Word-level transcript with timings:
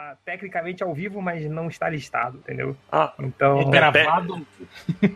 tá 0.00 0.16
tecnicamente 0.24 0.82
ao 0.82 0.94
vivo, 0.94 1.20
mas 1.20 1.44
não 1.44 1.68
está 1.68 1.88
listado, 1.88 2.38
entendeu? 2.38 2.74
Ah, 2.90 3.12
Então. 3.18 3.60
É 3.60 3.64
gravado. 3.64 4.46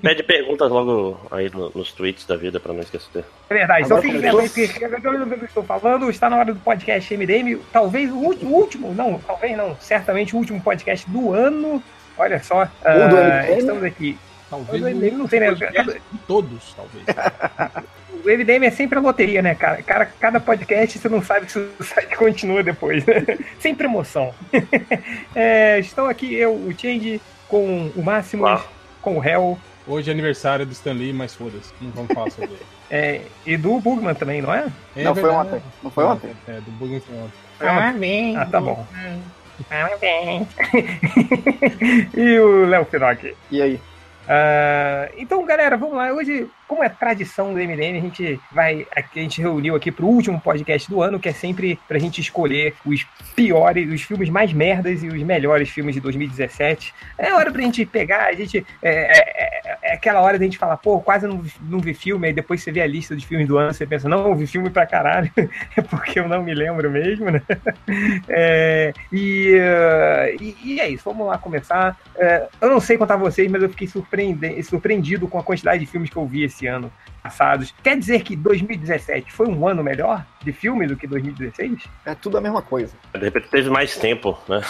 pede 0.03 0.23
perguntas 0.23 0.71
logo 0.71 1.21
aí 1.31 1.51
no- 1.51 1.71
nos 1.71 1.93
tweets 1.93 2.27
da 2.27 2.37
vida 2.37 2.61
pra 2.61 2.73
não 2.73 2.81
esquecer. 2.81 3.25
É 3.49 3.55
verdade, 3.55 3.89
só 3.89 4.01
fique 4.01 4.19
lembrando 4.19 4.51
que 4.53 4.63
eu 4.63 5.45
estou 5.45 5.63
falando, 5.63 6.11
está 6.11 6.29
na 6.29 6.37
hora 6.37 6.53
do 6.53 6.61
podcast 6.61 7.15
MDM, 7.17 7.57
talvez 7.73 8.11
o 8.11 8.17
último, 8.17 8.51
o 8.51 8.61
último, 8.61 8.95
não, 8.95 9.19
talvez 9.19 9.57
não, 9.57 9.75
certamente 9.81 10.35
o 10.35 10.39
último 10.39 10.61
podcast 10.61 11.09
do 11.11 11.33
ano. 11.33 11.83
Olha 12.17 12.41
só, 12.43 12.65
do 12.65 12.71
ah, 12.85 13.43
MDM? 13.43 13.59
estamos 13.59 13.83
aqui. 13.83 14.19
Talvez 14.55 14.83
O 14.83 14.87
MDM 14.89 15.17
não 15.19 15.29
tem, 15.29 15.41
né? 15.41 15.53
de 15.53 16.01
todos, 16.27 16.75
talvez. 16.75 17.05
O 18.25 18.29
MDM 18.29 18.65
é 18.67 18.71
sempre 18.71 18.99
a 18.99 19.03
loteria, 19.03 19.43
né, 19.43 19.55
cara? 19.55 19.83
cara? 19.83 20.07
Cada 20.19 20.41
podcast 20.41 20.99
você 20.99 21.09
não 21.09 21.23
sabe 21.23 21.51
se 21.51 21.59
o 21.59 21.85
site 21.85 22.15
continua 22.17 22.63
depois. 22.63 23.05
né? 23.05 23.15
sempre 23.59 23.87
emoção. 23.87 24.33
É, 25.35 25.79
estão 25.81 26.07
aqui 26.07 26.33
eu, 26.35 26.53
o 26.55 26.73
Change, 26.79 27.21
com 27.49 27.91
o 27.97 28.03
Máximo, 28.03 28.47
com 29.03 29.19
o 29.19 29.25
Hell, 29.25 29.59
Hoje 29.87 30.09
é 30.09 30.13
aniversário 30.15 30.65
do 30.65 30.73
Stanley, 30.73 31.13
mas 31.13 31.35
foda-se. 31.35 31.71
Não 31.79 31.91
vamos 31.91 32.15
falar 32.15 32.31
sobre 32.31 32.53
ele. 32.53 32.63
é, 32.91 33.21
e 33.45 33.55
do 33.57 33.79
Bugman 33.81 34.15
também, 34.15 34.41
não 34.41 34.55
é? 34.55 34.67
É 34.97 35.03
não, 35.03 35.15
foi 35.15 35.25
verdade. 35.25 35.49
ontem. 35.49 35.63
Não 35.83 35.91
foi 35.91 36.05
ontem? 36.05 36.31
É, 36.49 36.53
do 36.53 36.71
Bugman 36.71 37.01
foi 37.01 37.17
ontem. 37.19 37.33
Parabéns. 37.59 38.37
Ah, 38.39 38.47
tá 38.47 38.61
bom. 38.63 38.87
Parabéns. 39.69 40.49
e 42.17 42.39
o 42.39 42.65
Léo 42.65 42.87
Finocchi. 42.87 43.37
E 43.51 43.61
aí? 43.61 43.81
Ah, 44.29 45.11
então, 45.17 45.45
galera, 45.45 45.77
vamos 45.77 45.97
lá. 45.97 46.13
Hoje, 46.13 46.49
como 46.67 46.83
é 46.83 46.89
tradição 46.89 47.53
do 47.53 47.59
MDM, 47.59 47.99
a 47.99 48.01
gente 48.01 48.41
vai. 48.53 48.87
A 48.95 49.03
gente 49.19 49.41
reuniu 49.41 49.75
aqui 49.75 49.91
pro 49.91 50.07
último 50.07 50.41
podcast 50.41 50.89
do 50.89 51.03
ano, 51.03 51.19
que 51.21 51.29
é 51.29 51.33
sempre 51.33 51.79
pra 51.87 51.99
gente 51.99 52.21
escolher 52.21 52.75
os 52.85 53.05
piores, 53.35 53.91
os 53.93 54.03
filmes 54.03 54.29
mais 54.29 54.53
merdas 54.53 55.03
e 55.03 55.09
os 55.09 55.23
melhores 55.23 55.69
filmes 55.69 55.95
de 55.95 56.01
2017. 56.01 56.95
É 57.19 57.33
hora 57.35 57.51
pra 57.51 57.63
gente 57.63 57.85
pegar, 57.85 58.27
a 58.27 58.33
gente. 58.33 58.65
É, 58.83 59.19
é- 59.19 59.55
é 59.83 59.93
aquela 59.95 60.21
hora 60.21 60.39
da 60.39 60.45
gente 60.45 60.59
falar, 60.59 60.77
pô, 60.79 61.01
quase 61.01 61.27
não, 61.27 61.43
não 61.63 61.79
vi 61.79 61.95
filme, 61.95 62.27
aí 62.27 62.33
depois 62.33 62.63
você 62.63 62.73
vê 62.73 62.81
a 62.81 62.87
lista 62.87 63.15
dos 63.15 63.25
filmes 63.25 63.47
do 63.47 63.59
ano, 63.59 63.73
você 63.73 63.87
pensa, 63.87 64.09
não, 64.09 64.29
eu 64.29 64.35
vi 64.35 64.47
filme 64.47 64.71
pra 64.71 64.87
caralho, 64.87 65.31
é 65.77 65.83
porque 65.83 66.19
eu 66.19 66.29
não 66.29 66.43
me 66.43 66.55
lembro 66.55 66.91
mesmo, 66.91 67.31
né? 67.31 67.43
É, 68.29 68.93
e, 69.13 69.55
eh, 69.59 70.37
e, 70.41 70.57
e 70.65 70.81
é 70.81 70.89
isso, 70.89 71.05
vamos 71.05 71.27
lá 71.27 71.37
começar. 71.39 71.97
É, 72.17 72.47
eu 72.61 72.71
não 72.71 72.81
sei 72.81 72.97
contar 72.97 73.17
vocês, 73.17 73.51
mas 73.51 73.63
eu 73.63 73.69
fiquei 73.69 73.87
surpreendido 74.63 75.29
com 75.29 75.39
a 75.39 75.43
quantidade 75.43 75.81
de 75.81 75.87
filmes 75.87 76.11
que 76.11 76.17
eu 76.17 76.27
vi 76.27 76.45
ano 76.63 76.93
passados. 77.23 77.75
Quer 77.83 77.99
dizer 77.99 78.23
que 78.23 78.37
2017 78.37 79.33
foi 79.33 79.47
um 79.49 79.67
ano 79.67 79.83
melhor 79.83 80.25
de 80.43 80.53
filme 80.53 80.87
do 80.87 80.95
que 80.97 81.07
2016? 81.07 81.85
É 82.05 82.15
tudo 82.15 82.37
a 82.37 82.41
mesma 82.41 82.61
coisa. 82.63 82.93
De 83.15 83.21
repente 83.21 83.49
teve 83.49 83.71
mais 83.71 83.97
tempo, 83.97 84.39
né? 84.49 84.61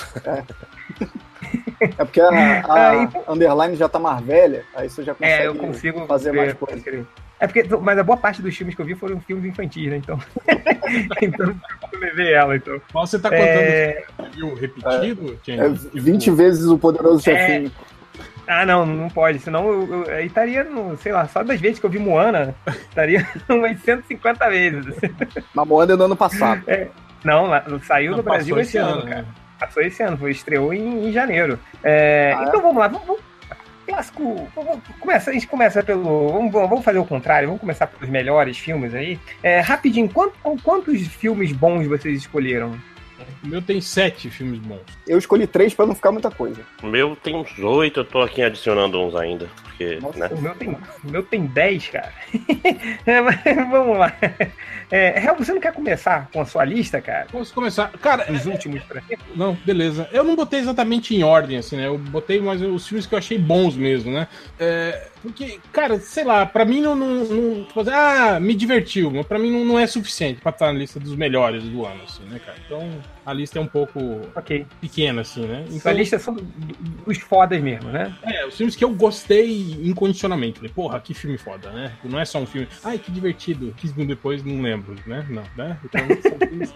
É 1.80 2.04
porque 2.04 2.20
a, 2.20 2.28
a 2.28 2.90
Ah, 2.90 2.96
então- 3.02 3.24
underline 3.28 3.76
já 3.76 3.88
tá 3.88 3.98
mais 3.98 4.24
velha, 4.24 4.64
aí 4.74 4.88
você 4.88 5.02
já 5.02 5.14
consegue 5.14 5.42
É, 5.42 5.46
eu 5.46 5.54
consigo 5.54 6.06
fazer 6.06 6.30
ver, 6.32 6.36
mais 6.38 6.54
pode 6.54 6.72
coisa. 6.72 6.84
crer. 6.84 7.06
É 7.40 7.46
porque, 7.48 7.64
mas 7.82 7.98
a 7.98 8.02
boa 8.04 8.16
parte 8.16 8.40
dos 8.40 8.56
filmes 8.56 8.74
que 8.74 8.80
eu 8.80 8.86
vi 8.86 8.94
foram 8.94 9.20
filmes 9.20 9.44
infantis, 9.44 9.90
né? 9.90 9.96
Então, 9.96 10.18
então 11.20 11.54
eu 11.92 11.98
levei 11.98 12.32
ela, 12.32 12.56
então. 12.56 12.80
Qual 12.92 13.06
você 13.06 13.18
tá 13.18 13.28
contando? 13.28 13.42
É, 13.48 14.04
Viu 14.32 14.54
repetido? 14.54 15.38
É 15.46 15.68
Tipo, 15.68 15.90
20 16.00 16.30
vezes 16.30 16.66
o 16.66 16.78
poderoso 16.78 17.28
É. 17.28 17.64
Ah, 18.46 18.66
não, 18.66 18.84
não 18.84 19.08
pode. 19.08 19.38
Senão 19.38 19.66
eu, 19.68 20.04
eu- 20.04 20.14
aí 20.14 20.26
estaria, 20.26 20.64
no, 20.64 20.96
sei 20.98 21.12
lá, 21.12 21.26
só 21.28 21.42
das 21.42 21.60
vezes 21.60 21.78
que 21.78 21.86
eu 21.86 21.90
vi 21.90 21.98
Moana, 21.98 22.54
estaria 22.66 23.26
umas 23.48 23.80
150 23.80 24.48
vezes. 24.50 24.94
Na 25.54 25.64
Moana 25.64 25.94
é 25.94 25.96
do 25.96 26.04
ano 26.04 26.16
passado. 26.16 26.62
Não, 27.24 27.46
lá- 27.46 27.64
saiu 27.84 28.10
não, 28.10 28.18
no 28.18 28.22
Brasil 28.22 28.58
esse 28.60 28.76
ano, 28.76 29.02
cara. 29.02 29.22
né? 29.22 29.24
Passou 29.58 29.82
esse 29.82 30.02
ano, 30.02 30.18
foi, 30.18 30.30
estreou 30.32 30.74
em, 30.74 31.08
em 31.08 31.12
janeiro. 31.12 31.58
É, 31.82 32.34
Ah, 32.36 32.42
é? 32.42 32.48
então 32.48 32.60
vamos 32.60 32.76
lá, 32.76 32.88
vamos. 32.88 33.06
vamos 33.06 33.22
clássico. 33.86 34.48
Vamos 34.56 34.78
começar, 34.98 35.30
a 35.30 35.34
gente 35.34 35.46
começa 35.46 35.82
pelo. 35.82 36.28
Vamos, 36.32 36.52
vamos 36.52 36.84
fazer 36.84 36.98
o 36.98 37.04
contrário, 37.04 37.48
vamos 37.48 37.60
começar 37.60 37.86
pelos 37.86 38.08
melhores 38.08 38.58
filmes 38.58 38.94
aí. 38.94 39.18
É, 39.42 39.60
rapidinho, 39.60 40.08
quanto- 40.08 40.34
quantos 40.62 41.06
filmes 41.06 41.52
bons 41.52 41.86
vocês 41.86 42.18
escolheram? 42.18 42.74
O 43.42 43.46
meu 43.46 43.62
tem 43.62 43.80
sete 43.80 44.30
filmes 44.30 44.58
bons. 44.60 44.80
Eu 45.06 45.18
escolhi 45.18 45.46
três 45.46 45.74
pra 45.74 45.86
não 45.86 45.94
ficar 45.94 46.12
muita 46.12 46.30
coisa. 46.30 46.60
O 46.82 46.86
meu 46.86 47.16
tem 47.16 47.34
uns 47.34 47.58
oito, 47.58 48.00
eu 48.00 48.04
tô 48.04 48.22
aqui 48.22 48.42
adicionando 48.42 49.00
uns 49.00 49.14
ainda. 49.14 49.48
Porque, 49.76 49.98
Nossa. 50.00 50.18
né? 50.18 50.28
O 50.30 50.40
meu 50.40 50.54
tem, 50.54 50.68
o 50.70 51.10
meu 51.10 51.22
tem 51.24 51.46
10, 51.46 51.88
cara. 51.88 52.12
É, 53.04 53.20
mas 53.20 53.40
vamos 53.70 53.98
lá. 53.98 54.12
É, 54.90 55.20
Hel, 55.24 55.34
você 55.36 55.52
não 55.52 55.60
quer 55.60 55.72
começar 55.72 56.28
com 56.32 56.40
a 56.40 56.44
sua 56.46 56.64
lista, 56.64 57.00
cara? 57.00 57.26
Posso 57.30 57.52
começar? 57.52 57.90
Cara, 58.00 58.30
Os 58.32 58.46
últimos 58.46 58.82
pra 58.84 59.02
Não, 59.34 59.54
beleza. 59.64 60.08
Eu 60.12 60.22
não 60.22 60.36
botei 60.36 60.60
exatamente 60.60 61.14
em 61.14 61.24
ordem, 61.24 61.58
assim, 61.58 61.76
né? 61.76 61.86
Eu 61.88 61.98
botei 61.98 62.40
mais 62.40 62.62
os 62.62 62.86
filmes 62.86 63.04
que 63.06 63.14
eu 63.14 63.18
achei 63.18 63.36
bons 63.36 63.76
mesmo, 63.76 64.12
né? 64.12 64.28
É, 64.58 65.08
porque, 65.20 65.58
cara, 65.72 65.98
sei 65.98 66.22
lá, 66.22 66.46
pra 66.46 66.64
mim 66.64 66.80
não. 66.80 66.94
não, 66.94 67.24
não 67.24 67.64
tipo 67.64 67.80
assim, 67.80 67.90
ah, 67.92 68.38
me 68.38 68.54
divertiu, 68.54 69.10
mas 69.10 69.26
pra 69.26 69.38
mim 69.38 69.50
não, 69.50 69.64
não 69.64 69.78
é 69.78 69.86
suficiente 69.86 70.40
pra 70.40 70.50
estar 70.50 70.66
na 70.72 70.78
lista 70.78 71.00
dos 71.00 71.16
melhores 71.16 71.64
do 71.64 71.84
ano, 71.84 72.02
assim, 72.04 72.22
né, 72.24 72.40
cara? 72.44 72.58
Então 72.64 72.88
a 73.24 73.32
lista 73.32 73.58
é 73.58 73.62
um 73.62 73.66
pouco 73.66 74.20
Ok. 74.34 74.66
pequena, 74.80 75.22
assim, 75.22 75.46
né? 75.46 75.64
Então, 75.70 75.92
lista 75.92 76.16
é 76.16 76.18
do- 76.18 76.42
dos 77.06 77.18
fodas 77.18 77.60
mesmo, 77.62 77.90
né? 77.90 78.14
é, 78.22 78.46
os 78.46 78.56
filmes 78.56 78.76
que 78.76 78.84
eu 78.84 78.90
gostei 78.94 79.72
incondicionalmente. 79.82 80.58
Falei, 80.58 80.72
porra, 80.74 81.00
que 81.00 81.14
filme 81.14 81.38
foda, 81.38 81.70
né? 81.70 81.92
Não 82.04 82.18
é 82.20 82.24
só 82.24 82.38
um 82.38 82.46
filme. 82.46 82.68
Ai, 82.82 82.98
que 82.98 83.10
divertido. 83.10 83.74
15 83.78 83.94
minutos 83.94 84.16
depois, 84.16 84.44
não 84.44 84.60
lembro, 84.60 84.94
né? 85.06 85.24
Não, 85.28 85.42
né? 85.56 85.78
Então, 85.84 86.00
são 86.22 86.38
filmes, 86.38 86.74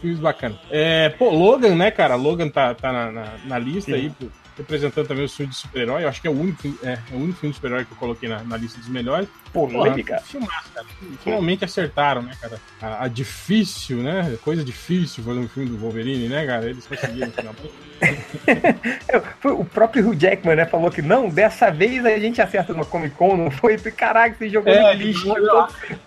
filmes 0.00 0.20
bacanas. 0.20 0.58
É, 0.70 1.08
pô, 1.10 1.30
Logan, 1.30 1.74
né, 1.74 1.90
cara? 1.90 2.14
Logan 2.14 2.48
tá, 2.48 2.74
tá 2.74 2.92
na, 2.92 3.12
na, 3.12 3.38
na 3.46 3.58
lista 3.58 3.90
Sim. 3.92 3.96
aí, 3.96 4.10
pô, 4.10 4.26
representando 4.58 5.06
também 5.08 5.24
os 5.24 5.34
filmes 5.34 5.56
de 5.56 5.62
super-herói. 5.62 6.04
Eu 6.04 6.08
acho 6.08 6.20
que 6.20 6.26
é 6.28 6.30
o 6.30 6.38
único, 6.38 6.60
filme- 6.60 6.78
é, 6.82 6.98
é 7.10 7.14
o 7.14 7.18
único 7.18 7.38
filme 7.38 7.52
de 7.52 7.56
super-herói 7.56 7.84
que 7.84 7.92
eu 7.92 7.96
coloquei 7.96 8.28
na, 8.28 8.42
na 8.44 8.56
lista 8.56 8.78
dos 8.78 8.88
melhores. 8.88 9.28
Polêmica. 9.52 10.18
filmaço, 10.24 10.70
cara. 10.74 10.86
Finalmente 11.22 11.64
acertaram, 11.64 12.22
né, 12.22 12.32
cara? 12.40 12.60
A, 12.80 13.04
a 13.04 13.08
difícil, 13.08 13.98
né? 13.98 14.38
Coisa 14.42 14.64
difícil 14.64 15.22
fazer 15.24 15.38
um 15.38 15.48
filme 15.48 15.68
do 15.68 15.76
Wolverine, 15.76 16.28
né, 16.28 16.46
cara? 16.46 16.68
Eles 16.68 16.86
conseguiram 16.86 17.30
finalmente. 17.30 17.70
Foi 19.40 19.52
o 19.52 19.64
próprio 19.64 20.08
Hugh 20.08 20.18
Jackman, 20.18 20.56
né? 20.56 20.66
Falou 20.66 20.90
que 20.90 21.02
não, 21.02 21.28
dessa 21.28 21.70
vez 21.70 22.04
a 22.04 22.18
gente 22.18 22.40
acerta 22.40 22.72
no 22.72 22.86
Comic 22.86 23.14
Con, 23.14 23.36
não 23.36 23.50
foi? 23.50 23.76
Caraca, 23.78 24.36
você 24.36 24.48
jogou 24.48 24.72
É, 24.72 24.94
no 24.94 25.02
lixo. 25.02 25.28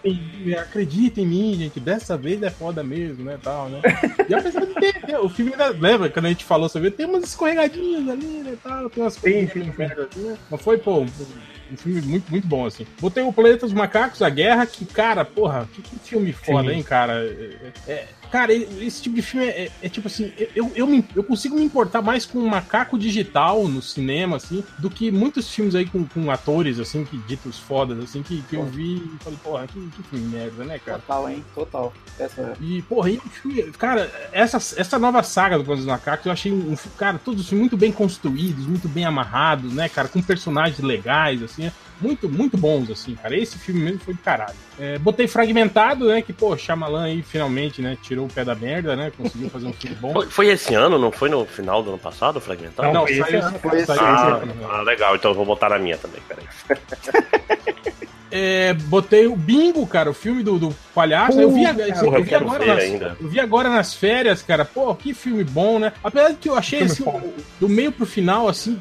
E 0.03 0.55
Acredita 0.55 1.21
em 1.21 1.25
mim, 1.25 1.55
gente, 1.55 1.79
dessa 1.79 2.17
vez 2.17 2.41
é 2.41 2.49
foda 2.49 2.83
mesmo, 2.83 3.23
né, 3.23 3.37
tal, 3.41 3.69
né? 3.69 3.81
E 4.27 4.33
apesar 4.33 4.65
de 4.65 4.73
ter, 4.73 5.17
o 5.19 5.29
filme 5.29 5.51
ainda 5.51 5.69
lembra, 5.69 6.09
quando 6.09 6.25
a 6.25 6.29
gente 6.29 6.43
falou 6.45 6.67
sobre 6.67 6.87
ele, 6.89 6.95
tem 6.95 7.05
umas 7.05 7.23
escorregadinhas 7.23 8.09
ali, 8.09 8.25
né, 8.25 8.57
tal, 8.63 8.89
tem 8.89 9.03
umas 9.03 9.13
Sim, 9.13 9.47
sim, 9.47 9.71
sim. 9.71 9.83
assim, 9.83 10.19
né? 10.21 10.37
Mas 10.49 10.61
foi, 10.61 10.77
pô, 10.77 11.05
um, 11.73 11.78
filme 11.78 12.01
muito, 12.01 12.29
muito 12.29 12.47
bom, 12.47 12.66
assim. 12.66 12.85
Botei 13.00 13.23
o 13.23 13.34
Planeta 13.34 13.66
dos 13.66 13.73
Macacos, 13.73 14.22
A 14.22 14.29
Guerra, 14.29 14.66
que, 14.66 14.85
cara, 14.85 15.25
porra, 15.25 15.67
que, 15.73 15.81
que 15.81 16.00
filme 16.00 16.31
foda, 16.31 16.69
Sim. 16.69 16.78
hein, 16.78 16.84
cara? 16.84 17.13
É, 17.13 17.91
é- 17.91 18.07
cara, 18.33 18.51
esse 18.51 18.99
tipo 18.99 19.16
de 19.16 19.21
filme 19.21 19.45
é, 19.45 19.69
é 19.79 19.88
tipo 19.88 20.07
assim, 20.07 20.33
eu, 20.55 20.71
eu, 20.73 20.88
me- 20.88 21.05
eu 21.16 21.23
consigo 21.23 21.55
me 21.55 21.61
importar 21.63 22.01
mais 22.01 22.25
com 22.25 22.39
um 22.39 22.47
macaco 22.47 22.97
digital 22.97 23.67
no 23.67 23.79
cinema, 23.79 24.38
assim, 24.38 24.63
do 24.79 24.89
que 24.89 25.11
muitos 25.11 25.47
filmes 25.53 25.75
aí 25.75 25.85
com, 25.85 26.03
com 26.03 26.31
atores, 26.31 26.79
assim, 26.79 27.05
que 27.05 27.16
ditos 27.16 27.59
fodas, 27.59 27.99
assim, 27.99 28.23
que, 28.23 28.41
que 28.49 28.55
eu 28.55 28.66
vi 28.66 28.95
e 28.95 29.23
falei, 29.23 29.38
porra, 29.44 29.67
que, 29.67 29.79
que 29.91 30.01
filme 30.09 30.25
merda, 30.35 30.63
né, 30.63 30.79
cara? 30.83 30.97
Total, 30.97 31.29
hein? 31.29 31.45
Total. 31.53 31.94
Essa... 32.17 32.57
E, 32.59 32.81
porra, 32.81 33.11
e 33.11 33.21
cara, 33.77 34.11
essa, 34.31 34.57
essa 34.81 34.97
nova 34.97 35.21
saga 35.21 35.59
do 35.59 35.63
Planos 35.63 35.85
dos 35.85 35.94
Macacos, 35.94 36.25
eu 36.25 36.31
achei, 36.31 36.51
um, 36.51 36.75
cara, 36.97 37.19
todos 37.23 37.51
muito 37.51 37.77
bem 37.77 37.91
construídos, 37.91 38.65
muito 38.65 38.89
bem 38.89 39.05
amarrados, 39.05 39.71
né, 39.73 39.88
cara, 39.88 40.07
com 40.07 40.23
personagens 40.23 40.79
legais, 40.79 41.44
assim, 41.44 41.71
muito, 42.01 42.27
muito 42.29 42.57
bons, 42.57 42.89
assim, 42.91 43.15
cara. 43.15 43.35
Esse 43.37 43.57
filme 43.57 43.81
mesmo 43.81 43.99
foi 43.99 44.13
do 44.13 44.19
caralho. 44.21 44.55
É, 44.79 44.97
botei 44.97 45.27
Fragmentado, 45.27 46.07
né, 46.07 46.21
que, 46.21 46.33
pô, 46.33 46.57
Shyamalan 46.57 47.03
aí, 47.03 47.21
finalmente, 47.21 47.81
né, 47.81 47.97
tirou 48.01 48.25
o 48.25 48.29
pé 48.29 48.43
da 48.43 48.55
merda, 48.55 48.95
né, 48.95 49.11
conseguiu 49.17 49.49
fazer 49.49 49.67
um 49.67 49.73
filme 49.73 49.95
bom. 49.97 50.21
Foi, 50.29 50.47
esse 50.47 50.73
ano, 50.73 50.97
não 50.97 51.11
foi 51.11 51.29
no 51.29 51.45
final 51.45 51.81
do 51.83 51.89
ano 51.89 51.99
passado, 51.99 52.38
o 52.38 52.41
Fragmentado? 52.41 52.88
Não, 52.88 52.94
Não, 53.01 53.07
foi 53.07 53.15
saiu 53.18 53.23
esse 53.25 53.35
esse 53.38 53.45
ano, 53.47 53.59
foi 53.59 53.77
esse 53.77 53.85
saiu 53.88 54.01
ano. 54.06 54.15
esse 54.15 54.23
Ah, 54.25 54.35
ano. 54.35 54.53
ah, 54.71 54.81
legal, 54.81 55.15
então 55.15 55.31
eu 55.31 55.35
vou 55.35 55.45
botar 55.45 55.69
na 55.69 55.79
minha 55.79 55.97
também, 55.97 56.21
peraí. 56.27 56.45
É, 58.35 58.74
botei 58.74 59.27
o 59.27 59.35
Bingo, 59.35 59.85
cara, 59.85 60.09
o 60.09 60.13
filme 60.13 60.41
do, 60.41 60.57
do 60.57 60.75
palhaço. 60.95 61.39
eu 61.39 61.51
vi, 61.51 61.62
Porra, 61.68 61.77
eu 61.80 62.13
eu 62.18 62.24
vi 62.24 62.33
agora 62.33 62.65
nas, 62.65 62.83
ainda. 62.83 63.18
eu 63.21 63.30
vi 63.30 63.39
agora 63.39 63.69
nas 63.69 63.94
férias, 63.94 64.41
cara. 64.41 64.65
Pô, 64.65 64.95
que 64.95 65.13
filme 65.13 65.44
bom, 65.44 65.77
né? 65.77 65.94
Apesar 66.03 66.30
de 66.30 66.38
que 66.38 66.50
eu 66.50 66.56
achei 66.56 66.81
assim, 66.81 67.06
do 67.59 67.69
meio 67.69 67.91
pro 67.91 68.07
final, 68.07 68.47
assim, 68.50 68.80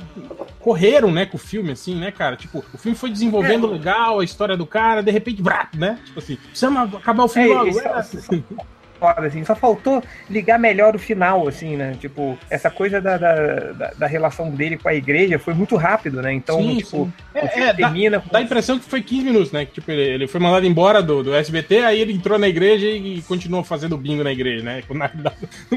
correram, 0.59 1.11
né, 1.11 1.27
com 1.27 1.37
o 1.37 1.41
filme, 1.41 1.73
assim, 1.73 1.95
né, 1.95 2.11
cara? 2.11 2.35
Tipo, 2.35 2.65
o 2.73 2.79
filme 2.79 2.97
foi 2.97 3.11
desenvolvendo 3.11 3.67
legal, 3.67 4.21
a 4.21 4.25
história 4.25 4.57
do 4.57 4.65
cara, 4.65 5.03
de 5.03 5.11
repente, 5.11 5.43
brá, 5.43 5.69
né? 5.77 5.99
Tipo 6.07 6.19
assim, 6.19 6.37
precisamos 6.37 6.95
acabar 6.95 7.25
o 7.25 7.29
filme 7.29 7.51
É, 7.51 7.55
logo. 7.55 7.81
é. 7.81 8.63
foda, 9.03 9.27
assim. 9.27 9.45
Só 9.45 9.57
faltou 9.57 10.03
ligar 10.31 10.59
melhor 10.59 10.95
o 10.95 10.99
final, 10.99 11.49
assim, 11.49 11.77
né? 11.77 11.97
Tipo, 11.99 12.39
essa 12.49 12.71
coisa 12.71 13.01
da, 13.01 13.19
da, 13.19 13.33
da, 13.73 13.91
da 13.99 14.07
relação 14.07 14.51
dele 14.51 14.77
com 14.79 14.89
a 14.89 14.95
igreja 14.95 15.39
foi 15.39 15.55
muito 15.55 15.77
rápido, 15.77 16.23
né? 16.23 16.33
Então, 16.33 16.59
Sim, 16.61 16.77
tipo, 16.77 17.07
sim. 17.07 17.13
o 17.43 17.47
É, 17.47 17.49
filme 17.49 17.69
é, 17.69 17.73
dá, 17.73 17.75
termina 17.75 18.21
com 18.21 18.29
dá 18.31 18.39
a 18.39 18.43
impressão 18.43 18.79
que 18.79 18.85
foi 18.85 19.03
15 19.03 19.25
minutos, 19.25 19.53
né? 19.53 19.65
Que, 19.67 19.73
tipo, 19.73 19.91
ele, 19.91 20.03
ele 20.03 20.29
foi 20.29 20.41
mandado 20.41 20.67
embora 20.67 21.03
do, 21.03 21.23
do 21.23 21.35
SBT, 21.35 21.79
aí 21.81 22.01
ele 22.01 22.13
entrou 22.13 22.39
na 22.39 22.49
igreja 22.49 22.87
e, 22.87 23.19
e 23.19 23.23
continuou 23.23 23.65
fazendo 23.65 23.97
bingo 23.97 24.23
na 24.23 24.33
igreja, 24.33 24.63
né? 24.65 24.83
Na 24.91 25.11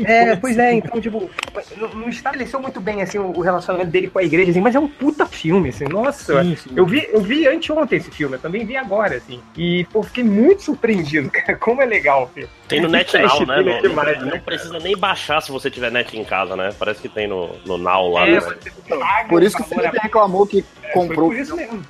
É, 0.04 0.36
pois 0.36 0.58
é, 0.58 0.74
então, 0.74 1.00
tipo, 1.02 1.30
não, 1.78 1.90
não 1.96 2.10
estabeleceu 2.10 2.60
muito 2.62 2.80
bem, 2.80 3.02
assim, 3.02 3.18
o, 3.18 3.32
o 3.36 3.42
relacionamento 3.42 3.90
dele 3.92 4.10
com 4.10 4.20
a 4.20 4.24
igreja, 4.24 4.52
assim, 4.52 4.62
mas 4.62 4.76
é 4.76 4.80
um 4.80 4.88
puta 4.88 5.26
filme, 5.26 5.70
assim, 5.70 5.86
nossa, 5.86 6.44
Sim, 6.44 6.56
sim. 6.56 6.70
eu 6.76 6.86
vi, 6.86 7.08
eu 7.12 7.22
vi 7.22 7.48
anteontem 7.48 7.98
esse 7.98 8.12
filme, 8.12 8.36
eu 8.36 8.40
também 8.40 8.66
vi 8.66 8.76
agora, 8.76 9.16
assim, 9.16 9.42
e, 9.56 9.86
pô, 9.92 10.04
fiquei 10.04 10.24
muito 10.24 10.64
surpreendido, 10.64 11.30
cara, 11.32 11.56
como 11.58 11.82
é 11.82 11.86
legal 11.86 12.24
o 12.24 12.28
filme. 12.28 12.50
Tem 12.68 12.82
no 12.82 12.88
Esse 12.96 13.15
Né? 13.20 13.26
é 13.26 13.82
demais, 13.82 14.20
não- 14.20 14.26
né, 14.26 14.32
não 14.34 14.40
precisa 14.40 14.80
nem 14.80 14.98
baixar 14.98 15.42
se 15.42 15.52
você 15.52 15.70
tiver 15.70 15.92
net 15.92 16.18
em 16.18 16.24
casa, 16.24 16.56
né? 16.56 16.70
Parece 16.78 17.02
que 17.02 17.10
tem 17.10 17.28
no, 17.28 17.56
no 17.66 17.78
Now 17.78 18.12
lá, 18.12 18.28
É, 18.28 18.32
né? 18.32 18.40
você 18.40 18.56
paga 18.98 19.30
Por 19.30 19.42
isso 19.44 19.58
que 19.58 19.64
Felipe 19.64 19.98
a- 19.98 20.02
reclamou 20.02 20.46
que 20.46 20.62
Foi 20.82 20.92
comprou. 20.92 21.30
por 21.30 21.36
isso 21.38 21.56
mesmo. 21.56 21.84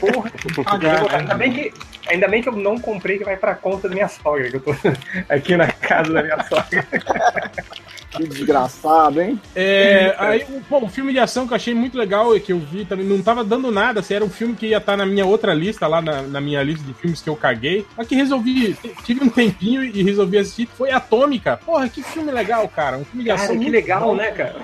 Porra. 0.00 0.30
pagar, 0.64 1.14
ainda, 1.14 1.34
bem 1.34 1.52
que, 1.52 1.72
ainda 2.08 2.28
bem 2.28 2.42
que 2.42 2.48
eu 2.48 2.52
não 2.56 2.78
comprei 2.78 3.18
que 3.18 3.24
vai 3.24 3.36
pra 3.36 3.54
conta 3.54 3.88
da 3.88 3.94
minha 3.94 4.08
sogra, 4.08 4.48
que 4.50 4.56
eu 4.56 4.60
tô 4.60 4.70
aqui 5.28 5.56
na 5.56 5.66
casa 5.68 6.12
da 6.12 6.22
minha 6.22 6.42
sogra. 6.44 6.86
Que 8.12 8.26
desgraçado, 8.26 9.20
hein? 9.20 9.40
É, 9.56 10.14
aí, 10.18 10.44
o- 10.48 10.60
pô, 10.68 10.78
um 10.78 10.88
filme 10.88 11.12
de 11.12 11.18
ação 11.18 11.46
que 11.46 11.52
eu 11.52 11.56
achei 11.56 11.72
muito 11.74 11.96
legal 11.96 12.36
e 12.36 12.40
que 12.40 12.52
eu 12.52 12.58
vi 12.58 12.84
também, 12.84 13.06
não 13.06 13.22
tava 13.22 13.42
dando 13.42 13.70
nada, 13.70 14.00
assim, 14.00 14.14
era 14.14 14.24
um 14.24 14.28
filme 14.30 14.54
que 14.54 14.66
ia 14.66 14.76
estar 14.78 14.96
na 14.96 15.06
minha 15.06 15.24
outra 15.24 15.54
lista, 15.54 15.86
lá 15.86 16.02
na, 16.02 16.22
na 16.22 16.40
minha 16.40 16.62
lista 16.62 16.84
de 16.86 16.92
filmes 16.94 17.22
que 17.22 17.28
eu 17.30 17.36
caguei, 17.36 17.86
mas 17.96 18.06
que 18.06 18.14
resolvi, 18.14 18.76
tive 19.04 19.24
um 19.24 19.28
tempinho 19.30 19.82
e 19.82 20.02
resolvi 20.02 20.38
assistir, 20.38 20.68
foi 20.76 20.90
Atômica. 20.90 21.58
Porra, 21.64 21.88
que 21.88 22.02
filme 22.02 22.30
legal, 22.30 22.68
cara, 22.68 22.98
um 22.98 23.04
filme 23.04 23.24
de 23.24 23.30
ação 23.30 23.46
Cara, 23.46 23.58
que 23.58 23.62
muito 23.64 23.72
legal, 23.74 24.00
bom. 24.08 24.14
né, 24.16 24.30
cara? 24.30 24.56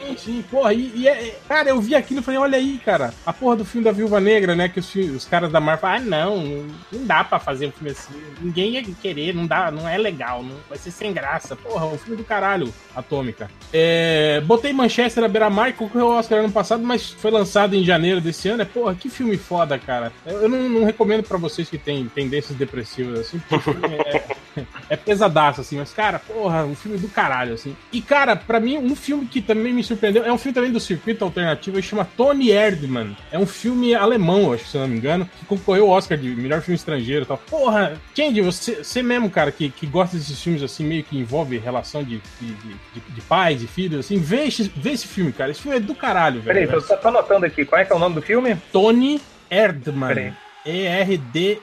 Sim, 0.00 0.16
sim, 0.16 0.44
porra, 0.50 0.72
e, 0.72 0.90
e 0.94 1.06
é, 1.08 1.28
é- 1.28 1.38
cara, 1.46 1.68
eu 1.68 1.80
vi 1.80 1.94
aquilo 1.94 2.20
e 2.20 2.22
falei, 2.22 2.40
olha 2.40 2.56
aí, 2.56 2.78
cara, 2.82 3.12
a 3.24 3.32
porra 3.32 3.56
do 3.56 3.64
filme 3.66 3.84
da 3.84 3.92
Viúva 3.92 4.18
Negra, 4.18 4.54
né, 4.54 4.68
que 4.68 4.80
os, 4.80 4.94
os 4.94 5.24
caras 5.26 5.52
da 5.52 5.60
Marvel 5.60 5.90
ah, 5.90 5.98
não, 6.00 6.66
não 6.90 7.06
dá 7.06 7.22
pra 7.22 7.38
fazer 7.38 7.66
um 7.66 7.70
filme 7.72 7.90
assim, 7.90 8.14
ninguém 8.40 8.70
ia 8.72 8.82
querer, 8.82 9.34
não 9.34 9.46
dá, 9.46 9.70
não 9.70 9.86
é 9.86 9.98
legal, 9.98 10.42
não, 10.42 10.56
vai 10.68 10.78
ser 10.78 10.90
sem 10.90 11.12
graça, 11.12 11.54
porra, 11.54 11.84
um 11.86 11.98
filme 11.98 12.16
do 12.16 12.24
caralho, 12.24 12.72
Atômica. 12.96 13.50
É, 13.72 14.40
botei 14.46 14.72
Manchester 14.72 15.24
à 15.24 15.28
beira-mar, 15.28 15.74
concorreu 15.74 16.12
ao 16.12 16.18
Oscar 16.18 16.38
ano 16.38 16.52
passado, 16.52 16.82
mas 16.82 17.10
foi 17.10 17.30
lançado 17.30 17.74
em 17.76 17.84
janeiro 17.84 18.20
desse 18.20 18.48
ano, 18.48 18.62
é, 18.62 18.64
porra, 18.64 18.94
que 18.94 19.10
filme 19.10 19.36
foda, 19.36 19.78
cara, 19.78 20.12
eu, 20.24 20.42
eu 20.42 20.48
não, 20.48 20.68
não 20.68 20.84
recomendo 20.84 21.22
pra 21.22 21.36
vocês 21.36 21.68
que 21.68 21.76
têm 21.76 22.08
tendências 22.08 22.56
depressivas, 22.56 23.20
assim, 23.20 23.38
porque 23.48 23.70
o 23.70 23.76
é, 23.86 24.24
é 24.88 24.96
pesadaço, 24.96 25.60
assim, 25.60 25.78
mas, 25.78 25.92
cara, 25.92 26.18
porra, 26.18 26.64
um 26.64 26.74
filme 26.74 26.98
do 26.98 27.08
caralho, 27.08 27.54
assim. 27.54 27.76
E, 27.92 28.00
cara, 28.00 28.36
pra 28.36 28.60
mim, 28.60 28.78
um 28.78 28.94
filme 28.94 29.26
que 29.26 29.40
também 29.40 29.72
me 29.72 29.82
surpreendeu, 29.82 30.24
é 30.24 30.32
um 30.32 30.38
filme 30.38 30.54
também 30.54 30.72
do 30.72 30.80
circuito 30.80 31.24
alternativo, 31.24 31.76
ele 31.76 31.86
chama 31.86 32.08
Tony 32.16 32.50
Erdmann. 32.50 33.16
É 33.30 33.38
um 33.38 33.46
filme 33.46 33.94
alemão, 33.94 34.52
acho, 34.52 34.66
se 34.66 34.76
eu 34.76 34.82
não 34.82 34.88
me 34.88 34.96
engano, 34.96 35.28
que 35.38 35.44
concorreu 35.46 35.84
ao 35.86 35.90
Oscar 35.90 36.18
de 36.18 36.28
melhor 36.28 36.60
filme 36.60 36.76
estrangeiro 36.76 37.24
e 37.24 37.26
tal. 37.26 37.38
Porra, 37.38 38.00
Change, 38.14 38.40
você, 38.40 38.84
você 38.84 39.02
mesmo, 39.02 39.30
cara, 39.30 39.50
que, 39.52 39.70
que 39.70 39.86
gosta 39.86 40.16
desses 40.16 40.40
filmes, 40.40 40.62
assim, 40.62 40.84
meio 40.84 41.04
que 41.04 41.18
envolve 41.18 41.58
relação 41.58 42.02
de, 42.02 42.20
de, 42.40 42.52
de, 42.54 42.74
de 43.08 43.20
pais, 43.22 43.60
de 43.60 43.66
filhos, 43.66 44.00
assim, 44.00 44.18
vê 44.18 44.46
esse, 44.46 44.70
vê 44.76 44.90
esse 44.92 45.06
filme, 45.06 45.32
cara. 45.32 45.50
Esse 45.50 45.62
filme 45.62 45.76
é 45.76 45.80
do 45.80 45.94
caralho, 45.94 46.40
velho. 46.40 46.68
Peraí, 46.68 46.82
tô, 46.82 46.96
tô 46.96 47.08
anotando 47.08 47.46
aqui, 47.46 47.64
qual 47.64 47.80
é 47.80 47.84
que 47.84 47.92
é 47.92 47.96
o 47.96 47.98
nome 47.98 48.14
do 48.16 48.22
filme? 48.22 48.56
Tony 48.72 49.20
Erdmann. 49.50 50.08
Peraí. 50.08 50.32
E-R-D-M-A-N-N. 50.66 51.60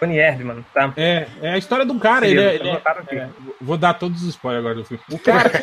Tony 0.00 0.16
Erdmann, 0.18 0.64
tá? 0.74 0.92
É, 0.96 1.26
é 1.42 1.50
a 1.52 1.58
história 1.58 1.84
de 1.84 1.92
um 1.92 1.98
cara, 1.98 2.26
ele, 2.26 2.40
é, 2.40 2.54
ele 2.54 2.68
é- 2.68 2.70
anotado 2.72 3.00
aqui. 3.00 3.16
é, 3.16 3.28
Vou 3.60 3.76
dar 3.76 3.94
todos 3.94 4.22
os 4.22 4.30
spoilers 4.30 4.64
agora 4.64 4.74
do 4.76 4.84
filme. 4.84 5.02
O 5.10 5.18
cara. 5.18 5.50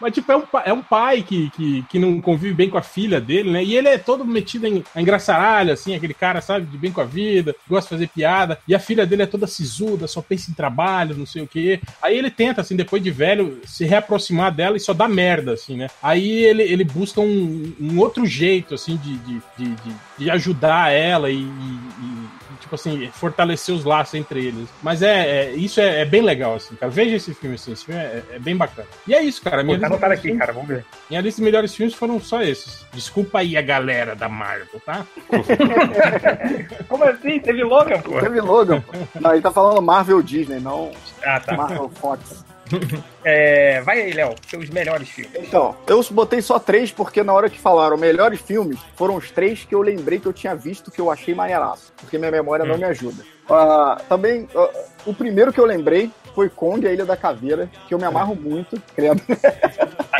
Mas, 0.00 0.12
tipo, 0.14 0.30
é 0.32 0.36
um, 0.36 0.42
é 0.64 0.72
um 0.72 0.82
pai 0.82 1.22
que, 1.22 1.50
que, 1.50 1.82
que 1.88 1.98
não 1.98 2.20
convive 2.20 2.54
bem 2.54 2.70
com 2.70 2.78
a 2.78 2.82
filha 2.82 3.20
dele, 3.20 3.50
né? 3.50 3.62
E 3.62 3.76
ele 3.76 3.88
é 3.88 3.98
todo 3.98 4.24
metido 4.24 4.66
em 4.66 4.82
engraçaralho, 4.96 5.72
assim, 5.72 5.94
aquele 5.94 6.14
cara, 6.14 6.40
sabe, 6.40 6.66
de 6.66 6.76
bem 6.78 6.90
com 6.92 7.00
a 7.00 7.04
vida, 7.04 7.54
gosta 7.68 7.88
de 7.88 7.94
fazer 7.96 8.08
piada. 8.14 8.58
E 8.66 8.74
a 8.74 8.78
filha 8.78 9.06
dele 9.06 9.22
é 9.22 9.26
toda 9.26 9.46
sisuda, 9.46 10.06
só 10.06 10.20
pensa 10.22 10.50
em 10.50 10.54
trabalho, 10.54 11.16
não 11.16 11.26
sei 11.26 11.42
o 11.42 11.46
quê. 11.46 11.80
Aí 12.02 12.16
ele 12.16 12.30
tenta, 12.30 12.60
assim, 12.60 12.76
depois 12.76 13.02
de 13.02 13.10
velho, 13.10 13.60
se 13.66 13.84
reaproximar 13.84 14.52
dela 14.52 14.76
e 14.76 14.80
só 14.80 14.92
dá 14.94 15.08
merda, 15.08 15.52
assim, 15.52 15.76
né? 15.76 15.88
Aí 16.02 16.44
ele, 16.44 16.62
ele 16.62 16.84
busca 16.84 17.20
um, 17.20 17.72
um 17.80 17.98
outro 17.98 18.24
jeito, 18.26 18.74
assim, 18.74 18.96
de, 18.96 19.16
de, 19.18 19.40
de- 19.58 19.76
de 20.18 20.30
ajudar 20.30 20.90
ela 20.92 21.30
e- 21.30 21.36
e- 21.66 22.28
e 22.54 22.56
tipo 22.60 22.74
assim, 22.74 23.10
fortalecer 23.12 23.74
os 23.74 23.84
laços 23.84 24.14
entre 24.14 24.44
eles. 24.46 24.68
Mas 24.82 25.02
é, 25.02 25.46
é- 25.46 25.50
isso 25.52 25.80
é, 25.80 26.00
é 26.00 26.04
bem 26.04 26.22
legal, 26.22 26.54
assim, 26.56 26.74
cara. 26.76 26.90
Veja 26.90 27.16
esse 27.16 27.34
filme, 27.34 27.56
assim, 27.56 27.72
esse 27.72 27.84
filme 27.84 28.00
é, 28.00 28.22
é 28.32 28.38
bem 28.38 28.56
bacana. 28.56 28.86
E 29.06 29.14
é 29.14 29.22
isso, 29.22 29.42
cara. 29.42 29.62
Minha 29.62 29.76
Pô, 29.76 29.80
tá 29.82 29.86
anotado 29.86 30.00
melhores 30.10 30.18
aqui, 30.20 30.28
filmes- 30.28 30.40
cara, 30.40 30.52
vamos 30.52 30.68
ver. 30.68 30.84
minha 31.10 31.20
lista 31.20 31.40
de 31.40 31.44
melhores 31.44 31.74
filmes 31.74 31.94
foram 31.94 32.20
só 32.20 32.42
esses. 32.42 32.84
Desculpa 32.92 33.38
aí 33.40 33.56
a 33.56 33.62
galera 33.62 34.14
da 34.14 34.28
Marvel, 34.28 34.80
tá? 34.84 35.06
Como 36.88 37.04
assim? 37.04 37.38
Teve 37.40 37.62
Logan, 37.64 38.00
pô? 38.00 38.20
Teve 38.20 38.40
Logan, 38.40 38.80
pô. 38.80 38.92
Não, 39.20 39.32
ele 39.32 39.42
tá 39.42 39.50
falando 39.50 39.80
Marvel 39.82 40.22
Disney, 40.22 40.60
não 40.60 40.92
Ah, 41.24 41.40
tá. 41.40 41.56
Marvel 41.56 41.88
Fox. 41.90 42.44
É, 43.28 43.80
vai 43.80 44.02
aí, 44.02 44.12
Léo, 44.12 44.36
seus 44.48 44.70
melhores 44.70 45.08
filmes. 45.08 45.34
Então, 45.34 45.74
eu 45.88 46.00
botei 46.12 46.40
só 46.40 46.60
três 46.60 46.92
porque 46.92 47.24
na 47.24 47.32
hora 47.32 47.50
que 47.50 47.58
falaram 47.58 47.96
melhores 47.96 48.40
filmes, 48.40 48.78
foram 48.94 49.16
os 49.16 49.32
três 49.32 49.64
que 49.64 49.74
eu 49.74 49.82
lembrei 49.82 50.20
que 50.20 50.26
eu 50.26 50.32
tinha 50.32 50.54
visto 50.54 50.92
que 50.92 51.00
eu 51.00 51.10
achei 51.10 51.34
maneiraço. 51.34 51.92
Porque 51.96 52.18
minha 52.18 52.30
memória 52.30 52.64
não 52.64 52.78
me 52.78 52.84
ajuda. 52.84 53.24
Ah, 53.50 54.00
também, 54.08 54.48
ah, 54.54 54.70
o 55.04 55.12
primeiro 55.12 55.52
que 55.52 55.58
eu 55.58 55.64
lembrei 55.64 56.08
foi 56.36 56.50
Kong, 56.50 56.86
a 56.86 56.92
Ilha 56.92 57.06
da 57.06 57.16
Caveira, 57.16 57.70
que 57.88 57.94
eu 57.94 57.98
me 57.98 58.04
amarro 58.04 58.36
muito, 58.36 58.78
credo. 58.94 59.22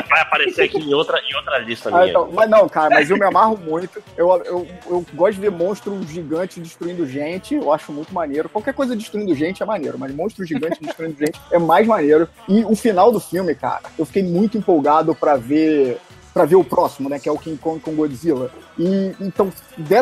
Vai 0.09 0.21
aparecer 0.23 0.63
aqui 0.63 0.79
em 0.79 0.95
outra, 0.95 1.19
em 1.19 1.37
outra 1.37 1.59
lista 1.59 1.91
Ah, 1.91 1.99
minha. 1.99 2.09
então, 2.09 2.31
mas 2.33 2.49
não, 2.49 2.67
cara, 2.71 2.89
mas 2.89 3.11
eu 3.11 3.19
me 3.19 3.27
amarro 3.27 3.59
muito. 3.59 4.03
Eu, 4.17 4.31
eu, 4.45 4.67
eu 4.89 5.05
gosto 5.13 5.35
de 5.35 5.41
ver 5.43 5.51
monstros 5.51 6.07
gigantes 6.09 6.57
destruindo 6.57 7.07
gente, 7.07 7.55
eu 7.55 7.71
acho 7.71 7.93
muito 7.93 8.15
maneiro. 8.15 8.49
Qualquer 8.49 8.73
coisa 8.73 8.97
destruindo 8.97 9.35
gente 9.35 9.63
é 9.63 9.67
maneiro, 9.67 9.99
mas 9.99 10.11
monstros 10.15 10.49
gigantes 10.49 10.79
destruindo 10.81 11.19
gente 11.19 11.39
é 11.51 11.59
mais 11.59 11.87
maneiro. 11.87 12.27
E 12.49 12.65
o 12.65 12.75
final 12.75 12.96
do 13.13 13.21
filme, 13.21 13.55
cara, 13.55 13.83
eu 13.99 14.05
fiquei 14.05 14.23
muito 14.23 14.59
empolgado 14.59 15.15
pra 15.15 15.37
ver 15.37 16.01
para 16.33 16.45
ver 16.45 16.57
o 16.57 16.65
próximo, 16.65 17.09
né, 17.09 17.19
que 17.19 17.31
é 17.31 17.33
o 17.33 17.39
King 17.39 17.57
Kong 17.57 17.81
com 17.81 17.95
Godzilla. 17.95 18.51
E 18.79 19.17
então, 19.19 19.51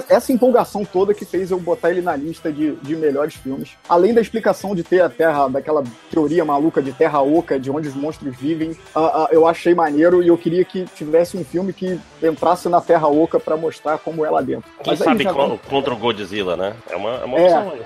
essa 0.08 0.32
empolgação 0.32 0.84
toda 0.84 1.12
que 1.14 1.24
fez 1.24 1.50
eu 1.50 1.58
botar 1.58 1.90
ele 1.90 2.00
na 2.00 2.14
lista 2.16 2.52
de, 2.52 2.72
de 2.76 2.94
melhores 2.96 3.34
filmes. 3.34 3.70
Além 3.88 4.14
da 4.14 4.20
explicação 4.20 4.74
de 4.74 4.82
ter 4.82 5.00
a 5.00 5.08
Terra, 5.08 5.48
daquela 5.48 5.82
teoria 6.10 6.44
maluca 6.44 6.80
de 6.82 6.92
Terra 6.92 7.20
Oca, 7.20 7.58
de 7.58 7.70
onde 7.70 7.88
os 7.88 7.94
monstros 7.94 8.36
vivem, 8.36 8.76
ah, 8.94 9.24
ah, 9.24 9.28
eu 9.32 9.46
achei 9.46 9.74
maneiro 9.74 10.22
e 10.22 10.28
eu 10.28 10.38
queria 10.38 10.64
que 10.64 10.84
tivesse 10.94 11.36
um 11.36 11.44
filme 11.44 11.72
que 11.72 11.98
entrasse 12.22 12.68
na 12.68 12.80
Terra 12.80 13.08
Oca 13.08 13.38
pra 13.40 13.56
mostrar 13.56 13.98
como 13.98 14.24
é 14.24 14.30
lá 14.30 14.40
dentro. 14.40 14.70
Quem 14.82 14.92
Mas 14.92 14.98
sabe 15.00 15.24
já- 15.24 15.32
con- 15.32 15.58
contra 15.68 15.92
o 15.92 15.96
Godzilla, 15.96 16.56
né? 16.56 16.74
É 16.90 16.96
uma, 16.96 17.10
é 17.16 17.24
uma 17.24 17.38
É. 17.38 17.44
opção. 17.44 17.70
aí. 17.72 17.82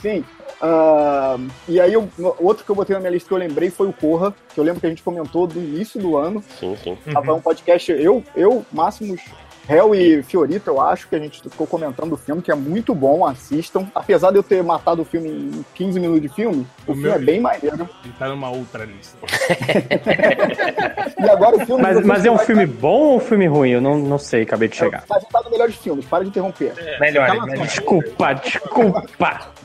Sim. 0.00 0.24
Ah, 0.60 1.36
e 1.68 1.80
aí, 1.80 1.92
eu- 1.92 2.08
outro 2.40 2.64
que 2.64 2.70
eu 2.70 2.74
botei 2.76 2.94
na 2.94 3.00
minha 3.00 3.10
lista 3.12 3.28
que 3.28 3.34
eu 3.34 3.38
lembrei 3.38 3.70
foi 3.70 3.88
o 3.88 3.92
Corra, 3.92 4.34
que 4.54 4.58
eu 4.58 4.64
lembro 4.64 4.80
que 4.80 4.86
a 4.86 4.88
gente 4.88 5.02
comentou 5.02 5.46
do 5.46 5.58
início 5.58 6.00
do 6.00 6.16
ano. 6.16 6.42
Sim, 6.58 6.76
sim. 6.82 6.96
Tava 7.12 7.34
um 7.34 7.40
podcast, 7.40 7.90
eu, 7.92 8.22
eu, 8.36 8.64
Máximos, 8.72 9.20
Hel 9.68 9.94
e 9.94 10.22
Fiorito, 10.22 10.70
eu 10.70 10.80
acho 10.80 11.08
que 11.08 11.14
a 11.16 11.18
gente 11.18 11.40
ficou 11.42 11.66
comentando 11.66 12.12
o 12.12 12.16
filme, 12.16 12.42
que 12.42 12.50
é 12.50 12.54
muito 12.54 12.94
bom, 12.94 13.26
assistam. 13.26 13.86
Apesar 13.94 14.30
de 14.30 14.36
eu 14.36 14.42
ter 14.42 14.62
matado 14.62 15.02
o 15.02 15.04
filme 15.04 15.28
em 15.28 15.64
15 15.74 15.98
minutos 16.00 16.22
de 16.22 16.28
filme, 16.28 16.66
o, 16.86 16.92
O 16.92 16.94
filme 16.94 17.02
meu- 17.02 17.12
é 17.14 17.18
bem 17.18 17.40
maneiro. 17.40 17.88
Ele 18.04 18.14
tá 18.18 18.28
numa 18.28 18.50
outra 18.50 18.84
lista. 18.84 19.16
E 21.18 21.28
agora 21.30 21.56
o 21.56 21.66
filme. 21.66 21.82
Mas, 21.82 22.04
mas 22.04 22.24
é 22.24 22.30
um 22.30 22.38
filme 22.38 22.66
bom 22.66 23.00
ou 23.00 23.16
um 23.16 23.20
filme 23.20 23.46
ruim? 23.46 23.70
Eu 23.70 23.80
não, 23.80 23.96
não 23.98 24.18
sei, 24.18 24.42
acabei 24.42 24.68
de 24.68 24.76
chegar. 24.76 25.04
A 25.10 25.18
gente 25.18 25.30
tá 25.30 25.40
no 25.42 25.50
melhores 25.50 25.74
filmes, 25.76 26.04
para 26.04 26.22
de 26.22 26.28
interromper. 26.30 26.74
Melhor, 27.00 27.26
Cala 27.26 27.42
a 27.42 27.46
melhor. 27.46 27.66
Desculpa, 27.66 28.32
desculpa. 28.34 29.04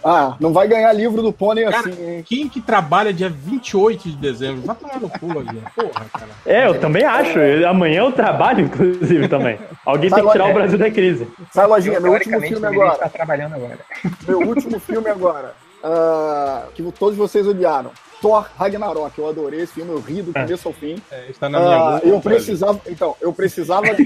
Ah, 0.04 0.36
não 0.40 0.54
vai 0.54 0.68
ganhar 0.68 0.92
livro 0.94 1.22
do 1.22 1.34
Pônei 1.34 1.66
assim, 1.66 1.92
hein? 2.00 2.24
Quem 2.28 2.48
que 2.48 2.62
trabalha 2.62 3.14
dia 3.14 3.30
28 3.30 4.10
de 4.10 4.16
dezembro? 4.16 4.62
Vai 4.62 4.76
tomar 4.76 5.00
no 5.00 5.10
cu. 5.10 5.20
Porra, 5.20 6.06
cara. 6.12 6.30
É, 6.46 6.68
eu 6.68 6.80
também 6.80 7.04
acho. 7.04 7.40
Amanhã 7.68 8.04
eu 8.04 8.12
trabalho, 8.12 8.62
inclusive, 8.66 9.28
também. 9.28 9.60
Alguém 9.86 10.10
Sai 10.10 10.20
tem 10.20 10.28
que 10.28 10.32
tirar 10.34 10.50
o 10.50 10.54
Brasil 10.54 10.78
da 10.78 10.92
crise. 10.92 11.28
Sai, 11.52 11.68
Lojinha, 11.68 12.00
meu 12.00 12.14
último 12.14 12.42
filme 12.42 12.66
agora. 12.66 12.94
está 12.94 13.10
trabalhando 13.10 13.56
agora. 13.56 13.80
Meu 14.28 14.40
último 14.40 14.80
filme 14.80 15.10
agora. 15.10 15.54
ah, 15.84 16.66
que 16.74 16.84
todos 16.92 17.18
vocês 17.18 17.48
odiaram. 17.48 17.92
Thor 18.22 18.50
Ragnarok. 18.58 19.18
Eu 19.18 19.30
adorei 19.30 19.62
esse 19.62 19.74
filme, 19.74 19.92
eu 19.92 20.00
ri 20.00 20.22
do 20.22 20.34
começo 20.34 20.68
ao 20.68 20.74
fim. 20.74 21.02
É, 21.12 21.30
está 21.30 21.50
na 21.50 21.60
minha 21.60 21.84
outra 21.84 22.10
eu 22.10 22.22
precisava. 22.22 22.82
Então, 22.88 23.16
eu 23.22 23.34
precisava. 23.34 23.88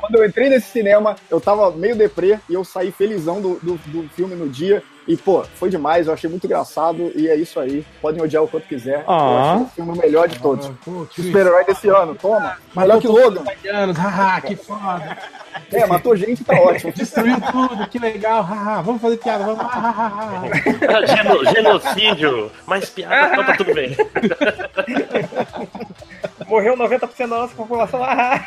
Quando 0.00 0.14
eu 0.16 0.26
entrei 0.26 0.48
nesse 0.48 0.70
cinema, 0.70 1.16
eu 1.30 1.40
tava 1.40 1.70
meio 1.70 1.96
deprê 1.96 2.38
e 2.48 2.54
eu 2.54 2.64
saí 2.64 2.90
felizão 2.90 3.40
do, 3.40 3.58
do, 3.60 3.74
do 3.86 4.08
filme 4.10 4.34
no 4.34 4.48
dia. 4.48 4.82
E, 5.08 5.16
pô, 5.16 5.42
foi 5.54 5.70
demais, 5.70 6.06
eu 6.06 6.12
achei 6.12 6.28
muito 6.28 6.44
engraçado 6.46 7.10
e 7.16 7.28
é 7.28 7.34
isso 7.34 7.58
aí. 7.58 7.84
Podem 8.00 8.22
odiar 8.22 8.44
o 8.44 8.48
quanto 8.48 8.68
quiser. 8.68 9.00
Eu 9.00 9.04
Ah. 9.10 9.52
achei 9.54 9.62
o 9.62 9.68
filme 9.70 9.92
o 9.92 9.96
melhor 9.96 10.28
de 10.28 10.38
todos. 10.38 10.70
Que 11.14 11.22
Super-herói 11.22 11.64
desse 11.64 11.88
ano, 11.88 12.14
toma. 12.14 12.58
Melhor 12.76 13.00
que 13.00 13.08
Logan. 13.08 13.42
anos, 13.72 13.96
haha, 13.96 14.40
que 14.42 14.54
foda. 14.54 15.16
É, 15.72 15.86
matou 15.86 16.14
gente, 16.14 16.44
tá 16.44 16.54
ótimo. 16.60 16.92
Destruiu 16.92 17.40
tudo, 17.40 17.86
que 17.88 17.98
legal, 17.98 18.42
haha. 18.42 18.82
Vamos 18.82 19.00
fazer 19.00 19.16
piada, 19.16 19.44
vamos. 19.44 19.64
Geno- 21.08 21.44
genocídio, 21.54 22.52
mas 22.66 22.90
piada, 22.90 23.32
então 23.32 23.44
tá 23.46 23.56
tudo 23.56 23.72
bem. 23.74 23.96
Morreu 26.46 26.76
90% 26.76 27.16
da 27.18 27.26
nossa 27.26 27.54
população. 27.54 28.02
Ah, 28.04 28.44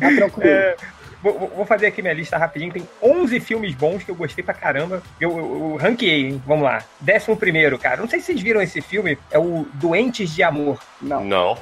Tá 0.00 0.08
tranquilo. 0.08 0.42
É, 0.42 0.76
vou, 1.22 1.50
vou- 1.56 1.66
fazer 1.66 1.86
aqui 1.86 2.02
minha 2.02 2.14
lista 2.14 2.36
rapidinho. 2.36 2.72
Tem 2.72 2.86
11 3.02 3.38
filmes 3.40 3.74
bons 3.74 4.02
que 4.02 4.10
eu 4.10 4.14
gostei 4.14 4.42
pra 4.44 4.52
caramba. 4.54 5.02
Eu, 5.20 5.30
eu, 5.30 5.70
eu 5.72 5.76
ranqueei, 5.76 6.26
hein? 6.26 6.42
Vamos 6.46 6.64
lá. 6.64 6.82
Décimo 7.00 7.36
primeiro, 7.36 7.78
cara. 7.78 7.96
Não 8.00 8.08
sei 8.08 8.20
se 8.20 8.26
vocês 8.26 8.40
viram 8.40 8.60
esse 8.60 8.80
filme. 8.80 9.16
É 9.30 9.38
o 9.38 9.66
Doentes 9.74 10.30
de 10.34 10.42
Amor. 10.42 10.78
Não. 11.00 11.24
Não. 11.24 11.56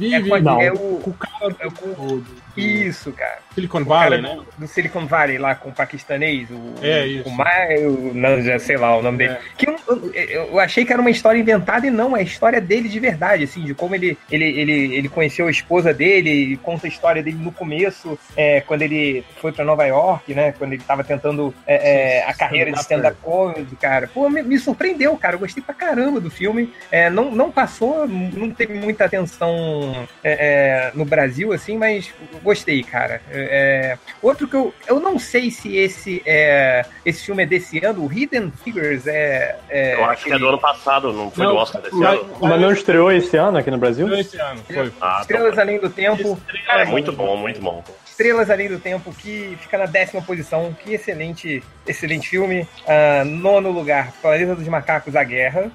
É, 0.00 0.20
com- 0.20 0.38
não. 0.40 0.60
é 0.60 0.70
o. 0.70 0.76
com 1.02 1.10
o 1.10 1.14
cara 1.14 1.56
é 1.58 1.64
do 1.68 2.24
Isso, 2.56 3.12
cara. 3.12 3.38
Silicon 3.54 3.82
O 3.82 3.86
cara 3.86 4.10
Valley, 4.10 4.22
né? 4.22 4.38
do, 4.58 4.66
Silicon 4.66 5.06
Valley 5.06 5.38
lá 5.38 5.54
com 5.54 5.70
o 5.70 5.72
paquistanês. 5.72 6.48
O, 6.50 6.74
É, 6.82 7.06
isso. 7.06 7.28
O 7.28 7.32
Mai, 7.32 7.84
o, 7.86 8.12
não, 8.14 8.40
já 8.42 8.58
sei 8.58 8.76
lá 8.76 8.96
o 8.96 9.02
nome 9.02 9.18
dele. 9.18 9.32
É. 9.34 9.40
Que 9.56 9.68
eu, 9.68 9.76
eu- 10.14 10.58
achei 10.60 10.84
que 10.84 10.92
era 10.92 11.00
uma 11.00 11.10
história 11.10 11.38
inventada 11.38 11.86
e 11.86 11.90
não, 11.90 12.16
é 12.16 12.20
a 12.20 12.22
história 12.22 12.60
dele 12.60 12.88
de 12.88 12.98
verdade, 13.00 13.44
assim, 13.44 13.62
de 13.64 13.74
como 13.74 13.94
ele, 13.94 14.16
ele, 14.30 14.44
ele, 14.44 14.94
ele 14.96 15.08
conheceu 15.08 15.46
a 15.46 15.50
esposa 15.50 15.92
dele 15.92 16.30
e 16.30 16.56
conta 16.56 16.86
a 16.86 16.88
história 16.88 17.22
dele 17.22 17.38
no 17.40 17.52
começo, 17.52 18.18
é, 18.36 18.60
quando 18.60 18.82
ele 18.82 19.24
foi 19.40 19.52
pra 19.52 19.64
Nova 19.64 19.84
York, 19.86 20.34
né? 20.34 20.52
Quando 20.58 20.72
ele 20.72 20.82
tava 20.82 21.04
tentando 21.04 21.54
é, 21.66 22.18
é, 22.18 22.24
a 22.28 22.34
carreira 22.34 22.72
de 22.72 22.78
stand-up 22.80 23.16
comedy, 23.22 23.76
cara. 23.76 24.08
Pô, 24.12 24.28
me, 24.28 24.42
me 24.42 24.58
surpreendeu, 24.58 25.16
cara. 25.16 25.34
Eu 25.36 25.40
gostei 25.40 25.62
pra 25.62 25.74
caramba 25.74 26.20
do 26.20 26.30
filme. 26.30 26.72
É, 26.90 27.08
não, 27.10 27.30
não 27.30 27.50
passou, 27.50 28.06
não 28.08 28.50
teve 28.50 28.74
muita 28.74 29.04
atenção 29.04 30.06
é, 30.22 30.90
no 30.94 31.04
Brasil, 31.04 31.52
assim, 31.52 31.76
mas 31.76 32.12
gostei, 32.46 32.82
cara. 32.82 33.20
É, 33.30 33.98
outro 34.22 34.48
que 34.48 34.56
eu. 34.56 34.72
Eu 34.86 35.00
não 35.00 35.18
sei 35.18 35.50
se 35.50 35.76
esse, 35.76 36.22
é, 36.24 36.86
esse 37.04 37.26
filme 37.26 37.42
é 37.42 37.46
desse 37.46 37.84
ano, 37.84 38.04
o 38.04 38.12
Hidden 38.12 38.52
Figures 38.64 39.06
é. 39.06 39.58
é 39.68 39.94
Eu 39.94 40.04
acho 40.06 40.24
que 40.24 40.32
é 40.32 40.38
do 40.38 40.48
ano 40.48 40.58
passado, 40.58 41.12
não 41.12 41.30
foi 41.30 41.44
Não, 41.44 41.52
do 41.52 41.58
Oscar 41.58 41.82
desse 41.82 41.94
mas- 41.96 42.18
ano. 42.18 42.36
Mas 42.40 42.60
não 42.60 42.72
estreou 42.72 43.12
esse 43.12 43.36
ano 43.36 43.58
aqui 43.58 43.70
no 43.70 43.78
Brasil? 43.78 44.12
Esse 44.14 44.40
ano, 44.40 44.62
foi. 44.72 44.92
Ah, 45.00 45.18
Estrelas 45.20 45.54
tá. 45.56 45.62
Além 45.62 45.78
do 45.78 45.90
Tempo. 45.90 46.38
É 46.68 46.84
muito 46.84 47.12
bom, 47.12 47.36
muito 47.36 47.60
bom. 47.60 47.82
Estrelas 48.16 48.48
Além 48.48 48.66
do 48.70 48.78
Tempo, 48.78 49.12
que 49.12 49.58
fica 49.60 49.76
na 49.76 49.84
décima 49.84 50.22
posição. 50.22 50.74
Que 50.82 50.94
excelente, 50.94 51.62
excelente 51.86 52.30
filme. 52.30 52.66
Ah, 52.88 53.22
nono 53.26 53.70
lugar, 53.70 54.10
Planeta 54.22 54.54
dos 54.56 54.66
Macacos, 54.66 55.14
A 55.14 55.22
Guerra. 55.22 55.70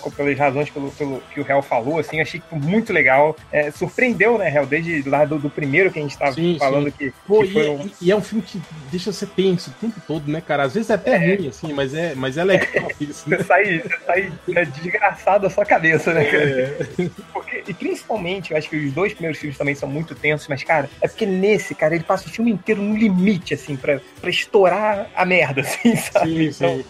com- 0.00 0.10
pelas 0.10 0.38
razões 0.38 0.70
pelo, 0.70 0.90
pelo 0.92 1.20
que 1.34 1.40
o 1.40 1.46
Hel 1.48 1.62
falou, 1.62 1.98
assim, 1.98 2.20
achei 2.20 2.40
muito 2.52 2.92
legal. 2.92 3.36
É, 3.50 3.72
surpreendeu, 3.72 4.38
né, 4.38 4.54
Hel? 4.54 4.66
Desde 4.66 5.08
lá 5.08 5.24
do, 5.24 5.38
do 5.38 5.50
primeiro 5.50 5.90
que 5.90 5.98
a 5.98 6.02
gente 6.02 6.12
estava 6.12 6.32
Sim, 6.32 6.56
falando 6.60 6.86
sim. 6.90 6.94
que, 6.96 7.12
Pô, 7.26 7.42
que 7.42 7.58
e, 7.58 7.68
um... 7.68 7.80
é- 7.80 7.90
e 8.00 8.10
é 8.12 8.16
um 8.16 8.22
filme 8.22 8.44
que 8.44 8.60
deixa 8.90 9.12
você 9.12 9.26
tenso 9.26 9.70
o 9.70 9.74
tempo 9.74 10.00
todo, 10.06 10.30
né, 10.30 10.40
cara? 10.40 10.62
Às 10.64 10.74
vezes 10.74 10.90
é 10.90 10.94
até 10.94 11.16
ruim, 11.16 11.48
assim, 11.48 11.72
mas 11.72 11.92
é, 11.92 12.14
mas 12.14 12.36
é 12.38 12.44
legal 12.44 12.88
isso, 13.00 13.28
né? 13.28 13.38
Você 13.38 13.44
sai, 13.44 13.78
você 13.80 13.98
sai 14.06 14.32
né, 14.46 14.64
desgraçado 14.64 15.42
da 15.42 15.50
sua 15.50 15.64
cabeça, 15.64 16.12
né, 16.14 16.24
cara? 16.24 16.88
Porque, 17.32 17.64
e 17.66 17.74
principalmente, 17.74 18.52
eu 18.52 18.56
acho 18.56 18.68
que 18.68 18.76
os 18.76 18.92
dois 18.92 19.12
primeiros 19.12 19.40
filmes 19.40 19.58
também 19.58 19.74
são 19.74 19.88
muito 19.88 20.14
tensos, 20.14 20.46
mas, 20.48 20.62
cara, 20.62 20.88
é 21.00 21.08
porque 21.08 21.26
nesse, 21.26 21.74
cara, 21.80 21.94
ele 21.94 22.04
passa 22.04 22.28
o 22.28 22.30
filme 22.30 22.50
inteiro 22.52 22.82
no 22.82 22.94
limite, 22.94 23.54
assim, 23.54 23.74
pra, 23.74 23.98
pra 24.20 24.28
estourar 24.28 25.08
a 25.16 25.24
merda, 25.24 25.62
assim, 25.62 25.96
sabe? 25.96 26.52
Sim, 26.52 26.52
sim. 26.52 26.84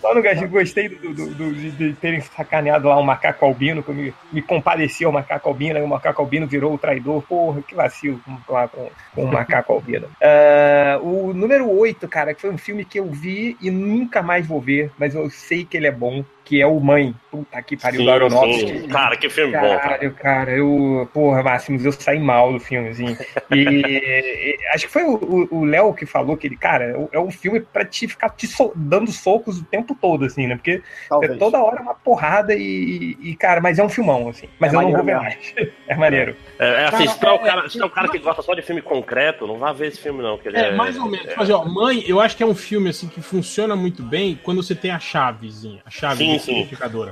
Só 0.00 0.14
no 0.14 0.22
gajo, 0.22 0.46
gostei 0.48 0.88
do, 0.88 1.12
do- 1.12 1.34
do- 1.34 1.52
de, 1.54 1.70
de 1.72 1.92
terem 1.94 2.20
sacaneado 2.20 2.88
lá 2.88 2.96
o 2.98 3.02
macaco 3.02 3.44
albino, 3.44 3.82
que 3.82 3.88
eu 3.90 3.94
me, 3.94 4.14
me 4.32 4.40
compadeci 4.40 5.04
ao 5.04 5.10
macaco 5.10 5.48
albino, 5.48 5.76
aí 5.76 5.82
o 5.82 5.88
macaco 5.88 6.22
albino 6.22 6.46
virou 6.46 6.72
o 6.72 6.78
traidor. 6.78 7.20
Porra, 7.22 7.60
que 7.62 7.74
vacilo 7.74 8.20
com, 8.46 8.52
lá 8.52 8.68
com, 8.68 8.88
com 9.14 9.24
o 9.24 9.32
macaco 9.32 9.72
albino. 9.72 10.06
Ah, 10.22 10.98
o 11.02 11.32
número 11.34 11.68
8, 11.70 12.06
cara, 12.06 12.32
que 12.32 12.40
foi 12.40 12.50
um 12.50 12.58
filme 12.58 12.84
que 12.84 13.00
eu 13.00 13.06
vi 13.10 13.56
e 13.60 13.70
nunca 13.70 14.22
mais 14.22 14.46
vou 14.46 14.60
ver, 14.60 14.90
mas 14.96 15.14
eu 15.14 15.28
sei 15.30 15.64
que 15.64 15.76
ele 15.76 15.86
é 15.88 15.92
bom, 15.92 16.24
que 16.48 16.62
é 16.62 16.66
o 16.66 16.80
Mãe. 16.80 17.14
Puta 17.30 17.62
que 17.62 17.76
pariu, 17.76 18.00
Sim, 18.00 18.08
Aronofsky. 18.08 18.78
sim. 18.80 18.88
Cara, 18.88 19.16
que 19.16 19.28
filme 19.28 19.52
bom, 19.52 19.60
cara. 19.60 19.78
Caralho, 19.78 20.14
cara, 20.14 20.50
eu. 20.52 21.10
Porra, 21.12 21.42
Máximos, 21.42 21.84
eu 21.84 21.92
saí 21.92 22.18
mal 22.18 22.52
do 22.54 22.58
filme, 22.58 22.88
assim. 22.88 23.04
E, 23.54 23.58
e- 23.58 24.56
acho 24.74 24.86
que 24.86 24.92
foi 24.92 25.02
o- 25.04 25.64
Léo 25.64 25.92
que 25.94 26.06
falou 26.06 26.36
que 26.36 26.46
ele, 26.46 26.56
cara, 26.56 26.84
é- 27.12 27.16
é 27.16 27.20
um 27.20 27.30
filme 27.30 27.60
pra 27.60 27.84
te 27.84 28.06
ficar 28.08 28.30
te 28.30 28.46
so- 28.46 28.72
dando 28.74 29.10
socos 29.12 29.58
o 29.60 29.64
tempo 29.64 29.94
todo, 30.00 30.24
assim, 30.24 30.46
né? 30.46 30.54
Porque 30.56 30.82
Talvez. 31.08 31.32
é 31.32 31.36
toda 31.36 31.58
hora 31.62 31.82
uma 31.82 31.94
porrada 31.94 32.54
e, 32.54 33.16
e, 33.20 33.34
cara, 33.36 33.60
mas 33.60 33.78
é 33.78 33.84
um 33.84 33.88
filmão, 33.88 34.28
assim. 34.28 34.48
Mas 34.58 34.72
É 34.72 34.76
eu 34.76 34.82
não 34.82 34.92
vou 34.92 35.04
ver 35.04 35.16
mais. 35.16 35.54
É 35.88 35.94
maneiro. 35.96 36.36
É, 36.58 36.66
é 36.66 36.84
assim, 36.84 37.04
Cara, 37.06 37.10
se 37.10 37.20
tu 37.20 37.26
é, 37.26 37.30
o 37.32 37.34
é- 37.34 37.38
cara, 37.38 37.68
se 37.70 37.78
tu 37.78 37.82
é 37.82 37.86
o 37.86 37.90
cara 37.90 38.08
que 38.08 38.18
gosta 38.18 38.42
só 38.42 38.54
de 38.54 38.62
filme 38.62 38.82
concreto, 38.82 39.46
não 39.46 39.56
vá 39.58 39.72
ver 39.72 39.88
esse 39.88 40.00
filme, 40.00 40.22
não. 40.22 40.36
Que 40.38 40.48
ele 40.48 40.58
É, 40.58 40.68
é, 40.68 40.74
mais 40.74 40.98
ou 40.98 41.06
menos. 41.10 41.28
Assim, 41.36 41.52
ó, 41.52 41.64
Mãe, 41.64 42.02
eu 42.06 42.20
acho 42.20 42.36
que 42.36 42.42
é 42.42 42.46
um 42.46 42.54
filme 42.54 42.90
assim 42.90 43.08
que 43.08 43.20
funciona 43.22 43.74
muito 43.76 44.02
bem 44.02 44.38
quando 44.42 44.62
você 44.62 44.74
tem 44.74 44.90
a 44.90 44.98
chavezinha, 44.98 45.80
a 45.86 45.90
chave 45.90 46.24
Sim. 46.38 46.68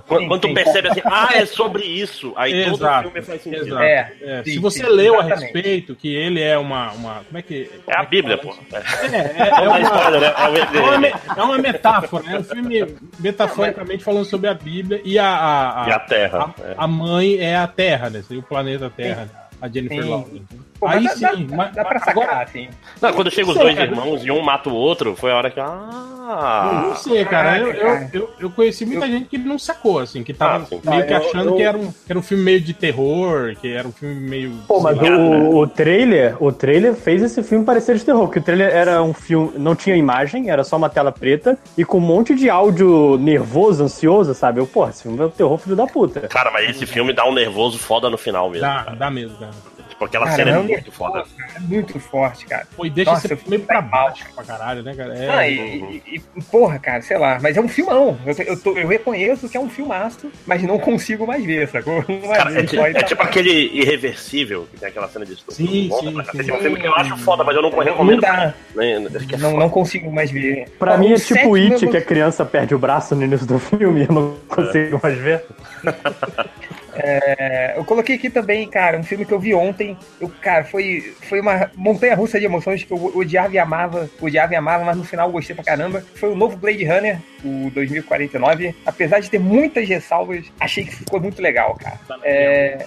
Quando, 0.07 0.29
quando 0.29 0.41
tu 0.41 0.55
percebe 0.55 0.89
assim, 0.89 1.01
ah, 1.05 1.29
é 1.35 1.47
sobre 1.47 1.85
isso, 1.85 2.33
aí 2.37 2.65
todo 2.65 2.75
Exato, 2.77 3.11
filme 3.11 3.23
faz 3.27 3.43
sentido. 3.43 3.67
exato. 3.67 3.83
É. 3.83 4.13
É, 4.21 4.43
Sim, 4.45 4.53
se 4.53 4.59
você 4.59 4.85
sim, 4.85 4.91
leu 4.91 5.15
a 5.15 5.19
exatamente. 5.21 5.43
respeito 5.53 5.95
que 5.95 6.15
ele 6.15 6.41
é 6.41 6.57
uma, 6.59 6.93
uma 6.93 7.15
como 7.25 7.39
é 7.39 7.43
que 7.43 7.71
É 7.87 7.99
a 7.99 8.05
Bíblia, 8.05 8.39
pô. 8.39 8.55
É, 8.73 8.77
É, 8.77 9.43
é, 9.43 9.49
é 9.65 9.69
uma, 9.69 9.79
né? 11.01 11.13
É 11.47 11.53
é 11.53 11.55
é 11.55 11.59
metáfora, 11.59 12.25
é 12.31 12.39
um 12.39 12.45
filme 12.45 12.87
metaforicamente 13.19 14.05
falando 14.05 14.25
sobre 14.25 14.49
a 14.49 14.55
Bíblia 14.55 15.01
e 15.05 15.19
a, 15.19 15.27
a, 15.27 15.85
a, 15.85 15.89
E 15.89 15.93
a 15.93 15.99
Terra. 16.01 16.55
a- 16.59 16.63
é. 16.63 16.75
a 16.77 16.87
mãe 16.87 17.39
é 17.39 17.57
a 17.57 17.67
Terra, 17.67 18.11
né? 18.11 18.23
O 18.31 18.43
planeta 18.43 18.91
Terra, 18.91 19.23
né? 19.25 19.31
a 19.61 19.69
Jennifer. 19.69 20.07
Lawrence. 20.09 20.43
Pô, 20.79 20.87
Aí 20.87 21.05
dá, 21.05 21.11
sim, 21.11 21.47
dá, 21.47 21.57
mas- 21.57 21.75
dá 21.75 21.85
pra 21.85 21.99
sacar, 22.01 22.13
agora- 22.25 22.43
assim. 22.43 22.69
Não, 23.01 23.13
quando 23.13 23.31
chega 23.31 23.49
os 23.51 23.57
dois 23.57 23.75
cara. 23.75 23.91
irmãos 23.91 24.25
e 24.25 24.31
um 24.31 24.43
mata 24.43 24.69
o 24.69 24.75
outro, 24.75 25.17
foi 25.17 25.31
a 25.33 25.37
hora 25.37 25.51
que. 25.51 25.59
Ah! 25.59 26.83
não 26.89 26.95
sei, 26.97 27.25
cara. 27.25 27.59
Eu, 27.59 27.73
eu, 27.73 28.09
eu, 28.13 28.31
eu 28.41 28.51
conheci 28.51 28.85
muita 28.85 29.07
gente 29.07 29.27
que 29.27 29.39
não 29.39 29.59
sacou, 29.59 30.01
assim, 30.01 30.23
que 30.25 30.35
tava 30.35 30.67
Ah, 30.85 30.91
meio 30.91 31.07
que 31.07 31.15
Ah, 31.15 31.19
eu- 31.21 31.29
achando 31.29 31.49
eu- 31.51 31.57
que, 31.57 31.63
era 31.63 31.79
um, 31.79 31.87
que 31.93 32.11
era 32.11 32.19
um 32.19 32.23
filme 32.23 32.43
meio 32.45 32.61
de 32.61 32.75
terror, 32.75 33.55
que 33.61 33.73
era 33.73 33.87
um 33.87 33.93
filme 33.93 34.15
meio. 34.17 34.53
Pô, 34.67 34.81
mas 34.81 34.99
sei 34.99 35.09
lá, 35.11 35.17
o, 35.19 35.59
o 35.59 35.67
trailer, 35.67 36.37
o 36.43 36.53
trailer 36.53 36.95
fez 36.95 37.23
esse 37.23 37.43
filme 37.43 37.65
parecer 37.65 37.97
de 37.97 38.05
terror, 38.05 38.25
porque 38.27 38.41
o 38.41 38.43
trailer 38.43 38.69
era 38.75 39.03
um 39.03 39.15
filme, 39.15 39.53
não 39.57 39.75
tinha 39.75 39.97
imagem, 39.97 40.51
era 40.51 40.65
só 40.65 40.77
uma 40.77 40.89
tela 40.91 41.13
preta 41.13 41.57
e 41.79 41.85
com 41.85 41.99
um 41.99 42.01
monte 42.01 42.35
de 42.35 42.51
áudio 42.51 43.17
nervoso, 43.19 43.85
ansioso, 43.85 44.35
sabe? 44.35 44.61
Eu, 44.61 44.67
pô, 44.67 44.87
esse 44.89 45.05
filme 45.05 45.19
é 45.21 45.25
o 45.25 45.31
terror 45.31 45.57
filho 45.59 45.77
da 45.77 45.87
puta. 45.87 46.21
Cara, 46.23 46.51
mas 46.51 46.69
esse 46.71 46.87
filme 46.87 47.13
dá 47.13 47.25
um 47.27 47.33
nervoso 47.33 47.79
foda 47.79 48.11
no 48.11 48.19
final 48.19 48.51
mesmo. 48.51 48.67
Dá, 48.67 48.83
cara. 48.85 48.97
dá 48.97 49.11
mesmo, 49.11 49.37
cara. 49.39 49.53
Tipo, 49.97 50.05
aquela 50.05 50.27
Cara, 50.27 50.37
cena 50.37 50.51
é 50.51 50.55
não, 50.55 50.65
muito 50.65 50.93
foda. 50.93 51.25
É 51.55 51.59
muito 51.59 51.99
forte, 51.99 52.45
cara. 52.45 52.67
Pô, 52.77 52.85
e 52.85 52.91
deixa 52.91 53.13
Nossa, 53.13 53.29
você 53.29 53.33
eu 53.33 53.39
meio 53.47 53.63
pra 53.63 53.81
mal, 53.81 54.09
baixo 54.09 54.27
pra 54.35 54.45
caralho, 54.45 54.83
né, 54.83 54.95
cara? 54.95 55.17
É, 55.17 55.31
Ah, 55.31 55.49
e, 55.49 56.03
e- 56.05 56.23
e, 56.37 56.43
porra, 56.43 56.79
cara, 56.79 57.01
sei 57.01 57.17
lá, 57.17 57.39
mas 57.41 57.57
é 57.57 57.61
um 57.63 57.69
filmão. 57.69 58.19
Eu, 58.27 58.35
eu, 58.45 58.61
tô- 58.61 58.77
eu 58.77 58.87
reconheço 58.89 59.49
que 59.49 59.57
é 59.57 59.61
um 59.61 59.71
filmaço, 59.71 60.31
mas 60.47 60.63
não 60.63 60.79
consigo 60.79 61.27
mais 61.27 61.43
ver, 61.43 61.67
sacou? 61.69 62.05
Não 62.09 62.29
Cara, 62.29 62.53
é, 62.53 62.59
é 62.59 62.91
ir 63.01 63.05
tipo 63.05 63.23
aquele 63.23 63.51
irreversível, 63.73 64.69
que 64.71 64.79
tem 64.79 64.91
aquela 64.91 65.09
cena 65.09 65.25
de 65.25 65.33
estupro. 65.33 65.55
Sim, 65.55 65.89
Bom, 65.89 65.99
sim, 66.01 66.43
sim. 66.43 66.51
É 66.51 66.55
um 66.55 66.59
filme 66.61 66.79
que 66.79 66.87
eu 66.87 66.95
acho 66.95 67.17
foda, 67.17 67.43
mas 67.43 67.57
eu 67.57 67.63
não 67.63 67.71
Não 67.71 67.79
recomendo. 67.79 68.21
dá, 68.21 68.53
Nem- 68.75 69.07
acho 69.07 69.27
que 69.27 69.35
é 69.35 69.39
não, 69.39 69.57
não 69.57 69.71
consigo 69.71 70.13
mais 70.13 70.31
ver. 70.31 70.69
Pra 70.79 70.93
Ó, 70.95 70.99
mim 70.99 71.13
é 71.13 71.17
tipo 71.17 71.55
It, 71.55 71.87
que 71.89 71.97
a 71.97 72.03
criança 72.03 72.45
perde 72.45 72.75
o 72.75 72.79
braço 72.79 73.15
no 73.17 73.25
início 73.25 73.47
do 73.47 73.59
filme 73.59 74.01
e 74.03 74.05
eu 74.07 74.13
não 74.13 74.37
consigo 74.47 75.01
mais 75.03 75.17
ver. 75.17 75.43
É, 76.99 77.75
eu 77.77 77.85
coloquei 77.85 78.17
aqui 78.17 78.31
também, 78.31 78.69
cara, 78.69 78.99
um 78.99 79.03
filme 79.03 79.25
que 79.25 79.33
eu 79.33 79.41
vi 79.41 79.55
ontem. 79.55 79.97
Eu, 80.21 80.29
cara, 80.41 80.65
foi, 80.65 81.15
foi 81.23 81.41
uma 81.41 81.71
montanha 81.75 82.15
russa 82.15 82.39
de 82.39 82.47
emoções 82.47 82.83
que 82.83 82.93
eu 82.93 83.17
odiava 83.17 83.55
e 83.55 83.59
amava, 83.59 84.11
odiava 84.21 84.53
e 84.53 84.57
amava, 84.57 84.85
mas 84.85 84.97
no 84.97 85.05
final 85.05 85.29
eu 85.29 85.33
gostei 85.33 85.55
pra 85.55 85.65
caramba. 85.65 86.05
Foi 86.15 86.31
o 86.31 86.37
novo 86.37 86.57
Blade 86.57 86.85
Runner, 86.85 87.19
o 87.45 87.71
2049. 87.71 88.75
Apesar 88.85 89.21
de 89.21 89.31
ter 89.31 89.39
muitas 89.39 89.89
ressalvas, 89.89 90.45
achei 90.59 90.85
que 90.85 90.95
ficou 90.95 91.21
muito 91.21 91.41
legal, 91.41 91.75
cara. 91.75 91.99
É, 92.23 92.79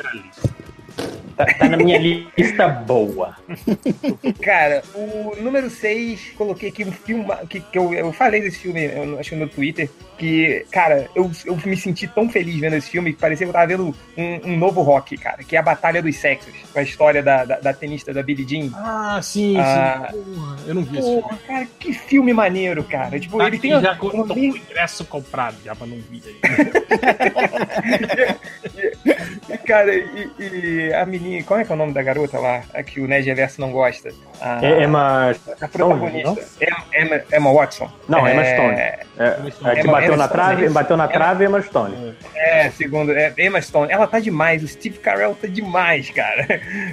Tá, 1.40 1.46
tá 1.46 1.70
na 1.70 1.78
minha 1.78 1.98
lista 1.98 2.68
boa. 2.68 3.34
Cara, 4.44 4.84
o 4.94 5.38
número 5.42 5.70
6, 5.70 6.34
coloquei 6.38 6.68
aqui 6.68 6.84
um 6.84 6.92
filme 6.92 7.24
que, 7.50 7.62
que 7.62 7.80
eu, 7.80 7.94
eu 7.94 8.12
falei 8.12 8.42
desse 8.42 8.58
filme, 8.60 8.84
eu 8.86 9.18
acho 9.18 9.30
que 9.30 9.36
no 9.38 9.48
Twitter, 9.48 9.90
que, 10.18 10.66
cara, 10.70 11.08
eu, 11.16 11.32
eu 11.46 11.58
me 11.66 11.78
senti 11.78 12.10
tão 12.10 12.28
feliz 12.28 12.60
vendo 12.60 12.76
esse 12.76 12.90
filme 12.90 13.14
que 13.14 13.20
parecia 13.22 13.46
que 13.46 13.52
eu 13.52 13.54
tava 13.54 13.68
vendo 13.68 13.96
um, 14.18 14.50
um 14.52 14.58
novo 14.58 14.82
rock, 14.82 15.18
cara, 15.18 15.42
que 15.42 15.56
é 15.56 15.60
a 15.60 15.62
Batalha 15.62 16.02
dos 16.02 16.14
Sexos, 16.18 16.52
com 16.74 16.80
a 16.80 16.84
história 16.84 17.24
da, 17.24 17.46
da, 17.46 17.58
da 17.62 17.74
tenista 17.74 18.14
da 18.14 18.22
Billie 18.22 18.46
Jean. 18.46 18.70
Ah, 18.76 19.22
sim, 19.24 19.56
Ah. 19.58 20.10
sim. 20.12 20.22
Porra, 20.34 20.58
eu 20.68 20.76
não 20.76 20.84
vi 20.84 20.98
esse 20.98 21.08
filme. 21.08 21.22
Porra, 21.22 21.40
cara, 21.48 21.68
que 21.80 21.94
filme 21.94 22.34
maneiro, 22.34 22.84
cara. 22.84 23.18
Tipo, 23.18 23.38
Tá 23.38 23.48
ele 23.48 23.60
tem 23.60 23.72
já 23.80 23.98
meio- 23.98 24.54
o 24.54 24.58
ingresso 24.58 25.06
comprado 25.06 25.56
já 25.64 25.74
pra 25.74 25.88
não 25.88 25.98
vir 26.10 26.22
aí. 26.26 26.36
Cara, 29.66 29.94
e, 29.96 30.30
e 30.40 30.94
a 30.94 31.06
menina, 31.06 31.44
como 31.44 31.60
é 31.60 31.64
que 31.66 31.72
é 31.72 31.76
o 31.76 31.78
nome 31.78 31.94
da 31.94 32.02
garota 32.04 32.38
lá? 32.40 32.64
A 32.74 32.84
que 32.84 33.00
o 33.00 33.08
Ned 33.08 33.26
Reverso 33.28 33.62
não 33.62 33.72
gosta? 33.72 34.10
A, 34.42 34.64
É 34.66 34.84
Emma 34.84 35.32
a 35.62 35.68
protagonista. 35.68 36.36
Emma, 36.62 36.84
Emma, 36.94 37.22
Emma 37.34 37.54
Watson. 37.54 37.92
Não, 38.08 38.28
Emma 38.28 38.42
É, 38.46 38.54
Stone. 38.56 38.76
É, 38.76 39.00
é 39.20 39.76
que 39.76 39.82
Emma- 39.82 39.92
bateu 39.94 40.08
Emma 40.14 40.18
na 40.18 40.24
Stone, 40.28 40.30
trave, 40.32 40.66
é 40.66 40.70
bateu 40.70 40.98
na 40.98 41.04
Emma- 41.06 41.14
trave 41.14 41.44
e 41.44 41.48
Emma 41.48 41.62
Stone. 41.62 42.16
É, 42.36 42.70
segundo. 42.72 43.12
É, 43.12 43.34
Emma 43.38 43.62
Stone. 43.62 43.92
Ela 43.92 44.08
tá 44.08 44.20
demais. 44.20 44.64
O 44.64 44.68
Steve 44.68 44.98
Carell 45.00 45.36
tá 45.36 45.48
demais, 45.48 46.10
cara. 46.10 46.46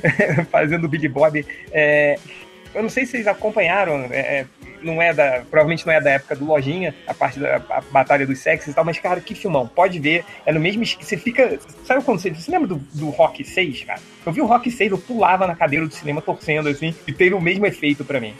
Fazendo 0.50 0.84
o 0.84 0.88
Big 0.88 1.08
Bob. 1.08 1.44
É, 1.72 2.18
eu 2.76 2.82
não 2.82 2.88
sei 2.90 3.04
se 3.04 3.12
vocês 3.12 3.26
acompanharam. 3.26 4.06
é, 4.10 4.44
não 4.82 5.00
é 5.02 5.12
da. 5.12 5.42
Provavelmente 5.50 5.86
não 5.86 5.92
é 5.92 6.00
da 6.00 6.10
época 6.10 6.36
do 6.36 6.44
Lojinha, 6.44 6.94
a 7.06 7.14
parte 7.14 7.40
da 7.40 7.56
a 7.70 7.80
Batalha 7.90 8.26
dos 8.26 8.38
Sexos 8.38 8.68
e 8.68 8.74
tal, 8.74 8.84
mas, 8.84 8.98
cara, 8.98 9.20
que 9.20 9.34
filmão. 9.34 9.66
Pode 9.66 9.98
ver. 9.98 10.24
É 10.44 10.52
no 10.52 10.60
mesmo. 10.60 10.82
es- 10.82 10.96
Você 11.00 11.16
fica. 11.16 11.58
Sabe 11.84 12.04
quando 12.04 12.20
você. 12.20 12.30
Você 12.30 12.50
lembra 12.50 12.68
do, 12.68 12.76
do 12.94 13.08
Rock 13.10 13.42
6, 13.44 13.84
cara? 13.84 14.00
Eu 14.24 14.32
vi 14.32 14.40
o 14.40 14.46
Rock 14.46 14.70
6, 14.70 14.92
eu 14.92 14.98
pulava 14.98 15.46
na 15.46 15.56
cadeira 15.56 15.86
do 15.86 15.94
cinema 15.94 16.20
torcendo, 16.20 16.68
assim, 16.68 16.94
e 17.06 17.12
teve 17.12 17.34
o 17.34 17.40
mesmo 17.40 17.66
efeito 17.66 18.04
pra 18.04 18.20
mim. 18.20 18.34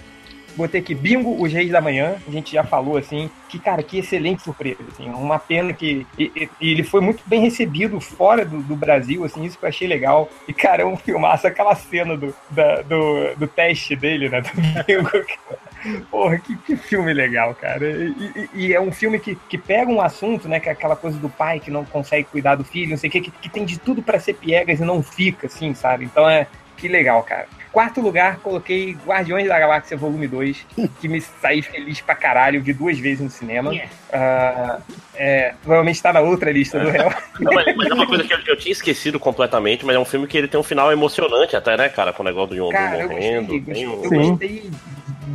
Botei 0.57 0.81
aqui 0.81 0.95
Bingo, 0.95 1.41
Os 1.43 1.53
Reis 1.53 1.71
da 1.71 1.81
Manhã. 1.81 2.17
A 2.27 2.31
gente 2.31 2.53
já 2.53 2.65
falou, 2.65 2.97
assim, 2.97 3.31
que, 3.49 3.59
cara, 3.59 3.83
que 3.83 3.99
excelente 3.99 4.43
surpresa. 4.43 4.79
Assim, 4.91 5.09
uma 5.11 5.39
pena 5.39 5.73
que. 5.73 6.07
E, 6.19 6.33
e- 6.35 6.71
ele 6.71 6.83
foi 6.83 7.01
muito 7.01 7.23
bem 7.27 7.41
recebido 7.41 8.01
fora 8.01 8.45
do, 8.45 8.63
do 8.63 8.75
Brasil, 8.75 9.25
assim, 9.25 9.45
isso 9.45 9.59
que 9.59 9.65
eu 9.65 9.69
achei 9.69 9.87
legal. 9.87 10.29
E, 10.49 10.53
cara, 10.53 10.83
é 10.83 10.87
um 10.87 10.97
filmaço, 10.97 11.47
aquela 11.47 11.75
cena 11.75 12.17
do, 12.17 12.35
da- 12.51 12.83
do, 12.83 13.35
do 13.37 13.47
teste 13.47 13.95
dele, 13.95 14.29
né? 14.29 14.41
Do 14.41 14.51
Bingo. 14.85 15.11
Porra, 16.11 16.39
que, 16.39 16.57
que 16.57 16.77
filme 16.77 17.13
legal, 17.13 17.55
cara. 17.55 17.87
E, 17.87 18.09
e- 18.35 18.49
e 18.67 18.75
é 18.75 18.81
um 18.81 18.91
filme 18.91 19.19
que, 19.21 19.35
que 19.49 19.59
pega 19.59 19.91
um 19.91 20.01
assunto, 20.01 20.49
né? 20.49 20.59
Que 20.59 20.69
é 20.69 20.73
aquela 20.73 20.97
coisa 20.97 21.19
do 21.19 21.29
pai 21.29 21.61
que 21.61 21.71
não 21.71 21.85
consegue 21.85 22.25
cuidar 22.25 22.55
do 22.57 22.65
filho, 22.65 22.91
não 22.91 22.97
sei 22.97 23.09
o 23.09 23.13
quê, 23.13 23.21
que, 23.21 23.31
que 23.31 23.49
tem 23.49 23.65
de 23.65 23.79
tudo 23.79 24.03
pra 24.03 24.19
ser 24.19 24.35
piegas 24.35 24.81
e 24.81 24.85
não 24.85 25.03
fica, 25.03 25.47
assim, 25.47 25.75
sabe? 25.75 26.05
Então 26.07 26.29
é. 26.29 26.47
Que 26.77 26.89
legal, 26.89 27.23
cara. 27.23 27.47
Quarto 27.73 28.01
lugar, 28.01 28.39
coloquei 28.39 28.97
Guardiões 29.07 29.49
da 29.49 29.59
Galáxia 29.59 29.97
Volume 29.97 30.27
2, 30.27 30.67
que 31.01 31.09
me 31.09 31.21
saí 31.21 31.63
feliz 31.63 32.01
pra 32.01 32.15
caralho, 32.15 32.63
vi 32.63 32.73
duas 32.73 32.99
vezes 32.99 33.21
no 33.21 33.31
cinema. 33.31 33.73
Ah, 34.13 34.81
é, 35.15 35.55
provavelmente 35.63 36.03
tá 36.03 36.13
na 36.13 36.21
outra 36.21 36.51
lista 36.51 36.79
do 36.79 36.89
réu. 36.89 37.13
Não, 37.41 37.53
mas, 37.53 37.77
mas 37.77 37.91
é 37.91 37.95
uma 37.95 38.07
coisa 38.07 38.25
que 38.25 38.33
eu, 38.33 38.39
eu 38.47 38.57
tinha 38.57 38.73
esquecido 38.73 39.21
completamente, 39.21 39.85
mas 39.85 39.97
é 39.97 39.99
um 39.99 40.05
filme 40.05 40.27
que 40.27 40.39
ele 40.39 40.49
tem 40.49 40.59
um 40.59 40.63
final 40.63 40.91
emocionante 40.91 41.55
até, 41.55 41.77
né, 41.77 41.89
cara? 41.89 42.13
Com 42.13 42.23
o 42.23 42.27
negócio 42.27 42.51
do 42.51 42.57
Yondu 42.57 42.73
Cara, 42.73 43.03
eu 43.03 43.09
morrendo. 43.11 43.61
gostei, 43.61 43.85
eu 43.85 44.09
Sim. 44.09 44.31
gostei 44.31 44.71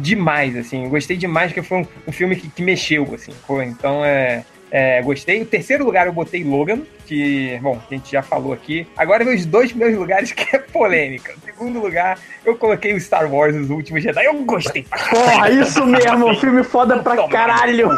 demais, 0.02 0.56
assim. 0.58 0.90
Gostei 0.90 1.18
demais, 1.18 1.52
porque 1.52 1.68
foi 1.68 1.80
um, 1.80 1.88
um 2.08 2.12
filme 2.12 2.36
que, 2.36 2.50
que 2.50 2.62
mexeu, 2.64 3.14
assim. 3.14 3.32
Foi, 3.46 3.66
então, 3.66 4.04
é, 4.04 4.44
é, 4.72 5.02
gostei. 5.02 5.42
O 5.42 5.46
terceiro 5.46 5.84
lugar 5.84 6.08
eu 6.08 6.14
botei 6.14 6.44
Logan, 6.44 6.80
que, 7.06 7.60
bom, 7.62 7.78
a 7.90 7.94
gente 7.94 8.12
já 8.12 8.24
falou 8.24 8.54
aqui. 8.54 8.88
Agora, 8.96 9.26
meus 9.26 9.46
dois 9.46 9.72
primeiros 9.72 9.98
lugares, 9.98 10.32
que 10.34 10.56
é 10.56 10.60
polêmica. 10.60 11.34
O 11.38 11.46
segundo 11.46 11.80
lugar, 11.80 12.18
eu 12.46 12.56
coloquei 12.56 12.94
o 12.94 13.00
Star 13.00 13.32
Wars, 13.32 13.56
Os 13.56 13.70
Últimos 13.70 14.02
Jedi. 14.02 14.26
Eu 14.26 14.34
gostei 14.46 14.84
pra 14.84 14.98
Porra, 14.98 15.50
isso 15.50 15.86
mesmo, 15.86 16.34
filme 16.40 16.64
foda 16.64 16.98
pra 17.00 17.28
caralho. 17.28 17.90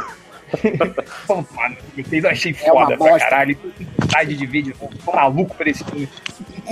Pô, 1.26 1.44
mano, 1.56 1.78
vocês 1.96 2.24
eu 2.24 2.30
achei 2.30 2.52
É 2.52 2.54
foda 2.54 2.98
pra 2.98 2.98
bosta. 2.98 3.20
caralho. 3.30 3.58
Vontade 3.98 4.36
de 4.36 4.46
vídeo, 4.46 4.76
tô 5.04 5.12
maluco 5.12 5.56
por 5.56 5.68
esse 5.68 5.84
filme. 5.84 6.08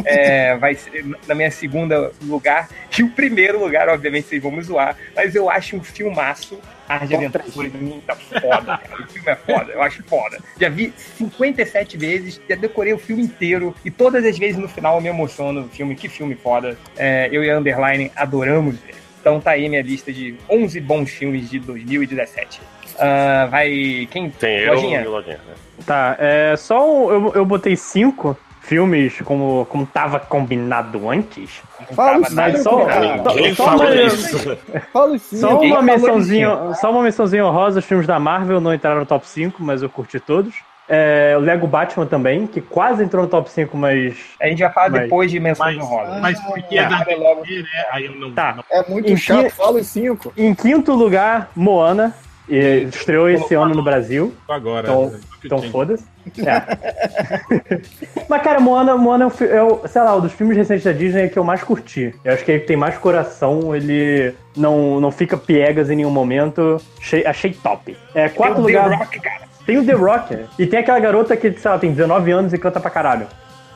É, 0.05 0.55
vai 0.58 0.75
ser 0.75 1.05
na 1.27 1.34
minha 1.36 1.50
segunda 1.51 2.12
lugar. 2.22 2.70
E 2.98 3.03
o 3.03 3.10
primeiro 3.10 3.60
lugar, 3.60 3.89
obviamente, 3.89 4.27
vocês 4.27 4.41
vão 4.41 4.51
me 4.51 4.62
zoar. 4.62 4.96
Mas 5.15 5.34
eu 5.36 5.50
acho 5.50 5.75
um 5.75 5.84
filmaço. 5.84 6.60
Ar 6.91 7.07
de 7.07 7.15
Aventura 7.15 7.43
mim 7.74 8.01
tá 8.05 8.15
foda, 8.15 8.77
cara. 8.77 9.03
O 9.03 9.07
filme 9.07 9.29
é 9.31 9.36
foda, 9.36 9.71
eu 9.71 9.81
acho 9.81 10.03
foda. 10.03 10.38
Já 10.60 10.69
vi 10.69 10.93
57 10.98 11.98
vezes, 11.98 12.41
já 12.50 12.55
decorei 12.55 12.93
o 12.93 12.98
filme 13.00 13.24
inteiro. 13.24 13.74
E 13.86 13.89
todas 13.91 14.25
as 14.25 14.38
vezes 14.38 14.57
no 14.57 14.67
final 14.67 14.95
eu 14.95 15.01
me 15.01 15.10
emociono. 15.10 15.62
O 15.62 15.69
filme, 15.69 15.95
que 15.95 16.10
filme 16.10 16.36
foda. 16.36 16.77
É, 16.98 17.29
eu 17.31 17.43
e 17.43 17.50
a 17.50 17.57
Underline 17.57 18.12
adoramos 18.15 18.75
ver. 18.79 18.95
Então 19.19 19.39
tá 19.39 19.51
aí 19.51 19.69
minha 19.69 19.81
lista 19.81 20.12
de 20.12 20.36
11 20.50 20.79
bons 20.81 21.10
filmes 21.12 21.50
de 21.50 21.60
2017. 21.60 22.60
Ah, 23.00 23.48
vai. 23.50 24.07
Quem? 24.12 24.29
Tem 24.31 24.60
eu 24.60 24.74
Lojinha? 24.74 25.01
e 25.01 25.07
o 25.07 25.12
Lojinha. 25.12 25.38
né? 25.48 25.53
Tá, 25.86 26.15
é 26.19 26.55
só 26.57 26.88
um- 26.88 27.10
eu, 27.12 27.33
eu 27.36 27.45
botei 27.45 27.75
cinco 27.75 28.38
filmes 28.75 29.19
como, 29.25 29.67
como 29.69 29.85
tava 29.85 30.17
combinado 30.17 31.09
antes. 31.09 31.61
Fala 31.93 32.25
Mas 32.31 32.63
só, 32.63 32.69
combinado. 32.85 33.35
Ninguém 33.35 33.53
só, 33.53 33.65
falou 33.65 33.85
uma, 33.85 33.95
isso. 33.95 34.57
Fala 34.93 35.17
só 35.19 35.59
uma 35.59 35.81
mençãozinha, 35.81 36.73
só 36.75 36.89
uma 36.91 37.03
mençãozinha 37.03 37.45
honrosa, 37.45 37.79
os 37.79 37.85
filmes 37.85 38.07
da 38.07 38.17
Marvel 38.17 38.61
não 38.61 38.73
entraram 38.73 39.01
no 39.01 39.05
top 39.05 39.27
5, 39.27 39.61
mas 39.61 39.81
eu 39.83 39.89
curti 39.89 40.21
todos. 40.21 40.55
É, 40.87 41.35
o 41.37 41.41
Lego 41.41 41.67
Batman 41.67 42.05
também, 42.05 42.47
que 42.47 42.61
quase 42.61 43.03
entrou 43.03 43.23
no 43.23 43.29
top 43.29 43.51
5, 43.51 43.75
mas. 43.75 44.15
A 44.41 44.47
gente 44.47 44.59
vai 44.63 44.71
falar 44.71 44.89
Mas- 44.89 45.01
depois 45.03 45.29
de 45.31 45.39
menções 45.41 45.75
Mas, 45.75 45.85
honrosas. 45.85 46.21
mas 46.21 46.39
porque 46.39 46.77
é 46.77 46.83
da 46.87 46.97
Sabe 46.99 47.15
logo. 47.15 47.41
né? 47.41 47.63
Aí 47.91 48.05
eu 48.05 48.15
não. 48.15 48.31
Tá. 48.31 48.55
não- 48.55 48.63
É 48.71 48.89
muito 48.89 49.11
Em 49.11 49.17
chato, 49.17 49.43
que- 49.43 49.49
fala 49.49 49.79
os 49.81 49.87
cinco. 49.87 50.31
Em 50.37 50.53
quinto 50.55 50.93
lugar, 50.93 51.49
Moana. 51.55 52.13
e 52.49 52.87
estreou 52.89 53.29
esse 53.29 53.53
ano 53.53 53.75
no 53.75 53.83
Brasil. 53.83 54.33
agora. 54.49 54.87
Então, 54.87 55.05
né? 55.09 55.19
então 55.43 55.61
foda-se. 55.63 56.05
É. 56.37 57.77
Mas, 58.29 58.41
cara, 58.41 58.59
Moana, 58.59 58.95
Moana 58.97 59.25
é, 59.25 59.29
fi- 59.29 59.47
é 59.49 59.61
o, 59.61 59.81
sei 59.87 60.01
lá, 60.01 60.15
um 60.15 60.21
dos 60.21 60.31
filmes 60.33 60.55
recentes 60.55 60.84
da 60.84 60.91
Disney 60.91 61.29
que 61.29 61.38
eu 61.39 61.43
mais 61.43 61.63
curti. 61.63 62.13
Eu 62.23 62.34
acho 62.34 62.43
que 62.45 62.51
ele 62.51 62.62
tem 62.62 62.77
mais 62.77 62.97
coração, 62.97 63.75
ele 63.75 64.34
não, 64.55 64.99
não 64.99 65.12
fica 65.12 65.38
piegas 65.38 65.89
em 65.89 65.95
nenhum 65.97 66.12
momento. 66.12 66.77
Achei, 66.99 67.25
achei 67.25 67.53
top. 67.53 67.97
É, 68.13 68.29
quarto 68.29 68.55
Tem 68.55 68.63
o 68.63 68.67
lugar. 68.67 68.89
The 68.89 68.95
Rock, 68.95 69.19
cara. 69.19 69.41
Tem 69.65 69.77
o 69.77 69.86
The 69.86 69.93
Rock. 69.93 70.38
E 70.57 70.65
tem 70.65 70.79
aquela 70.79 70.99
garota 70.99 71.36
que, 71.38 71.51
sei 71.53 71.71
lá, 71.71 71.77
tem 71.77 71.91
19 71.91 72.31
anos 72.31 72.53
e 72.53 72.57
canta 72.57 72.79
pra 72.79 72.89
caralho. 72.89 73.27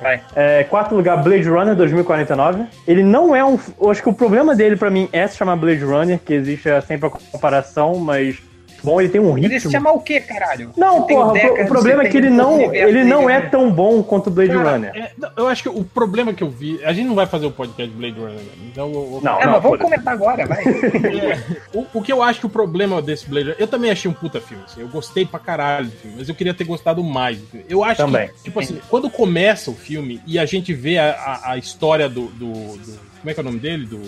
Vai. 0.02 0.20
É, 0.36 0.64
quarto 0.66 0.94
lugar, 0.94 1.24
Blade 1.24 1.48
Runner 1.48 1.74
2049. 1.76 2.66
Ele 2.88 3.02
não 3.02 3.34
é 3.36 3.46
um. 3.46 3.58
Eu 3.80 3.90
acho 3.90 4.02
que 4.04 4.10
o 4.10 4.14
problema 4.14 4.54
dele 4.54 4.76
pra 4.76 4.90
mim 4.90 5.08
é 5.14 5.26
se 5.28 5.38
chamar 5.38 5.56
Blade 5.56 5.84
Runner, 5.86 6.20
que 6.20 6.34
existe 6.34 6.68
é, 6.70 6.82
sempre 6.82 7.08
a 7.08 7.10
comparação, 7.10 7.96
mas. 7.96 8.38
Bom, 8.84 9.00
ele 9.02 9.10
tem 9.10 9.20
um 9.22 9.38
Ele 9.38 9.48
se 9.48 9.54
ritmo. 9.56 9.72
chamar 9.72 9.92
o 9.94 10.00
quê, 10.00 10.20
caralho? 10.20 10.72
Não, 10.78 11.02
Você 11.02 11.14
porra, 11.14 11.34
o, 11.64 11.68
problema 11.68 12.04
é 12.04 12.10
que 12.10 12.18
ele 12.18 12.30
não, 12.30 12.56
universo 12.56 12.88
ele 12.90 13.04
não 13.04 13.30
é 13.30 13.42
tão 13.42 13.72
bom 13.72 14.04
quanto 14.04 14.28
o 14.28 14.32
Blade 14.32 14.52
Cara, 14.54 14.72
Runner. 14.74 14.92
é, 14.96 15.12
não, 15.18 15.30
eu 15.38 15.48
acho 15.48 15.64
que 15.64 15.70
o 15.70 15.84
problema 15.84 16.34
que 16.34 16.44
eu 16.44 16.50
vi. 16.50 16.80
A 16.84 16.94
gente 16.94 17.08
não 17.08 17.16
vai 17.16 17.26
fazer 17.26 17.46
o 17.48 17.52
podcast 17.52 17.92
de 17.92 17.98
Blade 17.98 18.20
Runner, 18.20 18.36
né? 18.36 18.52
então 18.72 18.92
eu, 18.92 19.14
eu- 19.16 19.22
Não, 19.24 19.42
É, 19.42 19.46
mas 19.48 19.64
vamos 19.64 19.80
comentar 19.80 20.14
agora, 20.14 20.46
vai. 20.46 20.64
É, 20.66 21.40
o, 21.74 21.86
o 21.96 22.02
que 22.02 22.12
eu 22.12 22.22
acho 22.22 22.40
que 22.40 22.46
o 22.46 22.50
problema 22.50 23.02
desse 23.02 23.28
Blade 23.28 23.46
Runner. 23.50 23.62
Eu 23.62 23.68
também 23.68 23.90
achei 23.92 24.10
um 24.10 24.14
puta 24.14 24.40
filme, 24.40 24.64
assim, 24.66 24.82
eu 24.82 24.88
gostei 24.88 25.26
pra 25.26 25.40
caralho 25.40 25.88
do 25.88 25.92
filme, 25.98 26.18
mas 26.20 26.30
eu 26.30 26.36
queria 26.36 26.54
ter 26.54 26.64
gostado 26.66 27.04
mais. 27.04 27.40
Eu 27.70 27.84
acho 27.84 27.98
Também. 27.98 28.28
que, 28.30 28.44
tipo 28.46 28.60
assim, 28.60 28.80
quando 28.90 29.10
começa 29.10 29.72
o 29.72 29.76
filme 29.76 30.22
e 30.28 30.38
a 30.38 30.46
gente 30.46 30.74
vê 30.74 30.98
a, 30.98 31.12
a, 31.12 31.52
a 31.54 31.58
história 31.58 32.08
do, 32.08 32.28
do, 32.28 32.52
do- 32.78 33.00
Como 33.20 33.30
é 33.30 33.34
que 33.34 33.40
é 33.40 33.42
o 33.42 33.46
nome 33.46 33.60
dele? 33.60 33.86
Do. 33.86 34.02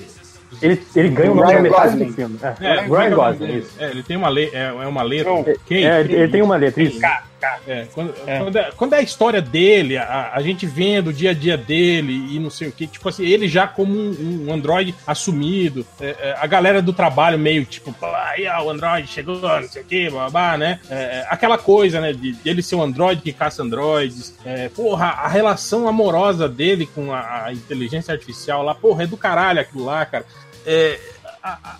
Ele, 0.62 0.82
ele 0.96 1.10
ganha 1.10 1.32
o 1.32 1.36
nome 1.36 1.48
Ryan 1.48 1.56
da 1.58 1.62
metade 1.64 1.90
Gosling. 1.90 2.06
do 2.06 2.14
filme. 2.14 2.40
É, 2.42 2.68
É, 2.68 2.82
Ryan 2.82 3.16
Gosling, 3.16 3.58
isso. 3.58 3.72
É, 3.80 3.90
ele 3.92 4.04
tem 4.04 4.18
uma, 4.18 4.30
le, 4.30 4.46
é, 4.54 4.66
é 4.68 4.88
uma 4.88 5.04
letra. 5.04 5.32
Quem? 5.66 5.86
É, 5.86 6.00
ele, 6.00 6.16
ele 6.16 6.28
tem 6.32 6.42
uma 6.42 6.56
letra, 6.56 6.82
isso. 6.84 7.00
Cá, 7.00 7.24
cá. 7.40 7.60
É, 7.68 7.88
quando, 7.94 8.14
É. 8.26 8.40
Quando, 8.40 8.56
é, 8.58 8.72
quando 8.76 8.94
é 8.94 8.98
a 8.98 9.02
história 9.02 9.42
dele, 9.42 9.98
a, 9.98 10.32
a 10.34 10.42
gente 10.42 10.66
vendo 10.66 11.08
o 11.08 11.14
dia 11.14 11.32
a 11.32 11.34
dia 11.34 11.58
dele 11.58 12.36
e 12.36 12.40
não 12.40 12.50
sei 12.50 12.68
o 12.68 12.72
que, 12.72 12.88
tipo 12.88 13.08
assim, 13.08 13.26
ele 13.26 13.48
já 13.48 13.68
como 13.68 13.94
um, 13.94 14.48
um 14.48 14.54
androide 14.54 14.94
assumido, 15.06 15.86
é, 16.00 16.16
é, 16.20 16.36
a 16.38 16.48
galera 16.48 16.82
do 16.82 16.94
trabalho 16.94 17.38
meio 17.38 17.66
tipo, 17.66 17.94
aí 18.02 18.48
ó, 18.48 18.64
o 18.64 18.70
androide 18.70 19.08
chegou, 19.08 19.40
não 19.40 19.68
sei 19.68 19.82
o 19.82 19.86
que, 19.86 20.10
babá, 20.10 20.58
né? 20.58 20.80
É, 20.90 21.26
aquela 21.30 21.58
coisa, 21.58 22.02
né, 22.02 22.14
de, 22.14 22.34
de 22.34 22.50
ele 22.50 22.62
ser 22.62 22.76
um 22.76 22.84
androide 22.84 23.22
que 23.22 23.34
caça 23.34 23.64
androides, 23.64 24.36
porra, 24.76 25.08
a 25.08 25.28
relação 25.28 25.88
amorosa 25.88 26.48
dele 26.48 26.88
com 26.88 27.14
a, 27.14 27.46
a 27.46 27.54
inteligência 27.54 28.12
artificial 28.12 28.64
lá, 28.64 28.74
porra, 28.74 29.04
é 29.04 29.08
do 29.08 29.18
caralho 29.18 29.60
aquilo 29.60 29.86
lá, 29.86 30.06
cara. 30.06 30.26
É, 30.66 31.00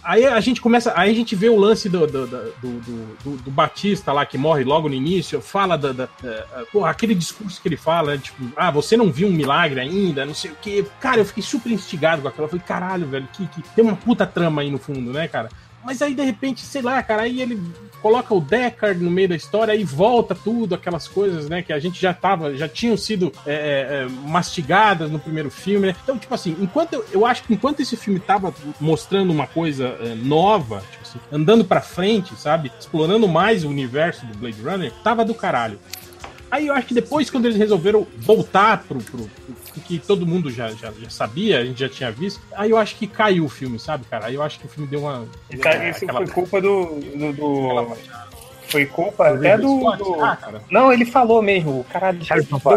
Aí 0.04 0.26
a 0.26 0.40
gente 0.40 0.62
começa, 0.62 0.94
aí 0.96 1.12
a 1.12 1.14
gente 1.14 1.36
vê 1.36 1.50
o 1.50 1.58
lance 1.60 1.90
do, 1.90 2.06
do, 2.08 2.28
do, 2.28 3.38
do- 3.44 3.52
Batista 3.52 4.14
lá 4.14 4.26
que 4.26 4.38
morre 4.38 4.64
logo 4.64 4.88
no 4.88 4.94
início, 4.96 5.42
fala 5.42 5.78
da, 5.78 5.92
da, 5.92 6.08
porra, 6.72 6.90
aquele 6.92 7.16
discurso 7.16 7.62
que 7.62 7.68
ele 7.68 7.76
fala, 7.78 8.12
né, 8.12 8.18
tipo, 8.20 8.38
ah, 8.56 8.70
você 8.70 8.96
não 8.96 9.12
viu 9.12 9.28
um 9.28 9.32
milagre 9.32 9.80
ainda, 9.80 10.26
não 10.26 10.34
sei 10.36 10.52
o 10.52 10.56
que. 10.56 10.86
Cara, 11.00 11.20
eu 11.22 11.26
fiquei 11.26 11.42
super 11.44 11.72
instigado 11.72 12.22
com 12.22 12.28
aquilo. 12.28 12.46
Eu 12.46 12.50
falei, 12.50 12.66
caralho, 12.66 13.08
velho, 13.08 13.28
que, 13.34 13.48
que 13.48 13.62
tem 13.76 13.84
uma 13.84 13.96
puta 13.96 14.26
trama 14.28 14.62
aí 14.62 14.70
no 14.70 14.78
fundo, 14.78 15.12
né, 15.12 15.28
cara? 15.28 15.50
Mas 15.84 16.02
aí, 16.02 16.14
de 16.14 16.24
repente, 16.24 16.62
sei 16.62 16.82
lá, 16.82 17.02
cara, 17.02 17.24
aí 17.24 17.42
ele 17.42 17.62
coloca 18.02 18.34
o 18.34 18.40
Deckard 18.40 19.04
no 19.04 19.10
meio 19.10 19.30
da 19.30 19.36
história 19.36 19.76
e 19.76 19.84
volta 19.84 20.36
tudo, 20.36 20.76
aquelas 20.76 21.08
coisas, 21.08 21.50
né, 21.50 21.62
que 21.62 21.74
a 21.74 21.80
gente 21.80 22.00
já 22.00 22.14
tava, 22.14 22.56
já 22.56 22.68
tinham 22.68 22.96
sido 22.96 23.32
é, 23.46 23.54
é, 23.54 24.04
é, 24.04 24.08
mastigadas 24.28 25.12
no 25.12 25.20
primeiro 25.20 25.50
filme, 25.50 25.88
né? 25.88 25.96
Então, 26.04 26.18
tipo 26.18 26.34
assim, 26.34 26.56
enquanto 26.60 26.94
eu, 26.94 27.06
eu 27.12 27.26
acho 27.26 27.44
que 27.44 27.54
enquanto 27.54 27.80
esse 27.80 27.96
filme 27.96 28.20
tava 28.20 28.54
mostrando 28.80 29.32
uma 29.32 29.48
coisa 29.48 29.98
é, 30.00 30.16
nova, 30.16 30.84
tipo 30.92 31.04
assim, 31.04 31.20
andando 31.32 31.66
pra 31.66 31.82
frente, 31.82 32.36
sabe? 32.36 32.72
Explorando 32.80 33.28
mais 33.28 33.64
o 33.64 33.70
universo 33.70 34.26
do 34.26 34.38
Blade 34.38 34.62
Runner, 34.62 34.92
tava 35.04 35.26
do 35.26 35.34
caralho. 35.34 35.80
Aí 36.50 36.68
eu 36.68 36.74
acho 36.74 36.88
que 36.88 36.94
depois, 36.94 37.30
quando 37.30 37.46
eles 37.46 37.58
resolveram 37.58 38.08
voltar 38.18 38.84
pro, 38.88 39.00
pro, 39.00 39.24
pro 39.24 39.56
que 39.80 40.00
todo 40.00 40.26
mundo 40.26 40.50
já, 40.52 40.70
já, 40.70 40.92
já 40.92 41.10
sabia, 41.10 41.60
a 41.60 41.66
gente 41.66 41.80
já 41.80 41.90
tinha 41.90 42.12
visto, 42.12 42.42
aí 42.56 42.70
eu 42.72 42.78
acho 42.78 42.96
que 42.96 43.08
caiu 43.08 43.46
o 43.46 43.50
filme, 43.50 43.78
sabe, 43.80 44.06
cara? 44.06 44.28
Aí 44.28 44.36
eu 44.36 44.44
acho 44.44 44.60
que 44.60 44.66
o 44.66 44.70
filme 44.70 44.90
deu 44.90 45.02
uma. 45.02 45.26
Isso, 45.50 45.62
deu 45.62 45.72
uma- 45.72 45.90
isso 45.90 46.04
aquela- 46.06 46.20
foi 46.20 46.28
culpa 46.34 46.62
do. 46.62 46.86
do, 47.16 47.34
do- 47.34 47.66
aquela- 47.66 47.98
Foi 48.70 48.86
culpa 48.86 49.30
até 49.30 49.58
do. 49.58 49.80
Do- 49.96 50.24
ah. 50.24 50.38
Não, 50.70 50.92
ele 50.92 51.06
falou 51.06 51.42
mesmo. 51.42 51.86
Caralho, 51.90 52.20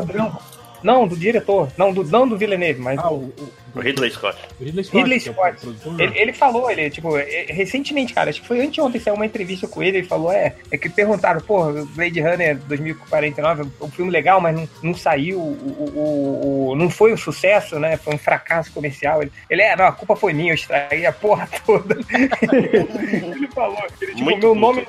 branco. 0.07 0.43
Não, 0.83 1.07
do 1.07 1.17
diretor. 1.17 1.69
Não, 1.77 1.93
do, 1.93 2.05
não 2.05 2.27
do 2.29 2.39
Villeneuve, 2.39 2.81
mas 2.81 2.99
Ah, 2.99 3.03
do 3.03 3.15
o, 3.15 3.25
o, 3.39 3.53
O 3.75 3.81
Ridley 3.81 4.11
Scott. 4.11 4.39
o 4.61 4.65
Ridley 4.65 4.85
Scott. 4.85 4.97
Ridley 4.99 5.17
é 5.19 5.31
o 5.31 5.33
Scott. 5.35 5.61
produtor. 5.61 6.01
Ele, 6.01 6.19
ele 6.19 6.33
falou, 6.33 6.71
ele, 6.71 6.91
tipo, 6.91 7.17
é, 7.17 7.47
recentemente, 7.49 8.13
cara, 8.15 8.31
acho 8.31 8.41
que 8.41 8.47
foi 8.49 8.61
anteontem, 8.61 9.01
saiu 9.01 9.15
uma 9.15 9.27
entrevista 9.27 9.67
com 9.69 9.83
ele, 9.83 9.99
ele 9.99 10.07
falou, 10.07 10.33
é, 10.33 10.55
é 10.71 10.77
que 10.79 10.89
perguntaram, 10.89 11.41
pô, 11.41 11.73
Blade 11.95 12.21
Runner 12.21 12.57
2049, 12.67 13.63
é 13.63 13.85
um 13.85 13.91
filme 13.91 14.11
legal, 14.11 14.41
mas 14.41 14.55
não, 14.57 14.69
não 14.83 14.95
saiu, 14.95 15.39
o, 15.39 15.93
o, 15.95 16.71
o- 16.71 16.77
não 16.77 16.89
foi 16.91 17.13
um 17.13 17.17
sucesso, 17.17 17.79
né, 17.79 17.97
foi 17.97 18.15
um 18.15 18.19
fracasso 18.19 18.73
comercial. 18.73 19.23
Ele, 19.23 19.33
ele 19.49 19.63
é, 19.63 19.77
não, 19.77 19.87
a 19.87 19.93
culpa 19.93 20.17
foi 20.17 20.33
minha, 20.33 20.51
eu 20.53 20.55
estraguei 20.55 21.07
a 21.07 21.13
porra 21.13 21.49
toda. 21.67 21.97
ele 22.53 23.49
falou, 23.49 23.79
ele, 24.01 24.13
tipo, 24.13 24.25
Muito 24.25 24.41
meu 24.41 24.55
nome, 24.55 24.87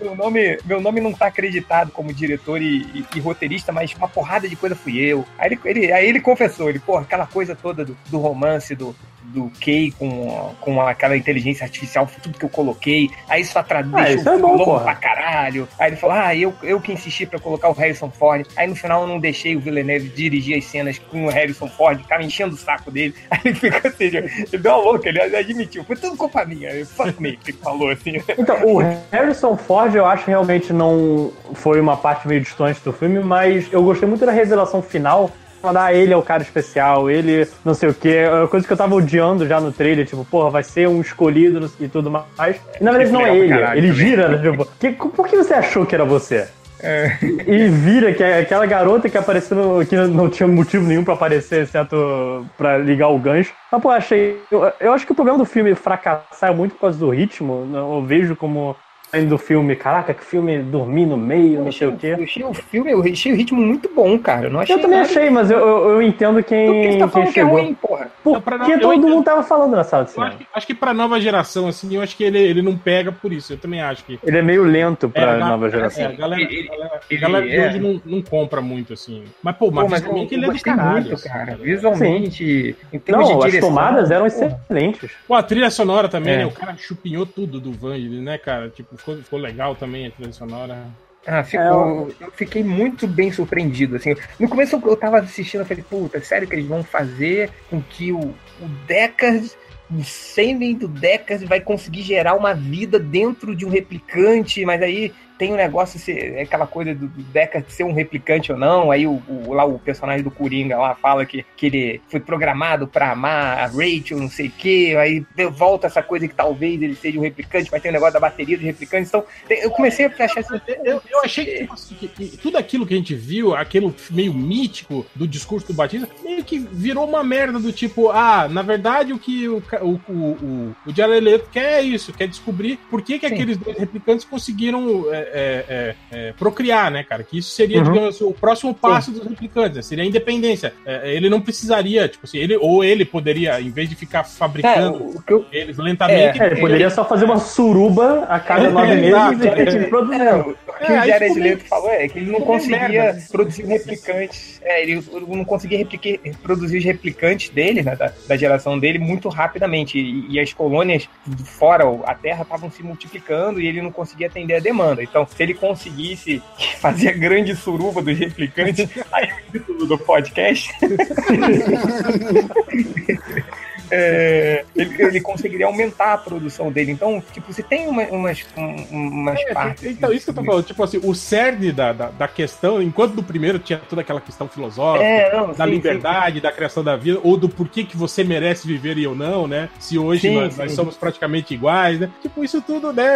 meu 0.00 0.14
nome, 0.16 0.58
meu 0.64 0.80
nome 0.80 1.00
não 1.00 1.12
tá 1.12 1.26
acreditado 1.26 1.90
como 1.90 2.12
diretor 2.12 2.60
e, 2.60 2.82
e- 2.94 3.04
e 3.16 3.20
roteirista, 3.20 3.72
mas 3.72 3.94
uma 3.94 4.08
porrada 4.08 4.48
de 4.48 4.56
coisa 4.56 4.74
fui 4.76 4.98
eu. 4.98 5.24
Aí 5.38 5.48
ele, 5.52 5.60
ele- 5.64 5.92
aí 5.92 6.08
ele 6.08 6.20
confessou, 6.20 6.68
ele, 6.68 6.78
pô, 6.78 6.96
aquela 6.98 7.26
coisa 7.26 7.54
toda 7.54 7.69
do, 7.72 7.96
do 8.08 8.18
romance, 8.18 8.74
do, 8.74 8.94
do 9.24 9.50
Kay 9.60 9.92
com, 9.98 10.52
com 10.60 10.80
aquela 10.80 11.16
inteligência 11.16 11.64
artificial, 11.64 12.08
tudo 12.22 12.38
que 12.38 12.44
eu 12.44 12.48
coloquei. 12.48 13.08
Aí 13.28 13.42
isso 13.42 13.56
atra- 13.58 13.86
Ah, 13.92 14.10
isso 14.10 14.28
é 14.28 14.36
bom, 14.38 14.52
longo 14.52 14.64
porra. 14.64 14.84
pra 14.84 14.94
caralho. 14.96 15.68
Aí 15.78 15.90
ele 15.90 15.96
falou, 15.96 16.16
ah, 16.16 16.34
eu, 16.34 16.52
eu 16.62 16.80
que 16.80 16.92
insisti 16.92 17.26
pra 17.26 17.38
colocar 17.38 17.68
o 17.68 17.72
Harrison 17.72 18.10
Ford. 18.10 18.46
Aí 18.56 18.66
no 18.66 18.74
final 18.74 19.02
eu 19.02 19.06
não 19.08 19.20
deixei 19.20 19.54
o 19.56 19.60
Villeneuve 19.60 20.08
dirigir 20.08 20.58
as 20.58 20.64
cenas 20.64 20.98
com 20.98 21.26
o 21.26 21.28
Harrison 21.30 21.68
Ford, 21.68 22.00
ficava 22.00 22.22
enchendo 22.22 22.54
o 22.54 22.58
saco 22.58 22.90
dele. 22.90 23.14
Aí 23.30 23.40
ele 23.44 23.54
ficou 23.54 23.88
assim, 23.90 24.04
ele 24.04 24.58
deu 24.58 24.72
uma 24.72 24.82
louca, 24.84 25.08
ele 25.08 25.20
admitiu, 25.36 25.84
foi 25.84 25.96
tudo 25.96 26.16
culpa 26.16 26.44
minha. 26.44 26.84
Fuck 26.86 27.20
me, 27.22 27.38
ele 27.46 27.56
falou 27.62 27.90
assim. 27.90 28.20
Então, 28.38 28.56
o 28.64 28.78
Harrison 29.12 29.56
Ford 29.56 29.94
eu 29.94 30.06
acho 30.06 30.24
que 30.24 30.30
realmente 30.30 30.72
não 30.72 31.30
foi 31.54 31.78
uma 31.80 31.96
parte 31.96 32.26
meio 32.26 32.40
distante 32.40 32.80
do 32.80 32.92
filme, 32.92 33.20
mas 33.20 33.70
eu 33.72 33.82
gostei 33.82 34.08
muito 34.08 34.24
da 34.26 34.32
revelação 34.32 34.80
final. 34.82 35.30
Falar, 35.60 35.86
ah, 35.86 35.94
ele 35.94 36.12
é 36.12 36.16
o 36.16 36.22
cara 36.22 36.42
especial, 36.42 37.10
ele 37.10 37.46
não 37.64 37.74
sei 37.74 37.88
o 37.90 37.94
que, 37.94 38.24
coisa 38.50 38.66
que 38.66 38.72
eu 38.72 38.76
tava 38.76 38.94
odiando 38.94 39.46
já 39.46 39.60
no 39.60 39.70
trailer, 39.70 40.06
tipo, 40.06 40.24
porra, 40.24 40.48
vai 40.50 40.62
ser 40.62 40.88
um 40.88 41.00
escolhido 41.00 41.70
e 41.78 41.86
tudo 41.86 42.10
mais. 42.10 42.56
E 42.80 42.82
na 42.84 42.90
verdade 42.92 43.12
não 43.12 43.26
é 43.26 43.36
ele, 43.36 43.48
caralho 43.48 43.78
ele 43.78 43.92
gira, 43.92 44.28
né, 44.28 44.50
tipo, 44.50 44.66
que, 44.80 44.90
por 44.92 45.28
que 45.28 45.36
você 45.36 45.52
achou 45.54 45.84
que 45.84 45.94
era 45.94 46.04
você? 46.04 46.48
É. 46.82 47.12
E 47.46 47.68
vira 47.68 48.14
que 48.14 48.22
é 48.22 48.38
aquela 48.38 48.64
garota 48.64 49.06
que 49.10 49.18
apareceu, 49.18 49.54
no- 49.54 49.84
que 49.84 49.94
não 49.96 50.30
tinha 50.30 50.48
motivo 50.48 50.86
nenhum 50.86 51.04
pra 51.04 51.12
aparecer, 51.12 51.64
exceto 51.64 52.46
pra 52.56 52.78
ligar 52.78 53.08
o 53.08 53.18
gancho. 53.18 53.52
Mas, 53.70 53.82
pô, 53.82 53.90
achei. 53.90 54.40
Eu, 54.50 54.72
eu 54.80 54.92
acho 54.94 55.04
que 55.04 55.12
o 55.12 55.14
problema 55.14 55.36
do 55.36 55.44
filme 55.44 55.74
fracassar 55.74 56.50
é 56.50 56.54
muito 56.54 56.72
por 56.76 56.80
causa 56.80 56.98
do 56.98 57.10
ritmo. 57.10 57.66
né? 57.66 57.78
Eu 57.78 58.02
vejo 58.02 58.34
como. 58.34 58.74
Saindo 59.10 59.30
do 59.30 59.38
filme, 59.38 59.74
caraca, 59.74 60.14
que 60.14 60.24
filme 60.24 60.58
dormir 60.62 61.04
no 61.06 61.16
meio, 61.16 61.64
não 61.64 61.72
sei 61.72 61.88
o 61.88 61.96
quê. 61.96 62.14
Eu 62.18 62.22
achei 62.24 62.44
o 62.44 62.54
filme, 62.54 62.92
eu 62.92 63.02
achei 63.02 63.32
o 63.32 63.36
ritmo 63.36 63.60
muito 63.60 63.90
bom, 63.92 64.16
cara. 64.18 64.46
Eu 64.46 64.50
não 64.50 64.60
achei 64.60 64.76
Eu 64.76 64.80
também 64.80 65.00
achei, 65.00 65.28
mas 65.30 65.50
eu, 65.50 65.58
eu, 65.58 65.88
eu 65.90 66.02
entendo 66.02 66.34
Por 66.36 66.44
que 66.44 66.54
quem, 66.54 66.92
você 66.92 66.98
tá 66.98 67.04
quem 67.04 67.08
falando 67.08 67.32
que 67.32 67.40
é 67.40 67.42
chegou. 67.42 67.60
ruim, 67.60 67.74
porra? 67.74 68.06
Porque 68.22 68.40
não- 68.58 68.70
eu 68.70 68.80
todo 68.80 68.94
entendo. 68.94 69.08
mundo 69.10 69.24
tava 69.24 69.42
falando 69.42 69.72
na 69.74 69.82
sala 69.82 70.04
de 70.04 70.10
Eu 70.16 70.22
acho, 70.22 70.30
cinema. 70.32 70.38
que, 70.52 70.58
acho 70.58 70.66
que 70.66 70.74
pra 70.74 70.94
nova 70.94 71.20
geração, 71.20 71.66
assim, 71.66 71.94
eu 71.96 72.02
acho 72.02 72.16
que 72.16 72.22
ele, 72.22 72.38
ele 72.38 72.62
não 72.62 72.76
pega 72.76 73.10
por 73.10 73.32
isso. 73.32 73.52
Eu 73.52 73.58
também 73.58 73.80
acho 73.82 74.04
que. 74.04 74.18
Ele 74.24 74.38
é 74.38 74.42
meio 74.42 74.62
lento 74.64 75.08
pra 75.08 75.34
É, 75.34 75.38
nova 75.38 75.66
É, 75.66 75.70
geração. 75.70 76.06
a 76.06 76.12
galera, 76.12 76.42
Ele- 76.42 76.68
galera, 76.68 77.00
ele 77.10 77.20
galera 77.20 77.46
de 77.48 77.56
é. 77.56 77.66
hoje 77.68 77.78
não, 77.80 78.00
não 78.04 78.22
compra 78.22 78.60
muito, 78.60 78.92
assim. 78.92 79.24
Mas, 79.42 79.56
pô, 79.56 79.70
mas, 79.72 79.84
Pô, 79.84 79.90
mas 79.90 80.00
visualmente 80.02 80.32
eu 80.34 80.38
ele 80.38 80.46
é 80.46 80.52
do 80.52 80.60
caralho. 80.62 80.92
muito, 81.00 81.14
assim, 81.14 81.28
cara. 81.28 81.46
cara. 81.46 81.58
Visualmente, 81.58 82.76
em 82.92 82.98
termos 82.98 83.28
Não, 83.28 83.38
de 83.38 83.44
as 83.44 83.50
direção, 83.50 83.68
tomadas 83.70 84.10
eram 84.10 84.26
excelentes. 84.26 85.10
Pô, 85.26 85.34
a 85.34 85.42
trilha 85.42 85.70
sonora 85.70 86.08
também, 86.08 86.34
É. 86.34 86.36
né? 86.38 86.46
O 86.46 86.50
cara 86.52 86.76
chupinhou 86.76 87.26
tudo 87.26 87.60
do 87.60 87.72
Vangelis, 87.72 88.20
né, 88.22 88.38
cara? 88.38 88.68
Tipo, 88.68 88.96
ficou, 89.00 89.16
ficou 89.16 89.38
legal 89.38 89.74
também 89.74 90.06
a 90.06 90.10
trilha 90.10 90.32
sonora. 90.32 90.86
Ah, 91.26 91.44
ficou. 91.44 92.10
É, 92.20 92.24
Eu 92.24 92.30
fiquei 92.32 92.62
muito 92.62 93.06
bem 93.06 93.30
surpreendido, 93.30 93.96
assim. 93.96 94.14
No 94.38 94.48
começo 94.48 94.80
eu 94.82 94.96
tava 94.96 95.18
assistindo, 95.18 95.60
eu 95.60 95.66
falei, 95.66 95.84
puta, 95.88 96.20
sério 96.20 96.48
que 96.48 96.54
eles 96.54 96.66
vão 96.66 96.82
fazer 96.82 97.50
com 97.68 97.82
que 97.82 98.12
o, 98.12 98.18
o 98.20 98.68
Deckard, 98.86 99.50
o 99.90 100.02
sêmen 100.02 100.74
do 100.74 100.88
Deckard 100.88 101.44
vai 101.44 101.60
conseguir 101.60 102.02
gerar 102.02 102.34
uma 102.34 102.54
vida 102.54 102.98
dentro 102.98 103.54
de 103.54 103.66
um 103.66 103.70
replicante, 103.70 104.64
mas 104.64 104.80
aí 104.80 105.12
tem 105.40 105.54
um 105.54 105.56
negócio, 105.56 105.98
se- 105.98 106.12
é 106.12 106.42
aquela 106.42 106.66
coisa 106.66 106.94
do, 106.94 107.08
do 107.08 107.22
Deckard 107.22 107.72
ser 107.72 107.82
um 107.84 107.94
replicante 107.94 108.52
ou 108.52 108.58
não, 108.58 108.90
aí 108.90 109.06
o, 109.06 109.22
o- 109.26 109.54
lá 109.54 109.64
o 109.64 109.78
personagem 109.78 110.22
do 110.22 110.30
Coringa 110.30 110.76
lá 110.76 110.94
fala 110.94 111.24
que, 111.24 111.46
que 111.56 111.64
ele 111.66 112.00
foi 112.10 112.20
programado 112.20 112.86
pra 112.86 113.10
amar 113.12 113.58
a 113.58 113.66
Rachel, 113.66 114.18
não 114.18 114.28
sei 114.28 114.48
o 114.48 114.50
quê, 114.50 114.94
aí 114.98 115.24
volta 115.50 115.86
essa 115.86 116.02
coisa 116.02 116.28
que 116.28 116.34
talvez 116.34 116.80
ele 116.82 116.94
seja 116.94 117.18
um 117.18 117.22
replicante, 117.22 117.70
mas 117.72 117.80
tem 117.80 117.90
o 117.90 117.94
negócio 117.94 118.12
da 118.12 118.20
bateria 118.20 118.54
dos 118.58 118.66
replicantes, 118.66 119.08
então 119.08 119.24
tem- 119.48 119.60
eu 119.62 119.70
comecei 119.70 120.04
a 120.04 120.08
achar 120.24 120.40
assim, 120.40 120.60
Eu, 120.84 121.00
eu 121.10 121.24
achei 121.24 121.44
que, 121.46 121.58
tipo 121.60 121.72
assim, 121.72 121.94
que- 121.94 122.08
que 122.08 122.36
tudo 122.36 122.58
aquilo 122.58 122.86
que 122.86 122.92
a 122.92 122.96
gente 122.98 123.14
viu, 123.14 123.54
aquele 123.54 123.94
meio 124.10 124.34
mítico 124.34 125.06
do 125.14 125.26
discurso 125.26 125.68
do 125.68 125.72
Batista, 125.72 126.06
meio 126.22 126.44
que 126.44 126.58
virou 126.58 127.08
uma 127.08 127.24
merda 127.24 127.58
do 127.58 127.72
tipo, 127.72 128.10
ah, 128.10 128.46
na 128.46 128.60
verdade 128.60 129.14
o 129.14 129.18
que 129.18 129.48
o, 129.48 129.62
o, 129.80 130.00
o, 130.06 130.12
o, 130.12 130.76
o 130.86 130.94
Jared 130.94 131.20
Leto 131.24 131.48
quer 131.50 131.80
é 131.80 131.82
isso, 131.82 132.12
quer 132.12 132.28
descobrir 132.28 132.78
por 132.90 133.00
que, 133.00 133.18
que 133.18 133.26
Sim. 133.26 133.34
aqueles 133.34 133.56
dois 133.56 133.78
replicantes 133.78 134.24
conseguiram 134.26 135.06
é, 135.12 135.29
é, 135.32 135.94
é, 136.12 136.32
procriar, 136.38 136.90
né, 136.90 137.02
cara? 137.04 137.22
Que 137.22 137.38
isso 137.38 137.50
seria, 137.50 137.78
Uhum. 137.78 137.84
digamos 137.84 138.14
assim, 138.16 138.24
o 138.24 138.32
próximo 138.32 138.74
passo 138.74 139.10
dos 139.10 139.24
replicantes, 139.26 139.76
né? 139.76 139.82
seria 139.82 140.04
a 140.04 140.06
independência. 140.06 140.72
É, 140.84 141.12
ele 141.14 141.28
não 141.30 141.40
precisaria, 141.40 142.08
tipo 142.08 142.26
assim, 142.26 142.38
ele, 142.38 142.56
ou 142.56 142.82
ele 142.84 143.04
poderia, 143.04 143.60
em 143.60 143.70
vez 143.70 143.88
de 143.88 143.94
ficar 143.94 144.20
É, 144.20 144.24
fabricando 144.24 144.98
o, 145.02 145.16
o 145.16 145.22
que 145.22 145.32
eu, 145.32 145.44
eles 145.52 145.76
lentamente, 145.78 146.40
É, 146.42 146.46
ele 146.46 146.60
poderia 146.60 146.90
só 146.90 147.04
fazer 147.04 147.24
uma 147.24 147.38
suruba 147.38 148.24
a 148.28 148.38
cada 148.40 148.70
nove 148.70 148.94
meses 148.94 149.08
Exato, 149.08 149.44
e 149.44 149.48
é. 149.48 149.66
que 149.66 149.88
produzir. 149.88 150.20
é, 150.20 150.34
o 150.34 150.44
que 150.54 150.92
É, 150.92 151.00
o 151.00 151.06
Jared 151.06 151.40
Leto 151.40 151.64
falou 151.64 151.90
é 151.90 152.08
que 152.08 152.18
ele 152.18 152.30
não 152.30 152.40
conseguia 152.40 152.88
merda, 152.88 153.20
produzir 153.30 153.64
replicantes. 153.66 154.60
É, 154.62 154.82
ele 154.82 155.02
não 155.28 155.44
conseguia 155.44 155.78
replique- 155.78 156.20
produzir 156.42 156.78
os 156.78 156.84
replicantes 156.84 157.50
dele, 157.50 157.82
né, 157.82 157.96
da, 157.96 158.12
da 158.28 158.36
geração 158.36 158.78
dele, 158.78 158.98
muito 158.98 159.28
rapidamente. 159.28 159.98
E, 159.98 160.26
e 160.34 160.40
as 160.40 160.52
colônias 160.52 161.08
fora 161.44 161.84
a 162.04 162.14
Terra 162.14 162.42
estavam 162.42 162.70
se 162.70 162.82
multiplicando 162.82 163.60
e 163.60 163.66
ele 163.66 163.80
não 163.82 163.90
conseguia 163.92 164.26
atender 164.26 164.54
a 164.56 164.60
demanda. 164.60 165.02
Então, 165.02 165.19
se 165.26 165.42
ele 165.42 165.54
conseguisse 165.54 166.42
fazer 166.80 167.08
a 167.08 167.12
grande 167.12 167.54
suruba 167.54 168.02
dos 168.02 168.18
replicantes, 168.18 168.88
aí 169.12 169.28
o 169.48 169.52
título 169.52 169.86
do 169.86 169.98
podcast. 169.98 170.70
é, 173.90 174.64
ele, 174.76 175.02
ele 175.02 175.20
conseguiria 175.20 175.66
aumentar 175.66 176.14
a 176.14 176.18
produção 176.18 176.70
dele. 176.70 176.92
Então, 176.92 177.22
tipo, 177.32 177.52
se 177.52 177.62
tem 177.62 177.88
uma- 177.88 178.02
umas, 178.04 178.44
um- 178.56 178.84
umas 178.90 179.40
É, 179.40 179.52
partes. 179.54 179.84
então, 179.84 180.12
isso 180.12 180.24
que 180.24 180.30
eu 180.30 180.34
tô 180.34 180.44
falando, 180.44 180.64
tipo 180.64 180.82
assim, 180.82 181.00
o 181.02 181.14
cerne 181.14 181.72
da, 181.72 181.92
da, 181.92 182.10
da 182.10 182.28
questão, 182.28 182.80
enquanto 182.82 183.14
do 183.14 183.22
primeiro 183.22 183.58
tinha 183.58 183.78
toda 183.78 184.02
aquela 184.02 184.20
questão 184.20 184.48
filosófica, 184.48 185.04
É, 185.04 185.34
não, 185.36 185.52
da 185.52 185.64
sim, 185.64 185.70
liberdade, 185.70 186.40
da 186.40 186.52
criação 186.52 186.82
da 186.84 186.96
vida, 186.96 187.20
ou 187.22 187.36
do 187.36 187.48
porquê 187.48 187.84
que 187.84 187.96
você 187.96 188.22
merece 188.24 188.66
viver 188.66 188.96
e 188.98 189.04
eu 189.04 189.14
não, 189.14 189.46
né? 189.46 189.68
Se 189.78 189.98
hoje 189.98 190.22
Sim, 190.28 190.34
nós, 190.34 190.54
sim. 190.54 190.60
nós 190.62 190.72
somos 190.72 190.96
praticamente 190.96 191.54
iguais, 191.54 191.98
né? 192.00 192.10
Tipo, 192.22 192.44
isso 192.44 192.60
tudo, 192.62 192.92
né? 192.92 193.14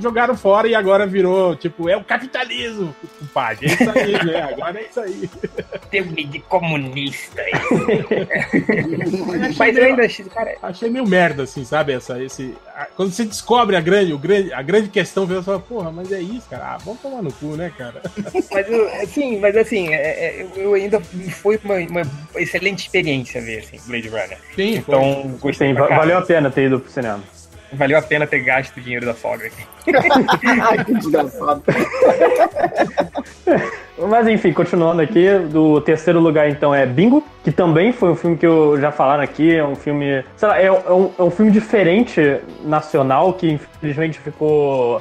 Jogaram 0.00 0.36
fora 0.36 0.68
e 0.68 0.74
agora 0.74 1.06
virou, 1.06 1.54
tipo, 1.56 1.88
é 1.88 1.96
o 1.96 2.04
capitalismo, 2.04 2.94
compadre. 3.20 3.66
É 3.66 3.72
isso 3.74 3.90
aí, 3.90 4.24
né? 4.24 4.42
Agora 4.42 4.80
é 4.80 4.84
isso 4.84 5.00
aí. 5.00 5.12
sim, 5.12 5.28
termo 5.90 6.12
de 6.14 6.38
comunista. 6.40 7.42
Mas 9.58 9.76
eu 9.76 9.84
ainda 9.84 10.08
achei, 10.22 10.24
cara, 10.26 10.56
Achei 10.62 10.90
meio 10.90 11.06
merda, 11.06 11.42
assim, 11.42 11.64
sabe? 11.64 11.92
Essa, 11.92 12.22
esse, 12.22 12.54
a- 12.74 12.86
quando 12.96 13.12
você 13.12 13.24
descobre 13.24 13.76
a 13.76 13.80
grande, 13.80 14.12
o 14.12 14.18
grande, 14.18 14.52
a 14.52 14.62
grande 14.62 14.88
questão, 14.88 15.26
você 15.26 15.42
fala, 15.42 15.60
porra, 15.60 15.90
mas 15.92 16.10
é 16.12 16.20
isso, 16.20 16.48
cara. 16.48 16.64
Ah, 16.74 16.78
vamos 16.84 17.00
tomar 17.00 17.22
no 17.22 17.32
cu, 17.32 17.56
né, 17.56 17.72
cara? 17.76 18.00
mas 18.50 18.70
assim, 19.02 19.38
mas 19.38 19.56
assim, 19.56 19.92
é, 19.92 19.96
é, 20.40 20.46
eu- 20.56 20.74
ainda 20.74 21.00
foi 21.00 21.58
uma, 21.64 21.74
uma 21.76 22.02
excelente 22.36 22.80
experiência 22.80 23.40
ver 23.40 23.58
assim, 23.60 23.78
Blade 23.86 24.08
Runner. 24.08 24.38
Sim, 24.54 24.74
Então, 24.76 25.36
gostei. 25.40 25.72
Va- 25.72 25.80
caralho. 25.88 26.00
valeu 26.00 26.18
a 26.18 26.22
pena 26.22 26.50
ter 26.50 26.66
ido 26.66 26.80
pro 26.80 26.90
cinema. 26.90 27.22
Valeu 27.74 27.98
a 27.98 28.02
pena 28.02 28.26
ter 28.26 28.40
gasto 28.40 28.76
o 28.76 28.80
dinheiro 28.80 29.06
da 29.06 29.14
sogra 29.14 29.46
aqui. 29.46 29.64
Que 29.84 30.94
desgraçado. 30.94 31.62
Mas 33.98 34.26
enfim, 34.26 34.52
continuando 34.52 35.02
aqui, 35.02 35.28
do 35.50 35.80
terceiro 35.80 36.18
lugar 36.18 36.48
então 36.48 36.74
é 36.74 36.84
Bingo, 36.84 37.24
que 37.42 37.52
também 37.52 37.92
foi 37.92 38.10
um 38.10 38.16
filme 38.16 38.36
que 38.36 38.46
eu 38.46 38.80
já 38.80 38.90
falaram 38.90 39.22
aqui, 39.22 39.54
é 39.54 39.64
um 39.64 39.76
filme, 39.76 40.24
sei 40.36 40.48
lá, 40.48 40.60
é, 40.60 40.66
é 40.66 40.92
um, 40.92 41.10
é 41.18 41.22
um 41.22 41.30
filme 41.30 41.50
diferente 41.50 42.40
nacional 42.64 43.32
que 43.32 43.52
infelizmente 43.52 44.18
ficou 44.18 45.00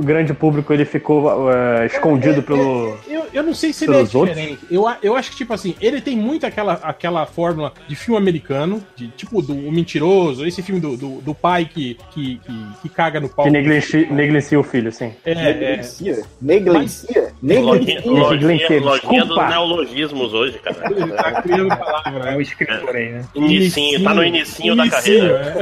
grande 0.00 0.34
público 0.34 0.72
ele 0.72 0.84
ficou 0.84 1.50
eh, 1.50 1.86
escondido 1.86 2.42
pelo 2.42 2.96
Eu, 3.08 3.24
eu 3.32 3.42
não 3.42 3.54
sei 3.54 3.72
se 3.72 3.84
ele 3.84 3.92
é 3.92 3.96
Pelos 3.96 4.14
outros? 4.14 4.36
diferente. 4.36 4.60
Eu, 4.70 4.86
a- 4.86 4.98
eu 5.02 5.16
acho 5.16 5.30
que, 5.30 5.36
tipo 5.38 5.52
assim, 5.54 5.74
ele 5.80 6.00
tem 6.00 6.16
muito 6.16 6.44
aquela, 6.46 6.74
aquela 6.82 7.24
fórmula 7.26 7.72
de 7.88 7.96
filme 7.96 8.18
americano, 8.20 8.82
de 8.94 9.08
tipo 9.08 9.40
do 9.42 9.52
O 9.54 9.72
Mentiroso, 9.72 10.46
esse 10.46 10.62
filme 10.62 10.80
do, 10.80 10.96
do, 10.96 11.08
do 11.20 11.34
pai 11.34 11.64
que, 11.64 11.96
que, 12.10 12.38
que, 12.44 12.66
que 12.82 12.88
caga 12.88 13.20
no 13.20 13.28
pau. 13.28 13.44
que 13.46 13.50
negligencia, 13.50 14.06
negligencia 14.10 14.60
o 14.60 14.62
filho, 14.62 14.92
sim. 14.92 15.12
É, 15.24 15.32
é, 15.32 15.34
Negligencia? 15.52 16.22
Negligencia? 16.40 17.32
Negligencia? 17.42 18.80
lojinha, 18.80 19.24
dos 19.24 19.48
neologismos 19.48 20.34
hoje, 20.34 20.58
cara. 20.58 20.76
ele 20.90 21.12
tá 21.12 21.42
criando 21.42 21.68
palavra, 21.76 22.20
É 22.28 22.30
né? 22.32 22.36
o 22.36 22.40
escritor 22.40 22.94
aí, 22.96 23.08
né? 23.12 23.24
Inicinho, 23.34 24.02
tá 24.04 24.14
no 24.14 24.24
inicinho 24.24 24.76
da 24.76 24.86
Inicinho, 24.86 25.20
carreira. 25.20 25.56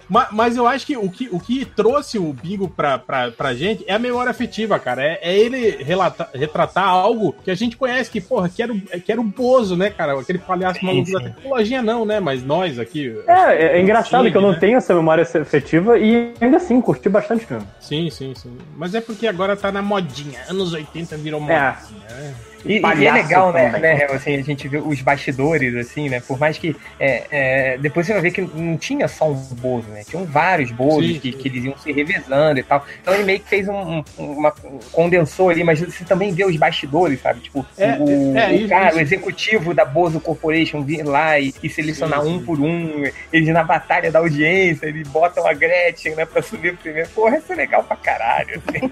ma- 0.08 0.28
mas 0.32 0.56
eu 0.56 0.66
acho 0.66 0.86
que 0.86 0.96
o 0.96 1.08
que, 1.10 1.28
o 1.30 1.38
que 1.40 1.64
trouxe 1.64 2.18
o 2.18 2.32
bingo 2.32 2.68
pra, 2.68 2.98
pra, 2.98 3.30
pra 3.30 3.54
gente 3.54 3.84
é 3.86 3.94
a 3.94 3.98
memória 3.98 4.30
afetiva, 4.30 4.78
cara. 4.78 5.02
É, 5.02 5.18
é 5.22 5.36
ele 5.38 5.82
relata- 5.82 6.28
retratar 6.34 6.88
algo 6.88 7.34
que 7.44 7.50
a 7.50 7.54
gente 7.54 7.76
conhece, 7.76 8.10
que, 8.10 8.20
porra, 8.20 8.48
que 8.48 8.62
era, 8.62 8.72
o- 8.72 8.80
que 8.80 9.10
era 9.12 9.20
o 9.20 9.24
Bozo, 9.24 9.76
né, 9.76 9.90
cara? 9.90 10.18
Aquele 10.18 10.38
palhaço 10.38 10.80
Sim, 10.80 10.86
maluco 10.86 11.12
da 11.12 11.18
sim. 11.20 11.24
tecnologia, 11.26 11.82
não, 11.82 12.04
né? 12.04 12.20
Mas 12.20 12.42
nós 12.42 12.78
aqui. 12.78 13.14
É, 13.26 13.54
é, 13.54 13.78
é 13.78 13.80
engraçado 13.82 14.30
que 14.30 14.36
eu 14.36 14.40
não 14.42 14.52
né? 14.52 14.58
tenho 14.58 14.76
essa 14.78 14.94
memória 14.94 15.22
afetiva 15.22 15.98
e 15.98 16.32
ainda 16.40 16.56
assim 16.56 16.80
curti 16.80 17.08
bastante 17.08 17.44
o 17.44 17.48
filme. 17.48 17.66
Sim, 17.80 18.10
sim, 18.10 18.34
sim. 18.34 18.56
Mas 18.76 18.94
é 18.94 19.00
porque 19.00 19.26
agora 19.26 19.56
tá 19.56 19.70
na 19.72 19.82
modinha. 19.82 20.40
Anos 20.48 20.72
80 20.72 21.16
virou 21.16 21.40
modinha. 21.40 21.76
né? 22.08 22.34
E, 22.66 22.80
e 22.80 23.06
é 23.06 23.12
legal, 23.12 23.52
né, 23.52 23.66
também. 23.70 23.80
né, 23.96 24.04
assim, 24.10 24.34
a 24.36 24.42
gente 24.42 24.66
vê 24.68 24.78
os 24.78 25.00
bastidores, 25.00 25.74
assim, 25.76 26.08
né? 26.08 26.20
Por 26.20 26.38
mais 26.38 26.58
que. 26.58 26.74
é, 26.98 27.24
é, 27.30 27.78
depois 27.78 28.06
você 28.06 28.12
vai 28.12 28.22
ver 28.22 28.30
que 28.32 28.40
não 28.42 28.76
tinha 28.76 29.06
só 29.08 29.30
um 29.30 29.34
Bozo, 29.34 29.88
né? 29.88 30.02
Tinham 30.04 30.24
vários 30.24 30.70
Bozos 30.70 31.18
que, 31.18 31.32
que 31.32 31.48
eles 31.48 31.64
iam 31.64 31.76
se 31.78 31.92
revezando 31.92 32.58
e 32.58 32.62
tal. 32.62 32.84
Então 33.00 33.14
ele 33.14 33.24
meio 33.24 33.40
que 33.40 33.48
fez 33.48 33.68
um, 33.68 33.98
um- 33.98 34.04
uma. 34.18 34.52
um- 34.64 34.78
condensou 34.92 35.48
ali, 35.50 35.62
mas 35.64 35.80
você 35.80 36.04
também 36.04 36.32
vê 36.32 36.44
os 36.44 36.56
bastidores, 36.56 37.20
sabe? 37.20 37.40
Tipo, 37.40 37.64
É, 37.78 37.92
o, 37.98 38.36
é, 38.36 38.52
o 38.64 38.68
cara, 38.68 38.88
isso. 38.90 38.98
o 38.98 39.00
executivo 39.00 39.72
da 39.74 39.84
Bozo 39.84 40.20
Corporation 40.20 40.82
vir 40.82 41.02
lá 41.04 41.38
e, 41.38 41.54
e 41.62 41.68
selecionar 41.68 42.22
Sim, 42.22 42.36
um 42.36 42.38
sim. 42.40 42.44
por 42.44 42.60
um, 42.60 43.04
eles 43.32 43.48
na 43.48 43.62
batalha 43.64 44.10
da 44.10 44.18
audiência, 44.18 44.86
eles 44.86 45.06
botam 45.08 45.46
a 45.46 45.52
Gretchen, 45.52 46.14
né, 46.14 46.24
pra 46.24 46.42
subir 46.42 46.76
primeiro. 46.76 47.08
Porra, 47.10 47.38
isso 47.38 47.52
é 47.52 47.56
legal 47.56 47.84
pra 47.84 47.96
caralho. 47.96 48.60
assim. 48.66 48.90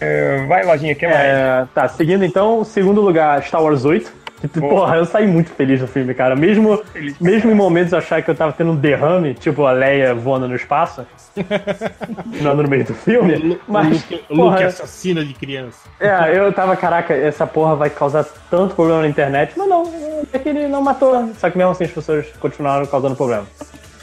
É, 0.00 0.44
vai, 0.46 0.64
lojinha, 0.64 0.94
que 0.94 1.06
mais? 1.06 1.18
É, 1.18 1.66
tá, 1.74 1.86
seguindo 1.88 2.24
então, 2.24 2.64
segundo 2.64 3.00
lugar, 3.00 3.42
Star 3.42 3.62
Wars 3.62 3.84
8. 3.84 4.20
Que, 4.40 4.48
porra, 4.58 4.96
eu 4.96 5.04
saí 5.04 5.26
muito 5.26 5.50
feliz 5.50 5.80
do 5.80 5.86
filme, 5.86 6.14
cara. 6.14 6.34
Mesmo, 6.34 6.78
Feliz 6.92 7.16
pra 7.16 7.30
mesmo 7.30 7.50
em 7.50 7.54
momentos 7.54 7.92
achar 7.92 8.22
que 8.22 8.30
eu 8.30 8.34
tava 8.34 8.52
tendo 8.52 8.72
um 8.72 8.76
derrame, 8.76 9.34
tipo 9.34 9.66
a 9.66 9.72
Leia 9.72 10.14
voando 10.14 10.48
no 10.48 10.56
espaço, 10.56 11.06
não 12.40 12.56
no 12.56 12.66
meio 12.66 12.84
do 12.84 12.94
filme, 12.94 13.60
mas, 13.68 13.88
Luke, 13.88 14.14
o 14.14 14.34
Luke 14.34 14.42
porra, 14.42 14.66
assassino 14.66 15.24
de 15.24 15.34
criança. 15.34 15.80
é, 16.00 16.36
eu 16.36 16.50
tava, 16.52 16.74
caraca, 16.74 17.14
essa 17.14 17.46
porra 17.46 17.76
vai 17.76 17.90
causar 17.90 18.24
tanto 18.50 18.74
problema 18.74 19.02
na 19.02 19.08
internet, 19.08 19.52
mas 19.56 19.68
não, 19.68 19.84
é 20.32 20.38
que 20.38 20.48
ele 20.48 20.66
não 20.66 20.80
matou, 20.80 21.30
só 21.38 21.50
que 21.50 21.58
mesmo 21.58 21.72
assim 21.72 21.84
as 21.84 21.92
pessoas 21.92 22.26
continuaram 22.40 22.86
causando 22.86 23.14
problema. 23.14 23.46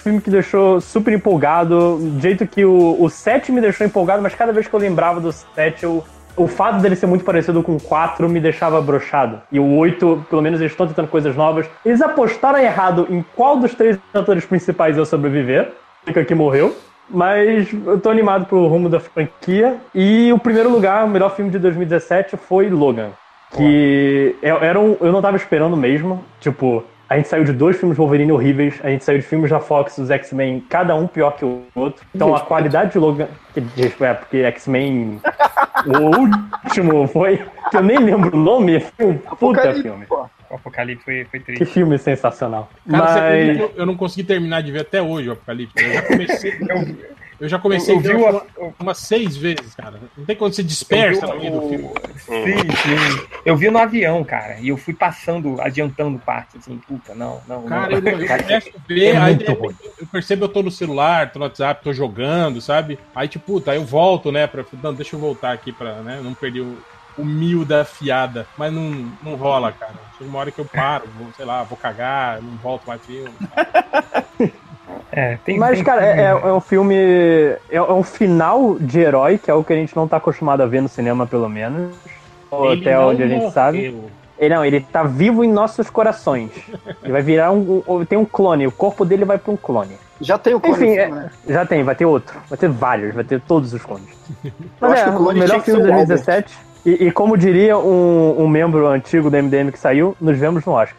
Filme 0.07 0.21
que 0.21 0.29
deixou 0.29 0.79
super 0.79 1.13
empolgado, 1.13 1.97
do 1.97 2.21
jeito 2.21 2.47
que 2.47 2.63
o, 2.63 2.95
o 2.97 3.09
7 3.09 3.51
me 3.51 3.59
deixou 3.59 3.85
empolgado, 3.85 4.21
mas 4.23 4.33
cada 4.33 4.53
vez 4.53 4.65
que 4.65 4.73
eu 4.73 4.79
lembrava 4.79 5.19
do 5.19 5.33
7, 5.33 5.83
eu, 5.83 6.01
o 6.37 6.47
fato 6.47 6.79
dele 6.79 6.95
ser 6.95 7.07
muito 7.07 7.25
parecido 7.25 7.61
com 7.61 7.75
o 7.75 7.81
4 7.81 8.29
me 8.29 8.39
deixava 8.39 8.81
brochado. 8.81 9.41
E 9.51 9.59
o 9.59 9.75
8, 9.75 10.27
pelo 10.29 10.41
menos 10.41 10.61
eles 10.61 10.71
estão 10.71 10.87
tentando 10.87 11.09
coisas 11.09 11.35
novas. 11.35 11.69
Eles 11.85 12.01
apostaram 12.01 12.57
errado 12.57 13.05
em 13.09 13.21
qual 13.35 13.57
dos 13.57 13.75
três 13.75 13.99
atores 14.13 14.45
principais 14.45 14.95
ia 14.95 15.03
sobreviver. 15.03 15.73
Fica 16.05 16.23
que 16.23 16.33
morreu. 16.33 16.73
Mas 17.09 17.67
eu 17.85 17.99
tô 17.99 18.09
animado 18.09 18.45
pro 18.45 18.65
rumo 18.67 18.87
da 18.87 19.01
franquia. 19.01 19.75
E 19.93 20.31
o 20.31 20.39
primeiro 20.39 20.69
lugar, 20.71 21.03
o 21.03 21.09
melhor 21.09 21.35
filme 21.35 21.51
de 21.51 21.59
2017 21.59 22.37
foi 22.37 22.69
Logan. 22.69 23.09
Que 23.57 24.37
é- 24.41 24.67
era 24.67 24.79
um, 24.79 24.95
eu 25.01 25.11
não 25.11 25.21
tava 25.21 25.35
esperando 25.35 25.75
mesmo. 25.75 26.23
Tipo, 26.39 26.85
a 27.09 27.15
gente 27.17 27.27
saiu 27.27 27.43
de 27.43 27.53
dois 27.53 27.77
filmes 27.77 27.97
Wolverine 27.97 28.31
horríveis, 28.31 28.79
a 28.83 28.89
gente 28.89 29.03
saiu 29.03 29.19
de 29.19 29.25
filmes 29.25 29.49
da 29.49 29.59
Fox, 29.59 29.97
dos 29.97 30.09
X-Men, 30.09 30.63
cada 30.69 30.95
um 30.95 31.07
pior 31.07 31.31
que 31.35 31.45
o 31.45 31.63
outro. 31.75 32.05
Então 32.13 32.35
a 32.35 32.41
qualidade 32.41 32.91
de 32.91 32.99
Logan. 32.99 33.27
que- 33.53 34.03
É, 34.03 34.13
porque 34.13 34.37
X-Men. 34.43 35.21
o 35.85 36.17
último 36.19 37.07
foi. 37.07 37.41
Que 37.71 37.77
eu 37.77 37.83
nem 37.83 37.97
lembro 37.99 38.35
o 38.35 38.39
nome. 38.39 38.79
Foi 38.79 39.05
um 39.07 39.17
puta 39.17 39.73
filme. 39.75 40.05
pô. 40.05 40.25
O 40.49 40.55
Apocalipse 40.55 41.03
foi, 41.03 41.25
foi 41.25 41.39
Que 41.41 41.45
triste. 41.45 41.65
filme 41.73 41.97
sensacional. 41.97 42.69
Cara, 42.89 43.03
Mas. 43.03 43.57
que 43.57 43.63
eu, 43.63 43.71
eu 43.75 43.85
não 43.85 43.97
consegui 43.97 44.23
terminar 44.25 44.61
de 44.63 44.71
ver 44.71 44.79
até 44.81 45.01
hoje 45.01 45.27
o 45.27 45.33
Apocalipse. 45.33 45.73
Eu 45.77 45.93
já 45.93 46.01
comecei. 46.03 46.51
eu 46.51 46.95
já 47.41 47.59
comecei 47.59 47.93
Eu 47.93 47.99
a 47.99 48.01
ver 48.01 48.15
vi 48.17 48.23
o- 48.23 48.29
uma- 48.29 48.73
umas 48.79 48.97
seis 48.99 49.37
vezes, 49.37 49.75
cara. 49.75 49.99
Não 50.17 50.25
tem 50.25 50.35
quando 50.35 50.53
você 50.53 50.63
dispersa 50.63 51.25
Eu 51.25 51.29
no 51.29 51.33
vi 51.35 51.39
meio 51.49 51.51
do 51.61 51.69
filme. 51.69 51.89
Sim, 52.17 52.57
sim. 52.75 53.27
Eu 53.45 53.55
vi 53.55 53.69
no 53.69 53.77
avião, 53.77 54.23
cara, 54.23 54.59
e 54.59 54.69
eu 54.69 54.77
fui 54.77 54.93
passando, 54.93 55.61
adiantando 55.61 56.17
partes, 56.19 56.55
assim, 56.61 56.77
puta, 56.87 57.13
não, 57.13 57.41
não, 57.47 57.63
Cara, 57.65 57.99
não. 58.01 58.09
eu, 58.11 58.19
eu 58.19 58.27
começo 58.27 58.69
a 58.69 58.79
ver, 58.87 59.03
É 59.03 59.17
aí 59.17 59.37
eu 59.99 60.07
percebo 60.07 60.45
eu 60.45 60.49
tô 60.49 60.63
no 60.63 60.71
celular, 60.71 61.31
tô 61.31 61.39
no 61.39 61.45
WhatsApp, 61.45 61.83
tô 61.83 61.93
jogando, 61.93 62.59
sabe? 62.61 62.97
Aí, 63.15 63.27
tipo, 63.27 63.45
puta, 63.45 63.71
aí 63.71 63.77
eu 63.77 63.85
volto, 63.85 64.31
né? 64.31 64.47
Pra, 64.47 64.63
não, 64.81 64.93
deixa 64.93 65.15
eu 65.15 65.19
voltar 65.19 65.51
aqui 65.51 65.71
pra 65.71 65.95
né, 66.01 66.19
não 66.23 66.33
perder 66.33 66.61
o, 66.61 66.77
o 67.17 67.23
mil 67.25 67.63
da 67.65 67.85
fiada. 67.85 68.47
Mas 68.57 68.71
não, 68.73 69.11
não 69.23 69.35
rola, 69.35 69.71
cara. 69.71 69.93
Chega 70.17 70.29
uma 70.29 70.39
hora 70.39 70.51
que 70.51 70.59
eu 70.59 70.65
paro, 70.65 71.05
vou, 71.17 71.27
sei 71.35 71.45
lá, 71.45 71.63
vou 71.63 71.77
cagar, 71.77 72.41
não 72.41 72.55
volto 72.57 72.85
mais 72.87 73.01
filme. 73.05 73.31
É, 75.11 75.37
tem, 75.45 75.57
Mas, 75.57 75.75
tem 75.77 75.83
cara, 75.83 76.05
é, 76.05 76.13
filme- 76.15 76.21
é- 76.45 76.49
é 76.49 76.53
um 76.53 76.59
filme. 76.61 76.95
É, 76.95 77.75
é 77.75 77.81
um 77.81 78.03
final 78.03 78.77
de 78.79 78.99
herói, 78.99 79.37
que 79.37 79.49
é 79.49 79.53
o 79.53 79.63
que 79.63 79.73
a 79.73 79.75
gente 79.75 79.95
não 79.95 80.07
tá 80.07 80.17
acostumado 80.17 80.61
a 80.61 80.65
ver 80.65 80.81
no 80.81 80.87
cinema, 80.89 81.25
pelo 81.25 81.47
menos. 81.49 81.95
Ou 82.51 82.71
Ele 82.71 82.81
até 82.81 82.99
onde 82.99 83.23
a 83.23 83.27
gente 83.27 83.37
morreu. 83.37 83.51
sabe. 83.51 83.95
Ele 84.39 84.53
não, 84.53 84.63
ele 84.63 84.81
tá 84.81 85.01
vivo 85.03 85.43
em 85.43 85.51
nossos 85.51 85.89
corações. 85.89 86.51
Ele 87.03 87.11
vai 87.11 87.21
virar 87.23 87.51
um. 87.51 87.81
Tem 88.07 88.17
um 88.17 88.25
clone, 88.25 88.67
o 88.67 88.71
corpo 88.71 89.03
dele 89.03 89.25
vai 89.25 89.37
pra 89.37 89.51
um 89.51 89.57
clone. 89.57 89.97
Já 90.21 90.37
tem 90.37 90.53
o 90.53 90.59
clone 90.59 90.77
Enfim, 90.83 90.97
é- 90.97 91.05
filme, 91.07 91.21
né? 91.21 91.29
já 91.47 91.65
tem, 91.65 91.83
vai 91.83 91.95
ter 91.95 92.05
outro. 92.05 92.37
Vai 92.49 92.57
ter 92.57 92.69
vários, 92.69 93.13
vai 93.15 93.23
ter 93.23 93.41
todos 93.41 93.73
os 93.73 93.81
clones. 93.83 94.07
Mas 94.79 94.99
é, 94.99 95.03
que 95.05 95.09
o 95.09 95.29
o 95.29 95.33
melhor 95.33 95.61
filme 95.61 95.81
de 95.81 95.87
ser 95.87 95.93
o 95.93 96.05
2017. 96.07 96.57
E, 96.85 97.07
e 97.07 97.11
como 97.11 97.35
diria 97.37 97.77
um, 97.77 98.35
um 98.43 98.47
membro 98.47 98.87
antigo 98.87 99.29
do 99.29 99.35
MDM 99.37 99.71
que 99.71 99.79
saiu, 99.79 100.15
nos 100.21 100.37
vemos 100.37 100.63
no 100.65 100.71
Oscar. 100.73 100.95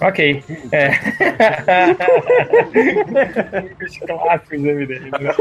Ok. 0.00 0.42
É. 0.72 0.90
Os 3.84 3.98
clássicos 3.98 4.60
do 4.62 4.66
MDM. 4.68 5.10
né? 5.20 5.34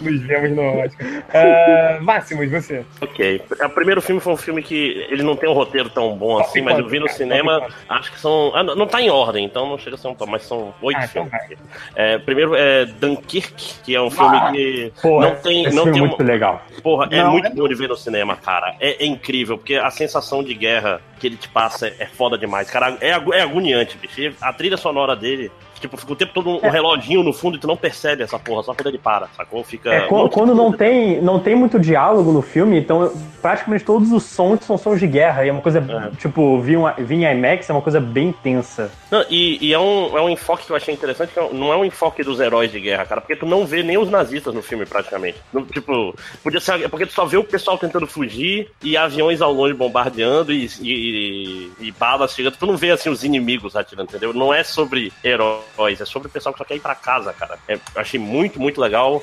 Nos 0.00 0.20
vemos 0.22 0.50
no 0.50 0.62
Oscar. 0.80 1.06
Ah, 1.32 1.98
Máximos, 2.02 2.50
você. 2.50 2.84
Ok. 3.00 3.42
O 3.64 3.68
primeiro 3.70 4.02
filme 4.02 4.20
foi 4.20 4.32
um 4.32 4.36
filme 4.36 4.62
que 4.62 5.06
ele 5.10 5.22
não 5.22 5.36
tem 5.36 5.48
um 5.48 5.52
roteiro 5.54 5.88
tão 5.88 6.14
bom 6.16 6.38
assim, 6.38 6.60
mas 6.60 6.78
eu 6.78 6.86
vi 6.88 6.98
no 6.98 7.08
cinema, 7.08 7.66
acho 7.88 8.12
que 8.12 8.18
são. 8.20 8.52
ah, 8.54 8.62
não 8.62 8.86
tá 8.86 9.00
em 9.00 9.08
ordem, 9.10 9.44
então 9.44 9.66
não 9.68 9.78
chega 9.78 9.96
a 9.96 9.98
ser 9.98 10.08
um 10.08 10.14
top, 10.14 10.30
mas 10.30 10.42
são 10.42 10.74
oito 10.82 10.98
Ah, 11.00 11.04
então 11.04 11.26
filmes. 11.30 11.58
É, 11.94 12.18
primeiro 12.18 12.54
é 12.54 12.84
Dunkirk, 12.84 13.80
que 13.84 13.94
é 13.94 14.00
um 14.00 14.10
filme 14.10 14.36
Ah, 14.36 14.52
que 14.52 14.92
Porra, 15.00 15.28
não 15.28 15.36
tem. 15.36 15.64
esse 15.64 15.74
Não 15.76 15.84
filme 15.84 15.98
tem 15.98 16.04
é 16.04 16.08
muito 16.08 16.22
legal. 16.24 16.62
Porra, 16.82 17.08
é 17.10 17.22
Não, 17.22 17.32
muito 17.32 17.46
é 17.46 17.50
bom 17.50 17.66
de 17.68 17.74
ver 17.74 17.88
no 17.88 17.96
cinema, 17.96 18.36
cara. 18.36 18.74
É, 18.80 19.02
é 19.02 19.06
incrível, 19.06 19.56
porque 19.56 19.76
a 19.76 19.90
sensação 19.90 20.42
de 20.42 20.54
guerra 20.54 21.00
que 21.18 21.26
ele 21.26 21.36
te 21.36 21.48
passa 21.48 21.88
é, 21.88 21.96
é 22.00 22.06
foda 22.06 22.36
demais. 22.38 22.70
Cara, 22.70 22.96
é, 23.00 23.10
é 23.10 23.42
agoniante, 23.42 23.96
bicho. 23.96 24.36
A 24.40 24.52
trilha 24.52 24.76
sonora 24.76 25.16
dele, 25.16 25.50
tipo, 25.80 25.96
fica 25.96 26.12
o 26.12 26.16
tempo 26.16 26.32
todo 26.32 26.48
um, 26.50 26.56
um 26.66 26.70
reloginho 26.70 27.22
no 27.22 27.32
fundo 27.32 27.56
e 27.56 27.60
tu 27.60 27.66
não 27.66 27.76
percebe 27.76 28.22
essa 28.22 28.38
porra, 28.38 28.62
só 28.62 28.74
quando 28.74 28.86
ele 28.88 28.98
para, 28.98 29.28
sacou? 29.36 29.62
Fica. 29.64 29.90
É, 29.92 30.00
qu- 30.08 30.16
muito- 30.16 30.32
quando 30.34 30.54
não 30.54 30.72
tem, 30.72 31.20
não 31.20 31.38
tem 31.38 31.54
muito 31.54 31.78
diálogo 31.78 32.32
no 32.32 32.42
filme, 32.42 32.78
então 32.78 33.12
praticamente 33.42 33.84
todos 33.84 34.10
os 34.12 34.22
sons 34.24 34.60
são 34.64 34.76
sons 34.78 34.98
de 35.00 35.06
guerra. 35.06 35.44
E 35.44 35.48
é 35.48 35.52
uma 35.52 35.62
coisa, 35.62 35.78
É. 35.78 36.16
tipo, 36.16 36.60
vir, 36.60 36.78
vir 36.98 37.16
em 37.16 37.24
IMAX 37.38 37.68
é 37.70 37.72
uma 37.72 37.82
coisa 37.82 38.00
bem 38.00 38.32
tensa. 38.42 38.90
Não, 39.10 39.24
e 39.30 39.56
e 39.66 39.72
é, 39.72 39.78
um, 39.78 40.16
é 40.16 40.20
um 40.20 40.28
enfoque 40.28 40.66
que 40.66 40.72
eu 40.72 40.76
achei 40.76 40.92
interessante, 40.92 41.32
que 41.32 41.40
não 41.54 41.72
é 41.72 41.76
um 41.76 41.84
enfoque 41.84 42.22
dos 42.22 42.40
heróis 42.40 42.70
de 42.70 42.80
guerra, 42.80 43.04
cara, 43.06 43.20
porque 43.20 43.36
tu 43.36 43.46
não 43.46 43.64
vê 43.64 43.82
nem 43.82 43.96
os 43.98 44.10
nazistas 44.10 44.52
no 44.54 44.62
filme, 44.62 44.84
praticamente. 44.86 45.38
Não, 45.52 45.64
tipo, 45.64 46.14
podia 46.42 46.60
ser. 46.60 46.82
é 46.82 46.88
Porque 46.88 47.06
tu 47.06 47.12
só 47.12 47.24
vê 47.24 47.36
o 47.36 47.44
pessoal 47.44 47.78
tentando 47.78 48.06
fugir 48.06 48.70
e 48.82 48.96
aviões 48.96 49.40
ao 49.40 49.52
longe 49.52 49.74
bombardeando 49.74 50.52
e, 50.52 50.68
e, 50.82 51.70
e 51.80 51.92
balas 51.92 52.32
chegando. 52.34 52.56
Tu 52.56 52.66
não 52.66 52.76
vê, 52.76 52.90
assim, 52.90 53.08
os 53.08 53.24
inimigos 53.24 53.76
atirando, 53.76 54.08
entendeu? 54.08 54.32
Não 54.32 54.52
é 54.52 54.62
sobre 54.64 55.12
heróis, 55.24 55.60
é 56.00 56.04
sobre 56.04 56.28
o 56.28 56.30
pessoal 56.30 56.52
que 56.52 56.58
só 56.58 56.64
quer 56.64 56.76
ir 56.76 56.80
pra 56.80 56.94
casa, 56.94 57.32
cara. 57.32 57.58
É, 57.68 57.78
achei 57.94 58.18
muito, 58.18 58.60
muito 58.60 58.80
legal. 58.80 59.22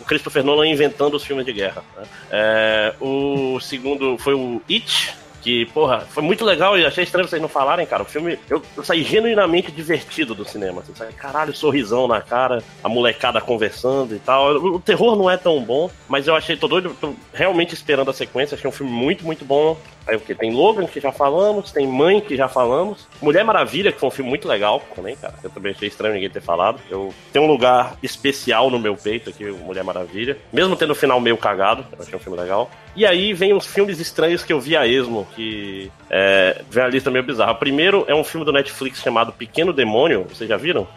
O 0.00 0.04
Christopher 0.04 0.44
Nolan 0.44 0.66
inventando 0.66 1.14
os 1.14 1.24
filmes 1.24 1.46
de 1.46 1.52
guerra. 1.52 1.82
né? 1.96 2.04
É, 2.30 2.94
o 3.00 3.58
segundo 3.60 4.16
foi 4.18 4.34
o 4.34 4.60
It, 4.68 5.14
que, 5.40 5.64
porra, 5.66 6.00
foi 6.00 6.22
muito 6.22 6.44
legal 6.44 6.78
e 6.78 6.84
achei 6.84 7.04
estranho 7.04 7.26
vocês 7.26 7.40
não 7.40 7.48
falarem, 7.48 7.86
cara. 7.86 8.02
O 8.02 8.06
filme, 8.06 8.38
eu, 8.48 8.62
eu 8.76 8.84
saí 8.84 9.02
genuinamente 9.02 9.72
divertido 9.72 10.34
do 10.34 10.44
cinema. 10.44 10.82
Assim, 10.82 10.94
sabe? 10.94 11.12
Caralho, 11.14 11.54
sorrisão 11.54 12.06
na 12.06 12.20
cara, 12.20 12.62
a 12.84 12.88
molecada 12.88 13.40
conversando 13.40 14.14
e 14.14 14.18
tal. 14.18 14.54
O, 14.56 14.74
o 14.76 14.80
terror 14.80 15.16
não 15.16 15.30
é 15.30 15.36
tão 15.36 15.62
bom, 15.62 15.90
mas 16.08 16.26
eu 16.26 16.36
achei, 16.36 16.56
tô 16.56 16.68
doido, 16.68 16.94
tô 17.00 17.14
realmente 17.32 17.74
esperando 17.74 18.10
a 18.10 18.14
sequência. 18.14 18.54
Achei 18.54 18.68
um 18.68 18.72
filme 18.72 18.92
muito, 18.92 19.24
muito 19.24 19.44
bom. 19.44 19.78
Aí 20.06 20.16
o 20.16 20.20
que? 20.20 20.34
Tem 20.34 20.52
Logan, 20.52 20.86
que 20.86 21.00
já 21.00 21.12
falamos, 21.12 21.72
tem 21.72 21.86
Mãe, 21.86 22.20
que 22.20 22.36
já 22.36 22.48
falamos. 22.48 23.06
Mulher 23.20 23.44
Maravilha, 23.44 23.92
que 23.92 24.00
foi 24.00 24.08
um 24.08 24.12
filme 24.12 24.30
muito 24.30 24.48
legal 24.48 24.82
também, 24.94 25.16
cara. 25.16 25.34
Eu 25.42 25.50
também 25.50 25.72
achei 25.72 25.88
estranho 25.88 26.14
ninguém 26.14 26.30
ter 26.30 26.40
falado. 26.40 26.80
Eu 26.90 27.12
tenho 27.32 27.44
um 27.44 27.48
lugar 27.48 27.96
especial 28.02 28.70
no 28.70 28.78
meu 28.78 28.96
peito 28.96 29.30
aqui, 29.30 29.44
Mulher 29.44 29.84
Maravilha. 29.84 30.38
Mesmo 30.52 30.76
tendo 30.76 30.92
o 30.92 30.96
final 30.96 31.20
meio 31.20 31.36
cagado, 31.36 31.84
eu 31.92 32.02
achei 32.02 32.14
um 32.14 32.20
filme 32.20 32.38
legal. 32.38 32.70
E 32.96 33.06
aí 33.06 33.32
vem 33.32 33.54
uns 33.54 33.66
filmes 33.66 34.00
estranhos 34.00 34.42
que 34.42 34.52
eu 34.52 34.60
vi 34.60 34.76
a 34.76 34.86
esmo, 34.86 35.26
que 35.34 35.90
é, 36.10 36.62
vem 36.70 36.82
a 36.82 36.88
lista 36.88 37.10
meio 37.10 37.24
bizarra. 37.24 37.52
O 37.52 37.56
primeiro 37.56 38.04
é 38.08 38.14
um 38.14 38.24
filme 38.24 38.44
do 38.44 38.52
Netflix 38.52 39.00
chamado 39.00 39.32
Pequeno 39.32 39.72
Demônio, 39.72 40.24
vocês 40.24 40.48
já 40.48 40.56
viram? 40.56 40.88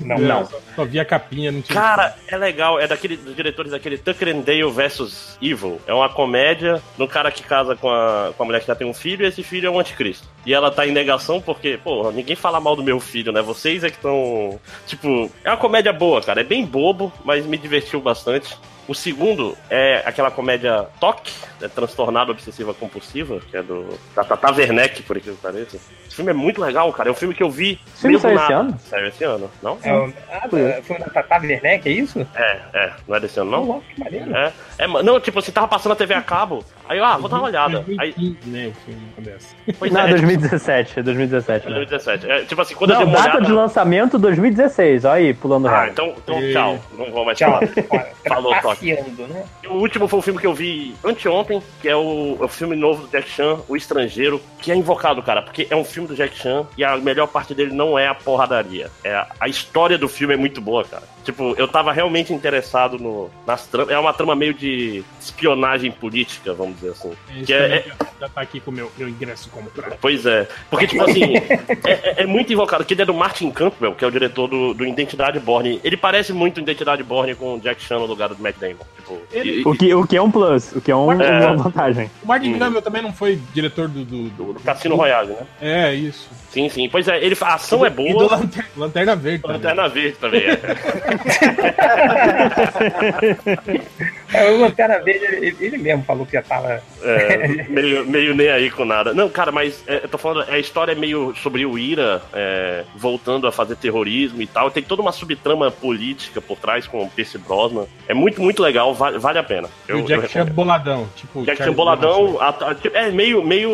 Não, 0.00 0.18
não. 0.18 0.46
Só, 0.46 0.58
só 0.76 0.84
vi 0.84 0.98
a 0.98 1.04
capinha, 1.04 1.52
não 1.52 1.60
tinha. 1.60 1.78
Cara, 1.78 2.16
é 2.26 2.36
legal, 2.36 2.80
é 2.80 2.86
daquele, 2.86 3.16
dos 3.16 3.36
diretores 3.36 3.72
daquele 3.72 3.98
Tucker 3.98 4.34
and 4.34 4.40
Dale 4.40 4.70
vs 4.70 5.38
Evil. 5.42 5.80
É 5.86 5.92
uma 5.92 6.08
comédia 6.08 6.82
de 6.96 7.02
um 7.02 7.06
cara 7.06 7.30
que 7.30 7.42
casa 7.42 7.76
com 7.76 7.90
a, 7.90 8.32
com 8.36 8.42
a 8.42 8.46
a 8.46 8.48
mulher 8.48 8.60
que 8.60 8.66
já 8.66 8.74
tem 8.74 8.86
um 8.86 8.94
filho 8.94 9.24
e 9.24 9.28
esse 9.28 9.42
filho 9.42 9.66
é 9.66 9.70
um 9.70 9.78
anticristo. 9.78 10.28
E 10.46 10.54
ela 10.54 10.70
tá 10.70 10.86
em 10.86 10.92
negação 10.92 11.40
porque, 11.40 11.78
pô, 11.82 12.10
ninguém 12.12 12.36
fala 12.36 12.60
mal 12.60 12.76
do 12.76 12.82
meu 12.82 13.00
filho, 13.00 13.32
né? 13.32 13.42
Vocês 13.42 13.84
é 13.84 13.90
que 13.90 13.96
estão. 13.96 14.58
Tipo, 14.86 15.30
é 15.44 15.50
uma 15.50 15.56
comédia 15.56 15.92
boa, 15.92 16.22
cara. 16.22 16.40
É 16.40 16.44
bem 16.44 16.64
bobo, 16.64 17.12
mas 17.24 17.44
me 17.44 17.58
divertiu 17.58 18.00
bastante. 18.00 18.56
O 18.88 18.94
segundo 18.94 19.56
é 19.68 20.02
aquela 20.06 20.30
comédia 20.30 20.86
Toque, 21.00 21.32
né, 21.60 21.68
Transtornada 21.68 22.30
Obsessiva 22.30 22.72
Compulsiva, 22.72 23.40
que 23.50 23.56
é 23.56 23.62
do 23.62 23.88
da 24.14 24.22
Tata 24.22 24.52
Werneck, 24.52 25.02
por 25.02 25.16
aquilo 25.16 25.34
que 25.34 25.42
pareça. 25.42 25.76
Esse 26.06 26.14
filme 26.14 26.30
é 26.30 26.34
muito 26.34 26.60
legal, 26.60 26.92
cara. 26.92 27.08
É 27.08 27.12
um 27.12 27.14
filme 27.16 27.34
que 27.34 27.42
eu 27.42 27.50
vi. 27.50 27.80
Esse 27.96 28.08
do 28.08 28.18
saiu 28.20 28.36
esse 28.38 28.52
ano? 28.52 28.78
Saiu 28.88 29.06
esse 29.08 29.24
ano, 29.24 29.50
não? 29.60 29.76
É, 29.82 29.92
o- 29.92 30.12
ah, 30.30 30.48
foi 30.84 30.98
da 30.98 31.06
Tata 31.06 31.36
Werneck, 31.40 31.88
é 31.88 31.92
isso? 31.92 32.24
É, 32.34 32.60
é. 32.74 32.92
Não 33.08 33.16
é 33.16 33.20
desse 33.20 33.40
ano, 33.40 33.50
Não, 33.50 33.58
não? 33.60 33.66
louco, 33.66 33.84
que 33.92 33.98
maneiro. 34.04 34.36
É, 34.36 34.52
é, 34.78 34.86
não, 34.86 35.18
tipo, 35.20 35.42
você 35.42 35.50
tava 35.50 35.66
passando 35.66 35.92
a 35.92 35.96
TV 35.96 36.14
a 36.14 36.22
cabo. 36.22 36.64
Aí 36.88 36.98
eu, 36.98 37.04
ah, 37.04 37.16
vou 37.16 37.28
dar 37.28 37.36
uma 37.36 37.46
olhada. 37.46 37.84
Aí, 37.98 38.12
2015, 38.12 38.50
né, 38.50 38.68
o 38.68 38.72
filme 38.84 39.00
dessa. 39.18 39.54
pois 39.78 39.92
Não, 39.92 40.00
é, 40.00 40.04
é, 40.04 40.06
tipo, 40.14 40.20
2017, 40.26 41.00
é 41.00 41.02
2017. 41.02 41.66
né? 41.68 41.74
2017. 41.74 42.30
É, 42.30 42.44
tipo 42.44 42.60
assim, 42.62 42.74
quando 42.74 42.90
eu 42.92 42.98
Não, 43.00 43.04
dei 43.06 43.14
uma 43.14 43.18
data 43.18 43.30
olhada. 43.38 43.46
de 43.46 43.52
lançamento 43.52 44.18
2016, 44.18 45.04
olha 45.04 45.14
aí, 45.14 45.34
pulando 45.34 45.68
Ah, 45.68 45.80
reto. 45.84 45.92
então, 45.92 46.14
então 46.16 46.40
tchau. 46.52 46.78
Não 46.96 47.10
vou 47.10 47.24
mais 47.24 47.38
Tchau. 47.38 47.60
falar. 47.88 48.06
Falou, 48.28 48.54
Toque. 48.60 48.92
Né? 48.94 49.44
E 49.62 49.66
O 49.68 49.74
último 49.74 50.06
foi 50.08 50.18
um 50.18 50.22
filme 50.22 50.40
que 50.40 50.46
eu 50.46 50.54
vi 50.54 50.94
anteontem, 51.04 51.62
que 51.80 51.88
é 51.88 51.96
o, 51.96 52.36
o 52.40 52.48
filme 52.48 52.76
novo 52.76 53.02
do 53.06 53.08
Jack 53.08 53.28
Chan, 53.28 53.58
O 53.68 53.76
Estrangeiro, 53.76 54.40
que 54.60 54.70
é 54.72 54.74
invocado, 54.76 55.22
cara, 55.22 55.42
porque 55.42 55.66
é 55.70 55.76
um 55.76 55.84
filme 55.84 56.08
do 56.08 56.14
Jack 56.14 56.36
Chan 56.36 56.66
e 56.76 56.84
a 56.84 56.96
melhor 56.96 57.26
parte 57.28 57.54
dele 57.54 57.72
não 57.74 57.98
é 57.98 58.08
a 58.08 58.14
porradaria. 58.14 58.90
É 59.04 59.14
a, 59.14 59.26
a 59.40 59.48
história 59.48 59.98
do 59.98 60.08
filme 60.08 60.34
é 60.34 60.36
muito 60.36 60.60
boa, 60.60 60.84
cara. 60.84 61.02
Tipo, 61.24 61.54
eu 61.58 61.66
tava 61.66 61.92
realmente 61.92 62.32
interessado 62.32 62.98
no, 62.98 63.28
nas 63.46 63.66
tramas. 63.66 63.90
É 63.92 63.98
uma 63.98 64.12
trama 64.12 64.36
meio 64.36 64.54
de 64.54 65.02
espionagem 65.20 65.90
política, 65.90 66.54
vamos 66.54 66.75
dizer 66.76 66.90
assim. 66.90 67.16
Esse 67.34 67.44
Que 67.46 67.52
é- 67.52 67.80
também 67.80 67.94
já 68.20 68.28
tá 68.28 68.40
aqui 68.40 68.60
com 68.60 68.70
o 68.70 68.74
meu, 68.74 68.90
meu 68.96 69.08
ingresso 69.08 69.48
comprado. 69.50 69.96
Pois 70.00 70.24
é. 70.26 70.46
Porque, 70.70 70.86
tipo 70.86 71.02
assim, 71.04 71.36
é, 71.86 71.92
é- 71.92 72.14
é 72.22 72.26
muito 72.26 72.52
invocado. 72.52 72.84
Que 72.84 72.94
ele 72.94 73.02
é 73.02 73.06
do 73.06 73.14
Martin 73.14 73.50
Campbell, 73.50 73.94
que 73.94 74.04
é 74.04 74.08
o 74.08 74.10
diretor 74.10 74.48
do, 74.48 74.74
do 74.74 74.86
Identidade 74.86 75.38
Borne. 75.40 75.80
Ele 75.84 75.96
parece 75.96 76.32
muito 76.32 76.60
Identidade 76.60 77.02
Borne 77.02 77.34
com 77.34 77.54
o 77.54 77.60
Jack 77.60 77.82
Chan 77.82 77.98
no 77.98 78.06
lugar 78.06 78.28
do 78.28 78.42
Matt 78.42 78.56
Damon. 78.58 78.76
Tipo, 78.96 79.18
Ele- 79.32 79.60
e- 79.60 79.62
O 79.66 79.74
que, 79.74 79.94
o 79.94 80.06
que 80.06 80.16
é 80.16 80.22
um 80.22 80.30
plus, 80.30 80.72
o 80.74 80.80
que 80.80 80.90
é, 80.90 80.96
um- 80.96 81.20
É. 81.20 81.46
uma 81.50 81.64
vantagem. 81.64 82.10
O 82.22 82.26
Martin 82.28 82.54
Hum. 82.54 82.58
Campbell 82.58 82.82
também 82.82 83.02
não 83.02 83.12
foi 83.12 83.38
diretor 83.52 83.88
do. 83.88 84.04
do, 84.04 84.28
do, 84.30 84.52
do 84.54 84.60
Cassino 84.60 84.96
Royale, 84.96 85.30
né? 85.32 85.46
É, 85.60 85.94
isso. 85.94 86.28
Sim, 86.50 86.68
sim. 86.70 86.88
Pois 86.88 87.06
é, 87.06 87.22
ele, 87.22 87.36
a 87.40 87.54
ação 87.54 87.84
é 87.84 87.88
E 87.88 87.90
do 87.90 87.96
boa. 87.96 88.30
Lanterna, 88.36 88.68
Lanterna 88.76 89.16
Verde. 89.16 89.42
também. 89.42 89.56
Lanterna 89.56 89.88
Verde 89.88 90.16
também 90.18 90.40
é. 90.42 90.56
É, 94.32 94.50
o 94.50 94.60
Lanterna 94.60 94.98
Verde, 95.02 95.24
ele, 95.24 95.56
ele 95.60 95.78
mesmo 95.78 96.04
falou 96.04 96.26
que 96.26 96.32
já 96.32 96.42
tava. 96.42 96.82
É, 97.02 97.48
meio, 97.68 98.05
meio 98.06 98.34
nem 98.34 98.48
aí 98.48 98.70
com 98.70 98.84
nada. 98.84 99.12
Não, 99.12 99.28
cara, 99.28 99.52
mas 99.52 99.82
é, 99.86 100.00
eu 100.04 100.08
tô 100.08 100.18
falando, 100.18 100.48
a 100.50 100.58
história 100.58 100.92
é 100.92 100.94
meio 100.94 101.34
sobre 101.42 101.64
o 101.66 101.78
Ira 101.78 102.22
é, 102.32 102.84
voltando 102.96 103.46
a 103.46 103.52
fazer 103.52 103.76
terrorismo 103.76 104.40
e 104.42 104.46
tal. 104.46 104.70
Tem 104.70 104.82
toda 104.82 105.02
uma 105.02 105.12
subtrama 105.12 105.70
política 105.70 106.40
por 106.40 106.56
trás 106.58 106.86
com 106.86 107.02
o 107.02 107.10
Pierce 107.10 107.38
Brosnan. 107.38 107.86
É 108.08 108.14
muito, 108.14 108.40
muito 108.40 108.62
legal, 108.62 108.94
vale, 108.94 109.18
vale 109.18 109.38
a 109.38 109.42
pena. 109.42 109.68
E 109.88 109.92
Eu, 109.92 109.98
o 110.00 110.02
Jack 110.06 110.28
Chan 110.28 110.46
boladão. 110.46 111.08
Tipo, 111.16 111.44
Jack 111.44 111.58
Chan 111.62 111.72
boladão, 111.72 112.40
a- 112.40 112.48
a- 112.50 112.76
é 112.94 113.10
meio, 113.10 113.44
meio 113.44 113.70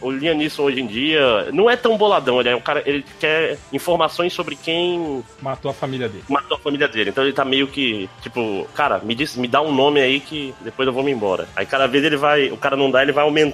o 0.00 0.10
Liam 0.10 0.34
Neeson 0.34 0.62
hoje 0.62 0.80
em 0.80 0.86
dia. 0.86 1.48
Não 1.52 1.68
é 1.68 1.76
tão 1.76 1.96
boladão, 1.96 2.40
ele 2.40 2.48
é 2.50 2.56
um 2.56 2.60
cara, 2.60 2.82
ele 2.86 3.04
quer 3.20 3.58
informações 3.72 4.32
sobre 4.32 4.54
quem 4.56 5.22
Matou 5.40 5.70
a 5.70 5.74
família 5.74 6.08
dele. 6.08 6.24
matou 6.28 6.56
a 6.56 6.60
família 6.60 6.88
dele. 6.88 7.10
Então 7.10 7.24
ele 7.24 7.32
tá 7.32 7.44
meio 7.44 7.66
que, 7.66 8.08
tipo, 8.22 8.66
cara, 8.74 8.98
me 8.98 9.14
diz, 9.14 9.36
me 9.36 9.48
dá 9.48 9.60
um 9.60 9.72
nome 9.74 10.00
aí 10.00 10.20
que 10.20 10.54
depois 10.60 10.86
eu 10.86 10.92
vou 10.92 11.02
me 11.02 11.10
embora. 11.10 11.48
Aí 11.56 11.66
cada 11.66 11.86
vez 11.86 12.04
ele 12.04 12.16
vai, 12.16 12.48
o 12.50 12.56
cara 12.56 12.76
não 12.76 12.90
dá, 12.90 13.02
ele 13.02 13.12
vai 13.12 13.24
aumentando 13.24 13.47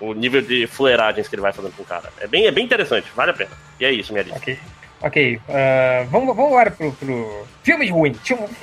o 0.00 0.12
nível 0.14 0.42
de 0.42 0.66
fuleiragens 0.66 1.28
que 1.28 1.34
ele 1.34 1.42
vai 1.42 1.52
fazendo 1.52 1.74
com 1.76 1.82
o 1.82 1.86
cara. 1.86 2.12
É 2.20 2.26
bem, 2.26 2.46
é 2.46 2.50
bem 2.50 2.64
interessante, 2.64 3.06
vale 3.14 3.30
a 3.30 3.34
pena. 3.34 3.50
E 3.80 3.84
é 3.84 3.92
isso, 3.92 4.12
minha 4.12 4.22
lista. 4.22 4.38
Ok. 4.38 4.58
Ok, 5.02 5.38
ah, 5.50 6.06
vamos, 6.10 6.34
vamos 6.34 6.52
agora 6.52 6.70
pro, 6.70 6.90
pro 6.92 7.44
filmes 7.62 7.90
ruins. 7.90 8.16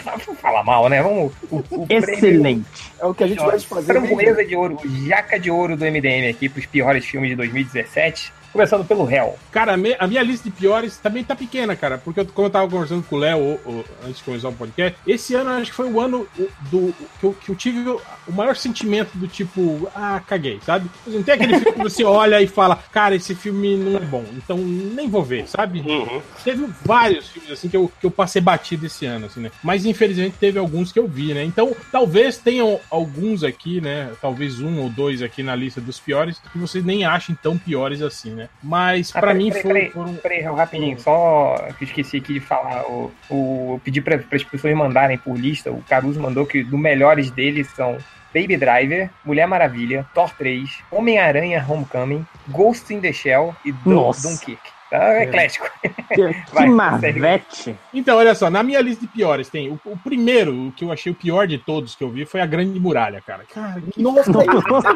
Vamos 0.04 0.40
falar 0.42 0.64
mal, 0.64 0.90
né? 0.90 1.02
Vamos. 1.02 1.32
O, 1.52 1.58
o 1.58 1.86
prêmio- 1.88 2.10
Excelente. 2.10 2.92
É 3.00 3.06
o 3.06 3.14
que 3.14 3.24
a 3.24 3.28
gente 3.28 3.38
de 3.40 3.68
fazer. 3.68 3.94
Framboesa 3.94 4.44
de 4.44 4.56
ouro, 4.56 4.80
jaca 5.08 5.40
de 5.40 5.52
ouro 5.52 5.78
do 5.78 5.86
MDM 5.86 6.28
aqui 6.30 6.50
pros 6.50 6.66
piores 6.66 7.06
filmes 7.06 7.30
de 7.30 7.36
2017. 7.36 8.34
Começando 8.54 8.86
pelo 8.86 9.10
Hell. 9.10 9.36
Cara, 9.52 9.74
a 9.74 10.08
minha 10.08 10.22
lista 10.22 10.48
de 10.48 10.56
piores 10.56 10.98
também 10.98 11.24
tá 11.24 11.36
pequena, 11.36 11.76
cara. 11.76 11.98
Porque, 11.98 12.20
eu- 12.20 12.26
como 12.28 12.46
eu 12.48 12.52
tava 12.52 12.70
conversando 12.70 13.02
com 13.04 13.16
o 13.16 13.20
Léo 13.20 13.60
antes 14.06 14.18
de 14.18 14.24
começar 14.24 14.50
o 14.50 14.54
podcast, 14.54 14.96
esse 15.08 15.34
ano 15.34 15.50
eu 15.50 15.58
acho 15.58 15.72
que 15.72 15.76
foi 15.76 15.92
o 15.92 16.00
ano 16.00 16.28
do, 16.70 16.94
que, 17.20 17.26
eu, 17.26 17.34
que 17.34 17.50
eu 17.50 17.56
tive 17.56 17.90
o, 17.90 18.00
o 18.28 18.32
maior 18.32 18.56
sentimento 18.56 19.18
do 19.18 19.28
tipo, 19.28 19.90
ah, 19.96 20.22
caguei, 20.28 20.60
sabe? 20.64 20.88
Não 21.08 21.24
tem 21.24 21.34
aquele 21.34 21.58
filme 21.58 21.72
que 21.74 21.80
você 21.84 22.04
olha 22.04 22.40
e 22.44 22.48
fala, 22.48 22.76
cara, 22.92 23.16
esse 23.16 23.34
filme 23.34 23.76
não 23.76 23.98
é 23.98 24.02
bom, 24.02 24.24
então 24.38 24.56
nem 24.58 25.10
vou 25.10 25.24
ver, 25.24 25.48
sabe? 25.48 25.80
Uhum. 25.82 26.22
Teve 26.44 26.68
vários 26.86 27.30
filmes 27.30 27.50
assim 27.52 27.68
que 27.68 27.76
eu, 27.76 27.92
que 28.00 28.06
eu 28.06 28.12
passei 28.12 28.40
batido 28.40 28.86
esse 28.86 29.04
ano, 29.08 29.26
assim, 29.26 29.40
né? 29.40 29.52
Mas 29.64 29.84
infelizmente 29.84 30.36
teve 30.40 30.60
alguns 30.60 30.92
que 30.92 31.00
eu 31.00 31.08
vi, 31.08 31.34
né? 31.34 31.44
Então, 31.44 31.76
talvez 31.92 32.38
tenham 32.38 32.80
alguns 32.92 33.44
aqui, 33.44 33.82
né? 33.82 34.12
Talvez 34.22 34.60
um 34.62 34.80
ou 34.80 34.90
dois 34.92 35.24
aqui 35.24 35.42
na 35.42 35.56
lista 35.56 35.82
dos 35.82 36.00
piores 36.00 36.40
que 36.52 36.60
vocês 36.60 36.86
nem 36.86 37.04
achem 37.04 37.36
tão 37.42 37.58
piores 37.58 38.02
assim, 38.04 38.30
né? 38.30 38.43
Mas 38.62 39.12
Ah, 39.16 39.20
pra 39.20 39.32
peraí, 39.32 39.44
mim 39.44 39.52
peraí, 39.52 39.90
foram, 39.92 40.16
peraí, 40.16 40.40
Peraí, 40.44 40.56
rapidinho, 40.56 41.00
só 41.00 41.56
que 41.78 41.84
eu 41.84 41.88
esqueci 41.88 42.18
aqui 42.18 42.34
de 42.34 42.40
falar. 42.40 42.84
O, 42.84 43.12
o, 43.30 43.82
pedir 43.84 44.02
para 44.02 44.16
as 44.16 44.44
pessoas 44.44 44.74
mandarem 44.76 45.18
por 45.18 45.36
lista. 45.38 45.72
O 45.72 45.82
Caruso 45.84 46.20
mandou 46.20 46.46
que 46.46 46.64
dos 46.64 46.80
melhores 46.80 47.30
dele 47.32 47.64
são 47.64 47.98
Baby 48.34 48.58
Driver, 48.58 49.10
Mulher 49.24 49.48
Maravilha, 49.48 50.06
Thor 50.14 50.32
3, 50.38 50.70
Homem-Aranha 50.92 51.64
Homecoming, 51.68 52.26
Ghost 52.48 52.92
in 52.94 53.00
the 53.00 53.14
Shell 53.14 53.56
e 53.64 53.72
Dun- 53.72 53.94
Nossa. 53.94 54.28
Dunkirk. 54.28 54.62
Tá 54.94 55.14
É. 55.16 55.24
eclético. 55.24 55.68
Que, 56.14 56.22
Vai, 56.54 56.66
que 56.66 56.70
marvete. 56.70 57.76
Então, 57.92 58.18
olha 58.18 58.36
só, 58.36 58.50
na 58.52 58.62
minha 58.62 58.80
lista 58.80 59.02
de 59.02 59.12
piores 59.12 59.50
tem 59.50 59.68
o, 59.70 59.80
o 59.86 59.98
primeiro, 59.98 60.68
o 60.68 60.72
que 60.72 60.86
eu 60.86 60.92
achei 60.92 61.12
o 61.12 61.16
pior 61.16 61.48
de 61.48 61.58
todos 61.58 61.96
que 61.96 62.04
eu 62.04 62.10
vi 62.10 62.26
foi 62.26 62.42
a 62.42 62.46
Grande 62.46 62.80
Muralha, 62.80 63.20
cara. 63.26 63.44
Cara, 63.52 63.82
que 63.82 64.00
Nossa, 64.00 64.32
Nossa 64.32 64.94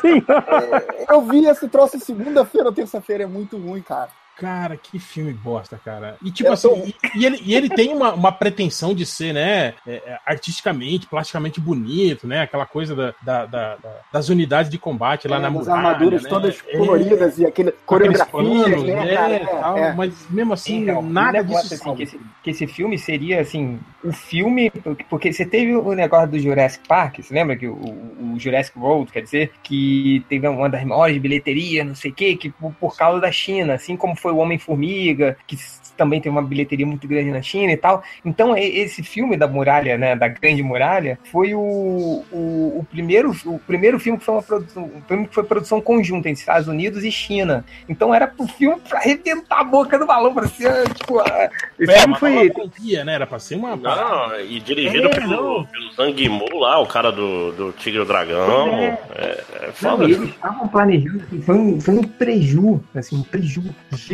senhora. 0.00 0.86
eu 1.08 1.22
vi 1.22 1.44
esse 1.46 1.68
troço 1.68 1.98
segunda-feira 1.98 2.68
ou 2.68 2.72
terça-feira, 2.72 3.24
é 3.24 3.26
muito 3.26 3.56
ruim, 3.56 3.82
cara. 3.82 4.10
Cara, 4.42 4.76
que 4.76 4.98
filme 4.98 5.32
bosta, 5.32 5.80
cara. 5.84 6.16
E 6.20 6.28
tipo 6.32 6.48
Eu 6.48 6.54
assim, 6.54 6.68
tô- 6.68 6.74
e, 6.84 6.94
e 7.14 7.24
ele, 7.26 7.40
e 7.44 7.54
ele 7.54 7.68
tem 7.68 7.94
uma, 7.94 8.12
uma 8.12 8.32
pretensão 8.32 8.92
de 8.92 9.06
ser, 9.06 9.32
né, 9.32 9.74
é, 9.86 9.92
é, 10.04 10.18
artisticamente, 10.26 11.06
plasticamente 11.06 11.60
bonito, 11.60 12.26
né? 12.26 12.40
Aquela 12.40 12.66
coisa 12.66 12.92
da, 12.96 13.14
da- 13.22 13.46
da- 13.46 13.76
da- 13.76 14.00
das 14.12 14.28
unidades 14.28 14.68
de 14.68 14.78
combate 14.78 15.28
lá 15.28 15.36
É, 15.36 15.38
na 15.38 15.46
as 15.46 15.54
muralha, 15.54 15.74
armaduras 15.76 16.22
né? 16.24 16.28
todas 16.28 16.60
É, 16.66 16.76
coloridas 16.76 17.38
e 17.38 17.46
aquele 17.46 17.70
coreografia, 17.86 18.26
planos, 18.32 18.82
né, 18.82 18.94
né, 19.04 19.14
cara? 19.14 19.46
tal, 19.60 19.78
É, 19.78 19.80
é. 19.82 19.92
Mas 19.94 20.12
mesmo 20.28 20.52
assim, 20.54 20.82
Então, 20.82 21.02
nada 21.02 21.42
disso 21.44 21.74
assim, 21.74 21.94
que, 21.94 22.02
esse, 22.02 22.20
que 22.42 22.50
esse 22.50 22.66
filme 22.66 22.98
seria 22.98 23.40
assim 23.40 23.78
o 24.02 24.12
filme 24.12 24.70
porque- 24.70 25.04
porque 25.08 25.32
você 25.32 25.46
teve 25.46 25.76
o 25.76 25.92
negócio 25.92 26.30
do 26.30 26.38
Jurassic 26.40 26.88
Park 26.88 27.20
você 27.20 27.32
lembra 27.32 27.54
que 27.54 27.68
o, 27.68 27.74
o- 27.74 28.34
Jurassic 28.38 28.76
World 28.76 29.12
quer 29.12 29.20
dizer 29.22 29.52
que 29.62 30.24
teve 30.28 30.48
uma 30.48 30.68
das 30.68 30.82
maiores 30.84 31.16
bilheterias 31.18 31.86
não 31.86 31.94
sei 31.94 32.10
o 32.10 32.14
que 32.14 32.34
que 32.34 32.50
por, 32.50 32.72
por 32.80 32.96
causa 32.96 33.20
da 33.20 33.30
China 33.30 33.74
assim 33.74 33.96
como 33.96 34.16
foi 34.16 34.31
o 34.32 34.38
Homem 34.38 34.58
Formiga 34.58 35.36
que 35.46 35.56
também 35.96 36.20
teve 36.20 36.34
uma 36.34 36.42
bilheteria 36.42 36.86
muito 36.86 37.06
grande 37.06 37.30
na 37.30 37.42
China 37.42 37.70
e 37.72 37.76
tal 37.76 38.02
então 38.24 38.56
esse 38.56 39.02
filme 39.02 39.36
da 39.36 39.46
muralha 39.46 39.98
né 39.98 40.16
da 40.16 40.26
Grande 40.28 40.62
Muralha 40.62 41.18
foi 41.30 41.54
o, 41.54 42.24
o, 42.32 42.78
o 42.80 42.86
primeiro 42.90 43.30
o 43.44 43.58
primeiro 43.58 43.98
filme 44.00 44.18
que 44.18 44.24
foi 44.24 44.34
uma 44.34 44.42
produção 44.42 44.84
o 44.84 45.02
filme 45.06 45.26
que 45.28 45.34
foi 45.34 45.44
produção 45.44 45.80
conjunta 45.80 46.28
entre 46.28 46.40
Estados 46.40 46.66
Unidos 46.68 47.04
e 47.04 47.12
China 47.12 47.64
então 47.88 48.14
era 48.14 48.26
pro 48.26 48.46
filme 48.46 48.80
pra 48.88 48.98
arrebentar 48.98 49.60
a 49.60 49.64
boca 49.64 49.98
do 49.98 50.06
balão, 50.06 50.32
pra 50.34 50.46
ser, 50.48 50.88
tipo, 50.94 51.18
a- 51.20 51.50
esse 51.78 51.92
É, 51.92 51.98
filme 52.00 52.18
foi. 52.18 52.32
foi... 52.32 52.50
franquia, 52.50 53.04
né? 53.04 53.14
Era 53.14 53.26
pra 53.26 53.38
ser 53.38 53.56
uma. 53.56 53.76
Não, 53.76 54.40
e 54.40 54.58
dirigido 54.60 55.08
É, 55.08 55.10
pelo, 55.10 55.28
não. 55.28 55.64
pelo 55.66 55.92
Zhang 55.92 56.22
Yimou 56.22 56.58
lá, 56.58 56.78
o 56.80 56.86
cara 56.86 57.10
do, 57.10 57.52
do 57.52 57.72
Tigre 57.72 57.98
e 57.98 58.02
o 58.02 58.04
Dragão. 58.04 58.68
É, 58.78 58.98
é 59.14 59.66
Não, 59.66 59.72
foda. 59.72 60.04
e 60.04 60.12
eles 60.12 60.28
estavam 60.30 60.68
planejando, 60.68 61.22
assim, 61.24 61.40
foi 61.42 61.54
um, 61.54 61.80
foi 61.80 61.94
um 61.94 62.02
preju, 62.02 62.82
assim, 62.94 63.16
um 63.18 63.22
preju 63.22 63.62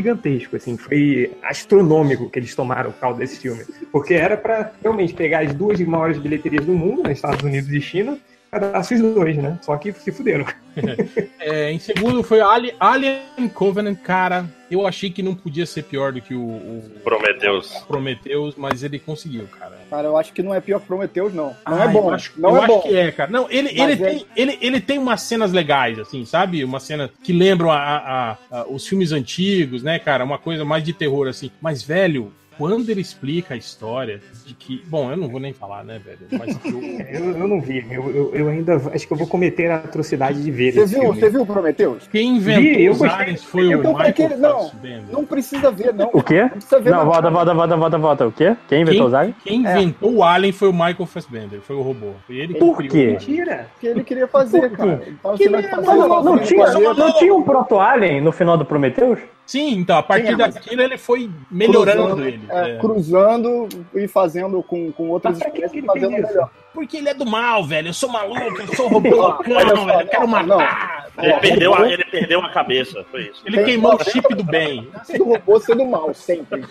gigantesco, 0.08 0.56
assim, 0.56 0.76
foi 0.76 1.32
astronômico 1.42 2.30
que 2.30 2.38
eles 2.38 2.54
tomaram 2.54 2.92
por 2.92 3.00
causa 3.00 3.18
desse 3.18 3.38
filme. 3.38 3.64
Porque 3.92 4.14
era 4.14 4.36
pra 4.36 4.72
realmente 4.82 5.14
pegar 5.14 5.40
as 5.40 5.52
duas 5.54 5.78
maiores 5.80 6.18
bilheterias 6.18 6.64
do 6.64 6.72
mundo, 6.72 7.02
nos 7.02 7.12
Estados 7.12 7.42
Unidos 7.42 7.70
e 7.70 7.80
China, 7.80 8.18
cadastrar 8.50 9.00
os 9.00 9.14
dois, 9.14 9.36
né? 9.36 9.58
Só 9.62 9.76
que 9.76 9.92
se 9.92 10.12
fuderam. 10.12 10.46
É, 11.40 11.72
em 11.72 11.78
segundo 11.78 12.22
foi 12.22 12.40
Alien, 12.40 12.74
Alien 12.78 13.48
Covenant, 13.52 13.98
cara. 13.98 14.48
Eu 14.70 14.86
achei 14.86 15.10
que 15.10 15.22
não 15.22 15.34
podia 15.34 15.66
ser 15.66 15.82
pior 15.82 16.12
do 16.12 16.20
que 16.20 16.34
o, 16.34 16.40
o 16.40 16.90
Prometheus. 17.02 17.72
Prometheus, 17.88 18.54
mas 18.54 18.82
ele 18.84 18.98
conseguiu, 18.98 19.48
cara. 19.58 19.77
Cara, 19.90 20.06
eu 20.06 20.16
acho 20.18 20.32
que 20.32 20.42
não 20.42 20.54
é 20.54 20.60
pior 20.60 20.80
que 20.80 20.86
Prometheus, 20.86 21.32
não. 21.32 21.56
Não 21.66 21.80
Ah, 21.80 21.84
é 21.84 21.88
bom. 21.88 22.08
Eu 22.08 22.14
acho, 22.14 22.32
não 22.36 22.50
eu 22.50 22.56
é 22.56 22.58
acho 22.60 22.66
bom. 22.68 22.80
que 22.82 22.96
é, 22.96 23.10
cara. 23.12 23.30
Não, 23.30 23.46
ele, 23.50 23.68
ele, 23.70 23.92
é- 23.92 23.96
tem, 23.96 24.26
ele, 24.36 24.58
ele 24.60 24.80
tem 24.80 24.98
umas 24.98 25.22
cenas 25.22 25.52
legais, 25.52 25.98
assim, 25.98 26.24
sabe? 26.24 26.62
Uma 26.64 26.78
cena 26.80 27.10
que 27.22 27.32
lembram 27.32 27.70
a, 27.70 27.76
a- 27.78 28.36
a- 28.50 28.66
os 28.68 28.86
filmes 28.86 29.12
antigos, 29.12 29.82
né, 29.82 29.98
cara? 29.98 30.24
Uma 30.24 30.38
coisa 30.38 30.64
mais 30.64 30.84
de 30.84 30.92
terror, 30.92 31.26
assim. 31.28 31.50
Mas, 31.60 31.82
velho, 31.82 32.32
quando 32.58 32.90
ele 32.90 33.00
explica 33.00 33.54
a 33.54 33.56
história 33.56 34.20
de 34.44 34.52
que. 34.54 34.82
Bom, 34.86 35.10
eu 35.10 35.16
não 35.16 35.28
vou 35.28 35.38
nem 35.40 35.52
falar, 35.52 35.84
né, 35.84 35.98
velho? 36.04 36.18
Mas 36.32 36.58
eu, 36.64 36.78
Eu, 37.08 37.38
eu 37.38 37.48
não 37.48 37.60
vi, 37.60 37.86
eu, 37.90 38.10
eu, 38.10 38.34
eu 38.34 38.48
ainda 38.48 38.76
acho 38.92 39.06
que 39.06 39.12
eu 39.12 39.16
vou 39.16 39.26
cometer 39.26 39.70
a 39.70 39.76
atrocidade 39.76 40.42
de 40.42 40.50
ver 40.50 40.72
Você 40.72 40.80
esse 40.80 40.94
viu, 40.94 41.02
filme. 41.04 41.20
você 41.20 41.30
viu 41.30 41.42
o 41.42 41.46
Prometheus? 41.46 42.06
quem 42.08 42.36
inventou 42.36 42.90
os 42.90 43.02
aliens 43.02 43.44
foi 43.44 43.68
o 43.74 43.78
Então, 43.78 43.94
pra 43.94 44.08
Michael 44.08 44.28
que- 44.30 44.36
não, 44.36 44.58
Fassbender. 44.68 45.04
Não 45.12 45.24
precisa 45.24 45.70
ver, 45.70 45.94
não. 45.94 46.10
O 46.12 46.22
quê? 46.22 46.42
Não 46.42 46.48
precisa 46.50 46.80
ver 46.80 46.90
Não, 46.90 46.98
não. 46.98 47.04
volta, 47.06 47.30
volta, 47.30 47.54
volta, 47.54 47.76
volta, 47.76 47.98
volta. 47.98 48.26
O 48.26 48.32
quê? 48.32 48.56
Quem 48.68 48.82
inventou 48.82 49.06
os 49.06 49.12
Quem, 49.12 49.18
aliens? 49.20 49.36
quem 49.44 49.60
inventou 49.60 50.12
o 50.14 50.22
Alien 50.24 50.52
foi 50.52 50.68
o 50.68 50.72
Michael 50.72 51.06
Fassbender, 51.06 51.60
foi 51.60 51.76
o 51.76 51.82
robô. 51.82 52.12
Foi 52.26 52.36
ele 52.36 52.54
que 52.54 52.58
Por 52.60 52.78
quê? 52.82 53.06
o. 53.08 53.10
Mentira. 53.12 53.66
que 53.80 53.86
ele 53.86 54.02
queria 54.04 54.26
fazer, 54.26 54.70
cara. 54.70 55.00
Ele 55.06 55.16
tava 55.22 55.36
Que 55.36 55.44
sendo 55.44 55.58
ele- 55.58 55.68
fazer 55.68 55.86
Não, 55.86 55.96
não, 55.96 56.08
não, 56.08 56.22
sozinho 56.24 56.46
tinha, 56.46 56.66
no 56.66 56.72
planeta. 56.80 56.94
não 57.06 57.12
tinha 57.18 57.34
um 57.34 57.42
proto-alien 57.42 58.20
no 58.20 58.32
final 58.32 58.56
do 58.58 58.64
Prometheus? 58.64 59.18
Sim, 59.48 59.78
então, 59.78 59.96
a 59.96 60.02
partir 60.02 60.26
Sim, 60.28 60.36
mas- 60.36 60.54
daquilo 60.54 60.82
ele 60.82 60.98
foi 60.98 61.30
melhorando 61.50 62.02
Cruzando, 62.02 62.24
ele. 62.28 62.40
é, 62.50 62.70
é. 62.70 62.76
cruzando 62.76 63.68
e 63.94 64.06
fazendo 64.06 64.62
com, 64.62 64.92
com 64.92 65.08
outras 65.08 65.38
espécies 65.38 65.72
que 65.72 65.78
ele 65.78 65.86
fazendo 65.86 66.10
fez 66.10 66.24
isso? 66.24 66.32
melhor. 66.34 66.50
Porque 66.74 66.98
ele 66.98 67.08
é 67.08 67.14
do 67.14 67.24
mal, 67.26 67.64
velho. 67.64 67.88
Eu 67.88 67.94
sou 67.94 68.08
maluco, 68.10 68.60
eu 68.60 68.76
sou 68.76 68.88
robô 68.88 69.08
velho. 69.42 70.00
Eu 70.00 70.06
quero 70.06 70.26
não, 70.28 70.46
matar. 70.58 71.06
Ele, 71.18 71.32
Ó, 71.32 71.38
perdeu 71.40 71.74
a, 71.74 71.90
ele 71.90 72.04
perdeu 72.04 72.40
a 72.40 72.50
cabeça, 72.50 73.04
foi 73.10 73.22
isso. 73.22 73.42
Ele 73.44 73.56
Tem- 73.56 73.64
queimou 73.64 73.96
o 73.96 74.04
chip 74.04 74.32
do 74.34 74.44
bem. 74.44 74.86
Do 75.16 75.24
robô 75.24 75.58
sendo 75.58 75.84
mal, 75.86 76.12
sempre. 76.14 76.62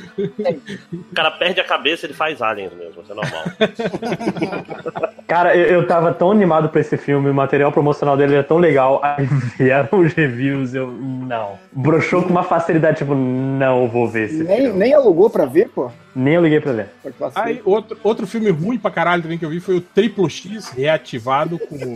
O 0.94 1.14
cara 1.16 1.32
perde 1.32 1.60
a 1.60 1.64
cabeça, 1.66 2.06
ele 2.06 2.14
faz 2.14 2.42
aliens 2.42 2.72
mesmo, 2.74 3.02
isso 3.02 3.12
é 3.12 3.16
normal. 3.16 3.44
Cara, 5.28 5.56
eu, 5.58 5.66
eu 5.82 5.88
tava 5.88 6.14
tão 6.14 6.32
animado 6.32 6.70
pra 6.70 6.80
esse 6.80 6.96
filme, 6.98 7.30
o 7.30 7.34
material 7.34 7.72
promocional 7.72 8.16
dele 8.16 8.36
é 8.36 8.44
tão 8.44 8.58
legal. 8.58 9.02
Aí 9.04 9.26
vieram 9.58 10.00
os 10.00 10.14
reviews, 10.14 10.74
eu. 10.74 10.88
Não. 10.90 11.60
Broxou 11.74 12.24
com 12.24 12.30
uma 12.30 12.44
facilidade, 12.44 12.67
tipo, 12.94 13.14
não 13.16 13.88
vou 13.88 14.08
ver 14.08 14.26
esse 14.26 14.44
Nem, 14.44 14.62
filme. 14.62 14.80
nem 14.80 14.94
alugou 14.94 15.30
pra 15.30 15.46
ver, 15.46 15.70
pô. 15.70 15.90
Nem 16.16 16.36
eu 16.36 16.42
liguei 16.42 16.60
pra 16.60 16.74
passar. 17.20 17.46
Aí, 17.46 17.62
outro, 17.64 17.98
outro 18.04 18.28
filme 18.28 18.50
ruim 18.50 18.78
pra 18.78 18.92
caralho 18.92 19.22
também 19.22 19.38
que 19.38 19.46
eu 19.46 19.50
vi 19.50 19.60
foi 19.60 19.76
o 19.78 19.82
Triplo 19.82 20.30
X 20.30 20.70
reativado 20.70 21.60
com 21.60 21.96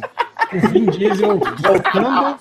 o 0.53 0.67
Vin 0.69 0.85
Diesel 0.85 1.39
voltando 1.39 2.37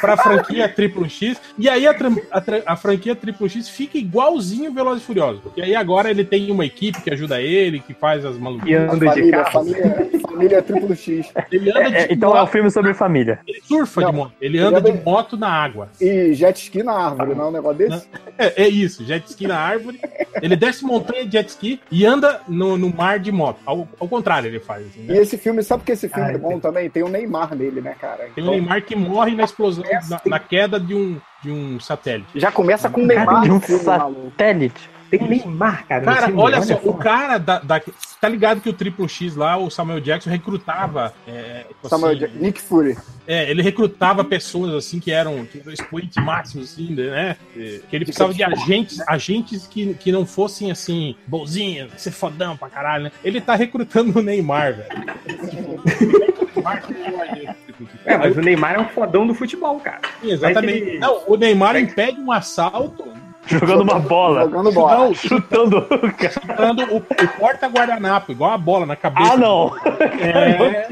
pra 0.00 0.16
franquia 0.16 0.68
Triplo 0.68 1.08
X. 1.08 1.40
E 1.58 1.68
aí 1.68 1.86
a, 1.86 1.92
a 2.30 2.72
a 2.72 2.76
franquia 2.76 3.14
Triplo 3.14 3.48
X 3.48 3.68
fica 3.68 3.98
igualzinho 3.98 4.72
Velozes 4.72 5.02
e 5.02 5.06
Furiosos. 5.06 5.40
E 5.56 5.62
aí 5.62 5.74
agora 5.74 6.10
ele 6.10 6.24
tem 6.24 6.50
uma 6.50 6.64
equipe 6.64 7.00
que 7.02 7.10
ajuda 7.10 7.40
ele, 7.40 7.80
que 7.80 7.94
faz 7.94 8.24
as 8.24 8.36
E 8.36 8.38
maluquices. 8.38 8.76
anda 8.80 8.96
de 8.98 9.04
família, 9.06 9.32
carro. 9.32 9.52
família, 9.52 10.10
família 10.22 10.62
triplo 10.62 10.96
X. 10.96 11.32
Ele 11.50 11.70
anda 11.70 11.90
de 11.90 11.96
É, 11.96 12.12
então 12.12 12.30
é 12.30 12.34
um 12.34 12.40
moto, 12.40 12.50
filme 12.52 12.70
sobre 12.70 12.94
família. 12.94 13.40
ele 13.46 13.60
surfa 13.62 14.00
de 14.00 14.06
Não, 14.06 14.12
moto. 14.12 14.32
Ele 14.40 14.58
anda 14.58 14.78
ele 14.78 14.84
de 14.86 14.90
anda- 14.92 15.02
moto 15.04 15.36
na 15.36 15.48
água. 15.48 15.88
E 16.00 16.32
jet 16.34 16.56
ski 16.60 16.82
na 16.82 16.92
árvore, 16.92 17.34
não 17.34 17.44
é 17.44 17.48
um 17.48 17.52
negócio 17.52 17.78
desse? 17.78 18.08
É, 18.38 18.62
é 18.64 18.68
isso, 18.68 19.04
jet 19.04 19.26
ski 19.28 19.46
na 19.46 19.58
árvore. 19.58 20.00
Ele 20.40 20.56
desce 20.56 20.84
montanha 20.84 21.24
de 21.26 21.32
jet 21.32 21.48
ski 21.48 21.80
e 21.90 22.06
anda 22.06 22.40
no, 22.48 22.76
no 22.78 22.88
mar 22.94 23.18
de 23.18 23.30
moto. 23.30 23.58
Ao, 23.66 23.86
ao 23.98 24.08
contrário, 24.08 24.48
ele 24.48 24.60
faz. 24.60 24.86
assim, 24.86 25.04
E 25.04 25.12
né? 25.12 25.18
esse 25.18 25.36
filme, 25.36 25.62
sabe 25.62 25.82
que 25.84 25.92
esse 25.92 26.08
filme 26.08 26.28
Ai, 26.28 26.34
é 26.34 26.38
bom 26.38 26.58
também? 26.58 26.88
Tem 26.88 27.02
o 27.02 27.08
Neymar 27.08 27.49
nele, 27.54 27.80
né, 27.80 27.94
cara? 28.00 28.18
Tem 28.18 28.28
o 28.28 28.32
Então, 28.46 28.50
Neymar 28.52 28.82
que 28.82 28.94
morre 28.96 29.34
na 29.34 29.44
explosão, 29.44 29.84
na, 30.08 30.20
na 30.26 30.38
queda 30.38 30.78
de 30.80 30.94
um, 30.94 31.18
de 31.42 31.50
um 31.50 31.78
satélite. 31.80 32.28
já 32.38 32.50
começa 32.52 32.88
com 32.88 33.02
o 33.02 33.06
Neymar 33.06 33.42
De 33.42 33.50
um 33.50 33.60
satélite. 33.60 34.88
Tem 35.10 35.20
Neymar, 35.28 35.86
cara. 35.88 36.04
Cara, 36.04 36.26
filme, 36.26 36.40
olha 36.40 36.62
só, 36.62 36.74
o 36.84 36.94
cara 36.94 37.36
da, 37.38 37.58
da- 37.58 37.80
Tá 38.20 38.28
ligado 38.28 38.60
que 38.60 38.68
o 38.68 38.72
Triple 38.74 39.08
X 39.08 39.34
lá, 39.34 39.56
o 39.56 39.70
Samuel 39.70 39.98
Jackson, 39.98 40.28
recrutava. 40.30 41.12
É, 41.26 41.64
tipo 41.66 41.88
Samuel 41.88 42.10
assim, 42.12 42.20
Jack- 42.20 42.36
Nick 42.38 42.60
Fury. 42.60 42.96
é, 43.26 43.50
ele 43.50 43.62
recrutava 43.62 44.22
pessoas 44.22 44.74
assim 44.74 45.00
que 45.00 45.10
eram, 45.10 45.44
que 45.46 45.58
eram 45.58 45.72
expoentes 45.72 46.22
máximos, 46.22 46.70
assim, 46.74 46.90
né? 46.94 47.36
Que 47.54 47.82
ele 47.96 48.04
precisava 48.04 48.32
de 48.34 48.44
agentes, 48.44 49.00
agentes 49.08 49.66
que, 49.66 49.94
que 49.94 50.12
não 50.12 50.26
fossem 50.26 50.70
assim, 50.70 51.16
bonzinhos, 51.26 51.90
ser 51.96 52.10
fodão 52.10 52.58
pra 52.58 52.68
caralho, 52.68 53.04
né? 53.04 53.12
Ele 53.24 53.40
tá 53.40 53.54
recrutando 53.56 54.18
o 54.18 54.22
Neymar, 54.22 54.74
velho. 54.74 54.88
Neymar 56.54 56.82
é 58.10 58.14
É, 58.14 58.18
mas 58.18 58.36
o 58.36 58.40
Neymar 58.40 58.74
é 58.74 58.78
um 58.80 58.88
fodão 58.88 59.26
do 59.26 59.34
futebol, 59.34 59.78
cara. 59.80 60.00
Exatamente. 60.22 60.78
Ele- 60.82 60.98
Não, 60.98 61.22
o 61.26 61.36
Neymar 61.36 61.76
impede 61.76 62.20
um 62.20 62.30
assalto 62.32 63.04
Jogando 63.58 63.82
uma 63.82 63.98
bola. 63.98 64.42
Jogando 64.42 64.72
bola. 64.72 64.96
não, 64.98 65.14
Chutando 65.14 65.78
o 65.78 66.12
cara. 66.12 66.56
dando 66.56 66.84
o, 66.94 66.96
o 66.98 67.28
porta-guardanapo, 67.38 68.32
igual 68.32 68.52
a 68.52 68.58
bola 68.58 68.86
na 68.86 68.96
cabeça. 68.96 69.32
Ah, 69.34 69.36
não! 69.36 69.72
É. 70.20 70.88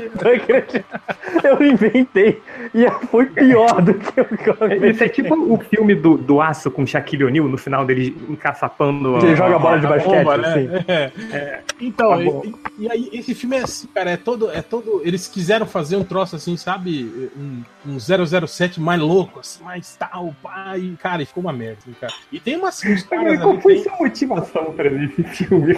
Eu 1.44 1.62
inventei. 1.62 2.42
E 2.74 2.88
foi 3.08 3.26
pior 3.26 3.80
do 3.80 3.94
que 3.94 4.20
o 4.20 4.24
que 4.36 4.50
eu 4.50 4.90
Isso 4.90 5.04
é 5.04 5.08
tipo 5.08 5.34
o 5.34 5.58
filme 5.58 5.94
do, 5.94 6.16
do 6.18 6.40
Aço 6.40 6.70
com 6.70 6.86
Shaquille 6.86 7.24
O'Neal, 7.24 7.48
no 7.48 7.56
final 7.58 7.84
dele 7.84 8.16
encaçapando. 8.28 9.16
Ele 9.18 9.36
joga 9.36 9.58
bola 9.58 9.78
de 9.78 9.86
a 9.86 9.90
basquete, 9.90 10.24
bomba, 10.24 10.36
né? 10.38 10.48
assim. 10.48 10.68
É. 11.32 11.60
Então, 11.80 12.08
Tá 12.10 12.22
e, 12.22 12.26
e- 12.26 12.54
e 12.78 12.90
aí, 12.90 13.10
esse 13.12 13.34
filme 13.34 13.56
é 13.56 13.62
assim, 13.62 13.86
cara, 13.88 14.10
é 14.10 14.16
todo, 14.16 14.50
é 14.50 14.62
todo. 14.62 15.00
Eles 15.04 15.26
quiseram 15.28 15.66
fazer 15.66 15.96
um 15.96 16.04
troço 16.04 16.36
assim, 16.36 16.56
sabe? 16.56 17.30
Um, 17.36 17.62
um 17.86 17.98
007 18.46 18.80
mais 18.80 19.00
louco, 19.00 19.40
assim, 19.40 19.62
mais 19.62 19.94
tal, 19.96 20.34
pá, 20.42 20.76
e, 20.76 20.96
cara, 20.96 21.22
e 21.22 21.26
ficou 21.26 21.42
uma 21.42 21.52
merda, 21.52 21.78
assim, 21.82 21.92
cara. 22.00 22.12
E 22.32 22.40
tem 22.48 22.56
umas 22.56 22.82
uns 22.82 23.02
caras 23.02 23.40
Qual 23.40 23.60
foi 23.60 23.74
tem, 23.74 23.82
sua 23.82 23.96
motivação 23.98 24.72
pra 24.72 24.88
ver 24.88 25.12
esse 25.18 25.22
filme? 25.44 25.74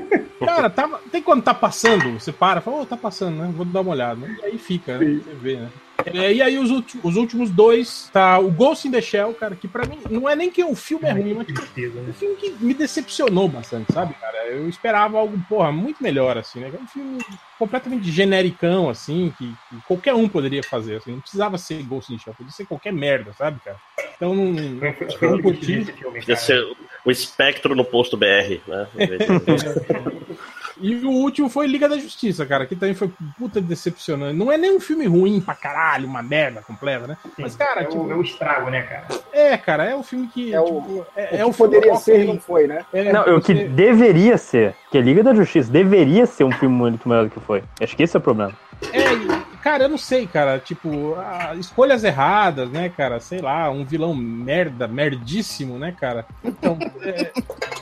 cara, 0.40 0.70
tava, 0.70 1.00
tem 1.12 1.22
quando 1.22 1.42
tá 1.42 1.52
passando, 1.52 2.18
você 2.18 2.32
para, 2.32 2.62
fala, 2.62 2.80
ô, 2.80 2.86
tá 2.86 2.96
passando, 2.96 3.36
né? 3.36 3.52
Vou 3.54 3.66
dar 3.66 3.82
uma 3.82 3.92
olhada. 3.92 4.26
E 4.42 4.44
aí 4.46 4.58
fica, 4.58 4.98
né? 4.98 5.20
Você 5.22 5.34
vê, 5.34 5.56
né? 5.56 5.68
É, 6.06 6.32
e 6.32 6.42
aí 6.42 6.58
os, 6.58 6.70
ulti- 6.70 6.98
os 7.02 7.16
últimos 7.16 7.50
dois, 7.50 8.10
tá 8.12 8.38
o 8.38 8.50
Ghost 8.50 8.86
in 8.86 8.90
the 8.90 9.00
Shell, 9.00 9.32
cara, 9.34 9.54
que 9.56 9.66
pra 9.68 9.86
mim 9.86 9.98
não 10.10 10.28
é 10.28 10.36
nem 10.36 10.50
que 10.50 10.62
o 10.62 10.74
filme 10.74 11.08
é 11.08 11.12
ruim, 11.12 11.34
mas 11.34 11.46
tipo, 11.46 11.60
um 12.00 12.12
filme 12.12 12.36
que 12.36 12.50
me 12.60 12.74
decepcionou 12.74 13.48
bastante, 13.48 13.92
sabe, 13.92 14.14
cara? 14.14 14.46
Eu 14.48 14.68
esperava 14.68 15.18
algo, 15.18 15.38
porra, 15.48 15.72
muito 15.72 16.02
melhor, 16.02 16.36
assim, 16.36 16.60
né? 16.60 16.70
É 16.72 16.82
um 16.82 16.86
filme 16.86 17.18
completamente 17.58 18.10
genericão, 18.10 18.90
assim, 18.90 19.32
que, 19.38 19.46
que 19.70 19.80
qualquer 19.86 20.14
um 20.14 20.28
poderia 20.28 20.62
fazer, 20.62 20.96
assim. 20.96 21.12
Não 21.12 21.20
precisava 21.20 21.56
ser 21.58 21.82
Ghost 21.82 22.12
in 22.12 22.16
the 22.16 22.22
Shell, 22.24 22.34
podia 22.34 22.52
ser 22.52 22.66
qualquer 22.66 22.92
merda, 22.92 23.32
sabe, 23.32 23.60
cara? 23.64 23.78
Então, 24.16 24.34
não, 24.34 24.92
Foi 25.18 25.30
não 25.30 25.40
curti. 25.40 25.84
Podia 26.02 26.36
ser 26.36 26.64
o 27.04 27.10
espectro 27.10 27.74
no 27.74 27.84
posto 27.84 28.16
BR, 28.16 28.60
né? 28.66 28.88
E 30.80 30.96
o 31.04 31.10
último 31.10 31.48
foi 31.48 31.66
Liga 31.66 31.88
da 31.88 31.96
Justiça, 31.98 32.44
cara, 32.44 32.66
que 32.66 32.74
também 32.74 32.94
foi 32.94 33.10
puta 33.38 33.60
decepcionante. 33.60 34.36
Não 34.36 34.50
é 34.50 34.56
nem 34.58 34.74
um 34.76 34.80
filme 34.80 35.06
ruim 35.06 35.40
pra 35.40 35.54
caralho, 35.54 36.08
uma 36.08 36.22
merda 36.22 36.62
completa, 36.62 37.06
né? 37.06 37.16
Mas, 37.38 37.54
cara, 37.56 37.82
é, 37.82 37.84
tipo, 37.84 38.02
o, 38.04 38.10
é 38.12 38.14
o 38.14 38.22
estrago, 38.22 38.70
né, 38.70 38.82
cara? 38.82 39.06
é, 39.32 39.56
cara, 39.56 39.84
é 39.84 39.94
um 39.96 40.02
filme 40.02 40.26
que. 40.28 40.52
É 40.52 40.60
o- 40.60 40.64
tipo, 40.80 41.06
é, 41.16 41.22
O 41.22 41.34
é 41.34 41.38
que 41.38 41.44
o 41.44 41.54
poderia 41.54 41.94
ser 41.96 42.22
e 42.22 42.24
não 42.24 42.38
foi, 42.40 42.66
né? 42.66 42.84
é, 42.92 43.12
Não, 43.12 43.36
o 43.36 43.40
que 43.40 43.54
deveria 43.54 44.36
ser, 44.36 44.74
que 44.90 44.98
a 44.98 45.00
Liga 45.00 45.22
da 45.22 45.34
Justiça 45.34 45.70
deveria 45.70 46.26
ser 46.26 46.44
um 46.44 46.52
filme 46.52 46.74
muito 46.74 47.08
melhor 47.08 47.24
do 47.24 47.30
que 47.30 47.40
foi. 47.40 47.62
Acho 47.80 47.96
que 47.96 48.02
esse 48.02 48.16
é 48.16 48.18
o 48.18 48.22
problema. 48.22 48.52
É, 48.92 49.12
e, 49.14 49.43
cara, 49.64 49.84
eu 49.84 49.88
não 49.88 49.96
sei, 49.96 50.26
cara. 50.26 50.58
Tipo, 50.58 51.14
ah, 51.16 51.54
escolhas 51.56 52.04
erradas, 52.04 52.68
né, 52.68 52.90
cara? 52.94 53.18
Sei 53.18 53.40
lá, 53.40 53.70
um 53.70 53.82
vilão 53.82 54.14
merda, 54.14 54.86
merdíssimo, 54.86 55.78
né, 55.78 55.96
cara? 55.98 56.26
Então, 56.44 56.78
é, 57.00 57.32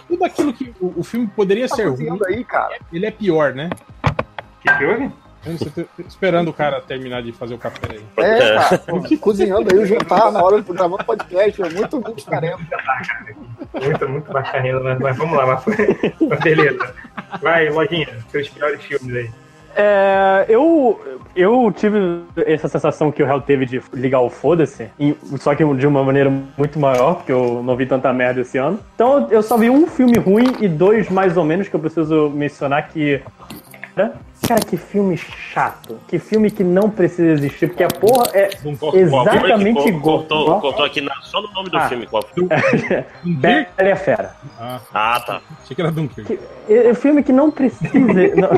tudo 0.06 0.24
aquilo 0.24 0.52
que 0.52 0.72
o, 0.80 1.00
o 1.00 1.02
filme 1.02 1.26
poderia 1.26 1.68
Tá 1.68 1.74
ser 1.74 1.88
ruim, 1.88 2.16
aí, 2.28 2.44
cara. 2.44 2.78
ele 2.92 3.04
é 3.04 3.10
pior, 3.10 3.52
né? 3.52 3.68
O 4.04 4.62
que 4.62 4.78
que 4.78 4.84
houve? 4.84 5.10
Você 5.44 5.70
tá 5.70 5.82
esperando 6.06 6.48
o 6.48 6.52
cara 6.52 6.80
terminar 6.80 7.20
de 7.20 7.32
fazer 7.32 7.54
o 7.54 7.58
café 7.58 7.80
aí. 7.90 8.04
É, 8.16 8.54
cara. 8.54 8.78
pô, 8.78 9.18
cozinhando 9.18 9.68
aí 9.72 9.82
o 9.82 9.84
jantar 9.84 10.30
na 10.30 10.40
hora 10.40 10.62
de 10.62 10.72
gravar 10.72 11.02
podcast. 11.02 11.62
É 11.62 11.68
muito, 11.68 12.00
muito 12.00 12.24
tarefa. 12.24 12.60
Muito, 13.82 14.08
muito 14.08 14.32
bacaninha, 14.32 14.78
mas, 14.78 15.00
mas 15.00 15.16
vamos 15.16 15.36
lá, 15.36 15.46
mas, 15.46 15.64
mas 16.28 16.40
beleza. 16.40 16.94
Vai, 17.40 17.68
lojinha, 17.70 18.08
seus 18.30 18.48
piores 18.50 18.80
filmes 18.84 19.16
aí. 19.16 19.41
É, 19.74 20.46
eu, 20.48 21.00
eu 21.34 21.72
tive 21.74 22.22
essa 22.46 22.68
sensação 22.68 23.10
que 23.10 23.22
o 23.22 23.26
Hell 23.26 23.40
teve 23.40 23.64
de 23.64 23.82
ligar 23.92 24.20
o 24.20 24.28
foda-se, 24.28 24.88
só 25.38 25.54
que 25.54 25.64
de 25.74 25.86
uma 25.86 26.04
maneira 26.04 26.30
muito 26.56 26.78
maior, 26.78 27.16
porque 27.16 27.32
eu 27.32 27.62
não 27.62 27.76
vi 27.76 27.86
tanta 27.86 28.12
merda 28.12 28.40
esse 28.40 28.58
ano. 28.58 28.78
Então 28.94 29.28
eu 29.30 29.42
só 29.42 29.56
vi 29.56 29.70
um 29.70 29.86
filme 29.86 30.18
ruim 30.18 30.56
e 30.60 30.68
dois 30.68 31.08
mais 31.08 31.36
ou 31.36 31.44
menos 31.44 31.68
que 31.68 31.74
eu 31.74 31.80
preciso 31.80 32.30
mencionar 32.30 32.88
que. 32.88 33.20
Cara, 34.46 34.60
que 34.60 34.76
filme 34.76 35.16
chato. 35.16 35.98
Que 36.08 36.18
filme 36.18 36.50
que 36.50 36.64
não 36.64 36.90
precisa 36.90 37.30
existir, 37.30 37.68
porque 37.68 37.84
a 37.84 37.88
porra 37.88 38.24
é 38.34 38.50
exatamente 38.94 39.88
igual. 39.88 40.18
Cortou, 40.18 40.60
cortou 40.60 40.84
aqui 40.84 41.00
na- 41.00 41.14
só 41.22 41.40
no 41.40 41.50
nome 41.52 41.70
do 41.70 41.76
Ah. 41.78 41.88
filme. 41.88 42.06
Qual 42.06 42.22
foi? 42.22 42.46
Bela 43.24 43.66
e 43.78 43.90
a 43.92 43.96
Fera. 43.96 44.34
Ah, 44.58 44.80
Ah, 44.92 45.20
tá. 45.24 45.40
achei 45.62 45.74
que 45.76 45.80
era 45.80 45.90
Dunkirk. 45.92 46.38
É 46.68 46.88
é 46.88 46.94
filme 46.94 47.22
que 47.22 47.32
não 47.32 47.50
precisa. 47.50 47.92
não 48.36 48.50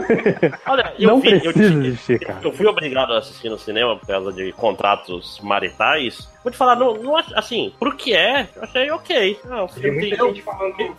Olha, 0.73 0.95
eu 0.99 1.09
não 1.09 1.21
vi, 1.21 1.33
eu, 1.45 1.53
precisa 1.53 1.87
existir, 1.87 2.19
cara. 2.21 2.39
eu 2.43 2.53
fui 2.53 2.67
obrigado 2.67 3.13
a 3.13 3.19
assistir 3.19 3.49
no 3.51 3.59
cinema 3.59 3.97
por 3.97 4.07
causa 4.07 4.33
de 4.33 4.53
contratos 4.53 5.39
maritais. 5.43 6.29
Vou 6.45 6.51
te 6.53 6.57
falar, 6.59 6.77
não, 6.77 6.95
não 6.99 7.17
assim, 7.17 7.73
pro 7.81 7.97
que 7.97 8.15
é, 8.15 8.47
eu 8.55 8.63
achei 8.63 8.91
ok. 8.91 9.39
Não, 9.49 9.67
filme. 9.67 10.15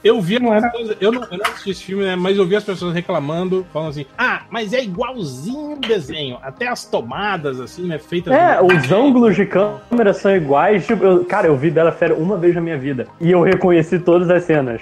Eu 0.03 0.19
vi 0.19 0.39
Não 0.39 0.51
as 0.51 0.63
era- 0.63 0.71
pessoas, 0.71 0.97
eu 0.99 1.11
não, 1.11 1.23
eu 1.23 1.37
não 1.37 1.45
assisti 1.45 1.69
esse 1.69 1.83
filme, 1.83 2.03
né? 2.03 2.15
Mas 2.15 2.35
eu 2.37 2.45
vi 2.47 2.55
as 2.55 2.63
pessoas 2.63 2.93
reclamando, 2.95 3.65
falando 3.71 3.89
assim: 3.89 4.05
ah, 4.17 4.41
mas 4.49 4.73
é 4.73 4.83
igualzinho 4.83 5.73
o 5.73 5.79
desenho. 5.79 6.37
Até 6.41 6.67
as 6.67 6.85
tomadas, 6.85 7.59
assim, 7.59 7.83
né? 7.83 7.99
Feitas. 7.99 8.33
É, 8.33 8.59
os 8.61 8.91
ângulos 8.91 9.35
de 9.35 9.45
câmera 9.45 10.13
são 10.13 10.35
iguais. 10.35 10.87
Tipo, 10.87 11.03
eu- 11.03 11.25
cara, 11.25 11.47
eu 11.47 11.55
vi 11.55 11.69
Bela 11.69 11.91
Fera 11.91 12.15
uma 12.15 12.37
vez 12.37 12.55
na 12.55 12.61
minha 12.61 12.77
vida. 12.77 13.07
E 13.21 13.29
eu 13.31 13.41
reconheci 13.43 13.99
todas 13.99 14.29
as 14.31 14.43
cenas. 14.43 14.81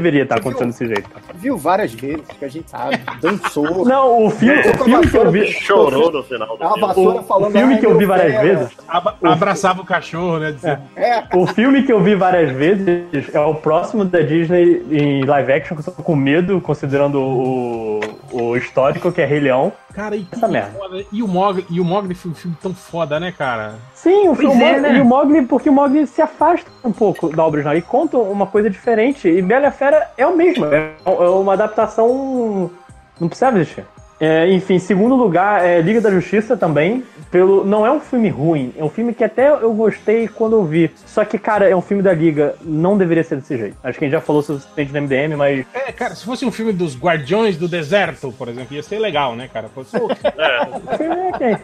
Deveria 0.00 0.22
estar 0.22 0.36
acontecendo 0.38 0.72
viu? 0.72 0.88
desse 0.88 0.94
jeito. 0.94 1.10
Viu 1.34 1.56
várias 1.58 1.92
vezes, 1.92 2.26
que 2.38 2.44
a 2.44 2.48
gente 2.48 2.70
sabe. 2.70 2.98
Dançou. 3.20 3.84
Não, 3.86 4.24
o 4.26 4.30
filme, 4.30 4.60
o 4.60 4.84
filme 4.84 5.06
que 5.08 5.16
eu 5.16 5.30
vi. 5.30 5.46
Chorou 5.52 6.10
no 6.10 6.22
final 6.22 6.56
do 6.56 6.64
A 6.64 6.94
filme. 6.94 7.18
O 7.18 7.22
falando. 7.22 7.52
filme 7.52 7.74
"Ai, 7.74 7.80
que 7.80 7.86
eu 7.86 7.96
vi 7.98 8.04
várias 8.06 8.32
fera". 8.32 8.42
vezes. 8.42 8.76
Abraçava 9.22 9.82
o 9.82 9.84
cachorro, 9.84 10.38
né? 10.38 10.52
dizendo, 10.52 10.80
É, 10.96 11.24
O 11.36 11.46
filme 11.46 11.82
que 11.82 11.92
eu 11.92 12.00
vi 12.02 12.14
várias 12.14 12.50
vezes 12.52 13.04
é 13.34 13.40
o 13.40 13.54
próximo 13.54 14.04
da 14.04 14.20
Disney 14.20 14.82
em 14.90 15.24
live 15.24 15.52
action, 15.52 15.76
que 15.76 15.88
eu 15.88 15.92
tô 15.94 16.02
com 16.02 16.16
medo, 16.16 16.60
considerando 16.60 17.20
o, 17.20 18.00
o 18.32 18.56
histórico, 18.56 19.12
que 19.12 19.20
é 19.20 19.26
Rei 19.26 19.40
Leão. 19.40 19.72
Cara, 19.92 20.16
e, 20.16 20.26
Essa 20.30 20.46
merda. 20.46 20.78
foda. 20.78 21.04
e 21.10 21.22
o 21.22 21.28
Mogli, 21.28 21.66
e 21.68 21.80
o 21.80 21.84
Mogli 21.84 22.14
foi 22.14 22.30
um 22.30 22.34
filme 22.34 22.56
tão 22.62 22.72
foda, 22.72 23.18
né, 23.18 23.32
cara? 23.32 23.74
Sim, 23.94 24.28
o, 24.28 24.32
o 24.32 24.52
é, 24.52 24.54
Mogli, 24.54 24.80
né? 24.80 24.96
e 24.96 25.00
o 25.00 25.04
Mogli, 25.04 25.42
porque 25.46 25.68
o 25.68 25.72
Mogli 25.72 26.06
se 26.06 26.22
afasta 26.22 26.70
um 26.84 26.92
pouco 26.92 27.34
da 27.34 27.44
obra 27.44 27.58
original 27.58 27.76
e 27.76 27.82
conta 27.82 28.16
uma 28.18 28.46
coisa 28.46 28.70
diferente. 28.70 29.28
E 29.28 29.42
Bela 29.42 29.64
e 29.64 29.66
a 29.66 29.72
Fera 29.72 30.10
é 30.16 30.26
o 30.26 30.36
mesmo, 30.36 30.66
é 30.66 30.92
é 31.04 31.10
uma 31.10 31.54
adaptação. 31.54 32.70
Não 33.18 33.28
precisava 33.28 33.58
existir. 33.58 33.84
É, 34.20 34.52
enfim, 34.52 34.78
segundo 34.78 35.14
lugar, 35.16 35.64
é 35.64 35.80
Liga 35.80 36.00
da 36.00 36.10
Justiça 36.10 36.54
também. 36.56 37.02
Pelo, 37.30 37.64
não 37.64 37.86
é 37.86 37.90
um 37.92 38.00
filme 38.00 38.28
ruim, 38.28 38.74
é 38.76 38.82
um 38.84 38.90
filme 38.90 39.14
que 39.14 39.22
até 39.22 39.48
eu 39.50 39.72
gostei 39.72 40.26
quando 40.28 40.56
eu 40.56 40.64
vi. 40.64 40.90
Só 41.06 41.24
que, 41.24 41.38
cara, 41.38 41.68
é 41.68 41.74
um 41.76 41.80
filme 41.80 42.02
da 42.02 42.12
Liga, 42.12 42.56
não 42.60 42.98
deveria 42.98 43.22
ser 43.24 43.36
desse 43.36 43.56
jeito. 43.56 43.76
Acho 43.84 43.98
que 43.98 44.04
a 44.04 44.08
gente 44.08 44.12
já 44.16 44.20
falou 44.20 44.42
sobre 44.42 44.62
o 44.62 44.92
no 44.92 45.00
MDM, 45.02 45.36
mas. 45.36 45.64
É, 45.72 45.92
cara, 45.92 46.14
se 46.16 46.24
fosse 46.24 46.44
um 46.44 46.50
filme 46.50 46.72
dos 46.72 46.98
Guardiões 46.98 47.56
do 47.56 47.68
Deserto, 47.68 48.32
por 48.36 48.48
exemplo, 48.48 48.74
ia 48.74 48.82
ser 48.82 48.98
legal, 48.98 49.36
né, 49.36 49.48
cara? 49.52 49.68
Fosse, 49.74 49.96
É, 49.96 50.00
ok. 51.32 51.56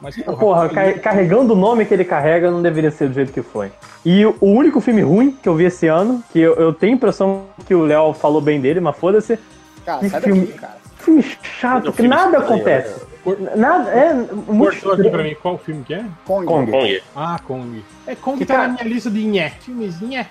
mas, 0.00 0.16
porra, 0.16 0.36
Porra, 0.38 0.68
ca- 0.70 0.92
carregando 0.94 1.52
o 1.52 1.56
nome 1.56 1.84
que 1.84 1.92
ele 1.92 2.04
carrega, 2.04 2.50
não 2.50 2.62
deveria 2.62 2.90
ser 2.90 3.08
do 3.08 3.14
jeito 3.14 3.32
que 3.32 3.42
foi. 3.42 3.70
E 4.04 4.24
o 4.24 4.34
o 4.40 4.46
único 4.50 4.80
filme 4.80 5.02
ruim 5.02 5.30
que 5.42 5.48
eu 5.48 5.54
vi 5.54 5.64
esse 5.66 5.86
ano, 5.86 6.22
que 6.32 6.40
eu, 6.40 6.54
eu 6.54 6.72
tenho 6.72 6.94
a 6.94 6.96
impressão 6.96 7.42
que 7.66 7.74
o 7.74 7.82
Léo 7.84 8.14
falou 8.14 8.40
bem 8.40 8.60
dele, 8.60 8.80
mas 8.80 8.96
foda-se, 8.96 9.38
cara, 9.84 10.00
Que 10.00 10.08
sai 10.08 10.20
filme- 10.22 10.46
daqui, 10.46 10.58
cara. 10.58 10.85
Filme 11.06 11.24
chato, 11.60 11.92
que 11.92 12.06
nada 12.08 12.38
estranho, 12.38 12.44
acontece. 12.44 13.06
Cor- 13.24 13.38
Nada, 13.56 13.90
é 13.90 14.12
muito 14.14 14.56
cortou 14.80 14.92
aqui 14.92 15.10
pra 15.10 15.22
mim 15.24 15.34
qual 15.42 15.58
filme 15.58 15.82
que 15.82 15.94
é? 15.94 16.04
Kong. 16.24 16.46
Kong. 16.46 16.70
Kong. 16.70 17.02
Ah, 17.16 17.40
Kong. 17.44 17.84
É, 18.06 18.14
Kong 18.14 18.38
Que 18.38 18.46
tá 18.46 18.54
cara- 18.54 18.68
na 18.68 18.74
minha 18.74 18.84
lista 18.94 19.10
de 19.10 19.24
nhé. 19.24 19.50
Filmes 19.60 20.00
nhé. 20.00 20.26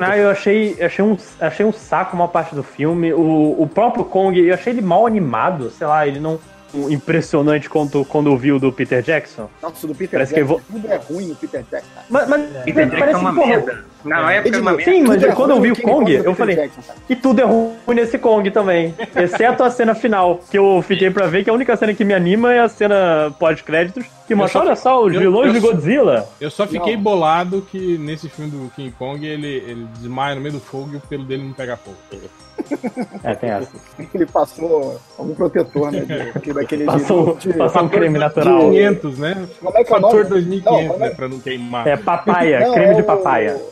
Ah, 0.00 0.16
eu 0.16 0.30
achei, 0.30 0.82
achei, 0.82 1.04
um, 1.04 1.16
achei 1.40 1.66
um 1.66 1.72
saco 1.72 2.16
uma 2.16 2.28
parte 2.28 2.54
do 2.54 2.62
filme. 2.62 3.12
O, 3.12 3.56
o 3.58 3.66
próprio 3.68 4.04
Kong, 4.04 4.38
eu 4.40 4.54
achei 4.54 4.72
ele 4.72 4.80
mal 4.80 5.06
animado, 5.06 5.70
sei 5.70 5.86
lá, 5.86 6.06
ele 6.06 6.20
não. 6.20 6.40
Impressionante 6.74 7.68
quanto 7.68 8.04
quando 8.04 8.28
eu 8.30 8.36
vi 8.36 8.52
o 8.52 8.58
do 8.58 8.72
Peter 8.72 9.02
Jackson. 9.02 9.48
Nossa, 9.62 9.86
do 9.86 9.94
Peter 9.94 10.12
Parece 10.18 10.34
que 10.34 10.40
Jackson. 10.40 10.54
eu 10.54 10.80
Tudo 10.80 10.88
é 10.92 10.96
ruim 10.96 11.26
no 11.26 11.34
Peter 11.34 11.64
Jackson. 11.70 11.88
Mas, 12.08 12.28
mas 12.28 12.42
Peter 12.64 12.84
Jackson 12.86 12.98
parece 12.98 13.14
é 13.18 13.20
uma 13.20 13.34
porra, 13.34 13.46
merda. 13.46 13.84
Na 14.04 14.32
época 14.32 14.48
era 14.56 14.62
uma 14.62 14.72
merda. 14.72 14.90
Sim, 14.92 15.02
mas 15.02 15.22
é 15.22 15.32
quando 15.32 15.50
eu 15.50 15.60
vi 15.60 15.70
o 15.72 15.80
Kong, 15.80 16.12
eu 16.12 16.34
falei, 16.34 16.56
Jackson, 16.56 16.82
cara. 16.82 16.98
E 17.08 17.14
tudo 17.16 17.40
é 17.40 17.44
ruim 17.44 17.72
nesse 17.94 18.18
Kong 18.18 18.50
também. 18.50 18.94
Exceto 19.14 19.62
a 19.62 19.70
cena 19.70 19.94
final, 19.94 20.40
que 20.50 20.58
eu 20.58 20.82
fiquei 20.86 21.10
pra 21.10 21.26
ver, 21.26 21.44
que 21.44 21.50
a 21.50 21.52
única 21.52 21.76
cena 21.76 21.94
que 21.94 22.04
me 22.04 22.12
anima 22.14 22.52
é 22.52 22.60
a 22.60 22.68
cena 22.68 23.32
pós-créditos, 23.38 24.04
que 24.26 24.34
mostra, 24.34 24.60
olha 24.62 24.74
só, 24.76 25.04
os 25.04 25.12
eu- 25.14 25.20
vilões 25.20 25.48
eu 25.48 25.52
de 25.54 25.60
Godzilla. 25.60 26.28
Eu 26.40 26.50
só 26.50 26.66
fiquei 26.66 26.96
Não. 26.96 27.02
bolado 27.02 27.62
que 27.70 27.96
nesse 27.98 28.28
filme 28.28 28.50
do 28.50 28.70
King 28.74 28.92
Kong 28.98 29.24
ele, 29.24 29.46
ele 29.46 29.86
desmaia 29.98 30.34
no 30.34 30.40
meio 30.40 30.54
do 30.54 30.60
fogo 30.60 30.90
e 30.94 30.96
o 30.96 31.00
pelo 31.00 31.24
dele 31.24 31.44
não 31.44 31.52
pega 31.52 31.76
fogo. 31.76 31.96
É, 33.24 33.34
tem 33.34 33.50
essa. 33.50 33.70
Ele 34.14 34.26
passou 34.26 35.00
algum 35.18 35.34
protetor, 35.34 35.90
né? 35.92 36.00
de- 36.40 36.52
daquele 36.54 36.84
Passou, 36.84 37.36
de- 37.36 37.52
passou 37.54 37.82
um 37.82 37.88
creme 37.88 38.18
natural. 38.18 38.60
500, 38.70 39.18
né? 39.18 39.48
Como 39.60 39.78
é 39.78 39.84
que 39.84 39.92
é 39.92 39.96
o 39.96 40.00
Fator 40.00 40.14
nome? 40.24 40.28
2500, 40.30 40.88
Não, 40.88 40.98
né? 40.98 41.06
é- 41.06 41.10
Pra 41.10 41.28
não 41.28 41.38
queimar. 41.40 41.86
É 41.86 41.96
papaya, 41.96 42.60
Não, 42.60 42.74
creme 42.74 42.92
é 42.92 42.94
de 42.94 43.00
o- 43.02 43.04
papaya. 43.04 43.62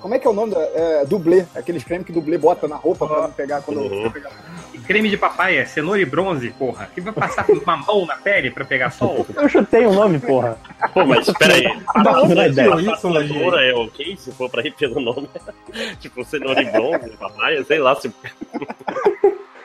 Como 0.00 0.14
é 0.14 0.18
que 0.18 0.26
é 0.26 0.30
o 0.30 0.32
nome 0.32 0.52
da. 0.54 0.60
É, 0.60 1.04
dublê. 1.04 1.44
Aqueles 1.54 1.84
cremes 1.84 2.06
que 2.06 2.12
dublê 2.12 2.38
bota 2.38 2.66
na 2.66 2.76
roupa 2.76 3.06
pra 3.06 3.22
não 3.22 3.30
pegar 3.30 3.60
quando. 3.62 3.80
Uhum. 3.80 4.02
você 4.04 4.10
pegar. 4.10 4.30
E 4.72 4.78
creme 4.78 5.08
de 5.08 5.16
papaya, 5.16 5.66
cenoura 5.66 6.00
e 6.00 6.04
bronze, 6.04 6.50
porra. 6.50 6.88
Que 6.94 7.00
vai 7.00 7.12
passar 7.12 7.44
com 7.44 7.54
uma 7.54 7.76
mão 7.76 8.06
na 8.06 8.16
pele 8.16 8.50
pra 8.50 8.64
pegar 8.64 8.90
sol? 8.90 9.26
Eu 9.34 9.48
chutei 9.48 9.86
o 9.86 9.92
nome, 9.92 10.18
porra. 10.18 10.58
Pô, 10.92 11.04
mas 11.04 11.30
peraí. 11.32 11.64
Da 12.02 12.22
onde 12.22 12.34
você 12.34 12.48
ideia? 12.48 12.74
isso? 12.80 13.12
Cenoura 13.12 13.64
é 13.64 13.74
ok 13.74 14.16
se 14.16 14.32
for 14.32 14.50
pra 14.50 14.62
ir 14.62 14.72
pelo 14.74 15.00
nome? 15.00 15.28
tipo, 16.00 16.24
cenoura 16.24 16.62
e 16.62 16.70
bronze, 16.70 17.10
papaya, 17.16 17.64
sei 17.64 17.78
lá. 17.78 17.94
Se... 17.96 18.12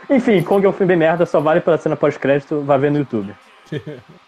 Enfim, 0.09 0.41
Kong 0.43 0.65
é 0.65 0.69
um 0.69 0.73
filme 0.73 0.87
bem 0.87 0.97
merda, 0.97 1.25
só 1.25 1.39
vale 1.39 1.61
pela 1.61 1.77
cena 1.77 1.95
pós-crédito, 1.95 2.61
vai 2.61 2.77
ver 2.77 2.91
no 2.91 2.99
YouTube. 2.99 3.35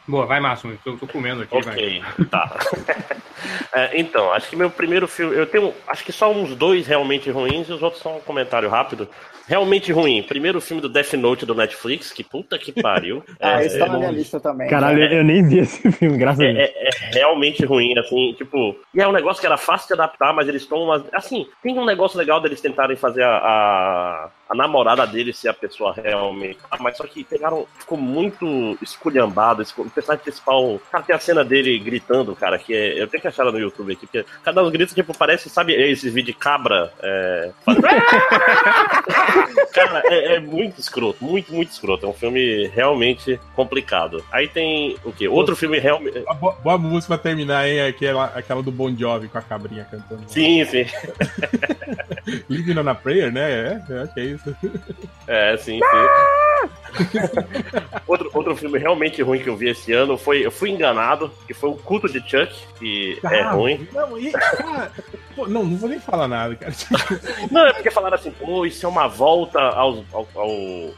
Boa, 0.08 0.26
vai, 0.26 0.40
Márcio. 0.40 0.78
Eu 0.86 0.98
tô 0.98 1.08
comendo 1.08 1.44
aqui, 1.44 1.62
vai. 1.62 1.74
Ok, 1.74 2.04
tá. 2.30 2.58
É, 3.74 4.00
então, 4.00 4.34
acho 4.34 4.50
que 4.50 4.56
meu 4.56 4.70
primeiro 4.70 5.08
filme. 5.08 5.36
Eu 5.36 5.46
tenho. 5.46 5.72
Acho 5.88 6.04
que 6.04 6.12
só 6.12 6.32
uns 6.32 6.56
dois 6.56 6.88
realmente 6.88 7.30
ruins 7.30 7.70
e 7.70 7.74
os 7.74 7.84
outros 7.84 8.02
são 8.02 8.18
um 8.18 8.22
comentário 8.22 8.68
rápido. 8.68 9.08
Realmente 9.48 9.92
ruim. 9.92 10.22
Primeiro 10.24 10.60
filme 10.60 10.82
do 10.82 10.90
Death 10.90 11.14
Note 11.14 11.46
do 11.46 11.56
Netflix, 11.56 12.12
que 12.12 12.24
puta 12.24 12.58
que 12.60 12.72
pariu. 12.72 13.24
Ah, 13.40 13.62
É, 13.62 13.66
esse 13.66 13.80
tá 13.80 13.86
é, 13.86 13.90
na 13.90 13.98
minha 13.98 14.12
lista 14.12 14.40
também. 14.40 14.68
Caralho, 14.70 15.04
eu 15.04 15.24
nem 15.24 15.48
vi 15.48 15.60
esse 15.60 15.90
filme, 15.94 16.18
graças 16.18 16.40
a 16.42 16.44
Deus. 16.44 16.58
É, 16.58 16.64
é- 16.64 16.88
é 16.88 16.90
realmente 17.14 17.64
ruim, 17.66 17.98
assim, 17.98 18.34
tipo. 18.38 18.76
E 18.94 19.00
é 19.02 19.08
um 19.08 19.12
negócio 19.12 19.40
que 19.40 19.46
era 19.48 19.58
fácil 19.58 19.88
de 19.88 19.94
adaptar, 20.02 20.34
mas 20.34 20.48
eles 20.48 20.64
estão. 20.64 20.80
umas- 20.84 21.04
Assim, 21.14 21.46
tem 21.64 21.78
um 21.78 21.86
negócio 21.86 22.18
legal 22.18 22.42
deles 22.42 22.60
tentarem 22.60 22.98
fazer 22.98 23.24
a, 23.24 23.38
a, 23.38 24.30
a 24.50 24.56
namorada 24.56 25.06
dele 25.06 25.34
ser 25.34 25.50
a 25.50 25.54
pessoa 25.54 25.94
realmente. 25.94 26.58
Ah, 26.72 26.78
mas 26.80 26.98
só 26.98 27.06
que 27.06 27.24
pegaram. 27.24 27.66
Ficou 27.80 27.98
muito 27.98 28.78
esculhambado. 28.82 29.62
esse- 29.62 29.74
O 29.80 29.90
personagem 29.90 30.24
principal. 30.24 30.80
Cara, 30.92 31.04
tem 31.04 31.16
a 31.16 31.20
cena 31.20 31.44
dele 31.44 31.78
gritando, 31.80 32.36
cara, 32.36 32.58
que 32.58 32.74
é. 32.74 33.02
Eu 33.02 33.08
tenho 33.08 33.22
que 33.22 33.28
achar 33.28 33.44
ela 33.44 33.52
no 33.52 33.60
YouTube 33.60 33.94
aqui, 33.94 34.06
porque 34.08 34.26
cada 34.44 34.62
um 34.62 34.64
dos 34.66 34.74
gritos, 34.74 34.94
tipo, 34.96 35.16
parece, 35.18 35.50
sabe, 35.50 35.74
esses 35.74 36.14
vídeos 36.14 36.36
de 36.36 36.40
cabra. 36.42 36.92
É, 37.02 37.52
faz- 37.66 37.78
Cara, 39.74 40.02
é, 40.06 40.36
é 40.36 40.40
muito 40.40 40.80
escroto, 40.80 41.24
muito, 41.24 41.54
muito 41.54 41.72
escroto. 41.72 42.06
É 42.06 42.10
um 42.10 42.14
filme 42.14 42.68
realmente 42.68 43.40
complicado. 43.56 44.24
Aí 44.32 44.48
tem 44.48 44.98
o 45.04 45.12
quê? 45.12 45.28
Outro 45.28 45.56
filme 45.56 45.78
realmente. 45.80 46.20
Boa, 46.40 46.54
boa 46.54 46.78
música 46.78 47.16
pra 47.16 47.24
terminar, 47.24 47.68
hein? 47.68 47.82
Aquela, 47.88 48.26
aquela 48.36 48.64
do 48.64 48.72
Bon 48.72 48.94
Jovi 48.96 49.28
com 49.28 49.38
a 49.38 49.42
cabrinha 49.42 49.86
cantando. 49.90 50.24
Sim, 50.28 50.66
sim. 50.66 50.86
Living 52.50 52.78
on 52.80 52.88
a 52.90 52.96
Prayer, 52.96 53.32
né? 53.32 53.52
É, 53.52 53.82
eu 53.90 54.02
acho 54.04 54.14
que 54.14 54.20
é 54.20 54.24
isso. 54.26 54.37
É, 55.28 55.58
sim, 55.58 55.80
sim. 55.80 56.70
outro, 58.08 58.30
outro 58.34 58.56
filme 58.56 58.78
realmente 58.80 59.22
ruim 59.22 59.40
que 59.40 59.50
eu 59.50 59.56
vi 59.56 59.70
esse 59.70 59.94
ano 59.94 60.18
foi. 60.18 60.46
Eu 60.46 60.52
fui 60.52 60.70
enganado, 60.70 61.32
que 61.46 61.54
foi 61.54 61.70
o 61.70 61.74
Culto 61.76 62.08
de 62.10 62.20
Chuck, 62.20 62.54
que 62.80 63.20
é 63.24 63.42
Ah, 63.42 63.52
ruim. 63.52 63.88
Não, 63.94 64.18
e, 64.20 64.32
cara, 64.32 64.92
pô, 65.36 65.48
não, 65.48 65.64
não 65.64 65.78
vou 65.78 65.90
nem 65.90 66.00
falar 66.00 66.28
nada, 66.28 66.56
cara. 66.56 66.74
Não, 67.52 67.66
é 67.68 67.74
porque 67.74 67.92
falaram 67.92 68.16
assim, 68.16 68.32
pô, 68.32 68.66
isso 68.66 68.86
é 68.86 68.90
uma 68.90 69.08
volta 69.08 69.60
aos, 69.60 70.04
ao, 70.14 70.28
ao, 70.36 70.50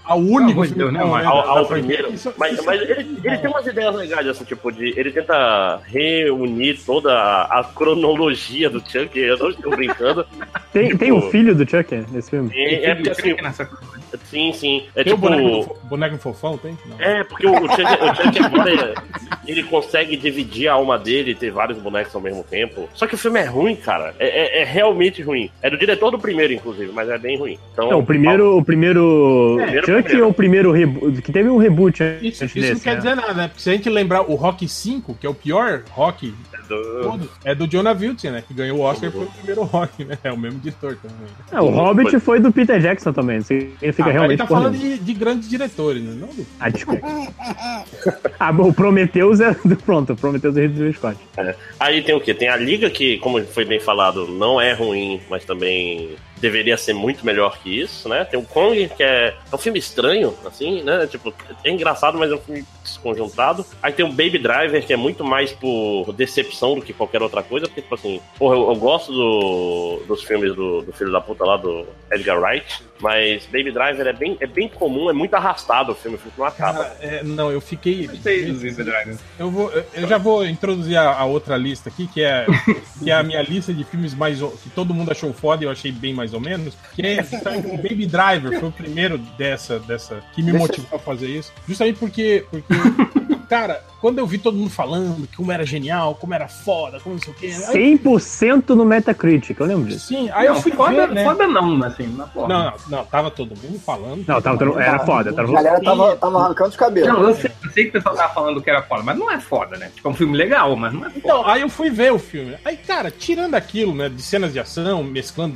Ao 0.06 0.18
único 0.20 0.66
de 0.66 0.74
Deus, 0.74 0.92
filme 0.92 0.98
né, 0.98 1.26
ao, 1.26 1.50
ao 1.50 1.66
franquia. 1.68 1.88
primeiro. 1.98 2.14
Isso- 2.14 2.34
mas 2.38 2.54
isso- 2.54 2.66
mas 2.66 2.82
ele, 2.82 3.20
ele 3.24 3.38
tem 3.38 3.50
umas 3.50 3.66
ideias 3.68 3.96
legais, 3.96 4.28
assim, 4.28 4.44
tipo, 4.46 4.72
de. 4.72 4.94
Ele 5.00 5.12
tenta 5.12 5.78
reunir 5.86 6.76
toda 6.86 7.14
a, 7.14 7.60
a 7.60 7.64
cronologia 7.64 8.70
do 8.70 8.80
Chuck, 8.80 9.18
eu 9.20 9.38
não 9.38 9.50
estou 9.50 9.72
brincando. 9.76 10.26
Tem, 10.72 10.96
tem 10.98 11.12
o 11.12 11.22
filho 11.30 11.54
do 11.56 11.70
Chuck 11.70 11.94
nesse 12.12 12.30
filme? 12.30 12.52
É, 12.54 12.92
é 12.92 12.96
porque 12.96 13.10
assim, 13.10 13.34
nessa... 13.42 13.70
sim, 14.26 14.52
sim. 14.54 14.84
É 14.96 15.04
Tem 15.04 15.14
o 15.14 15.16
tipo. 15.16 15.30
boneco, 15.30 15.74
do 15.84 15.88
boneco 15.90 16.18
fofão, 16.18 16.58
tem? 16.58 16.78
Não. 16.86 17.00
É, 17.00 17.24
porque 17.24 17.46
o, 17.48 17.52
o 17.52 17.68
Chuck, 17.70 18.40
o 18.42 18.46
agora 18.46 18.94
ele 19.48 19.64
consegue 19.64 20.16
dividir 20.18 20.68
a 20.68 20.74
alma 20.74 20.98
dele 20.98 21.32
e 21.32 21.36
ter 21.36 21.52
vários 21.52 21.78
bonecos 21.80 22.14
ao 22.14 22.22
mesmo 22.22 22.44
tempo. 22.44 22.88
Só 22.94 23.08
que 23.08 23.16
o 23.16 23.18
filme 23.18 23.40
é 23.40 23.46
ruim, 23.46 23.76
cara. 23.76 24.14
É, 24.20 24.60
é- 24.60 24.62
é 24.62 24.64
realmente 24.66 25.22
ruim. 25.22 25.50
É 25.62 25.70
do 25.70 25.78
diretor 25.78 26.12
do 26.12 26.20
primeiro, 26.20 26.54
inclusive, 26.54 26.92
mas 26.94 27.10
é 27.10 27.18
bem 27.18 27.38
ruim. 27.38 27.58
Então, 27.74 27.90
Não, 27.90 28.00
o 28.00 28.06
primeiro, 28.06 28.58
o 28.58 28.64
primeiro 28.64 29.56
primeiro, 29.58 29.86
Chuck 29.86 30.04
primeiro. 30.04 30.26
ou 30.26 30.32
o 30.32 30.34
primeiro 30.34 30.72
reboot? 30.72 31.22
Que 31.22 31.32
teve 31.32 31.50
um 31.50 31.58
reboot 31.58 32.04
Isso, 32.22 32.44
antes 32.44 32.56
isso 32.56 32.60
não 32.60 32.74
desse, 32.74 32.84
quer 32.84 32.92
né? 32.92 32.96
dizer 32.98 33.16
nada, 33.16 33.34
né? 33.34 33.48
Porque 33.48 33.62
se 33.62 33.70
a 33.70 33.74
gente 33.74 33.90
lembrar 33.90 34.22
o 34.22 34.36
Rock 34.36 34.68
5, 34.68 35.16
que 35.16 35.26
é 35.26 35.30
o 35.30 35.34
pior 35.34 35.82
rock 35.92 36.34
do- 36.68 37.02
todo, 37.04 37.30
é 37.44 37.56
do 37.56 37.68
Jonah 37.68 37.94
Wilson, 38.00 38.30
né? 38.32 38.44
Que 38.48 38.54
ganhou 38.54 38.78
o 38.78 38.82
Oscar 38.82 39.12
pelo 39.12 39.26
primeiro 39.26 39.64
rock, 39.64 40.06
né? 40.06 40.18
É 40.24 40.32
o 40.32 40.38
mesmo 40.38 40.60
diretor 40.60 40.96
também. 41.02 41.18
É, 41.52 41.60
o 41.60 41.70
Hobbit 41.70 42.20
foi 42.20 42.40
do 42.40 42.52
Peter 42.52 42.80
Jackson 42.80 43.12
também. 43.12 43.42
Significa 43.42 43.99
Ah, 44.02 44.06
ele 44.06 44.12
realmente 44.12 44.38
tá 44.38 44.46
porra 44.46 44.62
falando 44.62 44.78
de, 44.78 44.98
de 44.98 45.14
grandes 45.14 45.50
diretores, 45.50 46.02
né? 46.02 46.16
Não 46.20 46.28
do... 46.28 46.46
Ah, 46.60 46.70
desculpa. 46.70 47.08
ah, 48.40 48.52
bom, 48.52 48.70
o 48.70 48.74
Prometheus 48.74 49.40
é 49.40 49.54
pronto, 49.86 50.14
o 50.14 50.16
Prometheus 50.16 50.56
é 50.58 50.62
Ridley 50.62 50.94
Scott. 50.94 51.18
Aí 51.80 52.02
tem 52.02 52.16
o 52.16 52.22
quê? 52.22 52.34
Tem 52.34 52.50
a 52.50 52.56
Liga, 52.56 52.90
que, 52.90 53.18
como 53.20 53.44
foi 53.46 53.66
bem 53.66 53.80
falado, 53.80 54.28
não 54.28 54.60
é 54.60 54.74
ruim, 54.74 55.20
mas 55.30 55.46
também 55.46 56.16
deveria 56.40 56.78
ser 56.78 56.94
muito 56.94 57.26
melhor 57.26 57.58
que 57.60 57.82
isso, 57.82 58.08
né? 58.10 58.24
Tem 58.26 58.40
o 58.40 58.44
Kong, 58.44 58.90
que 58.96 59.04
é, 59.04 59.36
é 59.52 59.56
um 59.56 59.58
filme 59.58 59.80
estranho, 59.80 60.34
assim, 60.46 60.82
né? 60.84 61.06
Tipo, 61.08 61.34
é 61.64 61.70
engraçado, 61.72 62.18
mas 62.18 62.32
é 62.32 62.36
um 62.36 62.40
filme 62.40 62.66
desconjuntado. 62.84 63.66
Aí 63.82 63.94
tem 63.94 64.06
o 64.06 64.10
Baby 64.10 64.40
Driver, 64.40 64.86
que 64.86 64.94
é 64.94 64.98
muito 64.98 65.24
mais 65.24 65.52
por 65.52 66.12
decepção 66.14 66.76
do 66.76 66.82
que 66.82 66.94
qualquer 66.94 67.22
outra 67.22 67.44
coisa, 67.44 67.68
porque, 67.68 67.82
tipo 67.82 67.96
assim, 67.96 68.20
porra, 68.38 68.56
eu, 68.56 68.70
eu 68.70 68.76
gosto 68.76 69.12
do- 69.12 70.04
dos 70.08 70.24
filmes 70.24 70.54
do, 70.56 70.82
do 70.82 70.92
filho 70.94 71.12
da 71.12 71.22
puta 71.22 71.46
lá, 71.46 71.58
do 71.58 71.86
Edgar 72.12 72.40
Wright, 72.40 72.84
mas 73.00 73.46
Baby 73.46 73.72
Driver 73.72 74.08
é 74.08 74.14
bem, 74.14 74.38
é 74.40 74.48
bem 74.48 74.68
comum, 74.68 75.10
é 75.10 75.14
muito 75.14 75.34
arrastado 75.34 75.92
o 75.92 75.96
filme, 75.96 76.18
o 76.18 76.20
filme 76.20 76.34
não 76.38 76.46
acaba. 76.46 76.84
Cara, 76.86 76.98
é, 77.02 77.24
não, 77.24 77.52
eu 77.52 77.62
fiquei. 77.62 78.08
Gostei 78.08 78.46
do 78.46 78.54
Baby 78.60 78.84
Driver. 78.84 79.18
Eu, 79.38 79.50
vou, 79.52 79.72
eu- 79.72 79.86
eu 79.94 80.08
já 80.08 80.18
vou 80.18 80.46
introduzir 80.46 80.98
a, 80.98 81.12
a 81.14 81.26
outra 81.26 81.56
lista 81.58 81.90
aqui, 81.90 82.08
que 82.08 82.22
é, 82.24 82.46
que 83.02 83.10
é 83.10 83.14
a 83.14 83.24
minha 83.24 83.42
lista 83.42 83.74
de 83.74 83.84
filmes 83.84 84.14
mais. 84.14 84.40
que 84.40 84.70
todo 84.72 84.94
mundo 84.94 85.12
achou 85.12 85.34
foda 85.34 85.64
e 85.64 85.68
eu 85.68 85.72
achei 85.72 85.92
bem 85.92 86.14
mais 86.14 86.29
mais 86.30 86.34
ou 86.34 86.40
menos, 86.40 86.76
que 86.96 87.02
é 87.02 87.24
justamente 87.24 87.68
o 87.68 87.78
Baby 87.78 88.06
Driver, 88.06 88.60
foi 88.60 88.70
o 88.70 88.72
primeiro 88.72 89.18
dessa, 89.38 89.80
dessa 89.80 90.22
que 90.34 90.44
me 90.44 90.54
motivou 90.54 90.98
a 90.98 91.00
fazer 91.00 91.28
isso. 91.28 91.52
Justamente 91.68 91.98
porque, 92.00 92.46
porque 92.50 92.74
cara, 93.50 93.84
quando 94.00 94.20
eu 94.20 94.28
vi 94.28 94.38
todo 94.38 94.56
mundo 94.58 94.70
falando 94.70 95.28
que 95.28 95.36
como 95.36 95.52
era 95.52 95.66
genial, 95.66 96.16
como 96.16 96.34
era 96.34 96.48
foda, 96.48 97.00
como 97.00 97.16
não 97.16 97.22
sei 97.22 97.34
o 97.34 97.36
quê. 97.36 97.48
Aí, 97.68 97.98
100% 97.98 98.70
no 98.70 98.86
Metacritic, 98.86 99.60
eu 99.60 99.66
lembro 99.66 99.86
disso. 99.90 100.08
sim, 100.08 100.30
aí 100.32 100.46
eu 100.46 100.54
Não, 100.54 100.62
fui 100.62 100.72
foda, 100.72 101.08
ver, 101.08 101.14
né? 101.16 101.24
foda 101.26 101.48
não, 101.48 101.84
assim, 101.84 102.08
na 102.16 102.28
porra. 102.28 102.48
Não, 102.48 102.64
não, 102.66 102.74
não, 103.00 103.06
tava 103.06 103.30
todo 103.32 103.50
mundo 103.62 103.80
falando. 103.80 104.24
Não, 104.28 104.42
tava, 104.42 104.58
tendo- 104.58 104.80
era 104.80 105.00
foda. 105.00 105.32
A 105.32 105.34
Tava... 105.34 105.52
galera 105.52 105.82
tava, 105.82 106.16
tava 106.16 106.40
arrancando 106.40 106.70
os 106.70 106.76
cabelos. 106.76 107.10
Não, 107.10 107.24
eu 107.30 107.36
sei, 107.36 107.52
eu 107.64 107.72
sei 107.72 107.84
que 107.86 107.90
o 107.90 107.94
pessoal 107.94 108.16
tava 108.16 108.34
falando 108.34 108.62
que 108.62 108.70
era 108.70 108.82
foda, 108.84 109.04
mas 109.04 109.18
não 109.18 109.30
é 109.32 109.40
foda, 109.40 109.76
né? 109.78 109.92
Tipo, 109.96 110.08
é 110.08 110.12
um 110.12 110.16
filme 110.16 110.38
legal, 110.38 110.76
mas 110.76 110.94
não 110.94 111.02
é 111.02 111.10
foda. 111.10 111.18
Então, 111.18 111.48
aí 111.48 111.62
eu 111.62 111.70
fui 111.70 111.90
ver 111.90 112.14
o 112.14 112.20
filme. 112.20 112.56
Aí, 112.64 112.78
cara, 112.78 113.10
tirando 113.12 113.56
aquilo, 113.56 113.94
né, 113.96 114.08
de 114.08 114.22
cenas 114.22 114.54
de 114.54 114.60
ação, 114.60 115.04
mesclando 115.04 115.56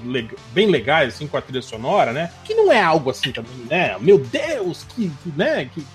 bem 0.52 0.68
legais, 0.68 1.14
assim, 1.16 1.28
com 1.28 1.38
a 1.38 1.42
trilha 1.42 1.62
sonora, 1.62 2.12
né, 2.12 2.32
que 2.44 2.54
não 2.56 2.72
é 2.72 2.82
algo 2.82 3.10
assim 3.10 3.32
também, 3.32 3.52
né, 3.70 3.96
meu 4.00 4.18
Deus, 4.18 4.84
que, 4.84 5.12
né, 5.36 5.70
que... 5.74 5.86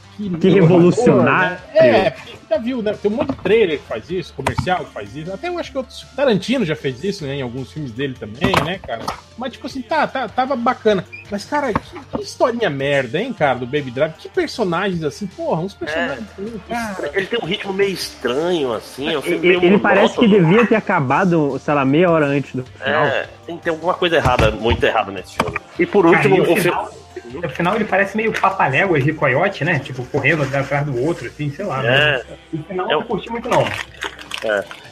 Que 0.40 0.48
revolucionário. 0.50 1.58
né? 1.74 2.06
É, 2.06 2.10
porque 2.10 2.38
já 2.50 2.58
viu, 2.58 2.82
né? 2.82 2.94
Tem 3.00 3.10
um 3.10 3.14
monte 3.14 3.30
de 3.30 3.36
trailer 3.36 3.78
que 3.78 3.84
faz 3.86 4.10
isso, 4.10 4.34
comercial 4.34 4.84
que 4.84 4.92
faz 4.92 5.14
isso. 5.14 5.32
Até 5.32 5.48
eu 5.48 5.58
acho 5.58 5.70
que 5.70 5.78
outros. 5.78 6.06
Tarantino 6.16 6.64
já 6.64 6.74
fez 6.74 7.02
isso, 7.04 7.24
né? 7.24 7.36
Em 7.36 7.42
alguns 7.42 7.70
filmes 7.72 7.92
dele 7.92 8.14
também, 8.18 8.52
né, 8.64 8.78
cara? 8.84 9.02
Mas, 9.36 9.52
tipo 9.52 9.66
assim, 9.66 9.82
tá, 9.82 10.06
tá, 10.06 10.28
tava 10.28 10.56
bacana. 10.56 11.04
Mas, 11.30 11.44
cara, 11.44 11.72
que, 11.72 12.00
que 12.16 12.22
historinha 12.22 12.70
merda, 12.70 13.20
hein, 13.20 13.32
cara, 13.32 13.58
do 13.58 13.66
Baby 13.66 13.90
Drive? 13.90 14.14
Que 14.14 14.28
personagens 14.28 15.04
assim, 15.04 15.26
porra, 15.26 15.60
uns 15.60 15.74
personagens. 15.74 16.26
assim, 16.36 16.60
cara. 16.68 17.10
Ele 17.14 17.26
tem 17.26 17.38
um 17.40 17.46
ritmo 17.46 17.72
meio 17.72 17.92
estranho, 17.92 18.72
assim. 18.72 19.08
é 19.08 19.12
Ele, 19.14 19.38
meio 19.38 19.64
ele 19.64 19.78
parece 19.78 20.18
que 20.18 20.26
devia 20.26 20.66
ter 20.66 20.74
acabado, 20.76 21.58
sei 21.58 21.74
lá, 21.74 21.84
meia 21.84 22.10
hora 22.10 22.26
antes 22.26 22.54
do 22.54 22.64
final. 22.64 23.04
É, 23.04 23.28
tem, 23.46 23.58
tem 23.58 23.72
alguma 23.72 23.94
coisa 23.94 24.16
errada, 24.16 24.50
muito 24.50 24.82
errada 24.84 25.12
nesse 25.12 25.34
filme. 25.34 25.58
E 25.78 25.86
por 25.86 26.04
Cara, 26.04 26.16
último, 26.16 26.36
e 26.36 26.40
o 26.40 26.52
o 26.52 26.56
filme. 26.56 26.88
No 27.32 27.48
final 27.48 27.74
ele 27.76 27.84
parece 27.84 28.16
meio 28.16 28.32
papaléguas 28.32 29.04
de 29.04 29.12
coiote, 29.12 29.64
né? 29.64 29.78
Tipo, 29.78 30.04
correndo 30.06 30.42
atrás 30.42 30.84
do 30.86 31.00
outro, 31.04 31.26
assim, 31.26 31.50
sei 31.50 31.64
lá. 31.64 31.84
É, 31.84 32.22
No 32.52 32.62
final 32.64 32.90
É 32.90 32.94
eu 32.94 32.98
o- 32.98 33.00
não 33.00 33.06
curti 33.08 33.30
muito, 33.30 33.48
não. 33.48 33.64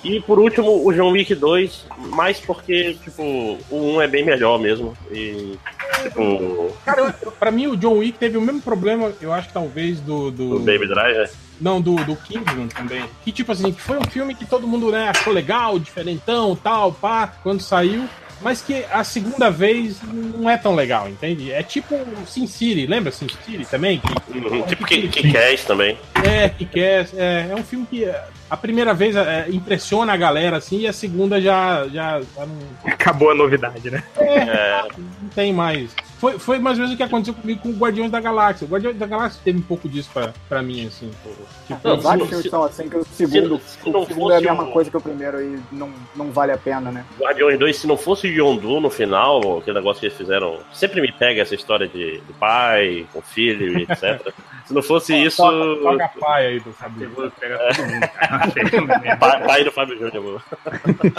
E 0.03 0.21
por 0.23 0.39
último, 0.39 0.85
o 0.85 0.93
John 0.93 1.11
Wick 1.13 1.35
2, 1.35 1.87
mais 1.99 2.39
porque, 2.41 2.95
tipo, 3.03 3.23
o 3.23 3.59
1 3.97 4.03
é 4.03 4.09
bem 4.09 4.25
melhor 4.25 4.59
mesmo. 4.59 4.97
E, 5.11 5.57
tipo, 6.03 6.73
Cara, 6.85 7.15
eu- 7.23 7.31
pra 7.33 7.51
mim 7.51 7.69
o 7.69 7.77
John 7.77 7.99
Wick 7.99 8.19
teve 8.19 8.37
o 8.37 8.41
mesmo 8.41 8.61
problema, 8.61 9.13
eu 9.21 9.33
acho, 9.33 9.49
talvez, 9.53 10.01
do. 10.01 10.31
do... 10.31 10.57
o 10.57 10.59
Baby 10.59 10.89
Driver. 10.89 11.31
Não, 11.61 11.81
do, 11.81 11.95
do 12.05 12.15
Kingsman 12.17 12.67
também. 12.69 13.05
Que, 13.25 13.33
tipo 13.33 13.51
assim, 13.53 13.73
que 13.73 13.81
foi 13.81 13.97
um 13.99 14.05
filme 14.05 14.35
que 14.35 14.45
todo 14.45 14.67
mundo, 14.67 14.91
né, 14.91 15.09
achou 15.09 15.33
legal, 15.33 15.79
diferentão, 15.79 16.55
tal, 16.57 16.93
pá, 16.93 17.33
quando 17.43 17.61
saiu. 17.63 18.05
Mas 18.41 18.61
que 18.61 18.85
a 18.93 19.03
segunda 19.03 19.51
vez 19.51 19.97
não 20.03 20.49
é 20.49 20.57
tão 20.59 20.75
legal, 20.75 21.09
entende? 21.09 21.51
É 21.53 21.63
tipo 21.63 21.95
Sin 22.27 22.47
City, 22.47 22.87
lembra 22.87 23.11
Sin 23.11 23.27
City 23.29 23.65
também? 23.65 23.99
Que, 24.01 24.37
Uhum, 24.39 24.63
Tipo, 24.63 24.85
que, 24.85 25.09
que 25.09 25.33
Cash 25.33 25.65
também. 25.65 25.97
é, 26.23 26.49
que 26.49 26.67
quer. 26.67 27.09
É, 27.17 27.49
é 27.51 27.55
um 27.55 27.63
filme 27.65 27.87
que 27.89 28.05
é, 28.05 28.25
a 28.51 28.57
primeira 28.57 28.93
vez 28.93 29.17
é, 29.17 29.47
impressiona 29.49 30.13
a 30.13 30.17
galera, 30.17 30.59
assim, 30.59 30.81
e 30.81 30.87
a 30.87 30.93
segunda 30.93 31.41
já, 31.41 31.87
já, 31.89 32.21
já 32.21 32.47
não, 32.47 32.59
Acabou 32.93 33.31
a 33.31 33.35
novidade, 33.35 33.91
né? 33.91 34.03
É, 34.19 34.83
não 34.99 35.29
tem 35.35 35.53
mais. 35.53 35.91
Foi, 36.19 36.39
foi 36.39 36.59
mais 36.59 36.79
ou 36.79 36.83
menos 36.83 36.95
o 36.95 36.97
que 36.97 37.03
aconteceu 37.03 37.35
comigo 37.35 37.61
com 37.61 37.69
o 37.69 37.73
Guardiões 37.77 38.11
da 38.11 38.19
Galáxia. 38.21 38.67
O 38.67 38.71
Guardiões 38.71 38.97
da 38.97 39.07
Galáxia 39.07 39.41
teve 39.45 39.59
um 39.59 39.63
pouco 39.63 39.87
disso 39.87 40.09
pra, 40.15 40.33
pra 40.49 40.63
mim, 40.63 40.87
assim. 40.87 41.11
Tipo, 41.67 41.89
Não, 41.89 42.01
Vários 42.01 42.25
se- 42.25 42.35
filmes 42.35 42.51
são 42.51 42.63
assim, 42.63 42.89
que 42.89 42.97
o 42.97 43.05
segundo, 43.05 43.59
se- 43.61 43.79
se 43.83 43.91
não 43.91 44.01
o 44.01 44.07
segundo 44.07 44.33
é 44.33 44.37
a 44.37 44.41
mesma 44.41 44.63
o- 44.65 44.73
coisa 44.73 44.91
que 44.91 44.97
o 44.97 45.01
primeiro 45.01 45.43
e 45.43 45.61
não, 45.71 45.91
não 46.15 46.31
vale 46.33 46.53
a 46.53 46.57
pena, 46.59 46.91
né? 46.91 47.05
Guardiões 47.21 47.59
2, 47.59 47.77
se 47.77 47.87
não 47.87 47.99
fosse 47.99 48.27
o 48.29 48.31
Yondu 48.31 48.81
no 48.81 48.89
final, 48.89 49.59
aquele 49.59 49.77
negócio 49.79 50.01
que 50.01 50.07
eles 50.07 50.17
fizeram. 50.17 50.59
Sempre 50.73 51.03
me 51.03 51.13
pega 51.13 51.43
essa 51.43 51.55
história 51.55 51.87
de, 51.87 52.19
do 52.27 52.33
pai, 52.35 53.07
com 53.13 53.21
filho 53.21 53.79
e 53.79 53.83
etc. 53.91 54.33
se 54.67 54.75
não 54.75 54.83
fosse 54.83 55.15
isso. 55.15 55.37
Toca, 55.37 55.81
toca 55.81 56.05
a 56.05 56.09
paia 56.09 56.49
aí 56.49 56.61
do 56.61 56.73
Fabio. 56.73 57.09
Vou 57.11 57.31
pegar 57.31 57.59
todo 57.59 57.87
mundo, 57.87 58.09
cara. 58.19 58.45
Achei. 58.45 59.17
Pai, 59.17 59.47
pai 59.47 59.65
do 59.65 59.73
Fábio 59.73 59.99
Júnior. 59.99 60.43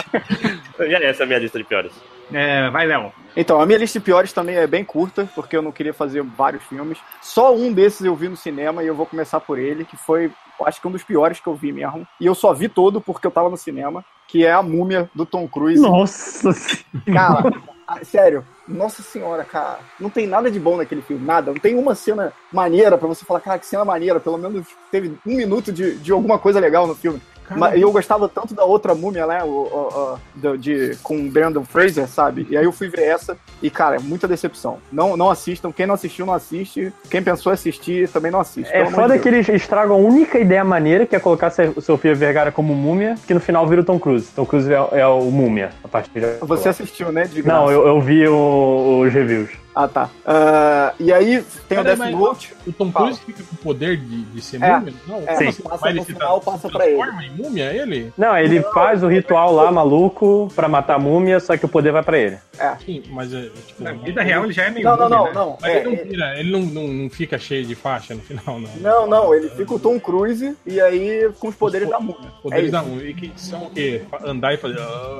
e 0.80 0.94
essa 0.94 1.22
é 1.22 1.24
a 1.24 1.26
minha 1.26 1.38
lista 1.38 1.58
de 1.58 1.64
piores. 1.64 1.92
É, 2.30 2.68
vai, 2.68 2.86
Léo. 2.86 3.10
Então, 3.34 3.60
a 3.60 3.64
minha 3.64 3.78
lista 3.78 3.98
de 3.98 4.04
piores 4.04 4.32
também 4.34 4.56
é 4.56 4.66
bem 4.66 4.84
curta, 4.84 5.28
porque 5.34 5.56
eu 5.56 5.62
não 5.62 5.72
queria 5.72 5.94
fazer 5.94 6.22
vários 6.22 6.62
filmes. 6.64 6.98
Só 7.22 7.54
um 7.54 7.72
desses 7.72 8.04
eu 8.04 8.14
vi 8.14 8.28
no 8.28 8.36
cinema 8.36 8.82
e 8.82 8.86
eu 8.86 8.94
vou 8.94 9.06
começar 9.06 9.40
por 9.40 9.58
ele, 9.58 9.86
que 9.86 9.96
foi, 9.96 10.30
acho 10.66 10.80
que 10.80 10.86
um 10.86 10.92
dos 10.92 11.02
piores 11.02 11.40
que 11.40 11.46
eu 11.46 11.54
vi 11.54 11.72
mesmo. 11.72 12.06
E 12.20 12.26
eu 12.26 12.34
só 12.34 12.52
vi 12.52 12.68
todo 12.68 13.00
porque 13.00 13.26
eu 13.26 13.30
tava 13.30 13.48
no 13.48 13.56
cinema, 13.56 14.04
que 14.26 14.44
é 14.44 14.52
a 14.52 14.62
múmia 14.62 15.08
do 15.14 15.24
Tom 15.24 15.48
Cruise. 15.48 15.80
Nossa 15.80 16.52
senhora. 16.52 16.82
Cara, 17.14 18.04
sério, 18.04 18.44
nossa 18.68 19.02
senhora, 19.02 19.44
cara. 19.44 19.78
Não 19.98 20.10
tem 20.10 20.26
nada 20.26 20.50
de 20.50 20.60
bom 20.60 20.76
naquele 20.76 21.02
filme, 21.02 21.24
nada. 21.24 21.52
Não 21.52 21.58
tem 21.58 21.74
uma 21.74 21.94
cena 21.94 22.32
maneira 22.52 22.98
pra 22.98 23.08
você 23.08 23.24
falar, 23.24 23.40
cara, 23.40 23.58
que 23.58 23.66
cena 23.66 23.84
maneira. 23.84 24.20
Pelo 24.20 24.38
menos 24.38 24.66
teve 24.90 25.16
um 25.26 25.34
minuto 25.34 25.72
de, 25.72 25.96
de 25.96 26.12
alguma 26.12 26.38
coisa 26.38 26.60
legal 26.60 26.86
no 26.86 26.94
filme. 26.94 27.20
Cara, 27.48 27.58
Mas 27.60 27.80
eu 27.80 27.90
gostava 27.90 28.28
tanto 28.28 28.54
da 28.54 28.64
outra 28.64 28.94
múmia, 28.94 29.26
né? 29.26 29.42
O, 29.42 29.48
o- 29.48 30.18
o- 30.52 30.56
de, 30.58 30.96
com 31.02 31.16
o 31.18 31.30
Brandon 31.30 31.64
Fraser, 31.64 32.06
sabe? 32.06 32.46
E 32.50 32.56
aí 32.56 32.64
eu 32.64 32.72
fui 32.72 32.88
ver 32.88 33.02
essa 33.02 33.36
e, 33.62 33.70
cara, 33.70 33.96
é 33.96 33.98
muita 33.98 34.28
decepção. 34.28 34.78
Não, 34.92 35.16
não 35.16 35.30
assistam. 35.30 35.72
Quem 35.72 35.86
não 35.86 35.94
assistiu, 35.94 36.26
não 36.26 36.34
assiste. 36.34 36.92
Quem 37.10 37.22
pensou 37.22 37.50
em 37.50 37.54
assistir, 37.54 38.08
também 38.08 38.30
não 38.30 38.40
assiste. 38.40 38.70
É 38.72 38.84
foda 38.90 39.18
que 39.18 39.28
eles 39.28 39.48
estragam 39.48 39.96
a 39.96 39.98
única 39.98 40.38
ideia 40.38 40.62
maneira, 40.64 41.06
que 41.06 41.16
é 41.16 41.20
colocar 41.20 41.48
a 41.48 41.80
Sofia 41.80 42.14
Vergara 42.14 42.52
como 42.52 42.74
múmia, 42.74 43.14
que 43.26 43.32
no 43.34 43.40
final 43.40 43.66
vira 43.66 43.80
o 43.80 43.84
Tom 43.84 43.98
Cruise. 43.98 44.28
Tom 44.34 44.44
Cruise 44.44 44.70
é, 44.72 45.00
é 45.00 45.06
o 45.06 45.22
múmia, 45.30 45.70
a 45.82 45.88
partir 45.88 46.10
de. 46.10 46.20
Você 46.42 46.68
assistiu, 46.68 47.10
né? 47.10 47.28
Não, 47.44 47.70
eu, 47.70 47.86
eu 47.86 48.00
vi 48.00 48.26
o- 48.28 49.00
os 49.06 49.12
reviews. 49.12 49.50
Ah, 49.80 49.86
tá. 49.86 50.10
Ah, 50.26 50.92
e 50.98 51.12
aí 51.12 51.40
tem 51.68 51.78
o 51.78 51.84
Peraí, 51.84 51.96
Death 51.96 52.10
Note. 52.10 52.54
O 52.66 52.72
Tom. 52.72 52.90
Cruise 52.90 53.20
fica 53.24 53.44
com 53.44 53.54
o 53.54 53.58
poder 53.58 53.96
de, 53.96 54.22
de 54.24 54.42
ser 54.42 54.60
É. 54.60 54.76
múmia? 54.76 54.92
Não, 55.06 55.18
É, 55.24 55.30
assim? 55.48 55.62
passa 55.62 55.78
Mas 55.86 55.94
no 55.94 56.04
se 56.04 56.12
final, 56.12 56.40
passa 56.40 56.68
pra 56.68 56.84
ele. 56.84 56.96
transforma 56.96 57.24
em 57.24 57.30
múmia 57.30 57.72
ele? 57.72 58.12
Não, 58.18 58.36
ele 58.36 58.60
faz 58.74 59.04
o 59.04 59.06
ritual 59.06 59.52
lá, 59.54 59.70
maluco, 59.70 60.50
pra 60.56 60.68
matar 60.68 60.96
a 60.96 60.98
múmia, 60.98 61.38
só 61.38 61.56
que 61.56 61.64
o 61.64 61.68
poder 61.68 61.92
vai 61.92 62.02
pra 62.02 62.18
ele. 62.18 62.38
Sim, 62.84 63.04
mas 63.10 63.32
é, 63.32 63.50
tipo... 63.68 63.84
Na 63.84 63.92
vida 63.92 64.20
real 64.20 64.42
ele 64.42 64.52
já 64.52 64.64
é 64.64 64.70
meio. 64.70 64.84
Não, 64.84 64.96
não, 64.96 65.08
múmia, 65.08 65.16
não, 65.18 65.24
né? 65.26 65.32
não. 65.34 65.58
Mas 65.60 65.70
É, 65.72 65.76
ele 65.78 65.84
não 65.86 65.92
é- 65.92 66.04
vira, 66.04 66.40
ele 66.40 66.50
não, 66.50 66.60
não, 66.60 66.88
não 66.88 67.08
fica 67.10 67.38
cheio 67.38 67.64
de 67.64 67.76
faixa 67.76 68.16
no 68.16 68.20
final, 68.20 68.58
não. 68.58 68.70
Não, 68.80 69.06
não, 69.06 69.32
ele 69.32 69.48
fica 69.50 69.74
o 69.74 69.78
Tom 69.78 70.00
Cruise 70.00 70.56
e 70.66 70.80
aí 70.80 71.30
com 71.38 71.46
os 71.46 71.54
poderes 71.54 71.88
da 71.88 72.00
múmia. 72.00 72.30
Poderes 72.42 72.68
é 72.70 72.72
da 72.72 72.82
múmia. 72.82 73.08
E 73.10 73.14
que 73.14 73.32
são 73.36 73.66
o 73.66 73.70
quê? 73.70 74.02
Andar 74.24 74.54
e 74.54 74.56
fazer... 74.56 74.76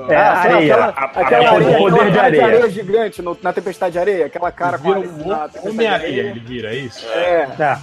É, 0.09 0.15
Ah, 0.17 0.33
aquela, 0.33 0.55
areia. 0.55 0.73
aquela, 0.75 0.85
A- 0.85 0.89
a- 0.89 1.05
aquela 1.21 1.43
é 1.45 1.51
o 1.51 1.55
areia, 1.55 1.77
poder 1.77 2.11
de 2.11 2.19
areia. 2.19 2.69
gigante 2.69 3.21
no- 3.21 3.37
na 3.41 3.53
tempestade 3.53 3.93
de 3.93 3.99
areia, 3.99 4.25
aquela 4.25 4.48
cara 4.51 4.77
com 4.77 4.91
a 4.91 4.99
Vira 4.99 5.07
tempestade 5.07 5.53
de 5.61 5.69
Homem-Areia, 5.69 6.13
areia. 6.21 6.31
ele 6.31 6.39
vira, 6.39 6.73
é 6.73 6.75
isso? 6.77 7.05
É, 7.09 7.47
É. 7.57 7.79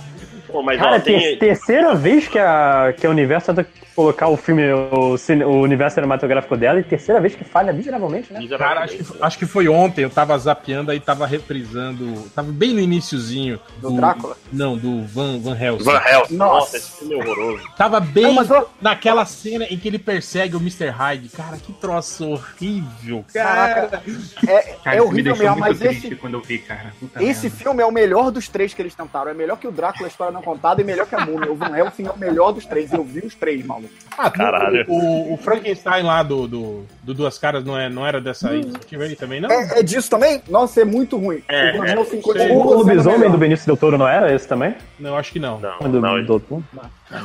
Pô, 0.57 0.62
mas 0.62 0.78
Cara, 0.80 0.96
ó, 0.96 1.00
tem. 1.00 1.18
ter- 1.20 1.38
terceira 1.38 1.94
vez 1.94 2.26
que 2.28 2.38
a, 2.38 2.94
que 2.96 3.07
a 3.07 3.11
Universo 3.11 3.52
tenta 3.52 3.68
colocar 3.94 4.28
o 4.28 4.36
filme, 4.36 4.62
o, 4.72 5.16
cine- 5.16 5.44
o 5.44 5.61
universo 5.62 5.94
cinematográfico 5.94 6.54
dela, 6.57 6.78
e 6.80 6.82
terceira 6.82 7.18
vez 7.20 7.34
que 7.34 7.44
falha 7.44 7.72
miseravelmente, 7.72 8.30
né? 8.32 8.40
Cara, 8.59 8.80
acho 8.84 8.96
que, 8.96 9.04
acho 9.22 9.38
que 9.38 9.46
foi 9.46 9.68
ontem, 9.68 10.02
eu 10.02 10.11
tava 10.11 10.36
zapeando 10.38 10.90
aí, 10.90 11.00
tava 11.00 11.26
reprisando. 11.26 12.22
Tava 12.34 12.50
bem 12.52 12.72
no 12.74 12.80
iniciozinho. 12.80 13.59
Do 13.80 13.92
Drácula? 13.92 14.36
Não, 14.52 14.76
do 14.76 15.02
Van, 15.07 15.38
Van 15.40 15.57
Helsing. 15.59 15.84
Van 15.84 16.00
Helsing. 16.07 16.36
Nossa. 16.36 16.54
Nossa, 16.57 16.76
esse 16.78 16.90
filme 16.98 17.14
é 17.14 17.16
horroroso. 17.18 17.62
Tava 17.76 18.00
bem 18.00 18.34
Não, 18.34 18.46
ó- 18.50 18.64
naquela 18.80 19.24
cena 19.26 19.64
em 19.64 19.78
que 19.78 19.88
ele 19.88 19.98
persegue 19.98 20.57
o 20.57 20.61
Mr. 20.61 20.88
Hyde. 20.88 21.28
Cara, 21.30 21.57
que 21.59 21.72
troço 21.72 22.30
horrível. 22.30 23.24
Caraca, 23.32 23.88
Cara. 23.88 24.02
é, 24.46 24.62
Cara, 24.84 24.96
é 24.96 25.00
me 25.00 25.07
horrível 25.07 25.32
deixou 25.34 25.46
mesmo, 25.57 25.61
mas 25.61 25.80
esse, 25.80 26.14
quando 26.16 26.34
eu 26.34 26.40
vi, 26.42 26.59
cara. 26.59 26.92
Puta 27.00 27.22
esse 27.22 27.44
merda. 27.44 27.57
filme 27.59 27.82
é 27.82 27.86
o 27.86 27.92
melhor 27.92 28.30
dos 28.30 28.48
três 28.48 28.74
que 28.74 28.82
eles 28.82 28.94
tentaram. 28.94 29.30
É 29.30 29.34
melhor 29.34 29.57
que 29.59 29.66
o 29.66 29.72
Drácula, 29.72 30.07
a 30.07 30.11
história 30.11 30.32
não 30.32 30.42
contada, 30.47 30.80
e 30.80 30.84
melhor 30.84 31.07
que 31.07 31.14
a 31.16 31.26
múmia. 31.26 31.51
O 31.51 31.57
Van 31.57 31.76
Helsing 31.76 32.07
é 32.07 32.11
o 32.11 32.16
melhor 32.18 32.53
dos 32.53 32.64
três. 32.64 32.92
Eu 32.92 33.03
vi 33.03 33.20
os 33.20 33.34
três, 33.34 33.66
maluco. 33.66 33.90
Ah, 34.16 34.30
Caralho. 34.30 34.84
O, 34.88 35.34
o- 35.34 35.36
Frankenstein 35.42 36.03
lá 36.05 36.22
do, 36.22 36.47
do, 36.47 36.86
do 37.03 37.12
Duas 37.14 37.36
Caras 37.38 37.64
não, 37.64 37.76
é, 37.78 37.88
não 37.90 38.07
era 38.07 38.20
dessa 38.20 38.55
iniciativa 38.55 39.05
aí 39.05 39.16
também, 39.16 39.40
não? 39.40 39.51
É, 39.51 39.80
é 39.80 39.82
disso 39.82 40.09
também? 40.09 40.40
Nossa, 40.49 40.80
é 40.80 40.84
muito 40.84 41.16
ruim. 41.18 41.42
É, 41.49 41.72
o 41.74 41.78
Van 41.78 41.86
é. 41.86 41.92
Helsing 41.92 42.11
Sei. 42.11 42.22
continua 42.22 42.64
O 42.64 42.74
lobisomem 42.78 43.30
do 43.30 43.36
Benício 43.36 43.66
Del 43.66 43.76
Toro 43.76 43.99
não 43.99 44.07
era 44.09 44.32
esse 44.34 44.47
também? 44.47 44.74
Não, 44.99 45.16
acho 45.16 45.32
que 45.32 45.38
não. 45.40 45.59
Não, 45.61 45.90
Do, 45.90 46.01
não. 46.01 46.24
do, 46.24 46.38
do- 46.38 46.64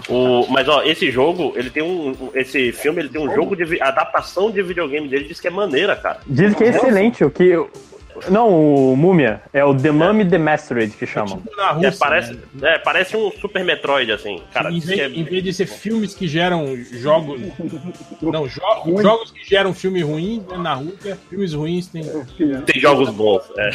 O, 0.09 0.47
mas 0.49 0.67
ó, 0.67 0.84
esse 0.84 1.09
jogo, 1.11 1.53
ele 1.55 1.69
tem 1.69 1.84
um. 1.84 2.15
Esse 2.34 2.72
filme, 2.72 3.01
ele 3.01 3.09
tem 3.09 3.22
um 3.22 3.34
jogo 3.34 3.55
de. 3.55 3.82
adaptação 3.82 4.51
de 4.51 4.61
videogame 4.61 5.07
dele 5.07 5.26
diz 5.26 5.39
que 5.39 5.47
é 5.47 5.51
maneira, 5.51 5.95
cara. 5.95 6.19
Diz 6.28 6.53
que 6.55 6.63
é 6.63 6.69
excelente, 6.69 7.24
o 7.24 7.30
que... 7.32 7.55
Não, 8.30 8.49
o 8.49 8.95
Múmia, 8.95 9.41
é 9.53 9.64
o 9.64 9.76
The 9.76 9.91
Mummy 9.91 10.26
The 10.26 10.38
Mastered 10.38 10.95
que 10.95 11.05
chamam. 11.05 11.38
Tipo 11.41 11.55
na 11.55 11.70
É, 11.70 11.74
Rússia. 11.74 11.93
parece, 11.99 12.34
né? 12.53 12.76
é, 12.76 12.78
parece 12.80 13.18
um 13.18 13.32
Super 13.32 13.64
Metroid, 13.64 14.12
assim. 14.12 14.41
Cara, 14.53 14.72
em, 14.72 14.80
vez, 14.80 14.99
é- 14.99 15.07
em 15.07 15.24
vez 15.24 15.43
de 15.43 15.53
ser 15.53 15.66
filmes 15.68 16.14
que 16.14 16.28
geram 16.28 16.76
jogos. 16.91 17.39
Não, 18.22 18.47
jo- 18.47 18.62
Ruim. 18.82 19.01
jogos 19.01 19.32
que 19.32 19.43
geram 19.47 19.74
filme 19.74 20.01
ruim 20.01 20.43
né, 20.49 20.57
na 20.57 20.74
Rússia, 20.76 21.18
filmes 21.30 21.53
ruins 21.53 21.88
tem. 21.88 22.03
Tem 22.66 22.80
jogos 22.82 23.09
bons. 23.09 23.43
é. 23.57 23.70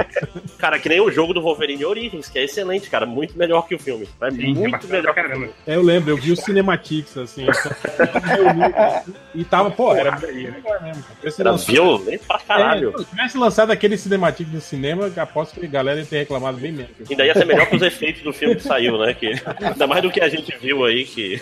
cara, 0.58 0.78
que 0.78 0.88
nem 0.88 1.00
o 1.00 1.10
jogo 1.10 1.32
do 1.32 1.40
Wolverine 1.42 1.84
Origins, 1.84 2.28
que 2.28 2.38
é 2.38 2.44
excelente, 2.44 2.88
cara. 2.90 3.06
Muito 3.06 3.36
melhor 3.38 3.62
que 3.66 3.74
o 3.74 3.78
filme. 3.78 4.08
É 4.20 4.30
Sim, 4.30 4.50
é 4.50 4.54
muito 4.54 4.86
melhor. 4.88 5.14
caramba. 5.14 5.48
É, 5.66 5.76
eu 5.76 5.82
lembro, 5.82 6.10
eu 6.10 6.16
vi 6.16 6.32
o 6.32 6.36
Cinematics, 6.36 7.16
assim. 7.16 7.46
e 9.34 9.44
tava, 9.44 9.70
pô, 9.70 9.94
era 9.94 10.10
Era 10.10 11.50
lançado- 11.50 11.66
violento 11.66 12.24
pra 12.26 12.38
caralho. 12.38 12.92
É, 12.94 12.98
se 12.98 13.04
tivesse 13.04 13.38
lançado 13.38 13.65
daquele 13.66 13.96
cinemático 13.96 14.50
no 14.50 14.60
cinema, 14.60 15.12
aposto 15.16 15.60
que 15.60 15.66
a 15.66 15.68
galera 15.68 16.00
ia 16.00 16.06
ter 16.06 16.18
reclamado 16.18 16.56
bem 16.58 16.72
menos. 16.72 16.92
Ainda 17.08 17.24
ia 17.26 17.34
ser 17.34 17.44
melhor 17.44 17.66
que 17.66 17.76
os 17.76 17.82
efeitos 17.82 18.22
do 18.22 18.32
filme 18.32 18.56
que 18.56 18.62
saiu, 18.62 18.98
né? 18.98 19.12
Que, 19.14 19.32
ainda 19.60 19.86
mais 19.86 20.02
do 20.02 20.10
que 20.10 20.20
a 20.20 20.28
gente 20.28 20.56
viu 20.58 20.84
aí, 20.84 21.04
que 21.04 21.40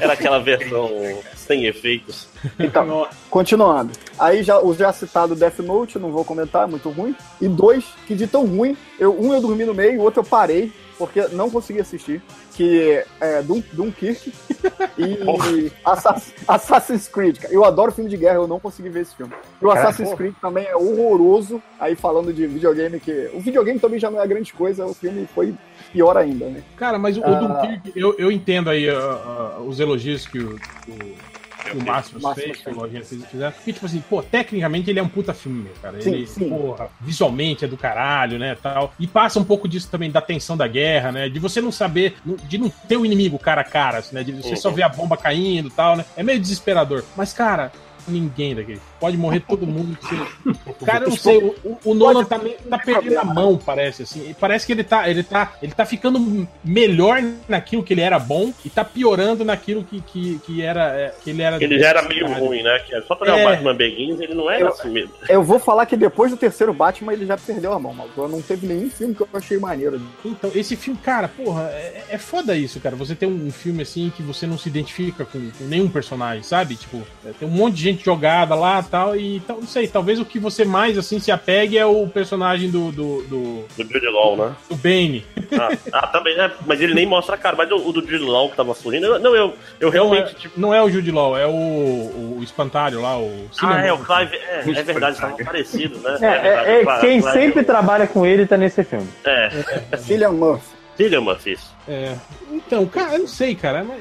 era 0.00 0.12
aquela 0.12 0.38
versão 0.38 0.90
sem 1.34 1.66
efeitos. 1.66 2.28
Então, 2.58 3.08
continuando. 3.30 3.92
Aí 4.18 4.42
já, 4.42 4.60
o 4.60 4.74
já 4.74 4.92
citado 4.92 5.34
Death 5.34 5.58
Note, 5.60 5.98
não 5.98 6.10
vou 6.10 6.24
comentar, 6.24 6.64
é 6.64 6.70
muito 6.70 6.90
ruim. 6.90 7.14
E 7.40 7.48
dois, 7.48 7.84
que 8.06 8.14
de 8.14 8.26
tão 8.26 8.46
ruim, 8.46 8.76
eu, 8.98 9.18
um 9.18 9.32
eu 9.32 9.40
dormi 9.40 9.64
no 9.64 9.74
meio, 9.74 10.00
o 10.00 10.02
outro 10.02 10.20
eu 10.20 10.24
parei, 10.24 10.72
porque 10.98 11.26
não 11.28 11.50
consegui 11.50 11.80
assistir. 11.80 12.22
Que 12.54 13.04
é 13.20 13.42
Doom, 13.42 13.62
Dunkirk 13.72 14.32
e 14.96 15.70
Assass- 15.84 16.32
Assassin's 16.48 17.06
Creed. 17.06 17.38
Eu 17.50 17.64
adoro 17.64 17.92
filme 17.92 18.08
de 18.08 18.16
guerra, 18.16 18.36
eu 18.36 18.46
não 18.48 18.58
consegui 18.58 18.88
ver 18.88 19.00
esse 19.02 19.14
filme. 19.14 19.32
E 19.60 19.64
o 19.64 19.70
Assassin's 19.70 20.14
Creed 20.14 20.34
também 20.40 20.64
é 20.66 20.74
horroroso. 20.74 21.62
Aí 21.78 21.94
falando 21.94 22.32
de 22.32 22.46
videogame, 22.46 22.98
que 22.98 23.30
o 23.34 23.40
videogame 23.40 23.78
também 23.78 23.98
já 24.00 24.10
não 24.10 24.20
é 24.22 24.26
grande 24.26 24.52
coisa, 24.54 24.86
o 24.86 24.94
filme 24.94 25.28
foi 25.34 25.54
pior 25.92 26.16
ainda, 26.16 26.46
né? 26.46 26.62
Cara, 26.76 26.98
mas 26.98 27.16
o, 27.18 27.22
Ah. 27.24 27.30
Dunkirk, 27.40 27.92
eu, 27.94 28.14
eu 28.18 28.32
entendo 28.32 28.70
aí 28.70 28.88
ah, 28.88 28.96
ah, 29.58 29.60
os 29.60 29.78
elogios 29.78 30.26
que 30.26 30.38
o, 30.38 30.54
o, 30.54 30.58
que 30.98 31.35
o 31.72 31.82
Máximo 31.84 32.20
Máximos 32.20 32.34
fez, 32.34 32.58
que 32.58 32.70
o 32.70 32.74
Lojinha 32.74 33.02
fez 33.04 33.22
e 33.22 33.26
fizeram. 33.26 33.54
E 33.66 33.72
tipo 33.72 33.86
assim, 33.86 34.00
pô, 34.08 34.22
tecnicamente 34.22 34.90
ele 34.90 34.98
é 34.98 35.02
um 35.02 35.08
puta 35.08 35.32
filme, 35.34 35.70
cara. 35.80 36.00
Sim, 36.00 36.12
ele, 36.14 36.26
sim. 36.26 36.48
porra, 36.48 36.88
visualmente 37.00 37.64
é 37.64 37.68
do 37.68 37.76
caralho, 37.76 38.38
né, 38.38 38.56
tal. 38.60 38.92
E 38.98 39.06
passa 39.06 39.38
um 39.40 39.44
pouco 39.44 39.68
disso 39.68 39.88
também, 39.90 40.10
da 40.10 40.20
tensão 40.20 40.56
da 40.56 40.66
guerra, 40.68 41.12
né, 41.12 41.28
de 41.28 41.38
você 41.38 41.60
não 41.60 41.72
saber, 41.72 42.16
de 42.24 42.58
não 42.58 42.68
ter 42.88 42.96
o 42.96 43.04
inimigo 43.06 43.38
cara 43.38 43.60
a 43.60 43.64
cara, 43.64 43.98
assim, 43.98 44.14
né, 44.14 44.22
de 44.22 44.32
você 44.32 44.56
só 44.56 44.68
Uhum. 44.68 44.74
ver 44.74 44.82
a 44.82 44.88
bomba 44.88 45.16
caindo 45.16 45.68
e 45.68 45.72
tal, 45.72 45.96
né. 45.96 46.04
É 46.16 46.22
meio 46.22 46.38
desesperador. 46.40 47.04
Mas, 47.16 47.32
cara, 47.32 47.72
ninguém 48.06 48.54
daquele. 48.54 48.80
Pode 49.00 49.16
morrer 49.16 49.40
todo 49.40 49.66
mundo. 49.66 49.96
você- 50.00 50.56
Cara, 50.86 51.04
eu 51.04 51.10
não 51.10 51.16
sei, 51.16 51.38
o, 51.38 51.54
o- 51.64 51.78
o 51.84 51.94
Nolan 51.94 52.24
tá, 52.24 52.38
meio- 52.38 52.56
tá 52.68 52.78
perdendo 52.78 53.18
a 53.18 53.24
mão, 53.24 53.56
parece, 53.58 54.02
assim. 54.02 54.34
Parece 54.38 54.66
que 54.66 54.72
ele 54.72 54.84
tá, 54.84 55.08
ele 55.08 55.22
tá, 55.22 55.52
ele 55.62 55.72
tá 55.72 55.84
ficando 55.84 56.48
melhor 56.64 57.22
naquilo 57.48 57.82
que 57.82 57.92
ele 57.94 58.00
era 58.00 58.18
bom 58.18 58.52
e 58.64 58.70
tá 58.70 58.84
piorando 58.84 59.44
naquilo 59.44 59.84
que, 59.84 60.00
que, 60.02 60.38
que 60.44 60.62
era, 60.62 60.84
é, 60.98 61.14
que 61.22 61.30
ele 61.30 61.42
era. 61.42 61.62
Ele 61.62 61.78
já 61.78 61.88
era 61.88 62.02
meio 62.02 62.26
ruim, 62.32 62.62
né? 62.62 62.80
É 62.90 63.00
só 63.02 63.14
pra 63.14 63.36
É. 63.38 63.42
o 63.44 63.48
Batman 63.48 63.74
Begins, 63.74 64.20
ele 64.20 64.34
não 64.34 64.50
era 64.50 64.62
Eu- 64.62 64.68
assim 64.68 64.90
mesmo. 64.90 65.12
Eu 65.28 65.42
vou 65.42 65.58
falar 65.58 65.86
que 65.86 65.96
depois 65.96 66.30
do 66.30 66.36
terceiro 66.36 66.72
Batman 66.72 67.12
ele 67.12 67.26
já 67.26 67.36
perdeu 67.36 67.72
a 67.72 67.78
mão, 67.78 67.92
mas 67.94 68.08
não 68.30 68.40
teve 68.42 68.66
nenhum 68.66 68.90
filme 68.90 69.14
que 69.14 69.20
eu 69.22 69.28
achei 69.34 69.58
maneiro. 69.58 70.00
Então, 70.24 70.50
esse 70.54 70.76
filme, 70.76 70.98
cara, 71.02 71.28
porra, 71.28 71.62
é, 71.72 72.04
é 72.10 72.18
foda 72.18 72.56
isso, 72.56 72.80
cara. 72.80 72.96
Você 72.96 73.14
tem 73.14 73.28
um 73.28 73.50
filme 73.50 73.82
assim 73.82 74.10
que 74.16 74.22
você 74.22 74.46
não 74.46 74.56
se 74.58 74.68
identifica 74.68 75.24
com, 75.24 75.50
com 75.50 75.64
nenhum 75.64 75.88
personagem, 75.88 76.42
sabe? 76.42 76.76
Tipo, 76.76 77.02
é, 77.24 77.30
tem 77.38 77.48
um 77.48 77.50
monte 77.50 77.74
de 77.74 77.82
gente 77.82 78.04
jogada 78.04 78.54
lá 78.54 78.82
tal, 78.86 79.16
e 79.16 79.40
tal, 79.40 79.56
não 79.58 79.66
sei, 79.66 79.86
talvez 79.88 80.18
o 80.20 80.24
que 80.24 80.38
você 80.38 80.64
mais 80.64 80.96
assim 80.96 81.18
se 81.18 81.30
apegue 81.30 81.76
é 81.76 81.84
o 81.86 82.06
personagem 82.06 82.70
do, 82.70 82.90
do, 82.92 83.22
do, 83.22 83.64
Do 83.76 83.92
Jude 83.92 84.06
Law, 84.08 84.36
né? 84.36 84.54
do 84.68 84.76
Bane. 84.76 85.24
Ah, 85.52 85.68
ah, 85.92 86.06
também, 86.08 86.38
é, 86.38 86.50
mas 86.66 86.80
ele 86.80 86.94
nem 86.94 87.06
mostra 87.06 87.34
a 87.34 87.38
cara. 87.38 87.56
Mas 87.56 87.70
o, 87.70 87.76
o 87.76 87.92
do 87.92 88.00
Jude 88.00 88.24
Law 88.24 88.48
que 88.50 88.56
tava 88.56 88.74
sorrindo, 88.74 89.06
eu- 89.06 89.18
não, 89.18 89.34
eu, 89.36 89.54
eu 89.80 89.90
realmente, 89.90 90.22
não, 90.24 90.30
é, 90.30 90.34
tipo. 90.34 90.60
não 90.60 90.74
é 90.74 90.82
o 90.82 90.88
Jude 90.90 91.10
Law, 91.10 91.36
é 91.36 91.46
o, 91.46 91.50
o 91.50 92.40
espantalho 92.42 93.00
lá, 93.02 93.18
o 93.18 93.48
Ah, 93.62 93.84
é, 93.86 93.92
o. 93.92 93.98
Clive. 93.98 94.36
É, 94.36 94.60
é 94.60 94.82
verdade, 94.82 95.20
tava 95.20 95.36
parecido, 95.44 95.98
né? 95.98 96.14
É, 96.14 96.18
verdade, 96.18 96.48
é- 96.48 96.80
é 96.80 96.84
Clive- 96.84 97.00
quem 97.00 97.20
Clive- 97.20 97.32
sempre 97.38 97.64
trabalha 97.64 98.06
com 98.06 98.24
ele 98.24 98.46
tá 98.46 98.56
nesse 98.56 98.82
filme. 98.84 99.08
É, 99.24 99.50
Cillian 99.98 100.32
Murphy. 100.32 100.64
Cillian 100.96 101.20
Murphy, 101.20 101.52
isso. 101.52 101.75
É. 101.88 102.16
Então, 102.50 102.84
cara, 102.86 103.14
eu 103.14 103.20
não 103.20 103.28
sei, 103.28 103.54
cara. 103.54 103.84
mas- 103.84 104.00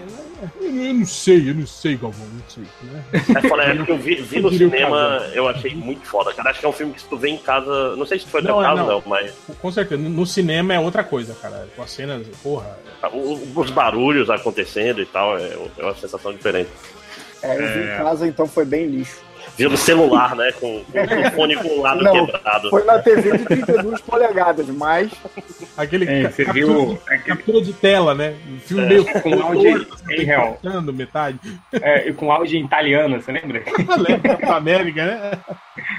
Eu 0.59 0.93
não 0.93 1.05
sei, 1.05 1.49
eu 1.49 1.55
não 1.55 1.65
sei, 1.67 1.95
Galvão, 1.95 2.27
não 2.27 2.43
sei. 2.49 2.63
Né? 2.83 3.03
É 3.13 3.47
foda, 3.47 3.63
é 3.63 3.73
porque 3.75 3.91
eu 3.91 3.97
vi, 3.97 4.15
vi 4.15 4.39
no 4.41 4.51
cinema, 4.51 5.21
eu 5.33 5.47
achei 5.47 5.73
muito 5.73 6.05
foda. 6.05 6.33
Cara, 6.33 6.49
acho 6.49 6.59
que 6.59 6.65
é 6.65 6.69
um 6.69 6.73
filme 6.73 6.93
que 6.93 7.01
se 7.01 7.07
tu 7.07 7.17
vê 7.17 7.29
em 7.29 7.38
casa. 7.38 7.95
Não 7.95 8.05
sei 8.05 8.19
se 8.19 8.25
foi 8.25 8.41
teu 8.41 8.51
Não, 8.55 8.61
é, 8.61 8.65
caso, 8.65 8.81
não. 8.81 8.88
não, 8.88 9.03
mas. 9.05 9.33
Com 9.61 9.71
certeza, 9.71 10.01
no- 10.01 10.09
no 10.09 10.25
cinema 10.25 10.73
é 10.73 10.79
outra 10.79 11.03
coisa, 11.03 11.36
cara. 11.41 11.67
Com 11.75 11.81
as 11.83 11.91
cenas, 11.91 12.27
porra. 12.43 12.77
o- 13.13 13.39
Os 13.59 13.69
barulhos 13.71 14.29
acontecendo 14.29 15.01
e 15.01 15.05
tal, 15.05 15.38
é, 15.38 15.53
é 15.77 15.83
uma 15.83 15.95
sensação 15.95 16.33
diferente. 16.33 16.69
É, 17.41 17.55
eu 17.55 17.67
vi 17.73 17.83
em 17.93 17.97
casa, 17.97 18.27
então 18.27 18.47
foi 18.47 18.65
bem 18.65 18.88
lixo. 18.88 19.23
Viu 19.58 19.70
no 19.70 19.78
celular, 19.78 20.36
né? 20.36 20.51
Com, 20.53 20.84
com 20.84 20.99
o 21.28 21.32
fone 21.32 21.56
com 21.56 21.68
o 21.68 21.82
lado 21.82 22.03
Não, 22.03 22.26
quebrado. 22.26 22.70
Foi 22.70 22.84
na 22.84 22.99
TV 22.99 23.38
de 23.38 23.45
32 23.45 24.01
polegadas, 24.01 24.68
mas 24.70 25.12
Aquele 25.78 26.06
É, 26.06 26.30
você 26.30 26.43
captura, 26.45 26.66
viu 26.68 26.99
de, 27.10 27.18
captura 27.24 27.62
de 27.62 27.74
tela, 27.74 28.14
né? 28.14 28.36
Um 28.49 28.60
filme 28.60 28.84
É. 28.84 28.88
meio 28.88 29.06
com 29.22 29.41
áudio 29.41 29.88
em 30.10 30.24
real. 30.24 30.58
cortando 30.62 30.93
metade. 30.93 31.39
É, 31.74 32.08
e 32.10 32.14
com 32.14 32.32
áudio 32.32 32.58
em 32.60 32.66
italiano, 32.66 33.22
você 33.22 33.32
lembra? 33.32 33.64
Lembra 33.97 34.38
da 34.38 34.56
América, 34.58 35.06
né? 35.06 35.32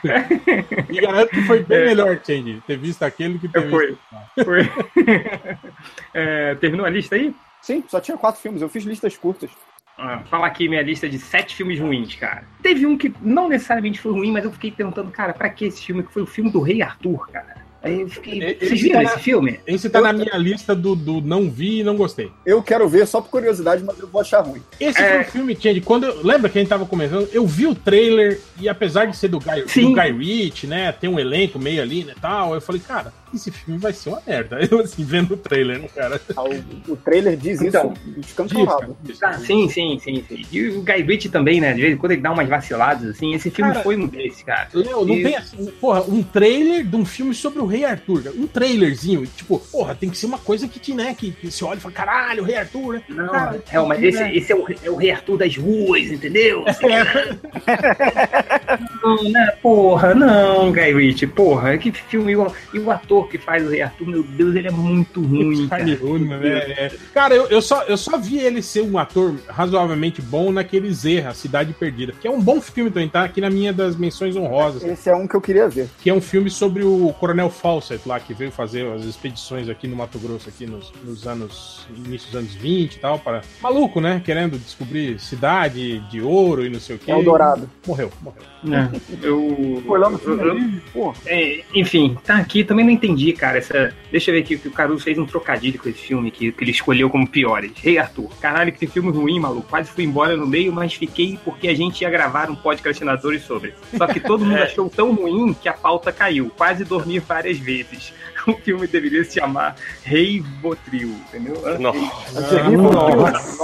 E 0.90 1.00
garanto 1.00 1.30
que 1.30 1.42
foi 1.42 1.62
bem 1.62 1.86
melhor, 1.86 2.18
Change, 2.24 2.62
ter 2.66 2.76
visto 2.78 3.02
aquele 3.02 3.38
que 3.38 3.48
ter 3.48 3.68
Foi. 3.70 3.86
visto. 3.88 4.44
Foi. 4.44 4.70
É, 6.14 6.54
terminou 6.56 6.86
a 6.86 6.90
lista 6.90 7.14
aí? 7.14 7.34
sim, 7.60 7.82
só 7.88 8.00
tinha 8.00 8.16
quatro 8.16 8.40
filmes. 8.40 8.62
Eu 8.62 8.68
fiz 8.68 8.84
listas 8.84 9.16
curtas. 9.16 9.50
Ah, 9.98 10.20
falar 10.30 10.48
aqui 10.48 10.68
minha 10.68 10.82
lista 10.82 11.08
de 11.08 11.18
sete 11.18 11.54
filmes 11.56 11.80
ruins, 11.80 12.14
cara. 12.16 12.44
Teve 12.62 12.84
um 12.86 12.98
que 12.98 13.12
não 13.22 13.48
necessariamente 13.48 13.98
foi 14.00 14.12
ruim, 14.12 14.30
mas 14.30 14.44
eu 14.44 14.52
fiquei 14.52 14.70
perguntando, 14.70 15.10
cara, 15.10 15.32
pra 15.32 15.48
que 15.48 15.64
esse 15.64 15.82
filme? 15.82 16.02
Que 16.02 16.12
foi 16.12 16.22
o 16.22 16.26
filme 16.26 16.50
do 16.50 16.60
Rei 16.60 16.82
Arthur, 16.82 17.26
cara. 17.30 17.64
Aí 17.82 18.00
eu 18.00 18.08
fiquei. 18.08 18.42
Ele- 18.42 18.54
Vocês 18.58 18.80
viram 18.80 18.96
tá 18.96 19.02
esse 19.04 19.14
na- 19.14 19.18
filme? 19.20 19.60
Esse 19.66 19.88
tá 19.88 20.00
na 20.00 20.12
minha 20.12 20.36
lista 20.36 20.74
do, 20.74 20.96
do 20.96 21.20
não 21.20 21.48
vi 21.48 21.80
e 21.80 21.84
não 21.84 21.94
gostei. 21.96 22.32
Eu 22.44 22.60
quero 22.62 22.88
ver 22.88 23.06
só 23.06 23.20
por 23.20 23.30
curiosidade, 23.30 23.84
mas 23.84 23.98
eu 24.00 24.08
vou 24.08 24.20
achar 24.20 24.40
ruim. 24.40 24.60
Esse 24.80 25.00
É. 25.00 25.08
foi 25.12 25.20
um 25.20 25.24
filme, 25.24 25.56
Change, 25.58 25.80
quando 25.82 26.04
eu, 26.04 26.20
lembra 26.26 26.50
que 26.50 26.58
a 26.58 26.60
gente 26.60 26.68
tava 26.68 26.84
começando, 26.84 27.28
eu 27.32 27.46
vi 27.46 27.66
o 27.66 27.74
trailer 27.74 28.40
e 28.60 28.68
apesar 28.68 29.04
de 29.06 29.16
ser 29.16 29.28
do 29.28 29.38
Guy, 29.38 29.62
do. 29.62 29.94
Guy 29.94 30.12
Ritchie, 30.12 30.66
né, 30.66 30.90
tem 30.90 31.08
um 31.08 31.18
elenco 31.18 31.58
meio 31.60 31.80
ali, 31.80 32.02
né, 32.02 32.14
tal, 32.20 32.54
eu 32.54 32.60
falei, 32.60 32.80
cara, 32.80 33.12
esse 33.36 33.50
filme 33.50 33.78
vai 33.78 33.92
ser 33.92 34.08
uma 34.10 34.22
merda. 34.26 34.58
Eu, 34.70 34.80
assim, 34.80 35.04
vendo 35.04 35.34
o 35.34 35.36
trailer, 35.36 35.80
né, 35.80 35.88
cara. 35.94 36.20
Ah, 36.36 36.42
O, 36.42 36.92
o 36.92 36.96
trailer 36.96 37.36
diz 37.36 37.60
Então, 37.60 37.92
isso 37.92 38.14
Diz, 38.16 38.26
escancarado. 38.28 38.78
cara, 38.80 38.96
diz. 39.02 39.22
Ah, 39.22 39.32
sim, 39.34 39.68
sim, 39.68 39.98
sim, 40.02 40.24
sim. 40.28 40.44
E 40.50 40.68
o 40.68 40.82
Guy 40.82 41.02
Ritchie 41.02 41.28
também, 41.28 41.60
né? 41.60 41.72
De 41.72 41.80
vez 41.82 41.94
em 41.94 41.96
quando 41.96 42.12
ele 42.12 42.22
dá 42.22 42.32
umas 42.32 42.48
vaciladas, 42.48 43.10
assim. 43.10 43.34
Esse 43.34 43.50
filme 43.50 43.72
Cara, 43.72 43.82
foi 43.84 43.96
um 43.96 44.06
desses, 44.06 44.42
cara. 44.42 44.68
Léo, 44.72 45.04
não 45.04 45.14
E- 45.14 45.22
tem 45.22 45.36
assim, 45.36 45.66
porra, 45.80 46.02
um 46.02 46.22
trailer 46.22 46.84
de 46.84 46.96
um 46.96 47.04
filme 47.04 47.34
sobre 47.34 47.60
o 47.60 47.66
Rei 47.66 47.84
Arthur. 47.84 48.22
cara. 48.24 48.36
Um 48.36 48.46
trailerzinho, 48.46 49.26
tipo, 49.26 49.58
porra, 49.58 49.94
tem 49.94 50.08
que 50.10 50.16
ser 50.16 50.26
uma 50.26 50.38
coisa 50.38 50.66
que 50.66 50.86
né, 50.94 51.14
que, 51.18 51.32
que 51.32 51.50
você 51.50 51.64
olha 51.64 51.78
e 51.78 51.80
fala, 51.80 51.94
caralho, 51.94 52.42
o 52.42 52.46
Rei 52.46 52.56
Arthur, 52.56 52.94
né? 52.94 53.02
Não, 53.08 53.28
Cara, 53.28 53.62
é, 53.72 53.78
mas 53.80 54.02
esse, 54.02 54.22
esse 54.36 54.52
é, 54.52 54.56
o, 54.56 54.64
é 54.84 54.90
o 54.90 54.94
Rei 54.96 55.10
Arthur 55.10 55.36
das 55.36 55.56
ruas, 55.56 56.04
entendeu? 56.12 56.64
Assim, 56.66 56.86
não, 59.02 59.22
né? 59.30 59.52
Porra, 59.62 60.14
não, 60.14 60.72
Guy 60.72 60.92
Ritchie, 60.94 61.26
porra, 61.26 61.76
que 61.78 61.92
filme. 61.92 62.32
E 62.32 62.36
o, 62.36 62.52
e 62.74 62.78
o 62.78 62.90
ator 62.90 63.25
que 63.26 63.38
faz 63.38 63.66
o 63.66 63.70
Rei 63.70 63.82
Arthur, 63.82 64.06
meu 64.06 64.22
Deus, 64.22 64.54
ele 64.54 64.68
é 64.68 64.70
muito 64.70 65.20
ruim, 65.20 65.68
cara. 65.68 65.84
Hunnam, 66.02 66.38
né? 66.38 66.48
É. 66.48 66.92
Cara, 67.12 67.34
eu, 67.34 67.46
eu, 67.46 67.62
só, 67.62 67.82
eu 67.84 67.96
só 67.96 68.18
vi 68.18 68.38
ele 68.38 68.62
ser 68.62 68.82
um 68.82 68.98
ator 68.98 69.34
razoavelmente 69.48 70.20
bom 70.20 70.52
naquele 70.52 70.92
Zerra, 70.92 71.34
Cidade 71.34 71.72
Perdida, 71.72 72.12
que 72.12 72.26
é 72.26 72.30
um 72.30 72.40
bom 72.40 72.60
filme 72.60 72.90
também, 72.90 73.08
tá 73.08 73.24
aqui 73.24 73.40
na 73.40 73.50
minha 73.50 73.72
das 73.72 73.96
menções 73.96 74.36
honrosas, 74.36 74.82
Esse 74.82 75.08
é 75.08 75.14
um 75.14 75.26
que 75.26 75.34
eu 75.34 75.40
queria 75.40 75.68
ver. 75.68 75.88
que 76.00 76.10
é 76.10 76.14
um 76.14 76.20
filme 76.20 76.50
sobre 76.50 76.82
o 76.82 77.12
Coronel 77.18 77.50
Fawcett 77.50 78.06
lá, 78.08 78.18
que 78.20 78.34
veio 78.34 78.50
fazer 78.50 78.86
as 78.92 79.04
expedições 79.04 79.68
aqui 79.68 79.86
no 79.86 79.96
Mato 79.96 80.18
Grosso, 80.18 80.48
aqui 80.48 80.66
nos, 80.66 80.92
nos 81.04 81.26
anos, 81.26 81.86
início 82.06 82.28
dos 82.30 82.36
anos 82.36 82.54
20 82.54 82.94
e 82.94 82.98
tal, 82.98 83.18
para... 83.18 83.42
Maluco, 83.60 84.00
né? 84.00 84.20
Querendo 84.24 84.58
descobrir 84.58 85.18
cidade 85.18 86.00
de 86.10 86.20
ouro 86.20 86.64
e 86.64 86.70
não 86.70 86.80
sei 86.80 86.96
o 86.96 86.98
que. 86.98 87.10
É 87.10 87.16
o 87.16 87.22
Dourado. 87.22 87.68
Morreu, 87.86 88.10
morreu. 88.20 88.42
É, 88.64 88.96
eu, 89.26 89.82
Foi 89.86 89.98
lá 89.98 90.10
no 90.10 90.18
filme 90.18 90.42
eu- 90.42 90.50
ali, 90.52 90.82
pô. 90.92 91.14
É, 91.26 91.60
enfim, 91.74 92.16
tá 92.24 92.36
aqui, 92.36 92.64
também 92.64 92.84
não 92.84 92.92
entendi, 92.92 93.32
cara. 93.32 93.58
Essa... 93.58 93.94
Deixa 94.10 94.30
eu 94.30 94.34
ver 94.34 94.40
aqui 94.40 94.56
que 94.58 94.68
o 94.68 94.72
Caruso 94.72 95.04
fez 95.04 95.18
um 95.18 95.26
trocadilho 95.26 95.78
com 95.78 95.88
esse 95.88 95.98
filme 95.98 96.30
que, 96.30 96.50
que 96.52 96.64
ele 96.64 96.70
escolheu 96.70 97.08
como 97.10 97.26
piores. 97.28 97.72
Rei 97.76 97.98
Arthur. 97.98 98.28
Caralho, 98.40 98.72
que 98.72 98.86
filme 98.86 99.10
ruim, 99.10 99.38
maluco. 99.38 99.68
Quase 99.68 99.90
fui 99.90 100.04
embora 100.04 100.36
no 100.36 100.46
meio, 100.46 100.72
mas 100.72 100.94
fiquei 100.94 101.38
porque 101.44 101.68
a 101.68 101.74
gente 101.74 102.00
ia 102.02 102.10
gravar 102.10 102.50
um 102.50 102.56
podcastinadores 102.56 103.42
sobre. 103.42 103.74
Só 103.96 104.06
que 104.06 104.20
todo 104.20 104.42
mundo 104.44 104.56
É. 104.56 104.62
achou 104.64 104.88
tão 104.88 105.14
ruim 105.14 105.52
que 105.54 105.68
a 105.68 105.72
pauta 105.72 106.12
caiu. 106.12 106.50
Quase 106.56 106.84
dormi 106.84 107.18
várias 107.18 107.58
vezes. 107.58 108.12
O 108.46 108.54
filme 108.58 108.86
deveria 108.86 109.24
se 109.24 109.40
chamar 109.40 109.74
Rei 110.04 110.40
Botril, 110.60 111.08
entendeu? 111.28 111.60
Não. 111.80 111.92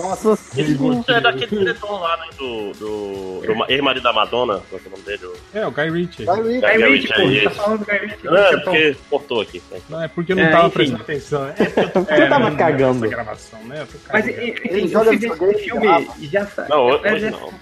Nossa, 0.02 0.38
Isso 0.56 1.04
é 1.12 1.20
daquele 1.20 1.56
diretor 1.58 2.00
lá, 2.00 2.16
né? 2.16 2.24
Do, 2.36 2.72
do, 2.72 3.40
do 3.46 3.56
ma- 3.56 3.66
ex-marido 3.68 4.02
da 4.02 4.12
Madonna, 4.12 4.60
qual 4.68 4.80
é 4.84 4.88
o 4.88 4.90
nome 4.90 5.02
dele? 5.04 5.32
É, 5.54 5.66
o 5.66 5.70
Guy 5.70 5.90
Ritchie. 5.90 6.24
Guy 6.24 6.42
Ritchie. 6.42 6.60
Guy 6.60 6.88
Ritchie, 6.88 7.12
Ritchie, 7.12 7.12
pô. 7.12 7.20
é 7.22 7.32
Você 7.32 7.40
tá 7.42 7.50
falando 7.50 7.78
do 7.78 7.84
Guy 7.86 7.98
Ritchie. 7.98 8.24
Não, 8.26 8.36
é 8.36 8.42
Você 8.50 8.56
tá- 8.56 8.62
porque 8.64 8.96
cortou 9.10 9.40
aqui. 9.40 9.62
Não, 9.88 10.02
é 10.02 10.08
porque 10.08 10.32
eu 10.32 10.36
não 10.36 10.42
É, 10.44 10.50
tava 10.50 10.66
enfim. 10.66 10.74
prestando 10.74 11.02
atenção. 11.02 11.46
É, 11.46 12.22
Eu 12.24 12.28
tava 12.28 12.50
cagando. 12.56 13.00
nessa 13.00 13.14
gravação, 13.14 13.60
né? 13.64 13.80
Eu 13.82 13.86
tô 13.86 13.92
Mas, 14.12 14.28
enfim, 14.28 14.54
Ele 14.64 14.82
o 14.84 14.88
joga 14.88 15.10
videogame, 15.10 15.52
esse 15.54 15.64
filme 15.64 15.80
grava. 15.86 16.06
já 16.20 16.46
sa- 16.46 16.66
Não, 16.68 16.86
hoje, 16.86 17.26
é- 17.26 17.30
não. 17.30 17.52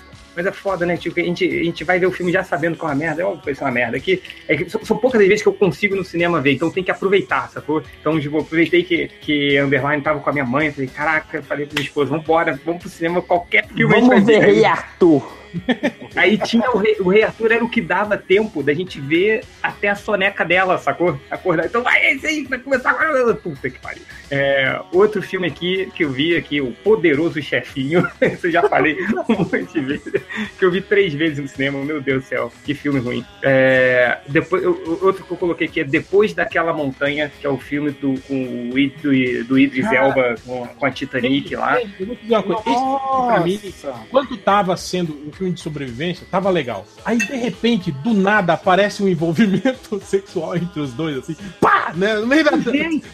Mas 0.41 0.47
é 0.47 0.53
foda, 0.53 0.87
né? 0.87 0.97
Que 0.97 1.21
a 1.21 1.25
gente, 1.25 1.45
a 1.45 1.65
gente 1.65 1.85
vai 1.85 1.99
ver 1.99 2.07
o 2.07 2.13
filme 2.13 2.33
já 2.33 2.43
sabendo 2.43 2.75
que 2.75 2.83
é 2.83 2.89
uma 2.89 2.95
merda. 2.95 3.21
É 3.21 3.25
óbvio 3.27 3.41
que 3.41 3.45
vai 3.47 3.55
ser 3.55 3.65
uma 3.65 3.71
merda. 3.71 4.01
Que, 4.01 4.23
é 4.49 4.57
que 4.57 4.71
são, 4.71 4.83
são 4.83 4.97
poucas 4.97 5.21
as 5.21 5.29
vezes 5.29 5.43
que 5.43 5.49
eu 5.49 5.53
consigo 5.53 5.95
no 5.95 6.03
cinema 6.03 6.41
ver, 6.41 6.53
então 6.53 6.71
tem 6.71 6.83
que 6.83 6.91
aproveitar, 6.91 7.51
sacou? 7.51 7.83
Então, 8.01 8.19
tipo, 8.19 8.39
eu 8.39 8.41
aproveitei 8.41 8.83
que, 8.83 9.09
que 9.21 9.59
Underline 9.61 10.03
tava 10.03 10.21
com 10.21 10.31
a 10.31 10.33
minha 10.33 10.47
mãe. 10.47 10.73
Falei, 10.73 10.89
caraca, 10.89 11.43
falei 11.43 11.67
pra 11.67 11.75
minha 11.75 11.87
esposa, 11.87 12.11
vambora, 12.11 12.59
vamos 12.65 12.81
pro 12.81 12.91
cinema, 12.91 13.21
qualquer 13.21 13.67
filme 13.69 13.95
a 13.95 13.99
gente 13.99 14.09
vai 14.09 14.21
Vamos 14.21 14.33
ver 14.33 14.41
ver. 14.41 14.47
Rei 14.47 14.65
Arthur. 14.65 15.40
Aí 16.17 16.39
tinha 16.39 16.71
o 16.71 16.79
rei, 16.79 16.97
o 17.01 17.09
rei 17.09 17.23
Arthur, 17.23 17.53
era 17.53 17.65
o 17.65 17.69
que 17.69 17.81
dava 17.81 18.17
tempo 18.17 18.63
da 18.63 18.75
gente 18.75 19.01
ver 19.01 19.43
até 19.63 19.89
a 19.89 19.95
soneca 19.95 20.45
dela, 20.45 20.77
sacou? 20.79 21.19
Acordar. 21.31 21.67
Então 21.67 21.83
vai, 21.83 22.13
esse 22.13 22.27
aí, 22.27 22.45
vai 22.45 22.59
começar 22.59 22.91
agora. 22.91 23.35
Puta 23.35 23.71
que 23.71 23.79
pariu. 23.79 24.03
É, 24.31 24.81
outro 24.93 25.21
filme 25.23 25.47
aqui 25.47 25.91
que 25.95 26.05
eu 26.05 26.11
vi 26.11 26.37
aqui, 26.37 26.61
O 26.61 26.73
Poderoso 26.73 27.41
Chefinho. 27.43 28.07
Isso 28.21 28.47
eu 28.47 28.51
já 28.53 28.69
falei 28.69 28.97
um 29.29 29.39
monte 29.39 29.73
de 29.73 29.81
vezes. 29.81 30.13
Que 30.59 30.65
eu 30.65 30.71
vi 30.71 30.81
três 30.81 31.13
vezes 31.15 31.39
no 31.39 31.49
cinema. 31.49 31.83
Meu 31.85 32.01
Deus 32.01 32.25
do 32.25 32.29
céu, 32.29 32.53
que 32.65 32.75
filme 32.75 33.01
ruim. 33.01 33.25
É, 33.43 34.19
depois, 34.29 34.63
eu- 34.63 34.99
outro 35.03 35.25
que 35.25 35.31
eu 35.31 35.37
coloquei 35.37 35.67
aqui 35.67 35.81
é 35.81 35.85
Depois 35.85 36.33
daquela 36.35 36.73
Montanha, 36.73 37.31
que 37.41 37.47
é 37.47 37.51
o 37.51 37.59
filme 37.59 37.91
do, 37.91 38.21
com 38.23 38.71
o 38.71 38.73
do, 38.73 39.45
do 39.45 39.59
Idris 39.59 39.85
Cara. 39.85 39.97
Elba 39.97 40.35
com, 40.45 40.67
com 40.67 40.87
a 40.87 40.91
Titanic 40.91 41.55
lá. 41.57 41.81
Eu 41.81 42.07
vou 42.07 42.17
te 42.17 42.23
dizer 42.23 42.35
uma 42.35 42.43
coisa. 42.43 42.61
Esse 42.61 43.27
pra 43.27 43.41
mim, 43.41 44.05
quando 44.11 44.37
tava 44.37 44.77
sendo 44.77 45.31
filme 45.41 45.55
de 45.55 45.61
sobrevivência, 45.61 46.27
tava 46.31 46.51
legal. 46.51 46.85
Aí, 47.05 47.17
de 47.17 47.35
repente, 47.35 47.91
do 47.91 48.13
nada, 48.13 48.53
aparece 48.53 49.03
um 49.03 49.09
envolvimento 49.09 49.99
sexual 50.05 50.55
entre 50.57 50.81
os 50.81 50.93
dois, 50.93 51.17
assim, 51.19 51.35
pá! 51.61 51.93
Né? 51.95 52.15
No 52.15 52.27
meio 52.27 52.45
da, 52.45 52.51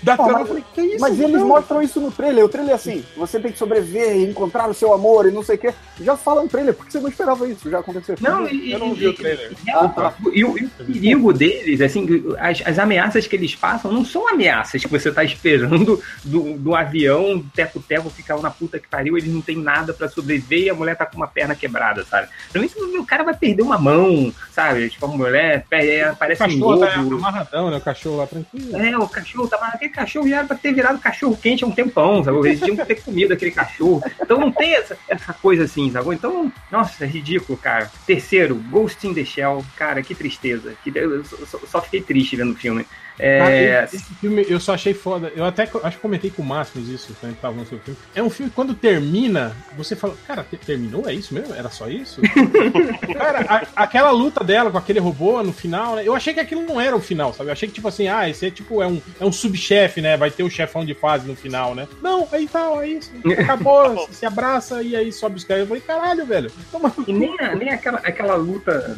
da 0.03 0.17
Pô, 0.17 0.25
trama, 0.25 0.41
mas- 0.41 0.41
eu 0.41 0.47
falei, 0.49 0.65
que 0.75 0.81
isso? 0.83 1.01
Mas 1.01 1.19
eles 1.21 1.41
mostram 1.43 1.81
isso 1.81 1.99
no 2.01 2.11
trailer. 2.11 2.45
O 2.45 2.49
trailer 2.49 2.73
é 2.73 2.75
assim: 2.75 3.03
você 3.17 3.41
tem 3.41 3.51
que 3.53 3.57
sobreviver 3.59 4.17
e 4.17 4.25
encontrar 4.29 4.69
o 4.69 4.75
seu 4.75 4.93
amor 4.93 5.27
e 5.27 5.31
não 5.31 5.43
sei 5.43 5.57
o 5.57 5.59
quê. 5.59 5.73
Já 6.01 6.15
fala 6.17 6.43
no 6.43 6.49
trailer, 6.49 6.75
porque 6.75 6.91
você 6.93 7.01
não 7.01 7.09
esperava 7.09 7.49
isso 7.49 7.71
já 7.71 7.79
acontecer. 7.79 8.19
Não, 8.21 8.47
e, 8.47 8.73
Eu 8.73 8.79
não 8.79 8.91
e- 8.93 8.95
vi 8.95 9.07
o 9.07 9.11
e- 9.11 9.15
trailer. 9.15 9.53
e- 9.67 9.71
Ah, 9.71 9.89
tá. 9.89 10.15
e 10.33 10.45
o, 10.45 10.59
e 10.59 10.65
o 10.65 10.71
perigo 10.85 11.33
deles, 11.33 11.81
assim, 11.81 12.07
as, 12.39 12.63
as 12.67 12.79
ameaças 12.79 13.27
que 13.27 13.37
eles 13.37 13.55
passam 13.55 13.91
não 13.93 14.05
são 14.05 14.29
ameaças 14.29 14.83
que 14.83 14.89
você 14.91 15.11
tá 15.13 15.25
esperando 15.25 16.03
do, 16.25 16.55
do 16.59 16.75
avião, 16.75 17.43
teco-teco, 17.55 18.11
ficar 18.11 18.37
na 18.41 18.51
puta 18.51 18.79
que 18.79 18.89
pariu, 18.89 19.17
eles 19.17 19.33
não 19.33 19.41
tem 19.41 19.57
nada 19.57 19.95
pra 19.95 20.09
sobreviver 20.09 20.65
e 20.65 20.71
a 20.71 20.75
mulher 20.75 20.97
tá 20.97 21.07
com 21.07 21.17
uma 21.17 21.27
perna 21.29 21.55
quebrada, 21.55 22.05
sabe? 22.05 22.16
Pra 22.53 22.61
mim, 22.63 22.69
o 22.99 23.05
cara 23.07 23.23
vai 23.25 23.35
perder 23.35 23.63
uma 23.63 23.79
mão, 23.79 24.33
sabe? 24.53 24.89
Tipo, 24.89 25.07
a 25.07 25.09
mulher 25.09 25.65
pe- 25.69 26.03
O 26.05 26.11
aparece 26.11 26.43
um 26.43 26.47
cachorro 26.47 26.79
tá 26.79 26.93
amarradão, 26.95 27.71
né? 27.71 27.77
O 27.77 27.81
cachorro 27.81 28.17
lá 28.17 28.27
tranquilo. 28.27 28.77
É, 28.77 28.99
o 28.99 29.09
cachorro 29.09 29.49
tava. 29.49 29.67
Aquele 29.67 29.91
cachorro 29.91 30.29
já 30.29 30.39
era 30.39 30.47
pra 30.47 30.57
ter 30.57 30.73
virado 30.73 30.99
cachorro 30.99 31.37
quente 31.37 31.65
há 31.65 31.67
um 31.67 31.73
tempão, 31.73 32.25
sabe? 32.25 32.39
Eles 32.49 32.61
tinham 32.61 32.77
que 32.77 32.85
ter 32.87 33.03
comido 33.03 33.33
aquele 33.33 33.51
cachorro. 33.51 34.03
Então 34.21 34.39
não 34.39 34.51
tem 34.51 34.75
essa, 34.75 34.97
essa 35.09 35.33
coisa 35.35 35.65
assim, 35.65 35.91
sabe? 35.91 36.15
Então, 36.15 36.51
nossa, 36.71 37.05
é 37.05 37.07
ridículo, 37.07 37.59
cara. 37.59 37.91
Terceiro, 38.07 38.55
Ghost 38.55 39.07
in 39.07 39.13
the 39.15 39.25
Shell. 39.25 39.65
Cara, 39.77 40.03
que 40.03 40.15
tristeza. 40.15 40.75
Que, 40.83 40.93
eu 40.97 41.25
só- 41.25 41.59
só 41.67 41.83
fiquei 41.83 42.01
triste 42.01 42.37
vendo 42.37 42.53
o 42.53 42.57
filme. 42.57 42.87
É, 43.19 43.85
esse, 43.85 43.97
esse 43.97 44.15
filme 44.17 44.45
eu 44.49 44.61
só 44.61 44.75
achei 44.75 44.93
foda. 44.95 45.33
Eu 45.35 45.45
até 45.45 45.63
acho 45.83 45.97
que 45.97 46.03
comentei 46.03 46.31
com 46.31 46.43
o 46.43 46.45
Máximos 46.45 46.89
isso 46.89 47.09
quando 47.19 47.25
a 47.25 47.29
gente 47.33 47.41
tava 47.41 47.57
no 47.57 47.67
seu 47.67 47.79
filme. 47.79 47.99
É 48.15 48.23
um 48.23 48.29
filme 48.31 48.51
que 48.51 48.55
quando 48.57 48.75
termina, 48.75 49.57
você 49.77 49.97
fala, 49.97 50.15
cara, 50.27 50.45
te- 50.49 50.57
terminou? 50.57 51.09
É 51.09 51.15
isso 51.15 51.33
mesmo? 51.35 51.55
Era 51.55 51.71
só 51.71 51.89
isso? 51.89 52.21
cara, 53.17 53.41
a- 53.49 53.67
aquela 53.85 54.11
luta 54.11 54.43
dela 54.45 54.71
com 54.71 54.79
aquele 54.79 54.99
robô 55.01 55.43
no 55.43 55.53
final, 55.53 55.97
né? 55.97 56.03
Eu 56.05 56.15
achei 56.15 56.35
que 56.35 56.41
aquilo 56.41 56.63
não 56.63 56.81
era 56.81 56.95
o 56.97 57.01
final, 57.01 57.33
sabe? 57.33 57.49
Eu 57.49 57.53
achei 57.53 57.69
que, 57.69 57.75
tipo 57.75 57.89
assim, 57.89 58.09
ah, 58.09 58.29
esse 58.29 58.47
é 58.47 58.51
tipo, 58.51 58.83
é 58.83 58.87
um, 58.87 59.01
é 59.21 59.25
um 59.25 59.33
subchefe, 59.33 60.01
né? 60.01 60.17
Vai 60.17 60.31
ter 60.31 60.43
o 60.43 60.51
chefão 60.51 60.85
de 60.85 60.95
fase 60.95 61.27
no 61.27 61.35
final, 61.37 61.75
né? 61.75 61.89
Não, 62.03 62.29
aí 62.33 62.47
tal, 62.47 62.83
é 62.83 62.89
isso. 62.89 63.11
Acabou, 63.39 64.07
se, 64.09 64.15
se 64.17 64.27
abraça 64.27 64.83
e 64.83 64.95
aí 64.95 65.13
sobe 65.13 65.37
os 65.37 65.45
caras. 65.45 65.63
Eu 65.63 65.67
falei, 65.69 65.83
caralho, 65.83 66.27
velho. 66.27 66.51
Toma 66.71 66.93
E 67.07 67.13
nem, 67.13 67.35
a- 67.41 67.55
nem 67.55 67.71
aquela, 67.71 67.99
aquela 67.99 68.35
luta 68.35 68.97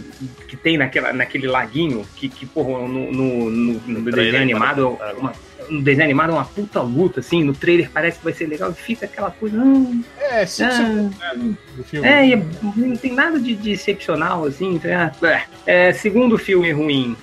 que 0.48 0.56
tem 0.56 0.76
naquela, 0.76 1.12
naquele 1.12 1.46
laguinho, 1.46 2.06
que, 2.16 2.28
que 2.28 2.46
porra, 2.46 2.86
no, 2.88 3.12
no, 3.12 3.50
no, 3.50 3.80
no 3.80 4.00
trailer, 4.10 4.32
desenho 4.32 4.42
animado, 4.42 4.98
uma, 5.18 5.32
no 5.68 5.82
desenho 5.82 6.04
animado 6.04 6.30
é 6.30 6.34
uma 6.34 6.44
puta 6.44 6.80
luta, 6.80 7.20
assim, 7.20 7.42
no 7.44 7.52
trailer 7.54 7.90
parece 7.92 8.18
que 8.18 8.24
vai 8.24 8.32
ser 8.32 8.46
legal, 8.46 8.70
e 8.70 8.74
fica 8.74 9.06
aquela 9.06 9.30
coisa. 9.30 9.58
hum, 9.58 10.02
É, 10.18 10.46
cinco 10.46 10.70
Ah. 11.20 11.34
do 11.34 11.84
filme. 11.84 12.06
É, 12.08 12.26
e 12.26 12.32
é- 12.34 12.42
não 12.76 12.96
tem 12.96 13.12
nada 13.12 13.38
de, 13.38 13.54
de 13.54 13.72
excepcional, 13.72 14.44
assim. 14.44 14.74
então, 14.74 14.90
é, 14.90 15.44
é, 15.66 15.92
segundo 15.92 16.38
filme 16.38 16.70
ruim, 16.72 17.16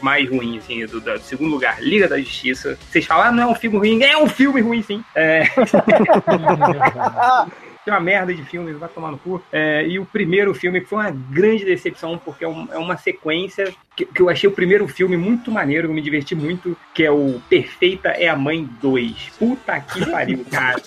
mais 0.00 0.28
ruim, 0.28 0.58
assim, 0.58 0.84
do, 0.84 1.00
do 1.00 1.18
segundo 1.20 1.50
lugar, 1.50 1.80
Liga 1.80 2.08
da 2.08 2.18
Justiça. 2.18 2.76
Vocês 2.90 3.06
falam, 3.06 3.26
ah, 3.26 3.32
não 3.32 3.42
é 3.44 3.46
um 3.46 3.54
filme 3.54 3.78
ruim. 3.78 4.02
É 4.02 4.16
um 4.18 4.26
filme 4.28 4.60
ruim, 4.60 4.82
sim. 4.82 5.02
É, 5.14 5.44
tem 7.84 7.92
uma 7.92 8.00
merda 8.00 8.32
de 8.34 8.42
filme, 8.44 8.72
vai 8.74 8.88
tomar 8.88 9.10
no 9.10 9.18
cu. 9.18 9.42
É, 9.52 9.86
e 9.86 9.98
o 9.98 10.04
primeiro 10.06 10.54
filme 10.54 10.80
foi 10.80 10.98
uma 10.98 11.10
grande 11.10 11.64
decepção, 11.64 12.16
porque 12.18 12.44
é, 12.44 12.48
um- 12.48 12.68
é 12.72 12.78
uma 12.78 12.96
sequência 12.96 13.72
que, 13.94 14.06
que 14.06 14.22
eu 14.22 14.28
achei 14.30 14.48
o 14.48 14.52
primeiro 14.52 14.88
filme 14.88 15.16
muito 15.16 15.50
maneiro, 15.50 15.88
eu 15.88 15.92
me 15.92 16.00
diverti 16.00 16.34
muito, 16.34 16.76
que 16.94 17.04
é 17.04 17.10
o 17.10 17.40
Perfeita 17.48 18.08
é 18.08 18.26
a 18.28 18.36
Mãe 18.36 18.66
2. 18.80 19.32
Puta 19.38 19.78
que 19.80 20.04
pariu, 20.10 20.44
cara. 20.50 20.80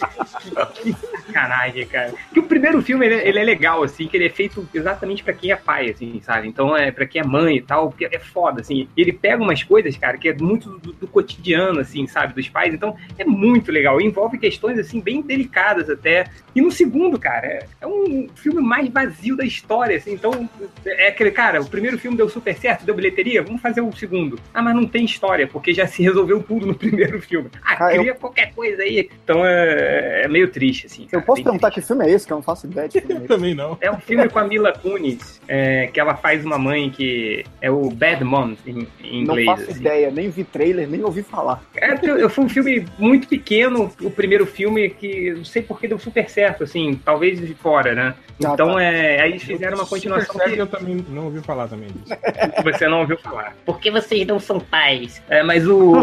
que, 0.73 0.93
que 0.93 1.07
sacanagem, 1.17 1.85
cara. 1.85 2.13
Que 2.33 2.39
o 2.39 2.43
primeiro 2.43 2.81
filme, 2.81 3.05
ele, 3.05 3.15
é- 3.15 3.27
ele 3.27 3.39
é 3.39 3.43
legal, 3.43 3.83
assim, 3.83 4.07
que 4.07 4.17
ele 4.17 4.25
é 4.25 4.29
feito 4.29 4.67
exatamente 4.73 5.23
pra 5.23 5.33
quem 5.33 5.51
é 5.51 5.55
pai, 5.55 5.89
assim, 5.89 6.19
sabe? 6.23 6.47
Então 6.47 6.75
é 6.75 6.91
pra 6.91 7.05
quem 7.05 7.21
é 7.21 7.25
mãe 7.25 7.57
e 7.57 7.61
tal, 7.61 7.89
porque 7.89 8.05
é 8.11 8.19
foda, 8.19 8.61
assim. 8.61 8.87
E 8.95 9.01
ele 9.01 9.13
pega 9.13 9.43
umas 9.43 9.61
coisas, 9.63 9.95
cara, 9.97 10.17
que 10.17 10.29
é 10.29 10.33
muito 10.33 10.69
do, 10.79 10.93
do 10.93 11.07
cotidiano, 11.07 11.79
assim, 11.81 12.07
sabe? 12.07 12.33
Dos 12.33 12.49
pais. 12.49 12.73
Então 12.73 12.95
é 13.17 13.25
muito 13.25 13.71
legal. 13.71 13.99
E 14.01 14.05
envolve 14.05 14.37
questões, 14.39 14.79
assim, 14.79 14.99
bem 14.99 15.21
delicadas 15.21 15.89
até. 15.89 16.25
E 16.55 16.61
no 16.61 16.71
segundo, 16.85 17.19
cara, 17.19 17.47
é- 17.47 17.65
é 17.81 17.87
um 17.87 18.27
filme 18.35 18.61
mais 18.61 18.87
vazio 18.89 19.35
da 19.35 19.43
história, 19.43 19.97
assim. 19.97 20.13
Então 20.13 20.47
é 20.85 21.07
aquele, 21.09 21.31
cara, 21.31 21.61
o 21.61 21.65
primeiro 21.67 21.97
filme 21.97 22.15
deu 22.15 22.29
super 22.29 22.55
certo, 22.55 22.85
deu 22.85 22.93
bilheteria, 22.95 23.41
vamos 23.41 23.61
fazer 23.61 23.81
o 23.81 23.91
segundo. 23.95 24.39
Ah, 24.53 24.61
mas 24.61 24.75
não 24.75 24.85
tem 24.85 25.03
história, 25.05 25.47
porque 25.47 25.73
já 25.73 25.87
se 25.87 26.03
resolveu 26.03 26.41
tudo 26.43 26.65
no 26.65 26.75
primeiro 26.75 27.21
filme. 27.21 27.49
Ah, 27.63 27.75
Ah, 27.85 27.93
eu- 27.95 28.01
cria 28.01 28.15
qualquer 28.15 28.53
coisa 28.53 28.81
aí. 28.83 29.09
Então 29.23 29.45
é, 29.45 30.23
é 30.25 30.27
meio 30.27 30.47
triste, 30.49 30.85
assim. 30.85 31.03
Eu 31.03 31.09
cara, 31.09 31.23
posso 31.23 31.35
bem 31.37 31.43
perguntar 31.45 31.67
triste. 31.71 31.81
que 31.81 31.87
filme 31.87 32.05
é 32.05 32.11
esse, 32.11 32.25
que 32.27 32.33
eu 32.33 32.37
não 32.37 32.43
faço 32.43 32.67
ideia 32.67 32.87
de 32.87 33.01
filme 33.01 33.25
é. 33.25 33.27
Também 33.27 33.55
não. 33.55 33.77
É 33.81 33.91
um 33.91 33.97
filme 33.99 34.29
com 34.29 34.39
a 34.39 34.43
Mila 34.47 34.71
Kunis, 34.73 35.41
é, 35.47 35.87
que 35.87 35.99
ela 35.99 36.15
faz 36.15 36.45
uma 36.45 36.57
mãe 36.57 36.89
que 36.89 37.43
é 37.61 37.69
o 37.71 37.89
Bad 37.89 38.23
Mom 38.23 38.55
em, 38.65 38.87
em 39.03 39.25
Não 39.25 39.37
inglês. 39.39 39.45
faço 39.45 39.71
assim. 39.71 39.79
ideia, 39.79 40.11
nem 40.11 40.29
vi 40.29 40.43
trailer, 40.43 40.87
nem 40.89 41.03
ouvi 41.03 41.23
falar. 41.23 41.63
É, 41.75 41.93
porque 41.95 42.09
eu- 42.09 42.29
foi 42.29 42.45
um 42.45 42.49
filme 42.49 42.85
muito 42.99 43.27
pequeno, 43.27 43.91
o 44.01 44.11
primeiro 44.11 44.45
filme 44.45 44.89
que 44.89 45.31
não 45.31 45.45
sei 45.45 45.61
porque 45.61 45.87
deu 45.87 45.97
super 45.99 46.29
certo, 46.29 46.63
assim, 46.63 46.74
talvez 47.03 47.39
de 47.39 47.53
fora, 47.53 47.93
né? 47.95 48.13
Ah, 48.43 48.51
Então 48.53 48.73
tá. 48.73 48.83
é, 48.83 49.21
aí 49.21 49.29
eles 49.31 49.43
fizeram 49.43 49.77
uma 49.77 49.85
continuação 49.85 50.35
que 50.39 50.57
eu 50.57 50.67
também 50.67 51.05
não 51.09 51.25
ouvi 51.25 51.39
falar 51.41 51.67
também 51.67 51.87
disso. 51.87 52.13
você 52.63 52.87
não 52.87 52.99
ouviu 53.01 53.17
falar. 53.17 53.55
Porque 53.65 53.89
vocês 53.89 54.27
não 54.27 54.39
são 54.39 54.59
pais. 54.59 55.21
É, 55.29 55.41
mas 55.41 55.65
o. 55.67 55.93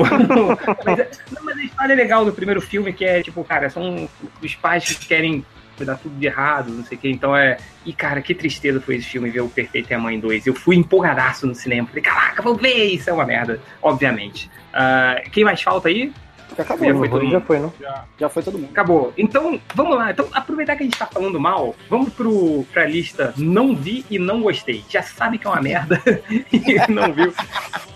mas, 0.85 0.99
é- 0.99 1.11
não, 1.31 1.45
mas 1.45 1.59
a 1.59 1.63
história 1.63 1.93
é 1.93 1.97
legal 1.97 2.25
do 2.25 2.33
primeiro 2.33 2.61
filme, 2.61 2.93
que 2.93 3.05
é 3.05 3.23
tipo, 3.23 3.45
cara, 3.45 3.69
são 3.69 4.09
os 4.43 4.55
pais 4.55 4.85
que 4.97 5.07
querem 5.07 5.45
dar 5.81 5.97
tudo 5.97 6.17
de 6.17 6.27
errado, 6.27 6.71
não 6.71 6.85
sei 6.85 6.97
o 6.97 7.01
que. 7.01 7.11
Então 7.11 7.37
é. 7.37 7.57
E, 7.85 7.93
cara, 7.93 8.23
que 8.23 8.35
tristeza 8.35 8.81
foi 8.81 8.97
esse 8.97 9.07
filme 9.09 9.29
ver 9.31 9.41
o 9.41 9.49
Perfeito 9.49 9.91
e 9.91 9.95
a 9.95 9.99
Mãe 9.99 10.19
2. 10.21 10.47
Eu 10.47 10.55
fui 10.55 10.77
empolgadaço 10.77 11.45
no 11.47 11.55
cinema. 11.57 11.89
Falei, 11.89 12.03
caraca, 12.03 12.41
vou 12.41 12.55
ver, 12.55 12.85
isso 12.95 13.11
é 13.11 13.13
uma 13.13 13.25
merda, 13.27 13.61
obviamente. 13.83 14.49
Ah, 14.73 15.21
quem 15.33 15.43
mais 15.45 15.61
falta 15.61 15.89
aí? 15.89 16.13
Acabou, 16.59 16.87
Já 16.89 16.95
foi 16.95 17.09
todo 17.09 17.25
Já 17.25 17.31
mundo. 17.31 17.45
foi, 17.47 17.59
não? 17.59 17.73
já 18.19 18.29
foi 18.29 18.43
todo 18.43 18.59
mundo. 18.59 18.71
Acabou. 18.71 19.13
Então, 19.17 19.61
vamos 19.75 19.97
lá. 19.97 20.11
Então, 20.11 20.29
aproveitar 20.33 20.77
que 20.77 20.83
a 20.83 20.87
gente 20.87 20.99
tá 20.99 21.07
falando 21.07 21.39
mal, 21.41 21.75
vamos 21.89 22.13
pro, 22.13 22.65
pra 22.73 22.85
lista 22.85 23.33
não 23.37 23.75
vi 23.75 24.05
e 24.11 24.19
não 24.19 24.43
gostei. 24.43 24.85
Já 24.89 25.03
sabe 25.03 25.39
que 25.39 25.47
é 25.47 25.51
uma 25.51 25.61
merda 25.63 26.01
e 26.53 26.91
não 26.93 27.13
viu. 27.13 27.33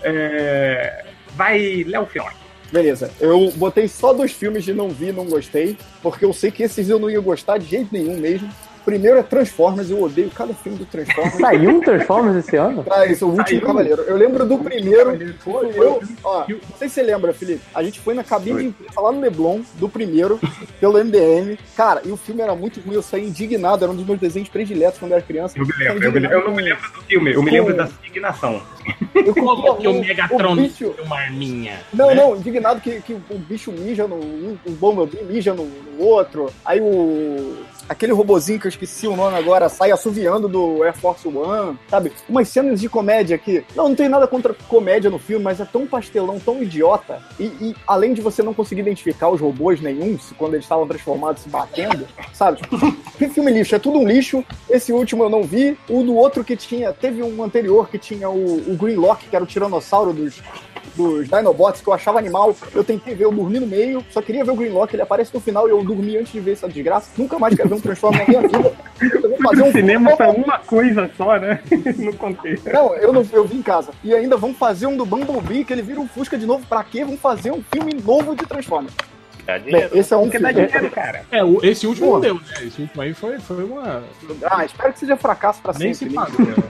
É, 0.03 1.05
Vai, 1.35 1.83
Léo 1.87 2.05
Fioc. 2.07 2.33
Beleza, 2.71 3.11
eu 3.19 3.51
botei 3.55 3.87
só 3.87 4.11
dois 4.11 4.31
filmes 4.33 4.65
de 4.65 4.73
não 4.73 4.89
vi, 4.89 5.11
não 5.13 5.25
gostei, 5.25 5.77
porque 6.01 6.25
eu 6.25 6.33
sei 6.33 6.51
que 6.51 6.63
esses 6.63 6.89
eu 6.89 6.99
não 6.99 7.09
ia 7.09 7.19
gostar 7.21 7.57
de 7.59 7.65
jeito 7.65 7.89
nenhum 7.93 8.17
mesmo. 8.17 8.49
Primeiro 8.87 9.17
é 9.19 9.23
Transformers, 9.23 9.91
eu 9.91 10.01
odeio 10.01 10.29
cada 10.31 10.53
filme 10.53 10.77
do 10.77 10.85
Transformers. 10.85 11.35
Saiu 11.35 11.71
um 11.71 11.81
Transformers 11.81 12.37
esse 12.37 12.55
ano? 12.55 12.85
Traz 12.85 13.21
o 13.21 13.25
último 13.27 13.45
Saiu. 13.45 13.61
Cavaleiro. 13.61 14.01
Eu 14.03 14.15
lembro 14.15 14.45
do 14.45 14.57
primeiro. 14.59 15.35
Foi 15.39 15.71
eu, 15.75 16.01
ó, 16.23 16.45
não 16.47 16.77
sei 16.79 16.87
se 16.87 16.95
você 16.95 17.03
lembra, 17.03 17.33
Felipe. 17.33 17.61
A 17.75 17.83
gente 17.83 17.99
foi 17.99 18.13
na 18.13 18.23
cabine 18.23 18.73
de 18.79 18.93
falar 18.93 19.11
no 19.11 19.19
Leblon, 19.19 19.59
do 19.73 19.89
primeiro, 19.89 20.39
pelo 20.79 21.03
MDM. 21.03 21.57
Cara, 21.75 22.01
e 22.05 22.11
o 22.13 22.15
filme 22.15 22.41
era 22.41 22.55
muito 22.55 22.79
ruim, 22.79 22.95
eu 22.95 23.01
saí 23.01 23.27
indignado, 23.27 23.83
era 23.83 23.91
um 23.91 23.95
dos 23.95 24.05
meus 24.05 24.19
desenhos 24.21 24.47
prediletos 24.47 24.97
quando 24.99 25.11
eu 25.11 25.17
era 25.17 25.25
criança. 25.25 25.59
Eu 25.59 25.65
me 25.65 25.73
lembro, 25.77 26.03
eu, 26.05 26.11
me 26.13 26.19
lembro. 26.21 26.37
Eu 26.37 26.45
não 26.45 26.55
me 26.55 26.61
lembro 26.61 26.91
do 26.93 27.01
filme, 27.01 27.33
eu 27.33 27.43
me 27.43 27.51
lembro 27.51 27.75
da 27.75 27.89
indignação. 27.99 28.61
Eu 29.13 29.33
Coloque 29.33 29.85
o 29.85 29.91
o 29.91 29.99
Megatron 29.99 30.55
no 30.55 30.61
bicho- 30.61 30.95
seu 30.95 31.13
arminha. 31.13 31.79
Não, 31.93 32.07
né? 32.07 32.15
não, 32.15 32.37
indignado 32.37 32.79
que, 32.79 33.01
que 33.01 33.11
o 33.13 33.37
bicho 33.37 33.69
mija 33.69 34.07
no. 34.07 34.15
um, 34.15 34.57
O 34.65 34.71
Bumblebee 34.71 35.25
mija 35.25 35.53
no, 35.53 35.65
no 35.65 36.03
outro. 36.05 36.49
Aí 36.63 36.79
o. 36.79 37.57
Aquele 37.89 38.11
robozinho 38.11 38.59
que 38.59 38.67
eu 38.67 38.69
esqueci 38.69 39.07
o 39.07 39.15
nome 39.15 39.37
agora 39.37 39.69
sai 39.69 39.91
assoviando 39.91 40.47
do 40.47 40.83
Air 40.83 40.95
Force 40.95 41.27
One, 41.27 41.77
sabe? 41.89 42.11
Umas 42.27 42.49
cenas 42.49 42.81
de 42.81 42.89
comédia 42.89 43.37
que. 43.37 43.63
Não, 43.75 43.89
não 43.89 43.95
tem 43.95 44.09
nada 44.09 44.27
contra 44.27 44.53
comédia 44.67 45.09
no 45.09 45.19
filme, 45.19 45.43
mas 45.43 45.59
é 45.59 45.65
tão 45.65 45.87
pastelão, 45.87 46.39
tão 46.39 46.61
idiota. 46.61 47.21
E, 47.39 47.45
e 47.45 47.75
além 47.87 48.13
de 48.13 48.21
você 48.21 48.43
não 48.43 48.53
conseguir 48.53 48.81
identificar 48.81 49.29
os 49.29 49.39
robôs 49.39 49.79
nenhum, 49.79 50.17
quando 50.37 50.53
eles 50.55 50.65
estavam 50.65 50.87
transformados 50.87 51.43
se 51.43 51.49
batendo, 51.49 52.05
sabe? 52.33 52.59
Que 53.17 53.27
filme 53.29 53.51
lixo, 53.51 53.75
é 53.75 53.79
tudo 53.79 53.99
um 53.99 54.07
lixo. 54.07 54.43
Esse 54.69 54.91
último 54.91 55.23
eu 55.23 55.29
não 55.29 55.43
vi. 55.43 55.77
O 55.89 56.03
do 56.03 56.15
outro 56.15 56.43
que 56.43 56.55
tinha. 56.55 56.91
Teve 56.93 57.23
um 57.23 57.43
anterior 57.43 57.89
que 57.89 57.97
tinha 57.97 58.29
o, 58.29 58.71
o 58.71 58.75
Greenlock, 58.75 59.27
que 59.27 59.35
era 59.35 59.43
o 59.43 59.47
tiranossauro 59.47 60.13
dos, 60.13 60.41
dos 60.95 61.27
Dinobots, 61.27 61.81
que 61.81 61.87
eu 61.87 61.93
achava 61.93 62.19
animal. 62.19 62.55
Eu 62.73 62.83
tentei 62.83 63.15
ver, 63.15 63.25
eu 63.25 63.31
dormi 63.31 63.59
no 63.59 63.67
meio, 63.67 64.03
só 64.11 64.21
queria 64.21 64.43
ver 64.43 64.51
o 64.51 64.55
Greenlock, 64.55 64.93
ele 64.93 65.01
aparece 65.01 65.33
no 65.33 65.39
final 65.39 65.67
e 65.67 65.71
eu 65.71 65.83
dormi 65.83 66.17
antes 66.17 66.31
de 66.31 66.39
ver 66.39 66.53
essa 66.53 66.67
desgraça. 66.67 67.09
Nunca 67.17 67.39
mais 67.39 67.55
quero 67.55 67.69
ver 67.69 67.75
um 67.77 67.81
Transformers 67.81 68.27
na 68.27 68.39
minha 68.39 68.41
vida. 68.47 68.73
Eu 69.01 69.29
vou 69.29 69.37
fazer 69.41 69.61
o 69.63 69.65
um 69.67 69.71
cinema 69.71 70.15
pra 70.17 70.29
uma 70.31 70.59
coisa 70.59 71.09
só, 71.17 71.37
né? 71.39 71.59
no 71.97 72.13
contexto. 72.15 72.69
Não, 72.71 72.93
eu 72.95 73.13
não 73.13 73.25
eu 73.31 73.45
vim 73.45 73.57
em 73.57 73.61
casa. 73.61 73.91
E 74.03 74.13
ainda 74.13 74.35
vamos 74.37 74.57
fazer 74.57 74.87
um 74.87 74.97
do 74.97 75.05
Bumblebee, 75.05 75.63
que 75.63 75.73
ele 75.73 75.81
vira 75.81 75.99
um 75.99 76.07
Fusca 76.07 76.37
de 76.37 76.45
novo. 76.45 76.65
Pra 76.67 76.83
quê? 76.83 77.03
Vamos 77.05 77.19
fazer 77.21 77.51
um 77.51 77.63
filme 77.73 77.93
novo 78.03 78.35
de 78.35 78.45
Transformers. 78.45 78.93
Dá 79.45 79.53
Bem, 79.59 79.63
dinheiro. 79.73 79.97
esse 79.97 80.13
é 80.13 80.17
um 80.17 80.23
Porque 80.23 80.39
dá 80.39 80.49
filme. 80.49 80.67
dinheiro, 80.67 80.91
cara. 80.91 81.21
É, 81.31 81.41
o- 81.43 81.63
esse 81.63 81.87
último 81.87 82.07
Pô. 82.07 82.13
não 82.15 82.19
deu, 82.21 82.33
né? 82.35 82.41
Esse 82.63 82.81
último 82.81 83.01
aí 83.01 83.13
foi, 83.13 83.39
foi 83.39 83.63
uma. 83.63 84.03
Ah, 84.51 84.65
espero 84.65 84.91
que 84.91 84.99
seja 84.99 85.15
fracasso 85.15 85.61
pra 85.61 85.71
Nem 85.77 85.93
sempre. 85.93 86.13
se 86.13 86.19
né? 86.19 86.25
pagou. 86.25 86.45
né? 86.45 86.63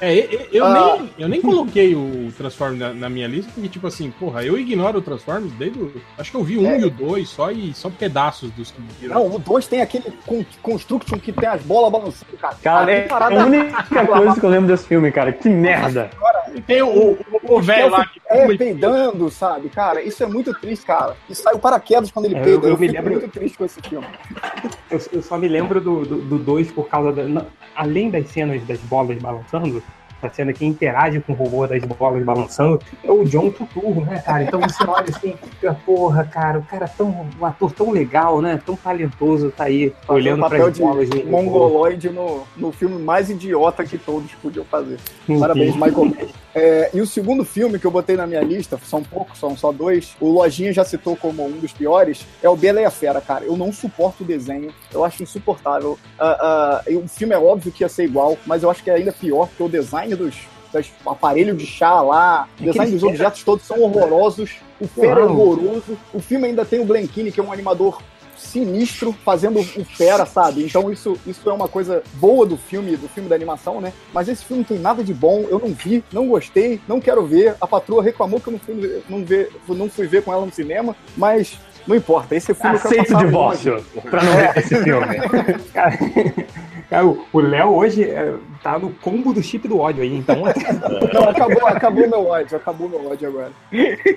É, 0.00 0.46
eu, 0.52 0.64
Ah. 0.64 0.96
nem, 0.98 1.10
eu 1.18 1.28
nem 1.28 1.40
coloquei 1.40 1.94
o 1.94 2.30
Transformers 2.36 2.78
na, 2.80 2.92
na 2.92 3.08
minha 3.08 3.26
lista, 3.28 3.50
porque, 3.54 3.68
tipo 3.68 3.86
assim, 3.86 4.10
porra, 4.10 4.44
eu 4.44 4.58
ignoro 4.58 4.98
o 4.98 5.02
Transformers 5.02 5.52
desde 5.52 5.78
o. 5.78 5.92
Acho 6.18 6.30
que 6.30 6.36
eu 6.36 6.42
vi 6.44 6.58
um 6.58 6.66
É. 6.66 6.80
e 6.80 6.84
o 6.84 6.90
dois 6.90 7.28
só 7.28 7.50
e 7.50 7.72
só 7.72 7.88
pedaços 7.88 8.50
dos 8.50 8.70
que 8.72 8.80
viram. 9.00 9.14
Não, 9.14 9.34
o 9.36 9.38
2 9.38 9.66
tem 9.66 9.80
aquele 9.80 10.12
con- 10.26 10.44
Construction 10.62 11.18
que 11.18 11.32
tem 11.32 11.48
as 11.48 11.62
bolas 11.62 11.92
balançando, 11.92 12.36
cara. 12.38 12.56
Cara, 12.62 12.92
é 12.92 13.00
parada- 13.02 13.42
a 13.42 13.46
única 13.46 13.84
coisa 14.06 14.40
que 14.40 14.46
eu 14.46 14.50
lembro 14.50 14.66
desse 14.68 14.86
filme, 14.86 15.10
cara. 15.12 15.32
Que 15.32 15.48
merda. 15.48 16.10
E 16.54 16.60
tem 16.60 16.82
o, 16.82 17.12
o, 17.12 17.18
o 17.56 17.60
velho 17.60 17.90
lá 17.90 18.06
que 18.06 18.20
É, 18.28 18.56
peidando, 18.56 19.28
sabe? 19.30 19.68
Cara, 19.68 20.02
isso 20.02 20.22
é 20.22 20.26
muito 20.26 20.52
triste, 20.54 20.84
cara. 20.86 21.16
E 21.28 21.34
sai 21.34 21.54
o 21.54 21.58
paraquedas 21.58 22.10
quando 22.10 22.26
ele 22.26 22.36
É, 22.36 22.42
peida. 22.42 22.66
eu- 22.66 22.70
Eu, 22.70 22.74
eu 22.74 22.78
me 22.78 22.88
fico 22.88 22.92
lembro- 23.00 23.20
muito 23.20 23.28
triste 23.32 23.58
com 23.58 23.64
esse 23.64 23.80
filme. 23.82 24.06
Eu, 24.90 25.00
eu 25.12 25.22
só 25.22 25.36
me 25.38 25.48
lembro 25.48 25.80
do 25.80 26.04
2 26.04 26.24
do, 26.24 26.38
dois 26.38 26.70
por 26.72 26.88
causa 26.88 27.12
da. 27.12 27.44
além 27.76 28.10
das 28.10 28.28
cenas 28.28 28.62
das 28.64 28.78
bolas 28.80 29.18
balançando, 29.18 29.82
a 30.28 30.30
cena 30.30 30.52
que 30.52 30.64
interage 30.64 31.20
com 31.20 31.32
o 31.32 31.36
robô 31.36 31.66
das 31.66 31.82
bolas 31.84 32.24
balançando, 32.24 32.80
é 33.02 33.10
o 33.10 33.24
John 33.24 33.50
Turturro, 33.50 34.04
né, 34.04 34.20
cara? 34.20 34.44
Então 34.44 34.60
você 34.60 34.84
olha 34.88 35.08
assim, 35.08 35.34
fica, 35.36 35.74
porra, 35.86 36.24
cara, 36.24 36.58
o 36.58 36.64
cara 36.64 36.84
é 36.86 36.88
tão. 36.88 37.28
um 37.40 37.46
ator 37.46 37.72
tão 37.72 37.90
legal, 37.90 38.40
né? 38.40 38.60
Tão 38.64 38.76
talentoso, 38.76 39.50
tá 39.50 39.64
aí 39.64 39.92
olhando 40.08 40.46
para 40.48 40.66
as 40.66 40.78
bolas 40.78 41.08
de 41.08 41.24
mongoloide 41.24 42.10
no, 42.10 42.42
no 42.56 42.72
filme 42.72 43.00
mais 43.02 43.30
idiota 43.30 43.84
que 43.84 43.98
todos 43.98 44.32
podiam 44.34 44.64
fazer. 44.64 44.98
Parabéns, 45.38 45.74
Michael 45.74 46.10
Bay. 46.10 46.28
É, 46.54 46.90
e 46.94 47.00
o 47.00 47.06
segundo 47.06 47.44
filme 47.44 47.78
que 47.78 47.86
eu 47.86 47.90
botei 47.90 48.16
na 48.16 48.26
minha 48.26 48.40
lista, 48.40 48.78
são 48.84 49.02
poucos, 49.02 49.38
são 49.38 49.56
só 49.56 49.72
dois, 49.72 50.16
o 50.20 50.30
Lojinha 50.30 50.72
já 50.72 50.84
citou 50.84 51.16
como 51.16 51.44
um 51.44 51.58
dos 51.58 51.72
piores, 51.72 52.24
é 52.42 52.48
o 52.48 52.56
Bela 52.56 52.80
e 52.80 52.84
a 52.84 52.90
Fera, 52.90 53.20
cara. 53.20 53.44
Eu 53.44 53.56
não 53.56 53.72
suporto 53.72 54.22
o 54.22 54.26
desenho, 54.26 54.72
eu 54.92 55.04
acho 55.04 55.22
insuportável. 55.22 55.98
Ah, 56.18 56.82
e 56.86 56.94
o 56.96 57.08
filme 57.08 57.34
é 57.34 57.38
óbvio 57.38 57.72
que 57.72 57.82
ia 57.82 57.88
ser 57.88 58.04
igual, 58.04 58.38
mas 58.46 58.62
eu 58.62 58.70
acho 58.70 58.82
que 58.82 58.90
é 58.90 58.94
ainda 58.94 59.12
pior, 59.12 59.48
porque 59.48 59.62
o 59.62 59.68
design 59.68 60.14
dos, 60.14 60.36
dos 60.72 60.92
aparelhos 61.04 61.58
de 61.58 61.66
chá 61.66 62.00
lá, 62.00 62.48
o 62.60 62.64
design 62.64 62.92
dos 62.92 63.02
objetos 63.02 63.42
todos 63.42 63.66
são 63.66 63.80
horrorosos, 63.82 64.56
o 64.80 64.86
Fera 64.86 65.20
é 65.20 65.24
horroroso, 65.24 65.98
o 66.12 66.20
filme 66.20 66.46
ainda 66.46 66.64
tem 66.64 66.80
o 66.80 66.84
Blenkini, 66.84 67.32
que 67.32 67.40
é 67.40 67.42
um 67.42 67.52
animador 67.52 68.00
sinistro 68.36 69.14
fazendo 69.24 69.60
o 69.60 69.84
fera, 69.84 70.26
sabe? 70.26 70.64
Então 70.64 70.90
isso, 70.90 71.18
isso 71.26 71.48
é 71.48 71.52
uma 71.52 71.68
coisa 71.68 72.02
boa 72.14 72.46
do 72.46 72.56
filme, 72.56 72.96
do 72.96 73.08
filme 73.08 73.28
da 73.28 73.34
animação, 73.34 73.80
né? 73.80 73.92
Mas 74.12 74.28
esse 74.28 74.44
filme 74.44 74.62
não 74.62 74.68
tem 74.68 74.78
nada 74.78 75.02
de 75.02 75.14
bom, 75.14 75.46
eu 75.48 75.58
não 75.58 75.72
vi, 75.72 76.04
não 76.12 76.28
gostei, 76.28 76.80
não 76.88 77.00
quero 77.00 77.24
ver. 77.26 77.56
A 77.60 77.66
patroa 77.66 78.02
reclamou 78.02 78.40
que 78.40 78.48
eu 78.48 78.52
não 78.52 78.60
fui, 78.60 79.02
não 79.08 79.24
ver, 79.24 79.50
não 79.68 79.88
fui 79.88 80.06
ver 80.06 80.22
com 80.22 80.32
ela 80.32 80.46
no 80.46 80.52
cinema, 80.52 80.96
mas 81.16 81.58
não 81.86 81.94
importa, 81.94 82.34
esse 82.34 82.54
filme 82.54 82.76
eu 82.76 82.80
quero 82.80 82.94
Aceita 82.94 83.16
o 83.16 83.26
divórcio 83.26 83.84
pra 84.10 84.22
não 84.22 84.36
ver 84.36 84.56
esse 84.56 84.82
filme. 84.82 85.06
Cara, 86.90 87.02
cara, 87.04 87.18
o 87.32 87.40
Léo 87.40 87.74
hoje 87.74 88.04
é, 88.04 88.34
tá 88.62 88.78
no 88.78 88.90
combo 88.90 89.32
do 89.32 89.42
chip 89.42 89.66
do 89.68 89.78
ódio 89.78 90.02
aí, 90.02 90.14
então. 90.16 90.36
Não, 91.12 91.28
acabou, 91.28 91.66
acabou 91.66 92.08
meu 92.08 92.26
ódio, 92.26 92.56
acabou 92.56 92.88
meu 92.88 93.10
ódio 93.10 93.28
agora. 93.28 93.52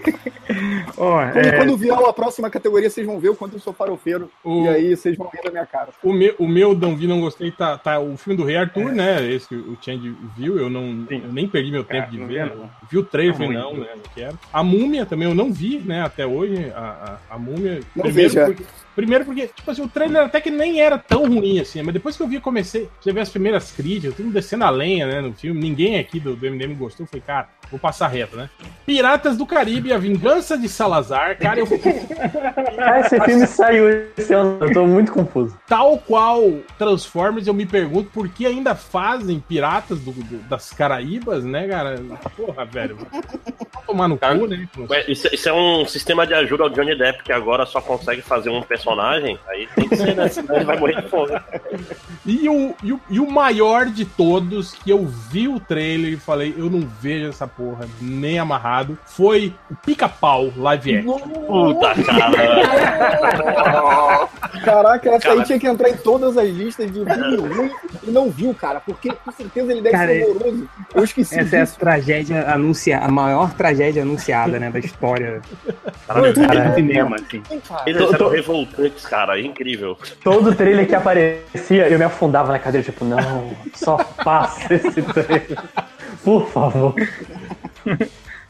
ó, 0.97 1.31
Quando, 1.31 1.37
é, 1.45 1.51
quando 1.57 1.77
vier 1.77 1.93
a 1.97 2.13
próxima 2.13 2.49
categoria, 2.49 2.89
vocês 2.89 3.05
vão 3.05 3.19
ver 3.19 3.29
o 3.29 3.35
quanto 3.35 3.53
eu 3.55 3.59
sou 3.59 3.73
farofeiro. 3.73 4.29
O- 4.43 4.65
E 4.65 4.69
aí 4.69 4.95
vocês 4.95 5.17
vão 5.17 5.29
rir 5.33 5.41
da 5.43 5.51
minha 5.51 5.65
cara. 5.65 5.89
O 6.03 6.13
meu, 6.13 6.35
o 6.39 6.47
meu 6.47 6.73
não 6.75 6.95
vi, 6.95 7.07
não 7.07 7.19
gostei, 7.21 7.51
tá, 7.51 7.77
tá 7.77 7.99
o 7.99 8.15
filme 8.17 8.37
do 8.37 8.43
Rei 8.45 8.57
Arthur, 8.57 8.91
né? 8.91 9.25
Esse 9.27 9.47
que 9.49 9.55
o 9.55 9.77
Change 9.81 10.15
viu, 10.35 10.57
eu, 10.57 10.69
não, 10.69 11.05
eu 11.09 11.31
nem 11.31 11.47
perdi 11.47 11.71
meu 11.71 11.83
tempo 11.83 12.07
Ah, 12.07 12.11
de 12.11 12.17
ver. 12.17 12.27
vi, 12.27 12.35
né? 12.35 12.51
não. 12.55 12.69
Vi 12.89 12.97
o 12.97 13.03
trailer, 13.03 13.37
muito. 13.37 13.53
não, 13.53 13.73
né? 13.73 13.87
Não 13.95 14.03
quero. 14.13 14.39
A 14.51 14.63
Múmia 14.63 15.05
também 15.05 15.27
eu 15.27 15.35
não 15.35 15.51
vi, 15.51 15.79
né? 15.79 16.01
Até 16.03 16.25
hoje, 16.25 16.71
a, 16.75 17.17
a, 17.29 17.35
a 17.35 17.37
Múmia. 17.39 17.79
Não 17.95 18.03
primeiro, 18.05 18.29
veja. 18.33 18.45
porque, 18.45 18.63
primeiro 18.97 19.23
porque, 19.23 19.47
tipo 19.47 19.69
assim, 19.71 19.81
o 19.83 19.87
trailer 19.87 20.23
até 20.23 20.41
que 20.41 20.49
nem 20.49 20.81
era 20.81 20.97
tão 20.97 21.25
ruim 21.27 21.59
assim, 21.59 21.81
mas 21.83 21.93
depois 21.93 22.17
que 22.17 22.23
eu 22.23 22.27
vi, 22.27 22.39
comecei, 22.39 22.89
você 22.99 23.13
vê 23.13 23.21
as 23.21 23.29
primeiras 23.29 23.71
críticas, 23.71 24.15
tudo 24.15 24.29
descendo 24.31 24.63
a 24.65 24.69
lenha, 24.71 25.05
né? 25.05 25.21
No 25.21 25.31
filme, 25.33 25.61
ninguém 25.61 25.99
aqui 25.99 26.19
do, 26.19 26.35
do 26.35 26.49
MDM 26.51 26.73
gostou, 26.75 27.03
eu 27.05 27.07
falei, 27.07 27.23
cara, 27.25 27.47
vou 27.69 27.79
passar 27.79 28.07
reto, 28.07 28.35
né? 28.35 28.49
Piratas 28.85 29.37
do 29.37 29.45
Caribe, 29.45 29.93
A 29.93 29.97
Vingança 29.99 30.57
de 30.57 30.67
Salazar, 30.67 31.37
cara, 31.37 31.59
eu 31.59 31.67
Ah, 32.79 32.99
esse 33.01 33.19
filme 33.21 33.45
saiu 33.47 34.07
esse 34.17 34.33
ano, 34.33 34.57
eu 34.61 34.73
tô 34.73 34.85
muito 34.87 35.11
confuso. 35.11 35.57
Tal 35.67 35.97
qual 35.99 36.41
Transformers, 36.77 37.45
eu 37.47 37.53
me 37.53 37.65
pergunto 37.65 38.09
por 38.11 38.27
que 38.29 38.45
ainda 38.45 38.73
fazem 38.75 39.39
piratas 39.39 39.99
do- 39.99 40.11
do- 40.11 40.39
das 40.49 40.71
Caraíbas, 40.71 41.43
né, 41.43 41.67
cara? 41.67 42.01
Porra, 42.35 42.65
velho. 42.65 42.97
Tomar 43.85 44.07
no 44.07 44.17
cu, 44.17 44.47
né? 44.47 44.67
Isso, 45.07 45.27
isso 45.33 45.47
é 45.49 45.53
um 45.53 45.85
sistema 45.85 46.25
de 46.25 46.33
ajuda 46.33 46.63
ao 46.63 46.69
Johnny 46.69 46.97
Depp, 46.97 47.23
que 47.23 47.31
agora 47.31 47.65
só 47.65 47.79
consegue 47.81 48.21
fazer 48.21 48.49
um 48.49 48.61
personagem, 48.61 48.86
aí 49.47 49.67
tem 49.75 49.89
que 49.89 49.95
ser, 49.95 50.15
né? 50.15 50.27
Senão 50.27 50.55
ele 50.55 50.65
vai 50.65 50.77
morrer 50.77 51.01
de 51.01 51.09
fome. 51.09 51.31
E 52.25 52.49
o, 52.49 52.75
e, 52.83 52.93
o, 52.93 53.01
e 53.09 53.19
o 53.19 53.29
maior 53.29 53.85
de 53.85 54.05
todos, 54.05 54.73
que 54.73 54.89
eu 54.89 55.05
vi 55.05 55.47
o 55.47 55.59
trailer 55.59 56.13
e 56.13 56.17
falei, 56.17 56.53
eu 56.57 56.69
não 56.69 56.87
vejo 57.01 57.29
essa 57.29 57.47
porra 57.47 57.87
nem 58.01 58.39
amarrado, 58.39 58.97
foi 59.05 59.53
o 59.69 59.75
Pica-Pau 59.75 60.51
Live 60.55 60.97
Action. 60.97 61.19
Puta 61.19 61.93
cara. 62.03 62.37
Caraca, 64.63 65.09
essa 65.09 65.27
Cara. 65.27 65.39
aí 65.39 65.45
tinha 65.45 65.59
que 65.59 65.67
entrar 65.67 65.89
em 65.89 65.97
todas 65.97 66.37
as 66.37 66.49
listas 66.49 66.91
de 66.91 67.03
filme 67.05 67.37
ruim 67.37 67.71
e 68.03 68.11
não 68.11 68.29
viu, 68.29 68.53
cara, 68.53 68.79
porque 68.81 69.11
com 69.11 69.31
certeza 69.31 69.71
ele 69.71 69.81
deve 69.81 69.95
Cara, 69.95 70.11
ser 70.11 70.25
horroroso. 70.25 70.69
Eu 70.93 71.03
esqueci 71.03 71.39
essa 71.39 71.55
é 71.55 71.61
a 71.61 71.63
disso. 71.63 71.79
tragédia 71.79 72.51
anunciada, 72.51 73.05
a 73.05 73.11
maior 73.11 73.53
tragédia 73.53 74.01
anunciada, 74.01 74.59
né, 74.59 74.69
da 74.69 74.79
história 74.79 75.41
Caralho, 76.07 76.33
do 76.33 76.41
cara, 76.47 76.75
cinema, 76.75 77.15
assim. 77.15 77.41
cara. 77.67 77.83
Eles 77.85 78.13
eram 78.13 78.29
cara. 79.09 79.39
É 79.39 79.41
incrível. 79.41 79.97
Todo 80.23 80.55
trailer 80.55 80.87
que 80.87 80.95
aparecia, 80.95 81.87
eu 81.87 81.97
me 81.97 82.05
afundava 82.05 82.51
na 82.51 82.59
cadeira, 82.59 82.85
tipo, 82.85 83.03
não, 83.03 83.51
só 83.73 83.97
passa 84.23 84.73
esse 84.73 85.01
trailer. 85.01 85.57
Por 86.23 86.47
favor. 86.49 86.95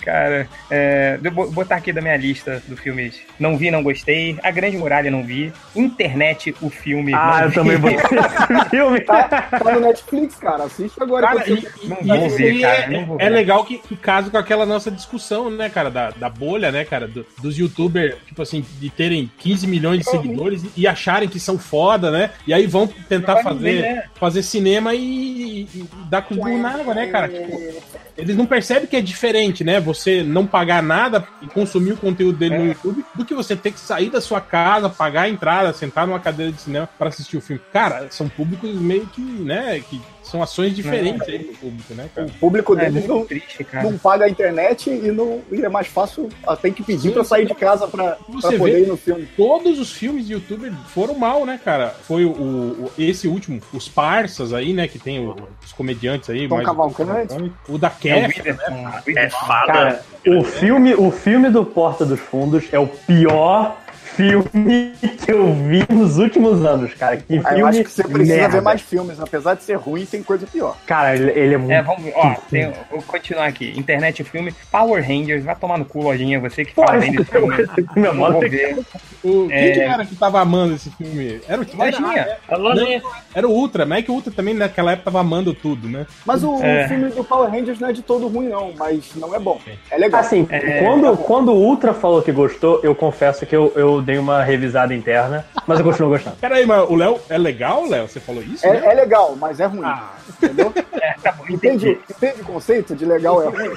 Cara, 0.08 0.48
é, 0.72 1.20
eu 1.22 1.32
vou 1.34 1.52
botar 1.52 1.76
aqui 1.76 1.92
da 1.92 2.00
minha 2.02 2.16
lista 2.16 2.64
do 2.66 2.78
filmes. 2.78 3.20
Não 3.38 3.58
vi, 3.58 3.70
não 3.70 3.84
gostei. 3.84 4.40
A 4.42 4.50
Grande 4.52 4.78
Muralha 4.78 5.12
não 5.12 5.22
vi. 5.22 5.52
Internet, 5.76 6.56
o 6.62 6.70
filme. 6.70 7.14
Ah, 7.14 7.40
não 7.40 7.44
eu 7.44 7.50
vi. 7.50 7.56
também 7.56 7.76
vou 7.76 7.90
esse 7.92 8.08
filme. 8.72 9.02
Tá 9.02 9.50
no 9.74 9.80
Netflix, 9.82 10.36
cara. 10.36 10.64
Assiste 10.64 11.04
agora. 11.04 11.28
Cara, 11.28 11.44
e, 11.50 11.56
você- 11.60 11.68
e- 11.84 11.88
Não 11.90 11.98
e 12.16 12.20
vou 12.20 12.30
ver, 12.30 12.62
cara, 12.62 12.78
é, 12.78 12.90
não 12.90 13.06
vou 13.06 13.18
é 13.20 13.26
ver. 13.26 13.30
legal 13.36 13.66
que, 13.66 13.80
que 13.80 13.98
casa 13.98 14.30
com 14.30 14.38
aquela 14.38 14.66
nossa 14.66 14.90
discussão, 14.90 15.50
né, 15.52 15.70
cara, 15.70 15.92
da, 15.92 16.12
da 16.12 16.30
bolha, 16.30 16.72
né, 16.72 16.86
cara, 16.86 17.06
do- 17.06 17.26
dos 17.42 17.58
youtubers, 17.58 18.16
tipo 18.26 18.42
assim, 18.42 18.64
de 18.80 18.90
terem 18.90 19.30
15 19.40 19.68
milhões 19.68 20.00
de 20.06 20.10
seguidores 20.10 20.64
e, 20.64 20.72
e 20.84 20.88
acharem 20.88 21.28
que 21.28 21.40
são 21.40 21.58
foda, 21.60 22.10
né, 22.12 22.32
e 22.48 22.54
aí 22.54 22.66
vão 22.66 22.88
tentar 22.88 23.44
fazer, 23.44 23.60
ver, 23.60 23.82
né? 23.82 24.04
fazer 24.16 24.42
cinema 24.42 24.94
e, 24.96 25.00
e- 25.02 25.68
e 25.80 25.86
dar 26.10 26.22
com 26.22 26.36
na 26.58 26.70
água, 26.76 26.94
né, 26.94 27.08
cara, 27.08 27.28
Tipo, 27.28 27.82
eles 28.18 28.36
não 28.38 28.46
percebem 28.46 28.88
que 28.88 28.96
é 28.96 29.02
diferente, 29.02 29.64
né, 29.64 29.80
você 29.80 29.97
não 30.24 30.46
pagar 30.46 30.82
nada 30.84 31.28
e 31.42 31.48
consumir 31.48 31.94
o 31.94 31.98
conteúdo 31.98 32.38
dele 32.38 32.58
no 32.58 32.64
É. 32.66 32.68
YouTube, 32.70 33.06
do 33.16 33.26
que 33.26 33.34
você 33.34 33.56
ter 33.56 33.72
que 33.72 33.80
sair 33.80 34.10
da 34.10 34.22
sua 34.22 34.40
casa, 34.42 34.90
pagar 34.90 35.24
a 35.24 35.30
entrada, 35.30 35.74
sentar 35.74 36.06
numa 36.08 36.20
cadeira 36.20 36.52
de 36.52 36.62
cinema 36.62 36.88
pra 36.98 37.10
assistir 37.10 37.38
o 37.38 37.42
filme. 37.42 37.62
Cara, 37.74 38.08
são 38.10 38.28
públicos 38.30 38.70
meio 38.76 39.06
que, 39.08 39.22
né, 39.22 39.82
que 39.90 40.00
são 40.24 40.44
ações 40.44 40.76
diferentes 40.76 41.26
aí 41.28 41.40
pro 41.40 41.56
público, 41.56 41.94
né, 41.94 42.10
cara. 42.14 42.28
O 42.28 42.32
público 42.34 42.74
É 42.74 42.80
dele 42.80 42.92
muito 43.00 43.08
não, 43.08 43.26
triste, 43.26 43.64
cara. 43.64 43.90
não 43.90 43.98
paga 43.98 44.26
a 44.26 44.30
internet 44.30 44.90
e, 44.90 45.10
não, 45.12 45.42
e 45.52 45.64
é 45.64 45.70
mais 45.70 45.88
fácil. 45.88 46.28
ah, 46.46 46.56
Tem 46.56 46.74
que 46.74 46.84
pedir 46.84 47.12
pra 47.14 47.24
sair 47.24 47.46
de 47.46 47.56
casa 47.56 47.88
Você 47.88 48.58
poder 48.58 48.74
vê- 48.74 48.82
ir 48.82 48.88
no 48.88 48.98
filme. 48.98 49.26
Todos 49.38 49.80
os 49.80 49.92
filmes 49.94 50.28
de 50.28 50.34
YouTube 50.34 50.70
foram 50.88 51.16
mal, 51.16 51.46
né, 51.46 51.58
cara? 51.64 51.96
Foi 52.04 52.26
o, 52.26 52.30
o- 52.32 52.92
esse 52.98 53.28
último, 53.28 53.62
os 53.74 53.88
Parsas 53.88 54.52
aí, 54.54 54.74
né, 54.74 54.88
que 54.88 55.00
tem 55.00 55.26
o- 55.26 55.36
os 55.66 55.72
comediantes 55.72 56.30
aí. 56.30 56.48
Tom 56.48 56.56
mais- 56.56 56.68
Cavalcante. 56.68 57.52
O 57.70 57.78
da 57.78 57.88
É 57.88 57.92
o 57.92 57.94
Kef, 58.00 58.38
Whindersson, 58.40 58.64
É 58.74 59.02
Whindersson. 59.08 59.46
Cara, 59.78 60.02
o 60.26 60.44
filme, 60.44 60.96
o 60.96 61.12
filme 61.12 61.50
do 61.52 61.64
Porta 61.64 62.04
dos 62.04 62.20
Fundos 62.20 62.68
é 62.72 62.80
o 62.80 62.88
pior 62.88 63.78
filme 64.18 64.94
que 65.24 65.32
eu 65.32 65.54
vi 65.54 65.86
nos 65.90 66.18
últimos 66.18 66.66
anos, 66.66 66.94
cara. 66.96 67.18
Que 67.18 67.38
Ah, 67.38 67.50
filme 67.50 67.60
eu 67.62 67.68
acho 67.68 67.84
que 67.84 67.92
você 67.92 68.04
precisa 68.04 68.36
merda. 68.36 68.50
ver 68.56 68.62
mais 68.62 68.82
filmes. 68.82 69.20
Apesar 69.20 69.54
de 69.54 69.64
ser 69.64 69.76
ruim, 69.76 70.06
tem 70.06 70.24
coisa 70.24 70.48
pior. 70.48 70.76
Cara, 70.86 71.16
ele, 71.16 71.32
ele 71.32 71.54
é 71.54 71.58
muito... 71.58 71.72
É, 71.72 71.82
vamos, 71.82 72.12
ó, 72.16 72.36
tem, 72.50 72.72
vou 72.90 73.02
continuar 73.04 73.46
aqui. 73.46 73.74
Internet 73.78 74.24
filme, 74.24 74.54
Power 74.72 75.06
Rangers, 75.08 75.44
vai 75.44 75.56
tomar 75.56 75.78
no 75.78 75.86
cu, 75.86 76.02
lojinha, 76.02 76.40
você 76.40 76.66
que 76.66 76.74
fala 76.74 76.98
bem 76.98 77.12
desse 77.12 77.30
filme. 77.32 77.56
Meu 77.96 78.14
Não 78.14 78.40
ver. 78.40 78.80
O, 79.24 79.48
É. 79.52 79.64
Quem 79.64 79.74
que 79.74 79.80
era 79.82 80.06
que 80.06 80.16
tava 80.16 80.40
amando 80.42 80.76
esse 80.76 80.90
filme? 80.92 81.40
Era 81.48 81.62
o 81.62 81.66
Lojinha. 81.78 82.38
Alô, 82.50 82.74
né? 82.74 83.02
Era 83.36 83.48
o 83.48 83.52
Ultra, 83.52 83.86
mas 83.86 84.00
é 84.00 84.02
que 84.02 84.12
o 84.12 84.14
Ultra 84.14 84.32
também 84.34 84.54
naquela 84.54 84.92
época 84.92 85.06
tava 85.06 85.20
amando 85.20 85.54
tudo, 85.54 85.88
né? 85.88 86.06
Mas 86.26 86.44
o 86.44 86.62
É. 86.64 86.88
filme 86.88 87.10
do 87.10 87.24
Power 87.24 87.50
Rangers 87.52 87.80
não 87.80 87.90
é 87.90 87.94
de 87.94 88.02
todo 88.02 88.28
ruim, 88.28 88.48
não. 88.50 88.72
Mas 88.78 89.12
não 89.16 89.34
é 89.36 89.40
bom. 89.40 89.60
É 89.92 89.98
legal. 89.98 90.22
Assim, 90.22 90.48
É. 90.50 90.82
quando, 90.84 91.16
quando 91.18 91.52
o 91.52 91.56
Ultra 91.58 91.94
falou 91.94 92.22
que 92.22 92.32
gostou, 92.32 92.80
eu 92.84 92.96
confesso 92.96 93.46
que 93.46 93.56
eu, 93.56 93.72
eu 93.76 94.02
dei 94.08 94.18
uma 94.18 94.42
revisada 94.42 94.96
interna, 94.96 95.46
mas 95.68 95.80
eu 95.80 95.86
continuo 95.86 96.12
gostando. 96.12 96.38
Pera 96.38 96.56
aí, 96.56 96.66
mas 96.66 96.90
o 96.90 96.96
Léo 96.96 97.20
é 97.30 97.38
legal, 97.38 97.86
Léo? 97.88 98.08
Você 98.08 98.22
falou 98.22 98.42
isso? 98.42 98.66
né? 98.66 98.82
É, 98.86 98.92
é 98.92 98.94
legal, 98.94 99.36
mas 99.40 99.60
é 99.60 99.66
ruim. 99.66 99.82
Ah. 99.84 100.12
Entendeu? 100.42 100.74
É, 101.00 101.14
tá 101.22 101.32
bom, 101.32 101.46
Entende, 101.48 101.90
entendi. 101.92 102.00
entende 102.10 102.42
o 102.42 102.46
conceito 102.46 102.96
de 102.96 103.06
legal 103.06 103.42
é 103.42 103.46
ruim? 103.48 103.70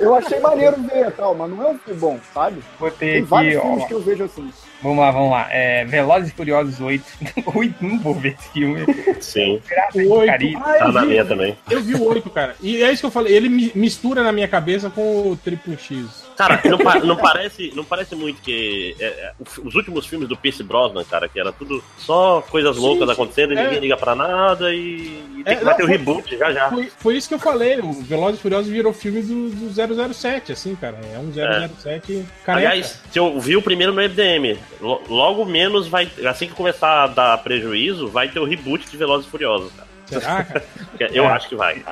Eu 0.00 0.14
achei 0.14 0.38
maneiro 0.38 0.76
ver, 0.82 1.10
tal, 1.10 1.34
mas 1.34 1.50
não 1.50 1.60
é 1.62 1.70
um 1.70 1.78
filme 1.78 2.00
bom, 2.00 2.18
sabe? 2.32 2.62
Botei 2.78 3.14
Tem 3.14 3.24
vários 3.24 3.56
aqui, 3.56 3.66
filmes 3.66 3.82
ó. 3.82 3.86
que 3.88 3.94
eu 3.94 4.00
vejo 4.00 4.24
assim. 4.24 4.50
Vamos 4.80 4.98
lá, 4.98 5.10
vamos 5.10 5.30
lá. 5.32 5.48
É, 5.50 5.84
Velozes 5.84 6.30
e 6.30 6.32
Furiosos 6.34 6.80
8. 6.80 7.04
8, 7.52 7.74
não 7.84 7.98
vou 7.98 8.14
ver 8.14 8.36
esse 8.38 8.48
filme. 8.50 8.86
Sim, 9.20 9.60
oito. 10.08 10.32
Ah, 10.62 10.72
tá 10.78 10.86
eu 10.86 10.92
na 10.92 11.00
vi, 11.02 11.06
minha 11.08 11.24
também. 11.24 11.58
eu 11.70 11.80
vi 11.82 11.94
o 11.96 12.04
8, 12.04 12.30
cara. 12.30 12.54
E 12.60 12.82
é 12.82 12.90
isso 12.92 13.02
que 13.02 13.06
eu 13.06 13.10
falei. 13.10 13.34
Ele 13.34 13.48
mi- 13.48 13.72
mistura 13.74 14.22
na 14.22 14.32
minha 14.32 14.48
cabeça 14.48 14.88
com 14.88 15.30
o 15.30 15.36
Triple 15.36 15.76
X. 15.76 16.24
Cara, 16.48 16.60
não, 16.64 16.78
pa- 16.78 16.98
não 17.00 17.16
parece, 17.16 17.72
não 17.74 17.84
parece 17.84 18.14
muito 18.14 18.40
que 18.42 18.96
é, 18.98 19.04
é, 19.04 19.32
os 19.64 19.74
últimos 19.74 20.06
filmes 20.06 20.28
do 20.28 20.36
Pierce 20.36 20.62
Brosnan, 20.62 21.04
cara, 21.04 21.28
que 21.28 21.38
era 21.38 21.52
tudo 21.52 21.82
só 21.98 22.40
coisas 22.50 22.76
Sim, 22.76 22.82
loucas 22.82 23.08
acontecendo 23.08 23.52
e 23.54 23.56
É. 23.56 23.64
ninguém 23.64 23.80
liga 23.80 23.96
pra 23.96 24.14
nada 24.14 24.74
e, 24.74 25.22
e 25.38 25.42
tem 25.44 25.54
É, 25.54 25.56
que 25.56 25.64
vai 25.64 25.72
não, 25.72 25.76
ter 25.78 25.82
o 25.84 25.86
foi- 25.86 25.96
reboot 25.96 26.36
já 26.38 26.52
já. 26.52 26.68
Foi, 26.70 26.90
foi 26.98 27.16
isso 27.16 27.28
que 27.28 27.34
eu 27.34 27.38
falei. 27.38 27.78
O 27.80 27.92
Velozes 28.02 28.38
e 28.38 28.42
Furiosos 28.42 28.68
virou 28.70 28.92
filme 28.92 29.22
do, 29.22 29.50
do 29.50 30.12
007, 30.14 30.52
assim, 30.52 30.74
cara. 30.74 30.98
É 31.14 31.18
um 31.18 31.30
007 31.32 32.24
careca. 32.44 32.68
Aliás, 32.68 33.00
se 33.10 33.18
eu 33.18 33.38
vi 33.40 33.56
o 33.56 33.62
primeiro 33.62 33.92
no 33.92 34.00
MDM, 34.02 34.58
lo- 34.80 35.02
logo 35.08 35.44
menos 35.44 35.86
vai, 35.88 36.10
assim 36.26 36.46
que 36.48 36.54
começar 36.54 37.04
a 37.04 37.06
dar 37.06 37.38
prejuízo, 37.38 38.08
vai 38.08 38.28
ter 38.28 38.40
o 38.40 38.44
reboot 38.44 38.88
de 38.90 38.96
Velozes 38.96 39.26
e 39.26 39.30
Furiosos, 39.30 39.70
cara. 39.72 39.91
Será, 40.20 40.44
cara? 40.44 40.64
Eu 41.12 41.24
É. 41.24 41.28
acho 41.28 41.48
que 41.48 41.56
vai. 41.56 41.82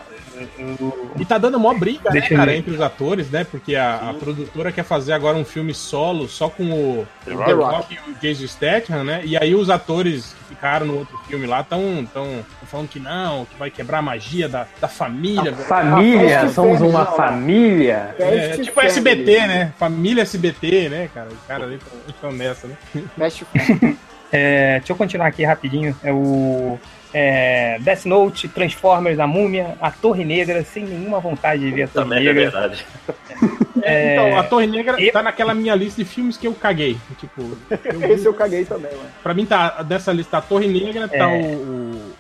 E 1.19 1.25
tá 1.25 1.37
dando 1.37 1.59
mó 1.61 1.75
briga, 1.75 2.05
né, 2.05 2.13
Deixa 2.13 2.33
eu 2.33 2.39
cara, 2.39 2.55
entre 2.55 2.73
os 2.73 2.81
atores, 2.81 3.31
né? 3.31 3.45
Porque 3.45 3.77
a, 3.77 4.11
a 4.11 4.15
produtora 4.15 4.73
quer 4.73 4.85
fazer 4.85 5.13
agora 5.13 5.37
um 5.37 5.45
filme 5.45 5.75
solo 5.75 6.29
só 6.29 6.49
com 6.49 6.65
o 6.71 7.07
The 7.25 7.33
Rock. 7.33 7.45
The 7.47 7.53
Rock 7.53 7.95
e 7.95 8.11
o 8.11 8.15
Jason 8.21 8.47
Statham, 8.47 9.05
né? 9.05 9.21
E 9.25 9.37
aí 9.37 9.55
os 9.55 9.69
atores 9.69 10.35
que 10.49 10.55
ficaram 10.55 10.87
no 10.87 10.99
outro 10.99 11.19
filme 11.29 11.47
lá 11.47 11.61
estão 11.61 12.07
tão, 12.13 12.25
tão 12.25 12.67
falando 12.67 12.89
que 12.89 12.99
não, 13.01 13.45
que 13.45 13.57
vai 13.59 13.71
quebrar 13.71 13.99
a 13.99 14.03
magia 14.03 14.49
da, 14.49 14.67
da 14.81 14.89
família. 14.89 15.53
Família, 15.55 16.41
Fast 16.41 16.55
somos 16.55 16.81
uma 16.81 17.05
não, 17.05 17.11
né? 17.11 17.17
família. 17.17 18.15
É, 18.19 18.49
Fast 18.49 18.63
tipo 18.63 18.75
Family. 18.77 18.91
SBT, 18.93 19.47
né? 19.47 19.73
Família 19.79 20.23
SBT, 20.23 20.89
né, 20.89 21.11
cara? 21.13 21.29
Os 21.29 21.47
caras 21.47 21.67
ali 21.67 21.79
estão 22.09 22.33
nessa, 22.33 22.67
né? 22.67 22.77
É, 24.33 24.79
deixa 24.79 24.93
eu 24.93 24.97
continuar 24.97 25.27
aqui 25.27 25.43
rapidinho. 25.45 25.97
É 26.05 26.13
o 26.13 26.79
é, 27.13 27.79
Death 27.81 28.05
Note, 28.07 28.49
Transformers, 28.49 29.19
A 29.19 29.27
Múmia, 29.27 29.77
A 29.81 29.91
Torre 29.91 30.25
Negra, 30.25 30.63
sem 30.65 30.85
nenhuma 30.85 31.21
vontade 31.21 31.63
de 31.63 31.71
ver 31.71 31.83
a 31.85 31.89
Torre 31.89 32.05
Também 32.05 32.19
é 32.19 32.33
Negra. 32.33 32.51
verdade. 32.51 32.87
É, 33.83 34.13
então, 34.13 34.39
a 34.39 34.43
Torre 34.43 34.67
Negra 34.67 35.01
eu- 35.01 35.11
tá 35.11 35.23
naquela 35.23 35.55
minha 35.55 35.75
lista 35.75 36.03
de 36.05 36.09
filmes 36.09 36.37
que 36.37 36.47
eu 36.47 36.53
caguei. 36.53 36.99
Tipo, 37.19 37.57
eu 37.71 38.11
Esse 38.13 38.27
eu 38.27 38.35
caguei 38.35 38.63
também, 38.67 38.91
mano. 38.95 39.09
pra 39.23 39.33
mim 39.33 39.47
tá 39.47 39.83
dessa 39.83 40.13
lista 40.13 40.37
a 40.37 40.43
Torre 40.43 40.67
Negra, 40.69 41.09
tá 41.09 41.17
É. 41.17 41.27
o, 41.27 41.41
o, 41.57 42.13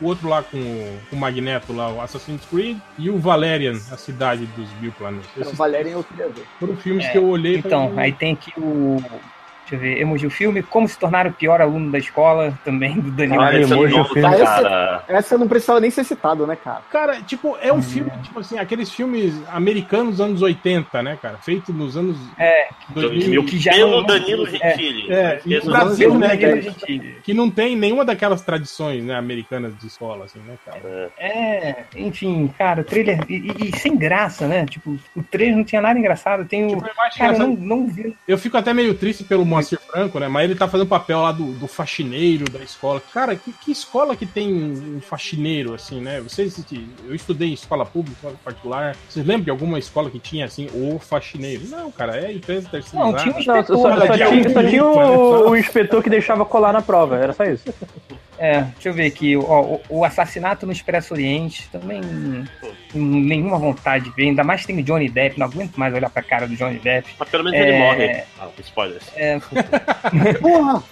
o- 0.00 0.06
outro 0.08 0.28
lá 0.28 0.42
com 0.42 0.56
o, 0.56 0.98
com 1.08 1.14
o 1.14 1.18
Magneto 1.20 1.72
lá, 1.72 1.88
o 1.92 2.00
Assassin's 2.00 2.44
Creed, 2.46 2.78
e 2.98 3.10
o 3.10 3.18
Valerian, 3.18 3.74
a 3.92 3.96
cidade 3.96 4.44
dos 4.56 4.68
mil 4.80 4.90
planetas. 4.90 5.28
O 5.36 5.40
Esses 5.42 5.54
Valerian 5.56 5.92
eu 5.92 6.02
queria 6.04 6.28
ver. 6.30 6.44
foram 6.58 6.76
filmes 6.76 7.04
É, 7.04 7.10
que 7.10 7.18
eu 7.18 7.26
olhei 7.28 7.54
e 7.54 7.58
Então, 7.58 7.90
falei, 7.90 8.04
aí 8.06 8.12
tem 8.12 8.32
aqui 8.32 8.52
o. 8.58 8.96
Deixa 9.70 9.74
eu 9.74 9.78
ver, 9.80 10.00
emoji 10.00 10.26
o 10.26 10.30
filme, 10.30 10.62
Como 10.62 10.88
se 10.88 10.98
tornar 10.98 11.26
o 11.26 11.32
pior 11.32 11.60
aluno 11.60 11.90
da 11.90 11.98
escola, 11.98 12.56
também 12.64 12.98
do 13.00 13.10
Danilo. 13.10 13.42
Ah, 13.42 13.54
Esse 13.54 13.72
é 13.72 13.76
emoji, 13.76 13.94
o 14.00 14.04
filme. 14.04 14.22
cara. 14.22 15.04
Essa 15.08 15.36
não 15.36 15.46
precisava 15.48 15.80
nem 15.80 15.90
ser 15.90 16.04
citado, 16.04 16.46
né, 16.46 16.56
cara? 16.56 16.80
Cara, 16.90 17.20
tipo, 17.22 17.56
é 17.60 17.72
um 17.72 17.82
filme, 17.82 18.10
tipo 18.22 18.40
assim, 18.40 18.58
aqueles 18.58 18.90
filmes 18.90 19.34
americanos 19.52 20.16
dos 20.16 20.20
anos 20.20 20.42
80, 20.42 21.02
né, 21.02 21.18
cara? 21.20 21.36
Feito 21.38 21.72
nos 21.72 21.96
anos 21.96 22.16
É, 22.38 22.68
2000, 22.90 23.44
que 23.44 23.58
já 23.58 23.72
Pelo 23.72 23.90
não- 24.00 24.06
Danilo 24.06 24.46
é, 24.46 24.50
Gentili. 24.50 25.12
é, 25.12 25.40
o 25.44 25.64
não- 25.66 25.72
Brasil, 25.72 26.14
né, 26.18 26.28
Danilo 26.36 26.56
que, 26.56 26.62
Gentili. 26.62 27.16
que 27.22 27.34
não 27.34 27.50
tem 27.50 27.76
nenhuma 27.76 28.04
daquelas 28.04 28.40
tradições, 28.42 29.04
né, 29.04 29.14
americanas 29.16 29.76
de 29.78 29.86
escola, 29.86 30.24
assim, 30.24 30.38
né, 30.46 30.54
cara? 30.64 31.10
É, 31.18 31.84
enfim, 31.96 32.50
cara, 32.58 32.80
o 32.80 32.84
trailer. 32.84 33.20
E, 33.28 33.34
e- 33.34 33.68
e 33.68 33.78
sem 33.78 33.96
graça, 33.96 34.46
né? 34.46 34.64
Tipo, 34.66 34.98
o 35.16 35.22
trailer 35.22 35.56
não 35.56 35.64
tinha 35.64 35.80
nada 35.82 35.98
engraçado. 35.98 36.44
Tem 36.46 36.64
o. 36.66 36.68
Tipo, 36.76 36.88
Cara, 37.18 37.38
não, 37.38 37.48
não 37.54 37.86
vi. 37.86 38.16
Eu 38.26 38.38
fico 38.38 38.56
até 38.56 38.72
meio 38.72 38.94
triste 38.94 39.24
pelo 39.24 39.44
Moacir 39.58 39.78
Franco, 39.80 40.18
né? 40.18 40.28
Mas 40.28 40.44
ele 40.44 40.54
tá 40.58 40.66
fazendo 40.68 40.86
o 40.86 40.90
papel 40.90 41.20
lá 41.20 41.32
do, 41.32 41.52
do 41.52 41.66
faxineiro 41.66 42.50
da 42.50 42.60
escola. 42.60 43.02
Cara, 43.12 43.36
que, 43.36 43.52
que 43.52 43.70
escola 43.70 44.16
que 44.16 44.26
tem 44.26 44.52
um 44.52 45.00
faxineiro, 45.00 45.74
assim, 45.74 46.00
né? 46.00 46.20
Vocês. 46.20 46.58
Eu 47.06 47.14
estudei 47.14 47.50
em 47.50 47.54
escola 47.54 47.84
pública, 47.84 48.16
escola 48.16 48.36
particular. 48.44 48.96
Vocês 49.08 49.26
lembram 49.26 49.44
de 49.44 49.50
alguma 49.50 49.78
escola 49.78 50.10
que 50.10 50.18
tinha, 50.18 50.44
assim, 50.44 50.68
o 50.74 50.98
faxineiro? 50.98 51.66
Não, 51.68 51.90
cara, 51.90 52.16
é 52.18 52.32
empresa 52.32 52.68
terceirizada. 52.68 53.12
Não, 53.12 53.16
tinha 53.18 53.34
um 53.34 53.38
Não, 53.38 53.44
só, 53.44 53.58
inspetor. 53.58 53.78
só- 53.78 53.96
né? 53.96 54.16
tinha, 54.16 54.30
um, 54.30 54.52
só 54.52 54.62
tinha 54.62 54.82
né, 54.82 54.90
o, 54.90 55.50
o 55.50 55.56
inspetor 55.56 56.02
que 56.02 56.10
deixava 56.10 56.44
colar 56.44 56.72
na 56.72 56.82
prova, 56.82 57.16
era 57.16 57.32
só 57.32 57.44
isso. 57.44 57.64
É, 58.38 58.62
deixa 58.62 58.88
eu 58.90 58.92
ver 58.94 59.06
aqui. 59.06 59.36
Ó, 59.36 59.60
o, 59.62 59.80
o 59.88 60.04
assassinato 60.04 60.64
no 60.66 60.72
Expresso 60.72 61.12
Oriente 61.14 61.68
também. 61.70 62.00
hum, 62.04 62.44
Nenhuma 62.94 63.58
vontade 63.58 64.04
de 64.04 64.10
ver. 64.16 64.24
Ainda 64.24 64.42
mais 64.44 64.64
tem 64.64 64.78
o 64.78 64.82
Johnny 64.82 65.08
Depp. 65.10 65.38
Não 65.38 65.46
aguento 65.46 65.76
mais 65.76 65.92
olhar 65.92 66.08
pra 66.08 66.22
cara 66.22 66.46
do 66.48 66.54
Johnny 66.56 66.78
Depp. 66.78 67.08
Mas 67.18 67.28
pelo 67.28 67.44
menos 67.44 67.58
É. 67.58 67.68
ele 67.68 67.78
morre. 67.78 68.24
Ah, 68.40 68.48
spoilers. 68.60 69.04
É, 69.16 69.38
Porra! 70.40 70.82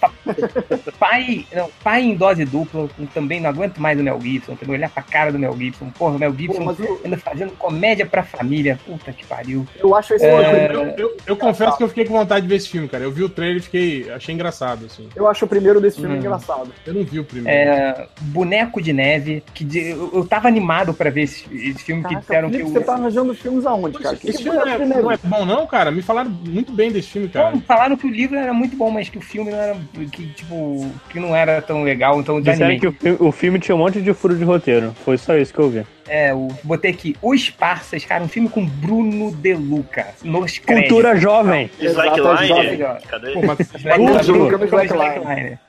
pai, 0.99 1.45
não, 1.53 1.69
pai 1.83 2.01
em 2.03 2.15
dose 2.15 2.45
dupla. 2.45 2.89
Também 3.13 3.39
não 3.41 3.49
aguento 3.49 3.77
mais 3.79 3.99
o 3.99 4.03
Mel 4.03 4.19
Gibson. 4.21 4.53
Entendeu? 4.53 4.75
Olhar 4.75 4.89
pra 4.89 5.01
cara 5.03 5.31
do 5.31 5.39
Mel 5.39 5.55
Gibson. 5.57 5.89
Porra, 5.91 6.15
o 6.15 6.19
Mel 6.19 6.31
Pô, 6.31 6.37
Gibson 6.37 6.63
mas 6.63 6.79
eu, 6.79 7.01
ainda 7.03 7.17
fazendo 7.17 7.51
comédia 7.53 8.05
pra 8.05 8.23
família. 8.23 8.79
Puta 8.85 9.11
que 9.11 9.25
pariu. 9.25 9.65
eu 9.79 9.95
acho 9.95 10.13
esse 10.13 10.25
É. 10.25 10.69
Eu, 10.71 10.83
eu- 10.97 11.17
eu 11.25 11.35
confesso 11.37 11.77
que 11.77 11.83
eu 11.83 11.87
fiquei 11.89 12.05
com 12.05 12.13
vontade 12.13 12.41
de 12.41 12.47
ver 12.47 12.55
esse 12.55 12.69
filme, 12.69 12.87
cara. 12.87 13.03
Eu 13.03 13.11
vi 13.11 13.23
o 13.23 13.29
trailer 13.29 13.57
e 13.57 13.61
fiquei. 13.61 14.09
Achei 14.11 14.33
engraçado, 14.35 14.85
assim. 14.85 15.09
Eu 15.15 15.27
acho 15.27 15.45
o 15.45 15.47
primeiro 15.47 15.79
desse 15.81 15.99
filme 15.99 16.15
Hum. 16.15 16.19
engraçado. 16.19 16.71
Eu 16.85 16.93
não 16.93 17.03
vi 17.03 17.19
o 17.19 17.23
primeiro. 17.23 17.36
É, 17.45 18.07
Boneco 18.21 18.81
de 18.81 18.93
Neve. 18.93 19.43
Que 19.53 19.63
de- 19.63 19.89
eu, 19.89 20.11
eu 20.13 20.25
tava 20.27 20.47
animado 20.47 20.93
pra 20.93 21.09
ver 21.09 21.23
esse, 21.23 21.43
esse 21.53 21.83
filme 21.83 22.01
que 22.03 22.09
Caraca, 22.09 22.21
disseram 22.21 22.49
que 22.49 22.57
Felipe, 22.57 22.69
o. 22.71 22.73
você 22.79 22.85
tá 22.85 22.93
arranjando 22.93 23.33
filmes 23.35 23.65
aonde, 23.65 23.99
cara? 23.99 24.15
Que 24.15 24.29
esse 24.29 24.37
que 24.37 24.43
filme 24.43 24.59
foi 24.59 24.67
não 24.69 24.73
é, 24.73 25.01
não 25.01 25.11
é 25.11 25.17
bom, 25.23 25.45
não, 25.45 25.67
cara. 25.67 25.91
Me 25.91 26.01
falaram 26.01 26.29
muito 26.29 26.71
bem 26.71 26.91
desse 26.91 27.09
filme, 27.09 27.27
cara. 27.29 27.51
Não, 27.51 27.61
falaram 27.61 27.97
que 27.97 28.07
o 28.07 28.09
livro 28.09 28.37
era 28.37 28.53
muito 28.53 28.75
bom, 28.75 28.89
mas 28.89 29.09
que 29.09 29.17
o 29.17 29.21
filme 29.21 29.51
não 29.51 29.57
era. 29.57 29.77
Que, 30.11 30.27
tipo, 30.33 30.89
que 31.09 31.19
não 31.19 31.35
era 31.35 31.61
tão 31.61 31.83
legal, 31.83 32.19
então 32.19 32.35
eu 32.35 32.41
Disseram 32.41 32.69
desanimei. 32.75 32.79
que 32.79 32.87
o 32.87 32.91
filme, 32.93 33.17
o 33.19 33.31
filme 33.31 33.59
tinha 33.59 33.75
um 33.75 33.79
monte 33.79 34.01
de 34.01 34.13
furo 34.13 34.35
de 34.35 34.43
roteiro. 34.43 34.93
Foi 35.03 35.17
só 35.17 35.35
isso 35.37 35.53
que 35.53 35.59
eu 35.59 35.69
vi. 35.69 35.83
É, 36.07 36.31
eu 36.31 36.47
botei 36.63 36.91
aqui 36.91 37.15
Os 37.21 37.49
Parsas, 37.49 38.05
cara, 38.05 38.23
um 38.23 38.27
filme 38.27 38.47
com 38.49 38.65
Bruno 38.65 39.31
De 39.31 39.53
Luca. 39.53 40.07
Nos 40.23 40.57
Cultura 40.59 41.15
jovem. 41.17 41.69
Exato, 41.79 42.19
Slackline? 42.19 42.77
jovem. 42.77 43.01
Cadê? 43.07 43.31
Pô, 43.33 43.41
mas... 43.45 44.25
Bruno. 44.25 44.49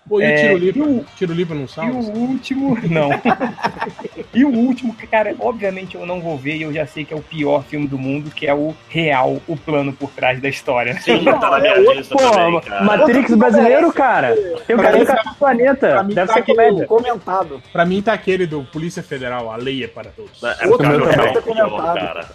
Pô, 0.08 0.20
e 0.22 0.24
o 0.24 0.26
É, 0.26 0.36
tiro 0.36 0.56
e 0.56 0.58
livre? 0.58 0.80
o- 0.82 1.04
Tiro 1.16 1.32
livre 1.34 1.54
não 1.58 1.64
E 1.64 1.68
salva? 1.68 1.92
o 1.98 2.18
último, 2.18 2.78
não. 2.88 3.10
e 4.32 4.42
o 4.44 4.48
último, 4.48 4.94
que, 4.94 5.06
cara, 5.06 5.34
obviamente 5.38 5.96
eu 5.96 6.06
não 6.06 6.20
vou 6.20 6.38
ver 6.38 6.56
e 6.56 6.62
eu 6.62 6.72
já 6.72 6.86
sei 6.86 7.04
que 7.04 7.12
é 7.12 7.16
o 7.16 7.20
pior 7.20 7.62
filme 7.64 7.86
do 7.86 7.98
mundo, 7.98 8.30
que 8.30 8.46
é 8.46 8.54
o 8.54 8.74
Real, 8.88 9.38
o 9.46 9.54
plano 9.56 9.92
por 9.92 10.10
trás 10.10 10.40
da 10.40 10.48
história. 10.48 10.98
Sim, 11.00 11.24
tá 11.24 11.50
na 11.50 11.58
minha 11.60 11.76
lista 11.94 12.14
Pô, 12.16 12.30
também, 12.30 12.60
cara. 12.60 12.84
Matrix 12.84 13.34
brasileiro, 13.34 13.92
cara. 13.92 14.34
Eu 14.68 14.78
quero 14.78 15.02
ir 15.02 15.06
tá- 15.06 15.14
do 15.22 15.34
planeta. 15.34 16.02
Deve 16.04 16.26
tá 16.26 16.32
ser 16.34 16.42
comédia. 16.42 16.86
Comentado. 16.86 17.62
Pra 17.70 17.84
mim 17.84 18.00
tá 18.00 18.14
aquele 18.14 18.46
do 18.46 18.64
Polícia 18.64 19.02
Federal, 19.02 19.50
a 19.50 19.56
lei 19.56 19.84
é 19.84 19.88
para 19.88 20.10
todos. 20.10 20.27
É, 20.42 20.66
Outro 20.68 20.78
cara, 20.86 21.02
o 21.02 21.06
real 21.06 21.26
é 21.26 21.40
pior, 21.40 21.94
cara. 21.94 22.28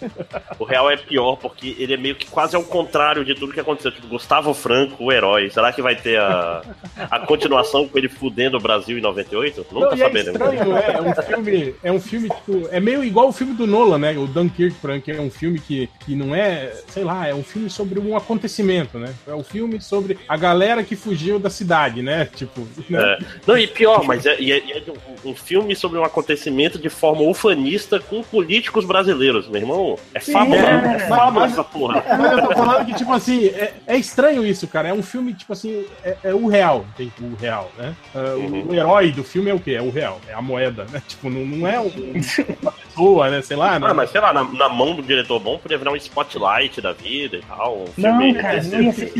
O 0.59 0.63
real 0.65 0.91
é 0.91 0.97
pior 0.97 1.35
porque 1.37 1.75
ele 1.79 1.93
é 1.93 1.97
meio 1.97 2.15
que 2.15 2.25
quase 2.27 2.55
ao 2.55 2.63
contrário 2.63 3.23
de 3.23 3.33
tudo 3.35 3.53
que 3.53 3.59
aconteceu. 3.59 3.91
Tipo, 3.91 4.07
Gustavo 4.07 4.53
Franco, 4.53 5.03
o 5.03 5.11
herói. 5.11 5.49
Será 5.49 5.71
que 5.71 5.81
vai 5.81 5.95
ter 5.95 6.19
a, 6.19 6.61
a 7.09 7.19
continuação 7.21 7.87
com 7.87 7.97
ele 7.97 8.09
fudendo 8.09 8.57
o 8.57 8.59
Brasil 8.59 8.97
em 8.97 9.01
98? 9.01 9.65
Não, 9.71 9.81
Não, 9.81 9.89
tá 9.89 9.95
e 9.95 10.01
é 10.01 10.05
sabendo. 10.05 10.31
estranho, 10.31 10.73
né? 10.73 10.83
É 10.83 11.01
um 11.01 11.13
filme, 11.23 11.75
é 11.83 11.91
um 11.91 11.99
filme, 11.99 12.29
tipo, 12.29 12.67
é 12.71 12.79
meio 12.79 13.03
igual 13.03 13.29
o 13.29 13.31
filme 13.33 13.53
do 13.53 13.65
Nolan, 13.67 13.97
né? 13.97 14.17
O 14.17 14.27
Dunkirk, 14.27 14.75
que 15.03 15.11
é 15.11 15.21
um 15.21 15.31
filme 15.31 15.59
que, 15.59 15.89
que 16.05 16.15
não 16.15 16.35
é, 16.35 16.71
sei 16.87 17.03
lá, 17.03 17.27
é 17.27 17.33
um 17.33 17.43
filme 17.43 17.69
sobre 17.69 17.99
um 17.99 18.15
acontecimento, 18.17 18.97
né? 18.99 19.13
É 19.27 19.33
um 19.33 19.43
filme 19.43 19.79
sobre 19.81 20.17
a 20.27 20.35
galera 20.37 20.83
que 20.83 20.95
fugiu 20.95 21.39
da 21.39 21.49
cidade, 21.49 22.01
né? 22.01 22.25
Tipo, 22.35 22.67
né? 22.89 23.17
É. 23.19 23.25
Não, 23.47 23.57
e 23.57 23.67
pior, 23.67 24.03
mas 24.03 24.25
é, 24.25 24.33
é- 24.33 24.77
é 24.77 24.83
um, 25.25 25.31
um 25.31 25.35
filme 25.35 25.75
sobre 25.75 25.97
um 25.99 26.03
acontecimento 26.03 26.77
de 26.77 26.89
forma 26.89 27.21
revista 27.83 27.99
com 27.99 28.23
políticos 28.23 28.85
brasileiros, 28.85 29.47
meu 29.47 29.61
irmão. 29.61 29.99
É 30.13 30.19
fábula, 30.19 30.55
é, 30.57 30.95
é 30.95 30.99
fábula 31.07 31.41
mas- 31.41 31.51
essa 31.53 31.63
porra. 31.63 32.03
Mas 32.17 32.31
eu 32.31 32.47
tô 32.47 32.53
falando 32.53 32.85
que, 32.85 32.93
tipo 32.93 33.11
assim, 33.11 33.47
é, 33.47 33.73
é 33.87 33.97
estranho 33.97 34.45
isso, 34.45 34.67
cara. 34.67 34.87
É 34.89 34.93
um 34.93 35.03
filme, 35.03 35.33
tipo 35.33 35.53
assim, 35.53 35.85
é, 36.03 36.15
é 36.23 36.33
o 36.33 36.47
real, 36.47 36.85
tem 36.97 37.11
o 37.21 37.35
real, 37.35 37.71
né? 37.77 37.93
O- 38.15 38.43
Uhum. 38.53 38.65
O 38.69 38.73
herói 38.73 39.11
do 39.11 39.23
filme 39.23 39.49
é 39.49 39.53
o 39.53 39.59
quê? 39.59 39.71
É 39.73 39.81
o 39.81 39.89
real, 39.89 40.19
é 40.27 40.33
a 40.33 40.41
moeda, 40.41 40.85
né? 40.91 41.01
Tipo, 41.13 41.29
não, 41.29 41.45
não 41.45 41.67
é 41.67 41.79
um- 41.79 41.91
uma 42.61 42.71
pessoa, 42.71 43.29
né? 43.29 43.41
Sei 43.41 43.55
lá, 43.57 43.79
né? 43.79 43.87
Ah, 43.89 43.93
mas 43.93 44.09
sei 44.09 44.21
lá, 44.21 44.33
na, 44.33 44.43
na 44.43 44.69
mão 44.69 44.95
do 44.95 45.01
diretor 45.03 45.39
bom 45.39 45.57
podia 45.57 45.77
virar 45.77 45.91
um 45.91 45.95
spotlight 45.95 46.81
da 46.81 46.93
vida 46.93 47.37
e 47.37 47.41
tal. 47.41 47.77
Um 47.79 47.85
Não, 47.97 48.17
filme 48.19 48.33
cara, 48.35 48.55
desse- 48.55 48.71
não 48.75 48.81
ia 48.83 48.93
ser. 48.93 49.13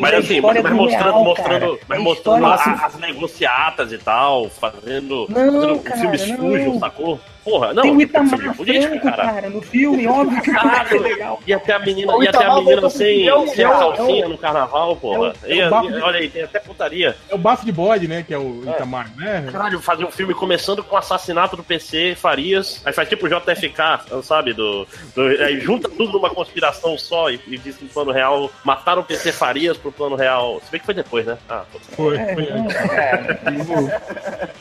Mas 0.00 0.12
é 0.12 0.16
assim, 0.16 0.34
história 0.36 0.62
mas 0.62 0.72
do 0.72 0.76
mostrando, 0.76 1.04
real, 1.04 1.24
mostrando, 1.24 1.78
mas 1.88 1.98
É 1.98 2.02
mostrando 2.02 2.46
história- 2.46 2.72
a- 2.82 2.86
as 2.86 2.96
negociatas 2.98 3.92
e 3.92 3.98
tal, 3.98 4.48
fazendo, 4.50 5.26
Não, 5.28 5.52
fazendo 5.52 5.78
cara, 5.82 6.00
filmes 6.00 6.28
não. 6.28 6.36
sujos, 6.36 6.78
sacou? 6.80 7.20
Porra, 7.46 7.72
não, 7.72 7.82
Tem 7.84 7.96
o 7.96 8.00
Itamar 8.02 8.38
Franco, 8.40 9.00
cara. 9.02 9.16
cara, 9.24 9.48
no 9.50 9.62
filme, 9.62 10.04
óbvio 10.08 10.42
que 10.42 10.50
Caralho, 10.50 10.96
é 10.96 10.98
legal. 10.98 11.40
E 11.46 11.54
até 11.54 11.72
a 11.74 11.78
menina, 11.78 12.12
e 12.20 12.26
até 12.28 12.38
a 12.38 12.40
Itamar 12.42 12.62
menina 12.64 12.90
sem, 12.90 13.24
pro 13.26 13.34
filme, 13.36 13.50
sem 13.54 13.64
a 13.64 13.68
é 13.68 13.70
o- 13.70 13.78
calcinha 13.78 14.24
é 14.24 14.26
o- 14.26 14.28
no 14.30 14.38
carnaval, 14.38 14.96
porra. 14.96 15.32
é 15.44 15.54
o- 15.54 15.60
é 15.62 15.68
o 15.70 15.80
de- 15.88 16.02
olha 16.02 16.18
aí, 16.18 16.28
tem 16.28 16.42
até 16.42 16.58
putaria. 16.58 17.16
É 17.30 17.34
o 17.36 17.38
bafo 17.38 17.64
de 17.64 17.70
bode, 17.70 18.08
né? 18.08 18.24
Que 18.26 18.34
é 18.34 18.38
o 18.38 18.62
Itamar, 18.66 19.10
né? 19.16 19.48
Caralho, 19.52 19.80
fazer 19.80 20.04
um 20.04 20.10
filme 20.10 20.34
começando 20.34 20.82
com 20.82 20.96
o 20.96 20.98
assassinato 20.98 21.56
do 21.56 21.62
PC 21.62 22.16
Farias, 22.16 22.82
aí 22.84 22.92
faz 22.92 23.08
tipo 23.08 23.26
o 23.26 23.28
JFK, 23.28 24.00
sabe? 24.24 24.52
Do, 24.52 24.84
do- 25.14 25.22
aí 25.44 25.60
junta 25.60 25.88
tudo 25.88 26.12
numa 26.14 26.30
conspiração 26.30 26.98
só 26.98 27.30
e, 27.30 27.40
e 27.46 27.56
diz 27.58 27.76
que 27.76 27.84
no 27.84 27.90
plano 27.90 28.10
real 28.10 28.50
mataram 28.64 29.02
o 29.02 29.04
PC 29.04 29.30
Farias 29.30 29.76
pro 29.76 29.92
plano 29.92 30.16
real. 30.16 30.60
Se 30.64 30.70
bem 30.72 30.80
que 30.80 30.86
foi 30.86 30.94
depois, 30.94 31.24
né? 31.24 31.38
Ah. 31.48 31.62
Foi, 31.94 32.16
É, 32.16 32.34
foi 32.34 32.46
cara, 32.46 33.40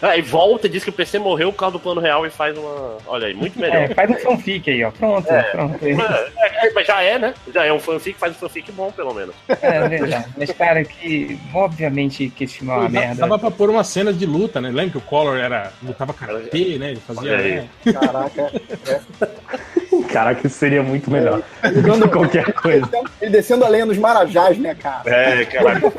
Aí 0.01 0.21
volta 0.21 0.67
e 0.67 0.69
diz 0.69 0.83
que 0.83 0.89
o 0.89 0.93
PC 0.93 1.17
morreu 1.17 1.51
por 1.51 1.59
causa 1.59 1.73
do 1.73 1.79
plano 1.79 1.99
real 1.99 2.25
e 2.25 2.29
faz 2.29 2.55
uma. 2.57 2.74
Olha 3.07 3.27
aí, 3.27 3.33
muito 3.33 3.59
melhor. 3.59 3.83
é, 3.83 3.93
faz 3.93 4.09
um 4.09 4.15
fanfic 4.15 4.69
aí, 4.69 4.83
ó. 4.83 4.91
Pronto, 4.91 5.27
pronto. 5.51 5.85
É, 5.85 6.67
é, 6.67 6.73
mas 6.73 6.87
já 6.87 7.01
é, 7.01 7.17
né? 7.17 7.33
Já 7.53 7.65
é 7.65 7.73
um 7.73 7.79
fanfic, 7.79 8.19
faz 8.19 8.35
um 8.35 8.39
fanfic 8.39 8.71
bom, 8.71 8.91
pelo 8.91 9.13
menos. 9.13 9.35
É 9.61 9.87
verdade. 9.87 10.25
Mas, 10.37 10.51
cara, 10.51 10.83
que 10.83 11.39
obviamente 11.53 12.29
que 12.29 12.43
esse 12.43 12.57
filme 12.57 12.71
é 12.71 12.75
uma 12.75 12.85
Pô, 12.85 12.91
merda. 12.91 13.15
Dava 13.15 13.39
pra 13.39 13.51
pôr 13.51 13.69
uma 13.69 13.83
cena 13.83 14.11
de 14.11 14.25
luta, 14.25 14.59
né? 14.59 14.69
Lembra 14.69 14.91
que 14.91 14.97
o 14.97 15.01
Collor 15.01 15.37
era, 15.37 15.71
lutava 15.81 16.13
karatê, 16.13 16.77
né? 16.77 16.91
Ele 16.91 16.99
fazia. 16.99 17.31
Olha 17.31 17.37
aí. 17.37 17.69
Caraca. 20.03 20.25
Caraca, 20.25 20.47
isso 20.47 20.57
seria 20.57 20.81
muito 20.81 21.11
melhor. 21.11 21.41
Jogando 21.73 22.09
qualquer 22.09 22.51
coisa. 22.53 22.89
Ele 23.21 23.31
descendo 23.31 23.63
a 23.65 23.69
lenha 23.69 23.85
dos 23.85 23.97
Marajás, 23.97 24.57
né, 24.57 24.75
cara? 24.75 25.03
É, 25.05 25.45
caralho. 25.45 25.93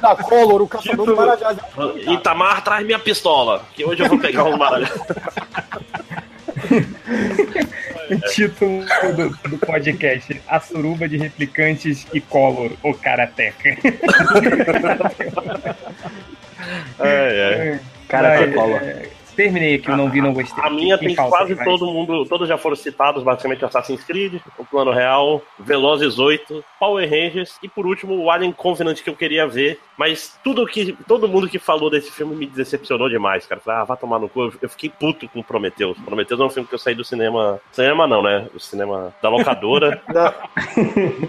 Da 0.00 0.16
Collor, 0.16 0.62
o 0.62 0.68
caçador 0.68 1.06
dos 1.06 1.16
Marajás. 1.16 1.58
Itamar, 2.06 2.62
traz 2.64 2.84
minha 2.84 2.98
pistola, 2.98 3.62
que 3.74 3.84
hoje 3.84 4.02
eu 4.02 4.08
vou 4.08 4.18
pegar 4.18 4.44
um 4.44 4.58
baralho. 4.58 4.88
O 8.10 8.20
título 8.30 8.84
do, 9.16 9.48
do 9.48 9.58
podcast: 9.58 10.40
A 10.46 10.60
Suruba 10.60 11.08
de 11.08 11.16
Replicantes 11.16 12.06
e 12.12 12.20
Collor, 12.20 12.72
o 12.82 12.92
Karateka. 12.92 13.70
É, 17.00 17.78
é. 17.78 17.80
Cara, 18.08 18.28
Mas, 18.28 18.48
que 18.48 18.54
cola. 18.54 18.76
é, 18.76 19.08
Terminei 19.34 19.74
aqui, 19.76 19.88
eu 19.88 19.96
não 19.96 20.08
vi, 20.08 20.20
não 20.20 20.32
gostei. 20.32 20.64
A 20.64 20.70
minha 20.70 20.96
tem 20.96 21.14
falta 21.14 21.36
quase 21.36 21.54
mais? 21.54 21.68
todo 21.68 21.86
mundo, 21.92 22.24
todos 22.26 22.48
já 22.48 22.56
foram 22.56 22.76
citados, 22.76 23.22
basicamente 23.22 23.64
Assassin's 23.64 24.04
Creed, 24.04 24.40
o 24.58 24.64
Plano 24.64 24.92
Real, 24.92 25.42
Velozes 25.58 26.18
8, 26.18 26.64
Power 26.78 27.08
Rangers 27.08 27.58
e 27.62 27.68
por 27.68 27.86
último 27.86 28.16
o 28.16 28.30
Alien 28.30 28.52
Covenant 28.52 29.00
que 29.02 29.10
eu 29.10 29.16
queria 29.16 29.46
ver, 29.46 29.78
mas 29.96 30.38
tudo 30.42 30.66
que 30.66 30.96
todo 31.06 31.28
mundo 31.28 31.48
que 31.48 31.58
falou 31.58 31.88
desse 31.90 32.10
filme 32.10 32.34
me 32.34 32.46
decepcionou 32.46 33.08
demais, 33.08 33.46
cara. 33.46 33.60
Falei, 33.60 33.80
ah, 33.80 33.84
vai 33.84 33.96
tomar 33.96 34.18
no 34.18 34.28
cu. 34.28 34.52
Eu 34.60 34.68
fiquei 34.68 34.90
puto 34.90 35.28
com 35.28 35.42
Prometheus. 35.42 35.96
Prometheus 35.98 36.40
é 36.40 36.44
um 36.44 36.50
filme 36.50 36.68
que 36.68 36.74
eu 36.74 36.78
saí 36.78 36.94
do 36.94 37.04
cinema, 37.04 37.60
cinema 37.72 38.06
não, 38.06 38.22
né? 38.22 38.46
O 38.54 38.60
cinema 38.60 39.14
da 39.22 39.28
locadora. 39.28 40.00
Da... 40.14 40.32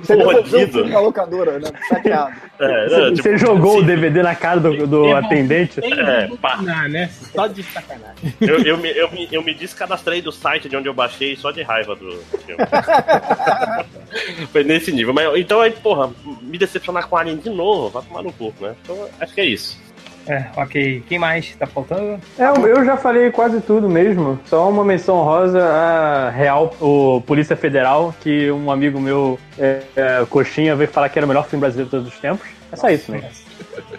Você 0.02 0.15
Porra, 0.15 0.36
devolveu 0.36 0.41
o 0.41 0.65
Dido. 0.65 0.72
filme 0.73 0.91
na 0.91 0.99
locadora, 0.99 1.60
né? 1.60 1.72
Chateado. 1.88 2.36
É, 2.60 2.88
Você, 2.88 3.11
tipo, 3.11 3.23
você 3.23 3.38
jogou 3.38 3.77
o 3.77 3.80
sim. 3.80 3.86
DVD 3.86 4.22
na 4.22 4.36
cara 4.36 4.60
do, 4.60 4.86
do 4.86 5.15
atendente? 5.15 5.80
É, 5.84 6.27
pá. 6.38 6.56
dominar, 6.56 6.90
né? 6.90 7.07
Só 7.07 7.48
de 7.48 7.64
sacanagem. 8.00 8.34
Eu, 8.42 8.60
eu, 8.64 8.78
me, 8.78 8.90
eu, 8.92 9.12
me, 9.12 9.28
eu 9.32 9.44
me 9.44 9.54
descadastrei 9.54 10.22
do 10.22 10.32
site 10.32 10.70
de 10.70 10.76
onde 10.76 10.88
eu 10.88 10.94
baixei 10.94 11.36
só 11.36 11.52
de 11.52 11.62
raiva 11.64 11.96
do 11.96 12.12
filme. 12.46 12.64
Foi 14.52 14.64
nesse 14.64 14.92
nível. 14.92 15.14
Mas, 15.14 15.28
então 15.38 15.62
aí, 15.62 15.72
porra, 15.72 16.12
me 16.42 16.58
decepcionar 16.58 17.08
com 17.08 17.18
Alien 17.18 17.38
de 17.38 17.50
novo, 17.50 17.90
vai 17.90 18.04
tomar 18.04 18.24
no 18.24 18.32
cu, 18.34 18.54
né? 18.60 18.76
Então 18.84 19.08
acho 19.20 19.34
que 19.34 19.42
é 19.42 19.46
isso. 19.46 19.84
É, 20.28 20.46
ok. 20.58 21.04
Quem 21.08 21.20
mais 21.20 21.56
tá 21.56 21.68
faltando? 21.68 22.20
É, 22.40 22.46
eu 22.48 22.84
já 22.84 22.98
falei 22.98 23.30
quase 23.30 23.62
tudo 23.62 23.88
mesmo. 23.88 24.40
Só 24.46 24.68
uma 24.68 24.84
menção 24.84 25.18
rosa 25.24 25.64
a 25.64 26.30
Real, 26.32 26.76
o 26.82 27.22
Polícia 27.22 27.56
Federal, 27.56 28.14
que 28.22 28.50
um 28.50 28.72
amigo 28.72 29.00
meu, 29.00 29.40
é, 29.60 29.84
é, 29.96 30.26
Coxinha, 30.28 30.76
veio 30.76 30.90
falar 30.90 31.10
que 31.10 31.20
era 31.20 31.26
o 31.26 31.30
melhor 31.30 31.46
filme 31.48 31.62
brasileiro 31.62 31.86
de 31.90 31.92
todos 31.92 32.08
os 32.12 32.20
tempos. 32.20 32.48
É 32.72 32.76
só 32.76 32.90
isso 32.90 33.12
mesmo. 33.12 33.30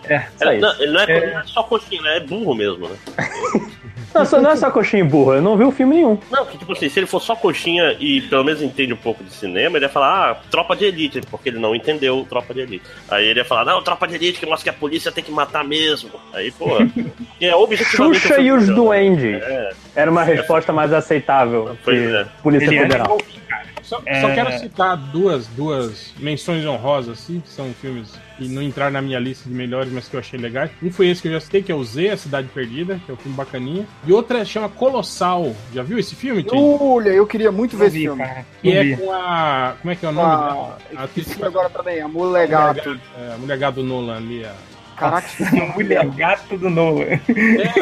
É, 0.08 0.20
Só 0.36 0.50
Ele, 0.52 0.66
isso. 0.66 0.92
não 0.92 1.00
é, 1.00 1.04
É. 1.12 1.32
não 1.32 1.40
é 1.40 1.44
só 1.44 1.62
coxinha, 1.62 2.02
né? 2.02 2.16
É 2.16 2.20
burro 2.20 2.54
mesmo, 2.54 2.88
né? 2.88 2.96
Não, 4.14 4.24
só, 4.24 4.40
não 4.40 4.50
é 4.50 4.56
só 4.56 4.70
Coxinha 4.70 5.02
e 5.02 5.06
burro, 5.06 5.34
eu 5.34 5.42
não 5.42 5.56
vi 5.56 5.64
o 5.64 5.70
filme 5.70 5.96
nenhum. 5.96 6.18
Não, 6.30 6.46
que 6.46 6.56
tipo 6.56 6.72
assim, 6.72 6.88
se 6.88 6.98
ele 6.98 7.06
for 7.06 7.20
só 7.20 7.36
coxinha 7.36 7.96
e 8.00 8.22
pelo 8.22 8.44
menos 8.44 8.62
entende 8.62 8.92
um 8.92 8.96
pouco 8.96 9.22
de 9.22 9.32
cinema, 9.32 9.76
ele 9.76 9.84
ia 9.84 9.90
falar, 9.90 10.30
ah, 10.30 10.36
tropa 10.50 10.74
de 10.74 10.84
elite, 10.86 11.20
porque 11.30 11.48
ele 11.50 11.58
não 11.58 11.74
entendeu 11.74 12.24
tropa 12.28 12.54
de 12.54 12.60
elite. 12.60 12.84
Aí 13.10 13.26
ele 13.26 13.40
ia 13.40 13.44
falar, 13.44 13.64
não, 13.64 13.82
tropa 13.82 14.06
de 14.08 14.14
elite, 14.14 14.40
que 14.40 14.46
mostra 14.46 14.70
que 14.72 14.76
a 14.76 14.78
polícia 14.78 15.12
tem 15.12 15.22
que 15.22 15.30
matar 15.30 15.64
mesmo. 15.64 16.10
Aí, 16.32 16.50
pô, 16.50 16.78
é 17.40 17.54
objetivamente. 17.54 18.20
Xuxa 18.20 18.40
e 18.40 18.50
os 18.50 18.58
funciona. 18.60 18.80
Duendes. 18.80 19.42
É, 19.42 19.70
Era 19.94 20.10
uma 20.10 20.22
resposta 20.22 20.72
mais 20.72 20.92
aceitável 20.92 21.76
Pois 21.84 21.98
que 21.98 22.16
é. 22.16 22.26
Polícia 22.42 22.66
Ele 22.66 22.76
é 22.76 22.82
Federal. 22.82 23.18
Só, 23.86 24.02
É. 24.04 24.20
só 24.20 24.34
quero 24.34 24.58
citar 24.58 24.96
duas, 24.96 25.46
duas 25.46 26.12
menções 26.18 26.66
honrosas, 26.66 27.18
assim, 27.20 27.38
que 27.40 27.48
são 27.48 27.72
filmes 27.80 28.12
que 28.36 28.48
não 28.48 28.60
entraram 28.60 28.90
na 28.92 29.00
minha 29.00 29.18
lista 29.18 29.48
de 29.48 29.54
melhores, 29.54 29.90
mas 29.92 30.08
que 30.08 30.14
eu 30.16 30.20
achei 30.20 30.38
legais. 30.38 30.70
Um 30.82 30.90
foi 30.90 31.06
esse 31.08 31.22
que 31.22 31.28
eu 31.28 31.32
já 31.32 31.40
citei, 31.40 31.62
que 31.62 31.70
é 31.70 31.74
o 31.74 31.82
Z, 31.84 32.10
A 32.10 32.16
Cidade 32.16 32.48
Perdida, 32.52 33.00
que 33.06 33.10
é 33.10 33.14
um 33.14 33.16
filme 33.16 33.36
bacaninha. 33.36 33.86
E 34.04 34.12
outra 34.12 34.44
chama 34.44 34.68
Colossal. 34.68 35.54
Já 35.72 35.82
viu 35.82 35.98
esse 35.98 36.14
filme, 36.16 36.42
Tim? 36.42 36.56
Olha, 36.80 37.10
eu 37.10 37.26
queria 37.26 37.50
muito 37.52 37.76
ver 37.76 37.86
esse 37.86 38.00
filme. 38.00 38.22
cara. 38.22 38.44
Que 38.60 38.70
Não 38.74 38.80
é 38.80 38.84
vi. 38.84 38.96
com 38.96 39.12
a. 39.12 39.74
Como 39.80 39.92
é 39.92 39.96
que 39.96 40.04
é 40.04 40.08
o 40.08 40.12
nome 40.12 40.28
Ah, 40.28 40.36
dela? 40.48 40.78
A 40.96 41.04
atriz 41.04 41.42
agora 41.42 41.70
também, 41.70 42.00
a 42.02 42.08
Mulher 42.08 42.52
a 42.54 42.60
mulher 42.68 42.74
Gato. 42.84 43.00
é, 43.18 43.34
a 43.34 43.38
mulher 43.38 43.58
gato 43.58 43.74
do 43.76 43.82
Nolan 43.84 44.16
ali. 44.16 44.44
A... 44.44 44.52
Caraca, 44.96 45.28
Mulher 45.76 46.06
gato 46.06 46.56
do 46.56 46.70
Nolan. 46.70 47.04
É, 47.04 47.20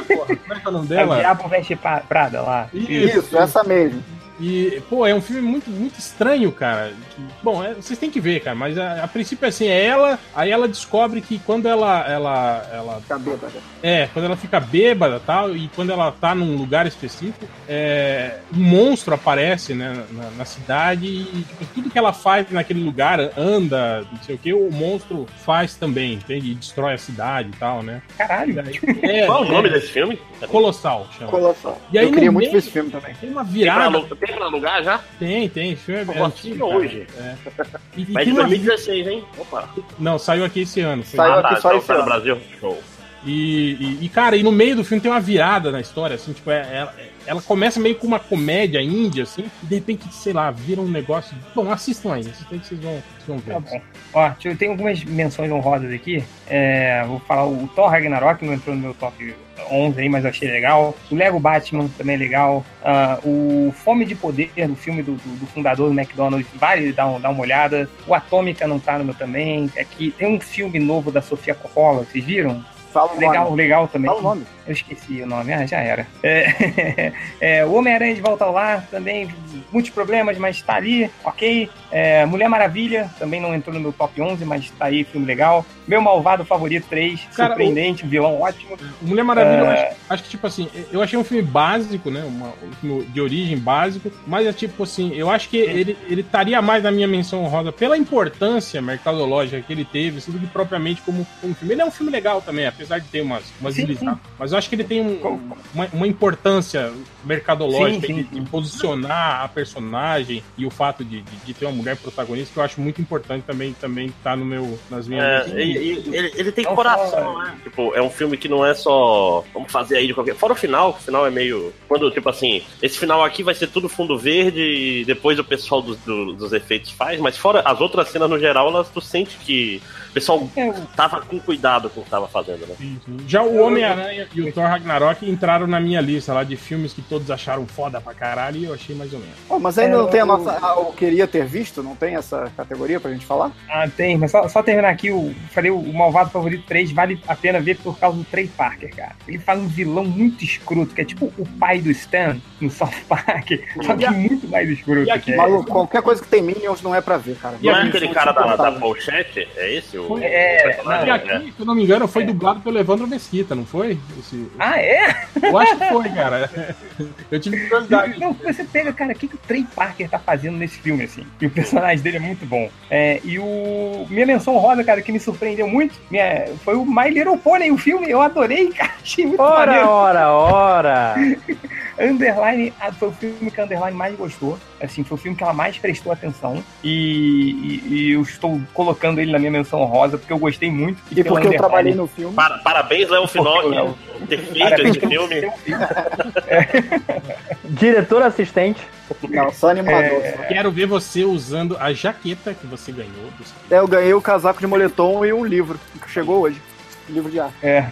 porra, 0.02 0.36
como 0.36 0.52
é 0.54 0.60
que 0.60 0.66
é 0.66 0.68
o 0.68 0.72
nome 0.72 0.84
É 0.84 0.86
o 0.86 0.88
dela? 0.88 1.16
Diabo 1.18 1.48
Veste 1.48 1.76
Prada 2.08 2.42
lá. 2.42 2.68
isso, 2.74 3.36
essa 3.38 3.62
mesmo. 3.64 4.02
E, 4.40 4.82
pô, 4.90 5.06
é 5.06 5.14
um 5.14 5.20
filme 5.20 5.42
muito, 5.42 5.70
muito 5.70 5.98
estranho, 5.98 6.50
cara. 6.50 6.92
Que- 7.14 7.22
bom, 7.42 7.62
é, 7.62 7.74
vocês 7.74 7.98
têm 7.98 8.10
que 8.10 8.20
ver, 8.20 8.40
cara, 8.40 8.56
mas 8.56 8.76
a, 8.76 9.04
a 9.04 9.08
princípio, 9.08 9.46
assim, 9.46 9.68
é 9.68 9.84
ela, 9.84 10.18
aí 10.34 10.50
ela 10.50 10.66
descobre 10.66 11.20
que 11.20 11.38
quando 11.38 11.66
ela, 11.66 12.04
ela, 12.10 12.68
ela 12.72 13.02
Cabelo, 13.08 13.38
cara. 13.38 13.52
É, 13.82 14.08
quando 14.12 14.24
ela 14.26 14.36
fica 14.36 14.58
bêbada 14.58 15.16
e 15.16 15.20
tal, 15.20 15.56
e 15.56 15.68
quando 15.74 15.90
ela 15.90 16.10
tá 16.12 16.34
num 16.34 16.56
lugar 16.56 16.86
específico, 16.86 17.46
é, 17.68 18.38
um 18.54 18.60
monstro 18.60 19.14
aparece 19.14 19.74
né, 19.74 20.04
na, 20.10 20.30
na 20.30 20.44
cidade 20.44 21.06
e 21.06 21.44
tipo, 21.48 21.64
tudo 21.74 21.90
que 21.90 21.98
ela 21.98 22.12
faz 22.12 22.50
naquele 22.50 22.82
lugar, 22.82 23.20
anda, 23.36 24.04
não 24.10 24.22
sei 24.22 24.34
o 24.34 24.38
que, 24.38 24.52
o 24.52 24.70
monstro 24.70 25.26
faz 25.44 25.74
também, 25.74 26.14
entende? 26.14 26.50
E 26.50 26.54
destrói 26.54 26.94
a 26.94 26.98
cidade 26.98 27.50
e 27.54 27.56
tal, 27.56 27.82
né? 27.82 28.02
Caralho. 28.18 28.54
É, 29.02 29.26
Qual 29.26 29.44
é 29.44 29.48
o 29.48 29.52
nome 29.52 29.68
é, 29.68 29.72
desse 29.72 29.88
filme? 29.92 30.18
Colossal, 30.48 31.06
chama. 31.18 31.30
Colossal. 31.30 31.80
E 31.92 31.98
aí, 31.98 32.04
eu 32.06 32.10
queria 32.12 32.26
no 32.26 32.32
muito 32.32 32.42
meio- 32.44 32.52
ver 32.52 32.58
esse 32.58 32.70
filme 32.70 32.90
também. 32.90 33.14
Tem 33.20 33.30
uma 33.30 33.44
Tem 33.44 33.52
pra, 33.64 33.88
virada. 33.88 34.00
tem 34.16 34.34
pra 34.36 34.44
alugar 34.46 34.82
já? 34.82 35.00
Tem, 35.18 35.48
tem. 35.48 35.76
Filme 35.76 36.12
é, 36.12 36.18
é 36.18 36.22
antigo, 36.22 36.64
hoje. 36.66 37.06
É. 37.18 37.34
E, 37.96 38.02
e 38.02 38.06
Mas 38.10 38.24
tem 38.24 38.34
de 38.34 38.40
uma- 38.40 38.48
2016, 38.48 39.06
hein? 39.06 39.24
Opa. 39.38 39.68
Não, 39.98 40.18
saiu 40.18 40.44
aqui 40.44 40.60
esse 40.62 40.80
ano. 40.80 41.02
foi- 41.04 41.16
Saiu 41.16 41.32
Ah, 41.34 41.40
aqui 41.40 41.54
tá, 41.54 41.60
só 41.60 41.68
então 41.68 41.78
esse 41.78 41.86
tá 41.86 41.94
no 41.94 42.00
ano. 42.00 42.08
Brasil. 42.08 42.38
Show. 42.60 42.82
E, 43.24 43.76
e- 43.80 43.98
e, 44.04 44.08
cara, 44.08 44.36
e 44.36 44.42
no 44.42 44.52
meio 44.52 44.76
do 44.76 44.84
filme 44.84 45.00
tem 45.00 45.10
uma 45.10 45.20
virada 45.20 45.70
na 45.70 45.80
história, 45.80 46.14
assim, 46.16 46.32
tipo, 46.32 46.50
é, 46.50 46.68
ela, 46.76 46.94
ela 47.26 47.40
começa 47.42 47.78
meio 47.80 47.94
com 47.96 48.06
uma 48.06 48.18
comédia 48.18 48.80
índia, 48.82 49.22
assim, 49.24 49.44
e 49.62 49.66
de 49.66 49.74
repente, 49.76 50.04
sei 50.14 50.32
lá, 50.32 50.50
vira 50.50 50.80
um 50.80 50.88
negócio. 50.88 51.36
Bom, 51.54 51.70
assistam 51.70 52.14
aí, 52.14 52.20
assistam 52.22 52.46
aí 52.52 52.58
que 52.58 52.66
vocês 52.66 52.80
vão, 52.80 52.92
vocês 52.92 53.26
vão 53.26 53.38
ver. 53.38 53.52
Tá 53.54 53.60
bom. 53.60 53.80
Ó, 54.12 54.28
deixa 54.30 54.48
eu 54.48 54.56
tenho 54.56 54.70
algumas 54.72 55.02
menções 55.04 55.50
honrosas 55.50 55.92
aqui. 55.92 56.22
É, 56.46 57.02
vou 57.06 57.18
falar 57.20 57.46
o 57.46 57.68
Thor 57.74 57.88
Ragnarok, 57.88 58.44
não 58.44 58.52
entrou 58.54 58.74
no 58.76 58.82
meu 58.82 58.94
top 58.94 59.34
11 59.70 60.00
aí, 60.00 60.08
mas 60.08 60.24
eu 60.24 60.30
achei 60.30 60.50
legal. 60.50 60.94
O 61.10 61.14
Lego 61.14 61.40
Batman 61.40 61.88
também 61.96 62.16
é 62.16 62.18
legal. 62.18 62.64
Ah, 62.84 63.18
o 63.24 63.72
Fome 63.74 64.04
de 64.04 64.14
Poder, 64.14 64.50
do 64.68 64.76
filme 64.76 65.02
do, 65.02 65.12
do- 65.12 65.36
do 65.38 65.46
fundador 65.46 65.88
do 65.92 65.98
McDonald's, 65.98 66.46
vale 66.54 66.92
dar, 66.92 67.06
um- 67.06 67.20
dar 67.20 67.30
uma 67.30 67.40
olhada. 67.40 67.88
O 68.06 68.14
Atômica 68.14 68.66
não 68.66 68.78
tá 68.78 68.98
no 68.98 69.04
meu 69.04 69.14
também. 69.14 69.70
Aqui 69.78 70.12
tem 70.18 70.28
um 70.28 70.38
filme 70.40 70.78
novo 70.78 71.10
da 71.10 71.22
Sofia 71.22 71.54
Coppola, 71.54 72.04
vocês 72.04 72.24
viram? 72.24 72.64
Fala 72.92 73.12
o 73.14 73.18
Legal, 73.18 73.44
nome. 73.46 73.56
legal 73.56 73.88
também. 73.88 74.08
Fala 74.08 74.20
o 74.20 74.22
nome. 74.22 74.46
Eu 74.66 74.72
esqueci 74.72 75.20
o 75.20 75.26
nome, 75.26 75.52
ah, 75.52 75.66
já 75.66 75.78
era. 75.80 76.06
É, 76.22 77.12
é, 77.40 77.64
o 77.66 77.74
Homem-Aranha 77.74 78.14
de 78.14 78.20
Volta 78.20 78.44
ao 78.44 78.52
Lar, 78.52 78.86
também 78.90 79.28
muitos 79.70 79.90
problemas, 79.90 80.38
mas 80.38 80.60
tá 80.62 80.74
ali, 80.76 81.10
ok. 81.22 81.68
É, 81.90 82.24
Mulher 82.26 82.48
Maravilha, 82.48 83.10
também 83.18 83.40
não 83.40 83.54
entrou 83.54 83.74
no 83.74 83.80
meu 83.80 83.92
top 83.92 84.20
11, 84.20 84.44
mas 84.44 84.70
tá 84.70 84.86
aí, 84.86 85.04
filme 85.04 85.26
legal. 85.26 85.64
Meu 85.86 86.00
Malvado 86.00 86.44
Favorito 86.44 86.86
3, 86.88 87.20
Cara, 87.36 87.48
surpreendente, 87.50 88.06
um 88.06 88.08
vilão 88.08 88.40
ótimo. 88.40 88.76
O 89.02 89.06
Mulher 89.06 89.22
Maravilha, 89.22 89.58
eu 89.60 89.70
É. 89.70 89.88
acho, 89.88 89.96
acho 90.08 90.22
que, 90.24 90.28
tipo 90.30 90.46
assim, 90.46 90.68
eu 90.90 91.02
achei 91.02 91.18
um 91.18 91.24
filme 91.24 91.42
básico, 91.42 92.10
né? 92.10 92.24
uma- 92.24 92.54
um 92.62 92.72
filme 92.80 93.04
de 93.04 93.20
origem 93.20 93.58
básico, 93.58 94.10
mas 94.26 94.46
é 94.46 94.52
tipo 94.52 94.82
assim, 94.82 95.12
eu 95.14 95.30
acho 95.30 95.48
que 95.50 95.58
ele 95.58 95.96
ele 96.08 96.22
estaria 96.22 96.60
mais 96.62 96.82
na 96.82 96.90
minha 96.90 97.06
menção 97.06 97.44
honrosa 97.44 97.70
pela 97.70 97.96
importância 97.98 98.80
mercadológica 98.80 99.60
que 99.60 99.72
ele 99.72 99.84
teve, 99.84 100.18
assim, 100.18 100.32
do 100.32 100.38
que 100.38 100.46
propriamente 100.46 101.02
como, 101.02 101.26
como 101.40 101.54
filme. 101.54 101.74
Ele 101.74 101.82
é 101.82 101.84
um 101.84 101.90
filme 101.90 102.10
legal 102.10 102.40
também, 102.40 102.66
apesar 102.66 102.98
de 102.98 103.06
ter 103.08 103.20
umas, 103.20 103.44
umas 103.60 103.74
Sim, 103.74 103.94
sim. 103.94 104.08
mas 104.38 104.52
eu 104.54 104.58
acho 104.58 104.68
que 104.68 104.74
ele 104.74 104.84
tem 104.84 105.00
um- 105.00 105.52
uma, 105.74 105.88
uma 105.92 106.06
importância 106.06 106.92
mercadológica 107.24 108.06
Sim, 108.06 108.14
sim, 108.14 108.22
de, 108.30 108.40
de 108.40 108.50
posicionar 108.50 109.42
a 109.42 109.48
personagem 109.48 110.42
e 110.58 110.66
o 110.66 110.70
fato 110.70 111.04
de, 111.04 111.22
de, 111.22 111.36
de 111.38 111.54
ter 111.54 111.64
uma 111.66 111.72
mulher 111.74 111.96
protagonista 111.96 112.52
que 112.52 112.58
eu 112.58 112.62
acho 112.64 112.80
muito 112.80 113.00
importante 113.00 113.44
também, 113.46 113.72
também 113.72 114.12
tá 114.22 114.36
no 114.36 114.44
meu, 114.44 114.78
nas 114.90 115.08
minhas 115.08 115.50
É, 115.52 115.62
e- 115.62 115.72
e- 115.72 116.14
ele, 116.14 116.32
ele 116.36 116.52
tem 116.52 116.64
Não 116.64 116.74
coração, 116.74 117.08
só- 117.34 117.38
né? 117.44 117.56
Tipo, 117.62 117.94
é 117.94 118.02
um 118.02 118.10
filme 118.10 118.36
que 118.36 118.48
não 118.48 118.64
é 118.64 118.74
só. 118.74 119.44
Vamos 119.52 119.72
fazer 119.72 119.96
aí 119.96 120.06
de 120.06 120.14
qualquer. 120.14 120.34
Fora 120.34 120.52
o 120.52 120.56
final, 120.56 120.90
o 120.90 120.94
final 120.94 121.26
é 121.26 121.30
meio. 121.30 121.72
Quando, 121.88 122.10
tipo 122.10 122.28
assim, 122.28 122.62
esse 122.82 122.98
final 122.98 123.24
aqui 123.24 123.42
vai 123.42 123.54
ser 123.54 123.68
tudo 123.68 123.88
fundo 123.88 124.18
verde 124.18 124.60
e 124.60 125.04
depois 125.04 125.38
o 125.38 125.44
pessoal 125.44 125.80
dos- 125.82 125.98
do- 125.98 126.32
dos 126.34 126.52
efeitos 126.52 126.90
faz, 126.90 127.18
mas 127.20 127.36
fora 127.36 127.60
as 127.64 127.80
outras 127.80 128.08
cenas 128.10 128.28
no 128.28 128.38
geral, 128.38 128.68
elas 128.68 128.88
tu 128.88 129.00
sente 129.00 129.36
que 129.38 129.80
pessoal 130.14 130.48
É, 130.56 130.72
tava 130.96 131.20
com 131.20 131.38
cuidado 131.40 131.90
com 131.90 132.00
o 132.00 132.04
que 132.04 132.10
tava 132.10 132.28
fazendo, 132.28 132.66
né? 132.66 132.74
Sim, 132.78 132.98
sim. 133.04 133.16
Já 133.26 133.42
o 133.42 133.58
Homem-Aranha 133.60 134.26
e 134.34 134.40
o 134.40 134.52
Thor 134.52 134.64
Ragnarok 134.64 135.28
entraram 135.28 135.66
na 135.66 135.80
minha 135.80 136.00
lista 136.00 136.32
lá 136.32 136.44
de 136.44 136.56
filmes 136.56 136.92
que 136.92 137.02
todos 137.02 137.30
acharam 137.30 137.66
foda 137.66 138.00
pra 138.00 138.14
caralho 138.14 138.56
e 138.58 138.64
eu 138.64 138.74
achei 138.74 138.94
mais 138.94 139.12
ou 139.12 139.18
menos. 139.18 139.34
Pô, 139.48 139.58
mas 139.58 139.76
ainda 139.78 139.96
É, 139.96 139.98
não 139.98 140.08
tem 140.08 140.20
a 140.20 140.26
nossa. 140.26 140.52
ah, 140.62 140.74
Eu 140.78 140.86
queria 140.92 141.26
ter 141.26 141.44
visto, 141.44 141.82
não 141.82 141.94
tem 141.96 142.14
essa 142.14 142.50
categoria 142.56 142.98
pra 143.00 143.10
gente 143.12 143.26
falar? 143.26 143.50
Ah, 143.68 143.88
tem, 143.88 144.16
mas 144.16 144.30
só, 144.30 144.48
só 144.48 144.62
terminar 144.62 144.90
aqui, 144.90 145.10
o, 145.10 145.34
falei 145.50 145.70
o 145.70 145.92
Malvado 145.92 146.30
Favorito 146.30 146.64
3 146.66 146.92
vale 146.92 147.20
a 147.26 147.34
pena 147.34 147.60
ver 147.60 147.76
por 147.78 147.98
causa 147.98 148.16
do 148.16 148.24
Trey 148.24 148.46
Parker, 148.46 148.94
cara. 148.94 149.12
Ele 149.26 149.38
faz 149.38 149.58
um 149.60 149.66
vilão 149.66 150.04
muito 150.04 150.44
escroto, 150.44 150.94
que 150.94 151.00
é 151.00 151.04
tipo 151.04 151.32
o 151.36 151.46
pai 151.58 151.80
do 151.80 151.90
Stan 151.90 152.36
no 152.60 152.70
South 152.70 152.90
Park, 153.08 153.50
só 153.84 153.96
que 153.96 154.08
muito 154.10 154.46
mais 154.48 154.68
escroto. 154.70 155.02
E 155.04 155.10
aqui, 155.10 155.24
que 155.26 155.32
é. 155.32 155.36
Maluco, 155.36 155.70
qualquer 155.70 156.02
coisa 156.02 156.22
que 156.22 156.28
tem 156.28 156.42
Minions 156.42 156.82
não 156.82 156.94
é 156.94 157.00
pra 157.00 157.16
ver, 157.16 157.36
cara. 157.36 157.56
Não 157.60 157.72
é 157.76 157.82
aquele 157.82 158.08
cara 158.08 158.32
da, 158.32 158.40
da 158.40 158.46
insuportáveis. 158.48 158.80
pochete? 158.80 159.48
É 159.56 159.74
esse? 159.74 159.98
O, 160.08 160.18
É, 160.18 160.58
o 160.60 160.62
personagem? 160.64 161.06
E 161.08 161.10
aqui, 161.10 161.52
se 161.52 161.60
eu 161.60 161.66
não 161.66 161.74
me 161.74 161.82
engano, 161.84 162.06
foi 162.08 162.24
dublado 162.24 162.60
pelo 162.60 162.78
Evandro 162.78 163.06
Mesquita, 163.06 163.54
não 163.54 163.64
foi? 163.64 163.98
Esse- 164.18 164.48
Ah, 164.58 164.78
é? 164.80 165.14
Eu 165.42 165.58
acho 165.58 165.76
que 165.76 165.84
foi, 165.88 166.08
cara. 166.10 166.50
Eu 167.30 167.40
tive 167.40 167.60
curiosidade. 167.68 168.20
Não, 168.20 168.32
você 168.32 168.64
pega, 168.64 168.92
cara, 168.92 169.12
o 169.12 169.14
que, 169.14 169.26
que 169.28 169.34
o 169.34 169.38
Trey 169.38 169.66
Parker 169.74 170.08
tá 170.08 170.18
fazendo 170.18 170.56
nesse 170.56 170.78
filme, 170.78 171.04
assim? 171.04 171.26
E 171.40 171.46
o 171.46 171.50
personagem 171.50 172.02
dele 172.02 172.18
é 172.18 172.20
muito 172.20 172.46
bom. 172.46 172.70
É, 172.90 173.20
e 173.24 173.38
o. 173.38 174.06
Minha 174.08 174.26
menção 174.26 174.56
rosa, 174.58 174.84
cara, 174.84 175.02
que 175.02 175.10
me 175.12 175.18
surpreendeu 175.20 175.66
muito, 175.68 175.94
minha- 176.10 176.46
foi 176.64 176.74
o 176.76 176.84
My 176.86 177.08
Little 177.10 177.36
Pony, 177.38 177.70
o 177.70 177.76
filme. 177.78 178.08
Eu 178.10 178.20
adorei, 178.22 178.68
cara. 178.72 178.92
Achei 179.02 179.26
muito 179.26 179.40
Ora, 179.40 179.66
maneiro. 179.66 179.88
ora, 179.88 180.28
ora! 180.32 181.14
Underline 181.98 182.72
ah, 182.80 182.92
foi 182.92 183.08
o 183.08 183.12
filme 183.12 183.50
que 183.50 183.60
a 183.60 183.64
Underline 183.64 183.96
mais 183.96 184.16
gostou. 184.16 184.58
Assim, 184.80 185.04
foi 185.04 185.16
o 185.16 185.20
filme 185.20 185.36
que 185.36 185.42
ela 185.42 185.52
mais 185.52 185.78
prestou 185.78 186.12
atenção. 186.12 186.62
E, 186.82 186.90
e- 186.92 187.82
e 187.94 188.12
eu 188.12 188.22
estou 188.22 188.60
colocando 188.72 189.20
ele 189.20 189.30
na 189.32 189.38
minha 189.38 189.50
menção 189.50 189.84
rosa, 189.84 190.18
porque 190.18 190.32
eu 190.32 190.38
gostei 190.38 190.70
muito. 190.70 191.00
E 191.10 191.22
porque 191.24 191.46
eu 191.48 191.56
trabalhei 191.56 191.94
no 191.94 192.06
filme. 192.06 192.34
Para- 192.34 192.58
parabéns, 192.58 193.08
Léo 193.08 193.26
Finocchi, 193.26 193.94
ter 194.28 194.38
feito 194.38 194.82
esse 194.82 195.00
filme. 195.00 195.50
filme. 195.64 195.84
Diretor 197.64 198.22
assistente. 198.22 198.80
Não, 199.28 199.52
só 199.52 199.70
animador. 199.70 200.02
É. 200.24 200.32
só. 200.32 200.42
Quero 200.44 200.70
ver 200.70 200.86
você 200.86 201.24
usando 201.24 201.76
a 201.78 201.92
jaqueta 201.92 202.54
que 202.54 202.66
você 202.66 202.90
ganhou. 202.92 203.30
Do... 203.38 203.74
É, 203.74 203.78
eu 203.78 203.86
ganhei 203.88 204.14
o 204.14 204.20
casaco 204.20 204.60
de 204.60 204.66
moletom 204.66 205.24
e 205.24 205.32
um 205.32 205.44
livro, 205.44 205.78
que 206.02 206.10
chegou 206.10 206.40
hoje. 206.40 206.60
Livro 207.08 207.30
de 207.30 207.40
arte. 207.40 207.54
É. 207.62 207.86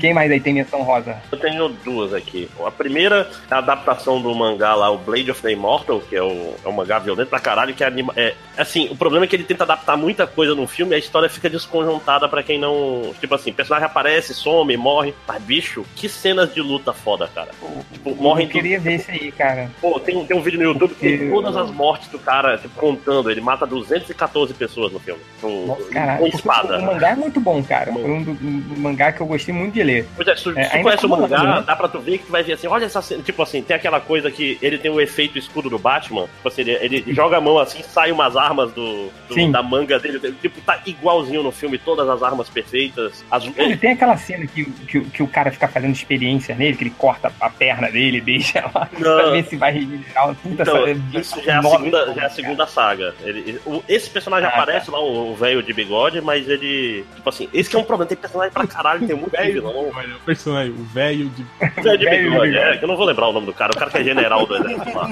Quem 0.00 0.12
mais 0.12 0.30
aí 0.30 0.40
tem 0.40 0.54
menção 0.54 0.82
rosa? 0.82 1.16
Eu 1.30 1.38
tenho 1.38 1.68
duas 1.68 2.12
aqui. 2.12 2.48
A 2.64 2.70
primeira 2.70 3.30
é 3.50 3.54
a 3.54 3.58
adaptação 3.58 4.20
do 4.20 4.34
mangá 4.34 4.74
lá, 4.74 4.90
o 4.90 4.98
Blade 4.98 5.30
of 5.30 5.40
the 5.42 5.52
Immortal, 5.52 6.00
que 6.00 6.16
é, 6.16 6.22
o, 6.22 6.54
é 6.64 6.68
um 6.68 6.72
mangá 6.72 6.98
violento 6.98 7.28
pra 7.28 7.40
caralho, 7.40 7.74
que 7.74 7.82
é, 7.82 7.86
anima, 7.86 8.12
é 8.16 8.34
assim, 8.56 8.88
o 8.90 8.96
problema 8.96 9.24
é 9.24 9.28
que 9.28 9.36
ele 9.36 9.44
tenta 9.44 9.64
adaptar 9.64 9.96
muita 9.96 10.26
coisa 10.26 10.54
no 10.54 10.66
filme 10.66 10.92
e 10.92 10.96
a 10.96 10.98
história 10.98 11.28
fica 11.28 11.48
desconjuntada 11.48 12.28
pra 12.28 12.42
quem 12.42 12.58
não. 12.58 13.14
Tipo 13.20 13.34
assim, 13.34 13.50
o 13.50 13.54
personagem 13.54 13.86
aparece, 13.86 14.34
some, 14.34 14.76
morre. 14.76 15.14
Mas, 15.26 15.42
bicho, 15.42 15.84
que 15.94 16.08
cenas 16.08 16.52
de 16.52 16.60
luta 16.60 16.92
foda, 16.92 17.28
cara. 17.34 17.50
Tipo, 17.92 18.14
morrem 18.16 18.46
eu 18.46 18.52
queria 18.52 18.80
ver 18.80 18.96
isso 18.96 19.10
aí, 19.10 19.32
cara. 19.32 19.70
Pô, 19.80 19.98
tem, 20.00 20.24
tem 20.26 20.36
um 20.36 20.42
vídeo 20.42 20.58
no 20.58 20.64
YouTube 20.64 20.94
que 20.94 21.18
tem 21.18 21.30
todas 21.30 21.56
as 21.56 21.70
mortes 21.70 22.08
do 22.08 22.18
cara, 22.18 22.58
tipo, 22.58 22.74
contando. 22.78 23.30
Ele 23.30 23.40
mata 23.40 23.66
214 23.66 24.54
pessoas 24.54 24.92
no 24.92 24.98
filme. 24.98 25.20
Com, 25.40 25.76
Caralho, 25.92 26.18
com 26.18 26.24
porque 26.24 26.36
espada. 26.36 26.78
o 26.78 26.82
mangá 26.86 27.10
é 27.10 27.16
muito 27.16 27.40
bom, 27.40 27.62
cara. 27.62 27.90
Um, 27.92 28.22
do, 28.22 28.30
um 28.32 28.57
mangá 28.58 29.12
que 29.12 29.20
eu 29.20 29.26
gostei 29.26 29.54
muito 29.54 29.74
de 29.74 29.82
ler. 29.82 30.06
Pois 30.16 30.28
é, 30.28 30.36
se 30.36 30.44
tu, 30.44 30.58
É, 30.58 30.64
tu 30.68 30.82
conhece 30.82 31.06
o 31.06 31.08
mangá, 31.08 31.42
né? 31.42 31.64
dá 31.66 31.76
pra 31.76 31.88
tu 31.88 31.98
ver 32.00 32.18
que 32.18 32.24
tu 32.26 32.32
vai 32.32 32.42
ver 32.42 32.54
assim, 32.54 32.66
olha 32.66 32.84
essa 32.84 33.00
cena. 33.02 33.22
Tipo 33.22 33.42
assim, 33.42 33.62
tem 33.62 33.76
aquela 33.76 34.00
coisa 34.00 34.30
que 34.30 34.58
ele 34.62 34.78
tem 34.78 34.90
o 34.90 35.00
efeito 35.00 35.38
escudo 35.38 35.68
do 35.70 35.78
Batman. 35.78 36.22
Tipo 36.36 36.48
assim, 36.48 36.60
ele, 36.62 36.72
ele 36.80 37.14
joga 37.14 37.36
a 37.36 37.40
mão 37.40 37.58
assim, 37.58 37.82
sai 37.82 38.10
umas 38.12 38.36
armas 38.36 38.72
do, 38.72 39.08
do- 39.28 39.52
da 39.52 39.62
manga 39.62 39.98
dele. 39.98 40.18
Tipo, 40.40 40.60
tá 40.62 40.80
igualzinho 40.86 41.42
no 41.42 41.52
filme, 41.52 41.78
todas 41.78 42.08
as 42.08 42.22
armas 42.22 42.48
perfeitas. 42.48 43.24
As, 43.30 43.44
Ele 43.56 43.76
tem 43.76 43.92
aquela 43.92 44.16
cena 44.16 44.46
que, 44.46 44.64
que, 44.64 45.00
que 45.00 45.22
o 45.22 45.26
cara 45.28 45.50
fica 45.50 45.68
fazendo 45.68 45.92
experiência 45.92 46.54
nele, 46.54 46.76
que 46.76 46.84
ele 46.84 46.94
corta 46.96 47.32
a 47.40 47.50
perna 47.50 47.90
dele 47.90 48.20
deixa 48.28 48.60
lá 48.74 48.88
Não. 48.92 49.00
pra 49.16 49.30
ver 49.30 49.44
se 49.44 49.56
vai 49.56 49.72
regenerar. 49.72 50.34
Puta, 50.42 50.62
Então, 50.62 50.84
isso 51.20 51.42
já 51.42 51.54
é 51.54 51.56
a 51.58 51.62
segunda, 51.62 52.14
já 52.14 52.22
é 52.22 52.26
a 52.26 52.30
segunda 52.30 52.66
saga. 52.66 53.14
Ele, 53.22 53.60
esse 53.88 54.10
personagem 54.10 54.48
Ah, 54.48 54.52
aparece 54.52 54.90
lá, 54.90 55.00
o 55.00 55.34
velho 55.34 55.62
de 55.62 55.72
bigode, 55.72 56.20
mas 56.20 56.48
ele. 56.48 57.04
Tipo 57.16 57.28
assim, 57.28 57.48
esse 57.52 57.74
é 57.74 57.78
um 57.78 57.84
problema. 57.84 58.08
Tem 58.08 58.16
personagem 58.16 58.47
pra 58.50 58.66
caralho, 58.66 59.06
tem 59.06 59.16
muito 59.16 59.36
vilão. 59.36 59.90
Olha, 59.94 60.16
o 60.16 60.20
personagem, 60.20 60.72
o 60.72 60.84
velho 60.84 61.28
de. 61.30 61.42
O 61.42 61.82
velho 61.82 61.98
de 61.98 62.04
Velho 62.04 62.22
de 62.22 62.30
bigode, 62.30 62.56
é, 62.56 62.76
que 62.76 62.84
eu 62.84 62.88
não 62.88 62.96
vou 62.96 63.06
lembrar 63.06 63.28
o 63.28 63.32
nome 63.32 63.46
do 63.46 63.52
cara, 63.52 63.72
o 63.72 63.76
cara 63.76 63.90
que 63.90 63.98
é 63.98 64.04
general 64.04 64.46
do 64.46 64.56
exército 64.56 64.96
lá. 64.96 65.08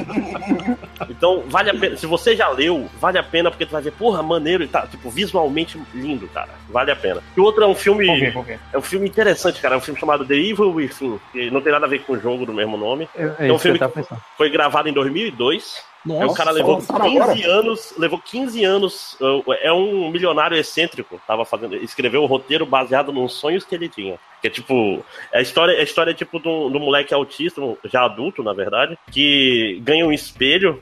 Então, 1.09 1.45
vale 1.47 1.71
a 1.71 1.75
pena. 1.75 1.97
Se 1.97 2.07
você 2.07 2.35
já 2.37 2.49
leu, 2.49 2.89
vale 3.01 3.19
a 3.19 3.23
pena, 3.23 3.51
porque 3.51 3.67
tu 3.67 3.73
vai 3.73 3.83
ver, 3.83 3.93
porra, 3.93 4.23
maneiro 4.23 4.65
e 4.65 4.69
tá, 4.69 4.87
tipo, 4.87 5.11
visualmente 5.11 5.81
lindo, 5.95 6.27
cara. 6.29 6.51
Vale 6.69 6.91
a 6.91 6.97
pena. 6.97 7.23
E 7.37 7.41
o 7.41 7.45
outro 7.45 7.65
é 7.65 7.67
um 7.67 7.75
filme. 7.75 8.07
Vou 8.07 8.19
ver, 8.19 8.33
vou 8.33 8.43
ver. 8.43 8.61
É 8.73 8.79
um 8.79 8.83
filme 8.83 9.09
interessante, 9.09 9.61
cara. 9.61 9.75
É 9.75 9.79
um 9.79 9.81
filme 9.81 9.99
chamado 9.99 10.25
The 10.25 10.35
Evil 10.35 10.73
Within, 10.73 11.21
que 11.33 11.51
não 11.51 11.61
tem 11.61 11.73
nada 11.73 11.87
a 11.87 11.89
ver 11.89 12.01
com 12.01 12.15
o 12.15 12.21
jogo 12.21 12.47
do 12.47 12.53
mesmo 12.53 12.77
nome. 12.77 13.09
É, 13.15 13.23
é 13.23 13.29
um 13.31 13.35
que 13.37 13.51
eu 13.51 13.59
filme 13.59 13.79
tava 13.79 13.93
pensando. 13.93 14.21
Foi 14.37 14.51
gravado 14.51 14.89
em 14.89 14.93
2002. 14.93 15.85
Aí 16.09 16.17
o 16.19 16.21
Nossa, 16.21 16.37
cara 16.37 16.51
levou 16.53 16.75
lançaram 16.75 17.05
15 17.05 17.19
agora? 17.21 17.53
anos, 17.59 17.95
levou 17.99 18.21
15 18.21 18.65
anos, 18.65 19.17
é 19.61 19.73
um 19.73 20.11
milionário 20.11 20.57
excêntrico, 20.57 21.21
tava 21.27 21.45
fazendo, 21.45 21.75
escreveu 21.77 22.23
o 22.23 22.27
roteiro 22.27 22.65
baseado 22.65 23.13
nos 23.13 23.33
sonhos 23.33 23.65
que 23.65 23.75
ele 23.75 23.89
tinha. 23.89 24.19
Que 24.41 24.49
é 24.49 24.51
tipo, 24.51 25.05
a 25.33 25.41
história, 25.41 25.79
a 25.79 25.83
história 25.83 26.11
é 26.11 26.15
tipo 26.15 26.39
de 26.39 26.47
um, 26.49 26.71
de 26.71 26.77
um 26.77 26.81
moleque 26.81 27.15
autista, 27.15 27.61
já 27.87 28.05
adulto, 28.05 28.43
na 28.43 28.53
verdade, 28.53 28.99
que 29.11 29.81
ganha 29.83 30.07
um 30.07 30.13
espelho 30.13 30.79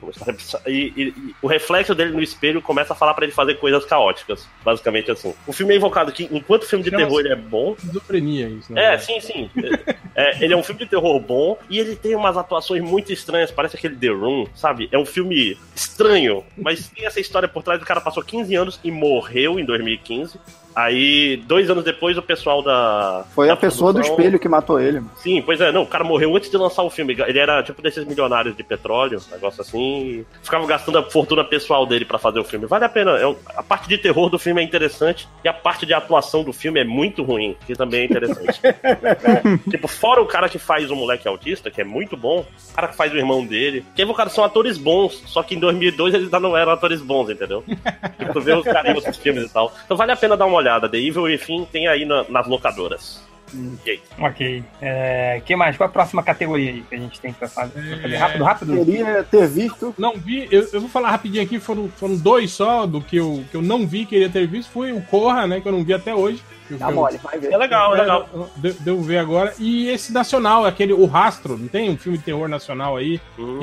e, 0.66 0.92
e- 0.96 1.02
e 1.16 1.34
o 1.40 1.46
reflexo 1.46 1.94
dele 1.94 2.10
no 2.12 2.20
espelho 2.22 2.60
começa 2.60 2.92
a 2.92 2.96
falar 2.96 3.14
pra 3.14 3.24
ele 3.24 3.32
fazer 3.32 3.54
coisas 3.54 3.84
caóticas, 3.84 4.48
basicamente 4.64 5.10
assim. 5.10 5.32
O 5.46 5.52
filme 5.52 5.72
é 5.72 5.76
invocado 5.76 6.10
que, 6.12 6.28
enquanto 6.32 6.64
o 6.64 6.66
filme 6.66 6.84
de 6.84 6.90
Chama-se- 6.90 7.06
terror 7.06 7.20
ele 7.20 7.32
é 7.32 7.36
bom, 7.36 7.74
esquizofrenia 7.78 8.48
isso, 8.48 8.72
né? 8.72 8.94
é, 8.94 8.98
sim, 8.98 9.20
sim. 9.20 9.48
É, 10.16 10.44
ele 10.44 10.52
é 10.52 10.56
um 10.56 10.62
filme 10.62 10.80
de 10.80 10.86
terror 10.90 11.18
bom 11.20 11.56
e 11.70 11.78
ele 11.78 11.94
tem 11.96 12.14
umas 12.16 12.36
atuações 12.36 12.82
muito 12.82 13.12
estranhas. 13.12 13.50
Parece 13.50 13.76
aquele 13.76 13.96
The 13.96 14.08
Room, 14.08 14.46
sabe? 14.54 14.88
É 14.92 14.98
um 14.98 15.06
filme 15.06 15.56
estranho, 15.74 16.44
mas 16.56 16.88
tem 16.88 17.06
essa 17.06 17.20
história 17.20 17.48
por 17.48 17.62
trás. 17.62 17.80
O 17.80 17.84
cara 17.86 18.00
passou 18.00 18.22
15 18.22 18.54
anos 18.54 18.80
e 18.82 18.90
morreu 18.90 19.58
em 19.58 19.64
2015. 19.64 20.38
Aí, 20.74 21.36
dois 21.46 21.70
anos 21.70 21.84
depois, 21.84 22.16
o 22.18 22.22
pessoal 22.22 22.62
da. 22.62 23.24
Foi 23.34 23.46
da 23.46 23.52
a 23.52 23.56
pessoa 23.56 23.92
do 23.92 23.96
produção- 23.96 24.16
espelho 24.16 24.38
que 24.38 24.48
matou 24.48 24.80
ele. 24.80 25.00
mano. 25.00 25.10
Sim, 25.16 25.42
pois 25.42 25.60
é, 25.60 25.70
não, 25.70 25.82
o 25.82 25.86
cara 25.86 26.02
morreu 26.02 26.34
antes 26.36 26.50
de 26.50 26.56
lançar 26.56 26.82
o 26.82 26.90
filme. 26.90 27.16
Ele 27.26 27.38
era 27.38 27.62
tipo 27.62 27.80
desses 27.82 28.04
milionários 28.04 28.56
de 28.56 28.62
petróleo, 28.64 29.20
um 29.28 29.34
negócio 29.34 29.60
assim. 29.60 30.24
Ficava 30.42 30.66
gastando 30.66 30.98
a 30.98 31.02
fortuna 31.02 31.44
pessoal 31.44 31.86
dele 31.86 32.04
pra 32.04 32.18
fazer 32.18 32.40
o 32.40 32.44
filme. 32.44 32.66
Vale 32.66 32.84
a 32.84 32.88
pena. 32.88 33.12
é 33.12 33.34
a 33.56 33.62
parte 33.62 33.88
de 33.88 33.98
terror 33.98 34.28
do 34.28 34.38
filme 34.38 34.60
é 34.60 34.64
interessante 34.64 35.28
e 35.44 35.48
a 35.48 35.52
parte 35.52 35.86
de 35.86 35.94
atuação 35.94 36.42
do 36.42 36.52
filme 36.52 36.80
é 36.80 36.84
muito 36.84 37.22
ruim, 37.22 37.56
que 37.66 37.74
também 37.74 38.00
é 38.02 38.04
interessante. 38.06 38.60
tipo, 39.70 39.86
fora 39.86 40.20
o 40.20 40.26
cara 40.26 40.48
que 40.48 40.58
faz 40.58 40.90
o 40.90 40.96
moleque 40.96 41.28
autista, 41.28 41.70
que 41.70 41.80
é 41.80 41.84
muito 41.84 42.16
bom, 42.16 42.44
o 42.70 42.74
cara 42.74 42.88
que 42.88 42.96
faz 42.96 43.12
o 43.12 43.16
irmão 43.16 43.44
dele. 43.46 43.84
Que 43.94 44.04
cara 44.14 44.30
são 44.30 44.44
atores 44.44 44.78
bons, 44.78 45.22
só 45.26 45.42
que 45.42 45.54
em 45.54 45.58
2002 45.58 46.14
eles 46.14 46.26
ainda 46.26 46.40
não 46.40 46.56
eram 46.56 46.72
atores 46.72 47.00
bons, 47.00 47.30
entendeu? 47.30 47.62
tipo, 48.18 48.32
tu 48.32 48.40
vê 48.40 48.52
os 48.54 48.64
carinhos 48.64 49.04
dos 49.04 49.16
filmes 49.16 49.44
e 49.44 49.52
tal. 49.52 49.72
Então 49.84 49.96
vale 49.96 50.12
a 50.12 50.16
pena 50.16 50.36
dar 50.36 50.46
uma 50.46 50.56
olhada. 50.56 50.63
The 50.88 50.98
Evil, 50.98 51.28
enfim, 51.30 51.66
tem 51.70 51.86
aí 51.88 52.04
na- 52.04 52.24
nas 52.28 52.46
locadoras. 52.46 53.22
E 53.86 53.90
aí? 53.90 54.00
Ok. 54.18 54.64
É, 54.82 55.40
que 55.44 55.54
mais? 55.54 55.76
Qual 55.76 55.88
a 55.88 55.92
próxima 55.92 56.22
categoria 56.24 56.70
aí 56.72 56.82
que 56.88 56.94
a 56.94 56.98
gente 56.98 57.20
tem 57.20 57.32
pra 57.32 57.46
fazer? 57.46 57.72
Pra 57.88 58.02
fazer? 58.02 58.16
Rápido, 58.16 58.44
rápido? 58.44 58.84
Queria 58.84 59.22
ter 59.22 59.46
visto. 59.46 59.94
Não 59.96 60.14
vi, 60.16 60.48
eu, 60.50 60.66
eu 60.72 60.80
vou 60.80 60.88
falar 60.90 61.10
rapidinho 61.10 61.44
aqui, 61.44 61.60
foram, 61.60 61.88
foram 61.88 62.16
dois 62.16 62.50
só 62.50 62.84
do 62.84 63.00
que 63.00 63.16
eu, 63.16 63.44
que 63.50 63.56
eu 63.56 63.62
não 63.62 63.86
vi, 63.86 64.06
queria 64.06 64.28
ter 64.28 64.46
visto. 64.48 64.70
Foi 64.72 64.90
o 64.92 65.00
Corra, 65.02 65.46
né? 65.46 65.60
Que 65.60 65.68
eu 65.68 65.72
não 65.72 65.84
vi 65.84 65.94
até 65.94 66.12
hoje. 66.12 66.42
Dá 66.70 66.88
eu- 66.88 66.94
mole, 66.94 67.18
vai 67.18 67.38
ver. 67.38 67.52
É 67.52 67.56
legal, 67.56 67.94
é 67.94 68.00
legal. 68.00 68.50
Deu, 68.56 68.74
deu 68.80 69.00
ver 69.02 69.18
agora. 69.18 69.52
E 69.58 69.88
esse 69.88 70.12
nacional, 70.12 70.64
aquele 70.64 70.92
O 70.94 71.04
Rastro, 71.04 71.56
não 71.56 71.68
tem 71.68 71.90
um 71.90 71.96
filme 71.96 72.18
de 72.18 72.24
terror 72.24 72.48
nacional 72.48 72.96
aí? 72.96 73.20
Hum, 73.38 73.60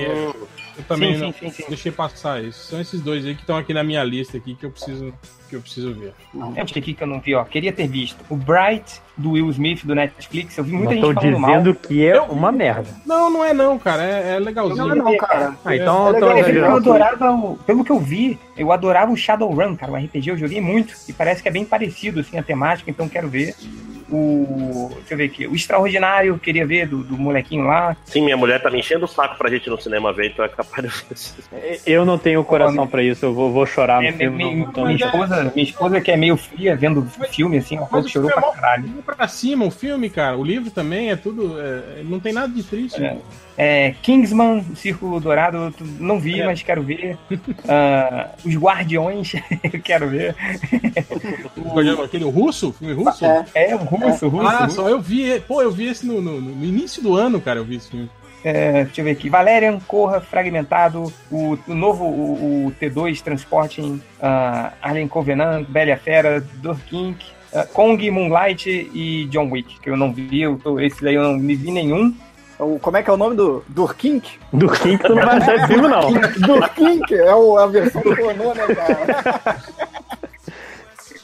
Eu 0.77 0.83
também 0.85 1.15
Sim, 1.15 1.21
não- 1.21 1.33
sim, 1.33 1.39
sim, 1.39 1.49
sim. 1.51 1.63
deixei 1.67 1.91
passar 1.91 2.43
isso. 2.43 2.67
São 2.67 2.79
esses 2.79 3.01
dois 3.01 3.25
aí 3.25 3.35
que 3.35 3.41
estão 3.41 3.57
aqui 3.57 3.73
na 3.73 3.83
minha 3.83 4.03
lista 4.03 4.37
aqui 4.37 4.55
que 4.55 4.65
eu 4.65 4.71
preciso, 4.71 5.13
que 5.49 5.55
eu 5.55 5.61
preciso 5.61 5.93
ver. 5.93 6.13
Tem 6.31 6.41
um 6.41 6.51
aqui 6.61 6.93
que 6.93 7.03
eu 7.03 7.07
não 7.07 7.19
vi, 7.19 7.35
ó. 7.35 7.43
Queria 7.43 7.73
ter 7.73 7.87
visto. 7.87 8.17
O 8.29 8.35
Bright, 8.37 9.01
do 9.17 9.31
Will 9.31 9.49
Smith, 9.51 9.85
do 9.85 9.93
Netflix. 9.93 10.57
Eu 10.57 10.63
vi 10.63 10.71
muita 10.71 10.95
Não 10.95 11.01
gente 11.09 11.15
falando 11.15 11.39
mal. 11.39 11.51
dizendo 11.51 11.75
que 11.75 12.05
é 12.07 12.19
uma 12.21 12.51
merda. 12.51 12.87
Não, 13.05 13.29
não 13.29 13.43
é 13.43 13.53
não, 13.53 13.77
cara. 13.77 14.01
É, 14.03 14.35
é 14.35 14.39
legalzinho. 14.39 14.87
Não, 14.87 14.95
não, 14.95 15.17
cara. 15.17 15.55
Ah, 15.65 15.75
então 15.75 16.07
É 16.15 16.19
eu 16.19 16.31
É, 16.31 16.57
eu 16.57 16.75
adorava, 16.77 17.31
o- 17.31 17.57
pelo 17.65 17.83
que 17.83 17.91
eu 17.91 17.99
vi, 17.99 18.39
eu 18.57 18.71
adorava 18.71 19.11
o 19.11 19.17
Shadowrun, 19.17 19.75
cara, 19.75 19.91
o 19.91 19.95
RPG, 19.97 20.29
eu 20.31 20.37
joguei 20.37 20.61
muito, 20.61 20.95
e 21.07 21.13
parece 21.13 21.41
que 21.43 21.49
é 21.49 21.51
bem 21.51 21.65
parecido, 21.65 22.21
assim, 22.21 22.37
a 22.37 22.43
temática, 22.43 22.89
então 22.89 23.09
quero 23.09 23.27
ver. 23.27 23.53
O. 24.11 24.89
Deixa 24.95 25.13
eu 25.13 25.17
ver 25.17 25.25
aqui. 25.25 25.47
O 25.47 25.55
Extraordinário, 25.55 26.29
eu 26.33 26.39
queria 26.39 26.65
ver, 26.65 26.87
do, 26.87 27.03
do 27.03 27.17
molequinho 27.17 27.65
lá. 27.65 27.95
Sim, 28.05 28.21
minha 28.23 28.35
mulher 28.37 28.61
tá 28.61 28.69
me 28.69 28.79
enchendo 28.79 29.05
o 29.05 29.07
saco 29.07 29.37
pra 29.37 29.49
gente 29.49 29.67
ir 29.67 29.69
no 29.69 29.79
cinema 29.81 30.11
ver, 30.13 30.27
então 30.31 30.43
é 30.43 30.49
capaz 30.49 30.83
de 30.83 30.91
eu 31.85 32.01
Eu 32.01 32.05
não 32.05 32.17
tenho 32.17 32.43
coração 32.43 32.85
pra 32.87 33.01
isso, 33.03 33.25
eu 33.25 33.33
vou, 33.33 33.51
vou 33.51 33.65
chorar 33.65 34.01
no 34.01 34.07
É, 34.07 34.11
filme. 34.11 34.37
minha, 34.37 34.67
não- 34.75 34.85
minha 34.85 34.95
esposa, 34.97 35.51
minha 35.55 35.63
esposa 35.63 36.01
que 36.01 36.11
é 36.11 36.17
meio 36.17 36.35
fria 36.37 36.75
vendo 36.75 37.05
filme, 37.31 37.57
assim, 37.57 37.75
falou 37.77 37.89
Mas 38.03 38.09
chorou 38.11 38.29
pra 38.29 38.37
é 38.37 38.41
mó- 38.41 38.51
caralho. 38.51 38.83
Pra 39.05 39.27
cima 39.27 39.65
o 39.65 39.71
filme, 39.71 40.09
cara. 40.09 40.37
O 40.37 40.43
livro 40.43 40.69
também 40.71 41.09
é 41.11 41.15
tudo. 41.15 41.59
é, 41.61 42.01
não 42.03 42.19
tem 42.19 42.33
nada 42.33 42.51
de 42.53 42.63
triste. 42.63 43.03
É. 43.03 43.17
É, 43.57 43.93
Kingsman, 44.01 44.65
o 44.71 44.75
Círculo 44.75 45.19
Dourado, 45.19 45.73
não 45.99 46.19
vi, 46.19 46.41
É. 46.41 46.45
mas 46.45 46.63
quero 46.63 46.81
ver. 46.81 47.17
Ah, 47.67 48.29
os 48.43 48.55
Guardiões, 48.55 49.33
eu 49.71 49.79
quero 49.81 50.07
ver. 50.07 50.35
O- 51.57 52.01
Aquele 52.03 52.23
russo? 52.25 52.73
Filme 52.73 52.93
russo? 52.93 53.23
É. 53.25 53.45
É, 53.53 53.75
o 53.75 53.79
russo, 53.79 54.00
o 54.05 54.29
russo. 54.29 54.47
Ah, 54.47 54.63
russo. 54.65 54.75
só 54.75 54.89
eu 54.89 54.99
vi. 55.01 55.39
Pô, 55.41 55.61
eu 55.61 55.71
vi 55.71 55.87
esse 55.87 56.05
no, 56.05 56.21
no- 56.21 56.39
no 56.41 56.65
início 56.65 57.01
do 57.01 57.15
ano, 57.15 57.39
cara. 57.41 57.59
Eu 57.59 57.65
vi 57.65 57.75
esse 57.77 57.89
filme. 57.89 58.09
É, 58.43 58.85
deixa 58.85 59.01
eu 59.01 59.05
ver 59.05 59.11
aqui. 59.11 59.29
Valerian, 59.29 59.79
Corra, 59.87 60.19
Fragmentado, 60.19 61.13
o, 61.31 61.57
o 61.67 61.73
novo 61.75 62.05
o, 62.05 62.65
o 62.67 62.71
T2 62.81 63.21
Transporting, 63.21 64.01
uh, 64.19 64.71
Alien 64.81 65.07
Covenant, 65.07 65.67
Bela 65.69 65.95
Fera, 65.95 66.43
Dorkink, 66.55 67.23
uh, 67.53 67.67
Kong, 67.71 68.09
Moonlight 68.09 68.67
e 68.95 69.25
John 69.29 69.47
Wick, 69.51 69.79
que 69.79 69.91
eu 69.91 69.95
não 69.95 70.11
vi, 70.11 70.41
eu 70.41 70.57
tô, 70.57 70.79
esse 70.79 71.03
daí 71.03 71.13
eu 71.13 71.21
não 71.23 71.37
me 71.37 71.53
vi 71.55 71.69
nenhum. 71.71 72.15
O, 72.57 72.79
como 72.79 72.97
é 72.97 73.03
que 73.03 73.11
é 73.11 73.13
o 73.13 73.17
nome 73.17 73.35
do 73.35 73.63
Durkink? 73.67 74.39
Do 74.51 74.67
King 74.69 74.97
tu 74.97 75.13
não 75.13 75.23
vai 75.23 75.37
achar 75.37 75.55
esse 75.57 75.67
filme, 75.67 75.87
não. 75.87 76.11
Durkink 76.47 77.13
é 77.13 77.35
o- 77.35 77.57
a 77.59 77.67
versão 77.67 78.01
pornô, 78.01 78.53
né, 78.55 78.67
cara? 78.75 79.57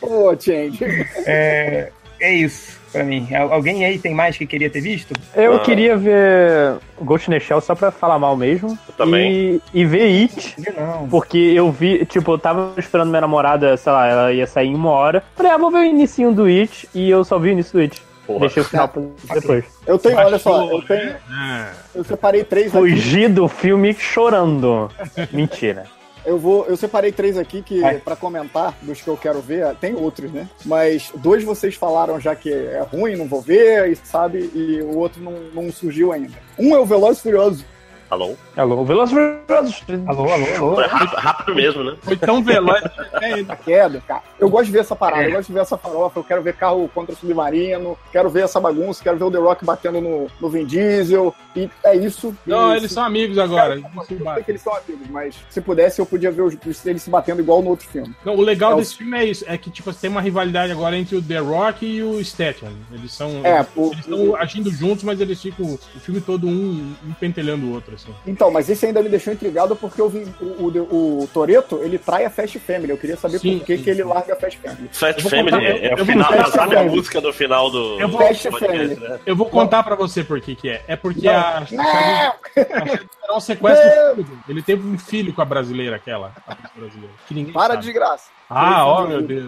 Ô, 0.02 0.36
Change. 0.40 0.80
É, 1.26 1.91
é 2.19 2.34
isso 2.34 2.77
pra 2.91 3.03
mim. 3.03 3.27
Al- 3.35 3.52
Alguém 3.53 3.85
aí 3.85 3.99
tem 3.99 4.14
mais 4.14 4.38
que 4.38 4.45
queria 4.45 4.69
ter 4.69 4.81
visto? 4.81 5.14
Eu 5.35 5.56
Ah. 5.56 5.60
queria 5.60 5.95
ver 5.98 6.76
Ghost 7.02 7.30
in 7.30 7.34
the 7.34 7.39
Shell 7.39 7.61
só 7.61 7.76
pra 7.76 7.91
falar 7.91 8.18
mal 8.19 8.35
mesmo. 8.35 8.77
Eu 8.88 8.94
também. 8.95 9.31
E, 9.73 9.81
e 9.81 9.85
ver 9.85 10.03
It, 10.23 10.56
Não. 10.77 11.07
porque 11.10 11.38
eu 11.38 11.72
vi, 11.72 12.06
tipo, 12.06 12.31
eu 12.31 12.38
tava 12.38 12.73
esperando 12.77 13.10
minha 13.10 13.22
namorada, 13.22 13.76
sei 13.77 13.91
lá, 13.91 14.07
ela 14.07 14.34
ia 14.34 14.48
sair 14.48 14.68
em 14.69 14.76
uma 14.76 14.91
hora. 14.91 15.23
Falei, 15.35 15.52
ah, 15.52 15.57
vou 15.57 15.69
ver 15.72 15.80
o 15.80 15.84
inicinho 15.84 16.31
do 16.34 16.45
It, 16.45 16.88
e 16.94 17.10
eu 17.10 17.23
só 17.23 17.38
vi 17.38 17.49
o 17.49 17.52
início 17.52 17.73
do 17.73 17.80
It. 17.81 18.02
Porra. 18.26 18.39
Deixei 18.41 18.61
o 18.61 18.65
final 18.65 18.88
pra 18.89 19.02
depois. 19.35 19.64
Eu 19.85 19.98
tenho, 19.98 20.18
olha 20.18 20.38
só, 20.38 20.69
eu 20.69 20.81
tenho. 20.81 21.15
Ah, 21.31 21.69
Eu 21.95 22.03
separei 22.03 22.44
três 22.44 22.68
aqui. 22.68 22.77
Fugi 22.77 23.27
do 23.30 23.48
filme 23.48 23.94
chorando. 23.94 24.91
Mentira. 25.31 25.85
Eu 26.28 26.38
vou, 26.38 26.66
eu 26.66 26.76
separei 26.76 27.10
três 27.14 27.38
aqui 27.38 27.62
que 27.62 27.82
para 28.04 28.18
comentar 28.18 28.78
dos 28.82 29.02
que 29.02 29.08
eu 29.08 29.16
quero 29.16 29.40
ver. 29.40 29.74
Tem 29.78 29.95
outros, 29.95 30.30
né? 30.30 30.49
Mas 30.66 31.10
dois 31.16 31.41
vocês 31.41 31.76
falaram 31.76 32.20
já 32.20 32.36
que 32.36 32.52
é 32.52 32.82
ruim, 32.82 33.16
não 33.16 33.30
vou 33.30 33.41
ver, 33.41 33.90
e 33.90 33.95
sabe? 33.95 34.52
E 34.54 34.82
o 34.82 34.98
outro 34.98 35.24
não, 35.24 35.40
não 35.54 35.72
surgiu 35.72 36.12
ainda. 36.12 36.34
Um 36.60 36.76
é 36.76 36.80
o 36.80 36.86
Velozes 36.86 37.20
e 37.20 37.24
Furiosos. 37.24 37.66
Alô? 38.10 38.36
Alô, 38.57 38.84
e 38.84 38.88
Furiosos. 39.07 39.84
Alô, 40.07 40.23
alô, 40.34 40.45
alô. 40.55 40.81
É 40.81 40.88
rápido, 40.88 41.15
rápido 41.15 41.55
mesmo, 41.55 41.84
né? 41.84 41.95
foi 42.01 42.17
tão 42.17 42.43
veloz. 42.43 42.84
É, 43.21 43.41
A 43.47 43.55
queda, 43.55 44.01
cara. 44.07 44.23
Eu 44.39 44.49
gosto 44.49 44.65
de 44.65 44.71
ver 44.71 44.79
essa 44.79 44.95
parada, 44.95 45.23
É. 45.23 45.27
eu 45.27 45.31
gosto 45.34 45.47
de 45.49 45.53
ver 45.53 45.59
essa 45.59 45.77
farofa, 45.77 46.19
eu 46.19 46.23
quero 46.23 46.41
ver 46.41 46.55
carro 46.55 46.89
contra 46.93 47.15
submarino, 47.15 47.95
quero 48.11 48.29
ver 48.29 48.43
essa 48.45 48.59
bagunça, 48.59 49.03
quero 49.03 49.15
ver 49.17 49.25
o 49.25 49.31
The 49.31 49.38
Rock 49.38 49.63
batendo 49.63 50.01
no, 50.01 50.27
no 50.41 50.49
Vin 50.49 50.65
Diesel. 50.65 51.35
E 51.55 51.69
é 51.84 51.95
isso. 51.95 52.35
não, 52.45 52.73
E 52.73 52.77
eles 52.77 52.89
se- 52.89 52.95
são 52.95 53.03
amigos 53.03 53.38
agora. 53.38 53.75
Eu 53.75 54.03
sei 54.05 54.43
que 54.43 54.51
eles 54.51 54.61
são 54.61 54.73
amigos, 54.75 55.07
mas 55.09 55.35
se 55.49 55.61
pudesse, 55.61 55.99
eu 56.01 56.05
podia 56.05 56.31
ver 56.31 56.41
os, 56.41 56.57
eles 56.85 57.01
se 57.03 57.09
batendo 57.09 57.39
igual 57.41 57.61
no 57.61 57.69
outro 57.69 57.88
filme. 57.88 58.15
Não, 58.25 58.35
o 58.35 58.41
legal 58.41 58.71
É 58.71 58.75
o- 58.75 58.77
desse 58.77 58.95
filme 58.97 59.17
é 59.17 59.25
isso, 59.25 59.45
é 59.47 59.55
que 59.57 59.69
tipo, 59.69 59.93
tem 59.93 60.09
uma 60.09 60.21
rivalidade 60.21 60.71
agora 60.71 60.97
entre 60.97 61.15
o 61.15 61.21
The 61.21 61.38
Rock 61.39 61.85
e 61.85 62.01
o 62.03 62.23
Statham. 62.23 62.73
Eles 62.91 63.11
são. 63.13 63.29
É, 63.45 63.65
o- 63.75 63.88
eles 63.91 63.99
estão 63.99 64.35
agindo 64.35 64.71
juntos, 64.71 65.03
mas 65.03 65.19
eles 65.21 65.39
ficam 65.41 65.65
o 65.73 65.99
filme 65.99 66.21
todo 66.21 66.47
um, 66.47 66.93
um 67.07 67.13
pentelhando 67.19 67.67
o 67.67 67.73
outro, 67.73 67.93
assim. 67.95 68.13
Então, 68.25 68.47
mas 68.52 68.69
esse 68.69 68.86
ainda 68.86 69.02
me 69.02 69.10
deixou 69.10 69.34
intrigado 69.34 69.76
porque 69.76 69.99
eu 70.02 70.10
vi 70.10 70.28
o, 70.41 70.45
o, 70.68 71.24
o 71.24 71.28
Toreto, 71.34 71.78
ele 71.84 71.98
trai 71.98 72.26
a 72.26 72.30
Fast 72.30 72.60
Family. 72.60 72.90
Eu 72.91 72.98
queria 72.98 73.18
saber 73.18 73.40
Sim, 73.40 73.60
por 73.60 73.65
que, 73.65 73.78
sim, 73.78 73.84
que 73.84 73.90
ele 73.90 74.03
sim. 74.03 74.10
larga 74.10 74.34
a 74.34 74.36
Fast 74.36 74.57
Family. 74.60 74.90
Fast 74.91 75.22
Family 75.30 75.52
contar- 75.52 75.64
é, 75.64 75.69
é 75.86 75.90
eu 75.90 75.94
o 75.94 75.98
vou 75.98 76.06
final, 76.06 76.32
contar- 76.32 76.52
sabe 76.52 76.76
a 76.76 76.84
música 76.84 77.22
do 77.22 77.34
final 77.34 77.69
do 77.69 77.99
Eu 77.99 78.07
vou- 78.10 78.19
Fast 78.19 78.49
podcast, 78.49 78.99
né? 78.99 79.19
Eu 79.26 79.36
vou 79.36 79.49
contar 79.49 79.84
pra 79.84 79.95
você 79.95 80.24
por 80.24 80.40
que 80.41 80.56
que 80.56 80.69
é. 80.69 80.84
É 80.88 80.95
porque 80.95 81.28
a. 81.28 81.65
Não! 81.72 83.36
Um 83.36 83.40
sequestro 83.41 83.86
filho. 84.15 84.40
Ele 84.48 84.61
teve 84.61 84.88
um 84.88 84.98
filho 84.98 85.34
com 85.34 85.41
a 85.41 85.45
brasileira, 85.45 85.98
aquela. 85.98 86.32
a 86.48 86.56
brasileira, 86.76 87.14
que 87.28 87.34
ninguém 87.34 87.53
Para 87.53 87.74
sabe. 87.74 87.80
de 87.82 87.88
desgraça. 87.91 88.36
Ah, 88.49 88.86
ó, 88.88 89.06
meu 89.06 89.22
Deus. 89.22 89.45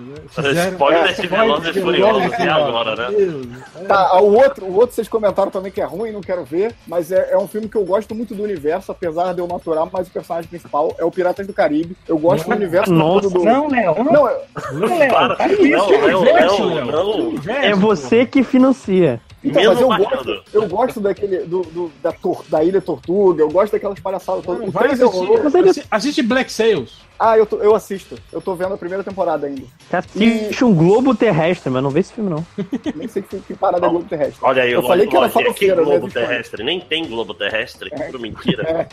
Spoiler 0.74 1.14
de 1.16 1.28
Velozes 1.28 1.74
e 1.76 1.82
Furiosos 1.82 2.34
até 2.34 2.50
agora, 2.50 2.96
né? 2.96 3.08
Tá, 3.88 4.20
o 4.20 4.34
outro, 4.36 4.66
o 4.66 4.76
outro 4.76 4.94
vocês 4.96 5.08
comentaram 5.08 5.50
também 5.50 5.72
que 5.72 5.80
é 5.80 5.86
ruim, 5.86 6.12
não 6.12 6.20
quero 6.20 6.44
ver, 6.44 6.76
mas 6.86 7.10
é, 7.12 7.30
é 7.32 7.38
um 7.38 7.48
filme 7.48 7.70
que 7.70 7.78
eu 7.78 7.86
gosto 7.86 8.14
muito 8.14 8.36
do 8.36 8.44
universo, 8.44 8.92
apesar 8.92 9.34
de 9.34 9.40
eu 9.40 9.48
maturar, 9.48 9.88
mas 9.92 10.08
o 10.08 10.12
personagem 10.12 10.50
principal 10.50 10.94
é 10.98 11.06
o 11.06 11.12
Piratas 11.12 11.48
do 11.48 11.54
Caribe. 11.54 11.96
Eu 12.08 12.18
gosto 12.18 12.46
do 12.50 12.56
universo 12.56 12.92
Nossa. 12.92 13.30
todo 13.30 13.40
do. 13.40 13.46
Não, 13.46 13.70
Léo, 13.70 13.96
não, 13.96 14.04
Não, 14.04 14.28
eu- 14.30 14.42
não, 14.74 14.98
Léo. 14.98 15.10
Para, 15.14 15.48
isso. 15.54 15.62
não, 15.64 15.90
não, 15.92 16.26
não, 16.26 16.74
Léo. 16.74 17.42
não. 17.46 17.54
É 17.54 17.74
você 17.74 18.26
que 18.26 18.44
financia. 18.44 19.22
então, 19.42 19.62
Mesmo 19.64 19.88
mas 19.88 20.02
eu 20.02 20.10
gosto, 20.10 20.44
eu 20.54 20.68
gosto 20.68 21.00
daquele 21.00 21.38
do, 21.46 21.62
do- 21.62 21.92
da, 22.04 22.12
tor- 22.12 22.44
da 22.50 22.62
Ilha 22.66 22.82
Tortuga, 22.82 23.42
eu 23.44 23.50
gosto 23.50 23.72
daquelas 23.72 23.98
palhaçadas 24.02 24.44
todas. 24.44 24.60
Não, 24.62 24.70
vai 24.72 24.84
três 24.90 25.00
é 25.00 25.06
assistir. 25.06 25.70
Assi- 25.70 25.84
Assiste 25.90 26.22
Black 26.22 26.52
Sails. 26.52 27.08
Ah, 27.20 27.38
eu, 27.38 27.46
tô- 27.46 27.58
eu 27.58 27.76
assisto. 27.76 28.16
Eu 28.32 28.40
tô 28.40 28.56
vendo 28.56 28.74
a 28.74 28.78
primeira 28.78 29.04
temporada 29.04 29.46
ainda. 29.46 29.64
Você 29.90 29.96
assiste 29.98 30.64
um 30.64 30.74
globo 30.74 31.14
terrestre, 31.14 31.70
mas 31.70 31.84
não 31.84 31.90
vê 31.90 32.00
esse 32.00 32.14
filme, 32.14 32.30
não. 32.30 32.46
Nem 32.96 33.08
sei 33.10 33.22
que, 33.22 33.40
que 33.40 33.54
parada 33.56 33.86
é 33.86 33.90
Globo 33.90 34.06
Terrestre. 34.08 34.38
Olha 34.42 34.64
aí, 34.64 34.72
Eu 34.72 34.82
falei 34.84 35.06
que 35.06 35.18
era 35.18 35.28
farofeira, 35.30 35.76
né? 35.78 35.84
globo 35.84 36.10
terrestre. 36.10 36.64
Nem 36.64 36.80
tem 36.80 37.06
globo 37.08 37.34
terrestre. 37.34 37.90
Tudo 38.06 38.20
mentira. 38.20 38.88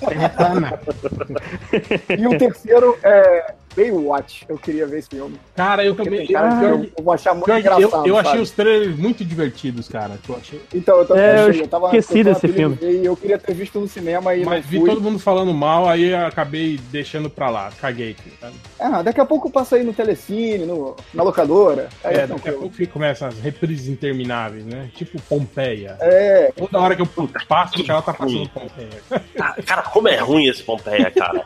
E 2.19 2.27
o 2.27 2.37
terceiro 2.39 2.97
é 3.03 3.55
Baywatch. 3.77 4.45
Eu 4.49 4.57
queria 4.57 4.87
ver 4.87 4.99
esse 5.01 5.09
filme. 5.11 5.39
Cara, 5.55 5.85
eu 5.85 5.95
Porque 5.95 6.11
também. 6.11 6.27
cara 6.27 6.63
eu- 6.65 6.69
eu, 6.71 6.81
que- 6.81 6.93
eu 6.99 7.05
vou 7.05 7.13
achar 7.15 7.35
muito 7.35 7.45
que 7.47 7.53
engraçado. 7.59 7.83
eu, 7.83 8.07
eu 8.07 8.17
achei 8.17 8.31
sabe? 8.33 8.43
os 8.43 8.51
trailers 8.51 8.97
muito 8.99 9.25
divertidos, 9.25 9.89
cara. 9.89 10.19
Eu 10.29 10.37
achei- 10.37 10.61
Então, 10.75 10.99
eu 10.99 11.07
também 11.07 11.23
É, 11.25 11.39
eu 11.45 11.51
achei. 11.51 11.63
Eu 11.63 11.69
tava, 11.69 11.87
esqueci 11.97 12.19
eu 12.21 12.25
tava 12.25 12.35
desse 12.41 12.47
na 12.63 12.71
pilha 12.77 12.91
E 12.91 13.05
eu 13.05 13.17
queria 13.17 13.39
ter 13.39 13.55
visto 13.55 13.79
no 13.79 13.87
cinema 13.87 14.35
e 14.35 14.45
Mas 14.45 14.65
não 14.65 14.71
vi 14.71 14.79
fui. 14.79 14.89
todo 14.89 15.01
mundo 15.03 15.19
falando 15.19 15.53
mal, 15.53 15.89
aí 15.89 16.11
eu 16.11 16.27
acabei 16.27 16.79
deixando 16.91 17.29
pra 17.29 17.51
lá. 17.51 17.71
Caguei. 17.81 18.16
Sabe? 18.41 18.55
Ah, 18.79 19.03
daqui 19.03 19.21
a 19.21 19.25
pouco 19.25 19.51
passa 19.51 19.77
aí 19.77 19.85
no 19.85 19.93
Telecine, 19.93 20.67
no, 20.67 20.95
na 21.15 21.23
locadora. 21.23 21.89
Aí 22.05 22.15
É, 22.17 22.19
é, 22.21 22.27
daqui 22.27 22.49
a 22.49 22.53
pouco 22.53 22.87
começam 22.89 23.29
as 23.29 23.39
reprises 23.39 23.89
intermináveis, 23.89 24.65
né? 24.65 24.91
Tipo 24.95 25.21
Pompeia. 25.23 25.97
É, 26.01 26.53
Toda 26.57 26.79
hora 26.79 26.95
que 26.97 27.03
eu 27.03 27.09
passo, 27.49 27.83
ela 27.89 28.03
tá 28.03 28.13
passando 28.13 28.49
Pompeia. 28.51 28.89
Cara, 29.35 29.63
cara, 29.63 29.83
como 29.83 30.09
é 30.09 30.17
ruim 30.19 30.47
esse 30.47 30.63
Pompeia, 30.63 31.11
cara. 31.11 31.45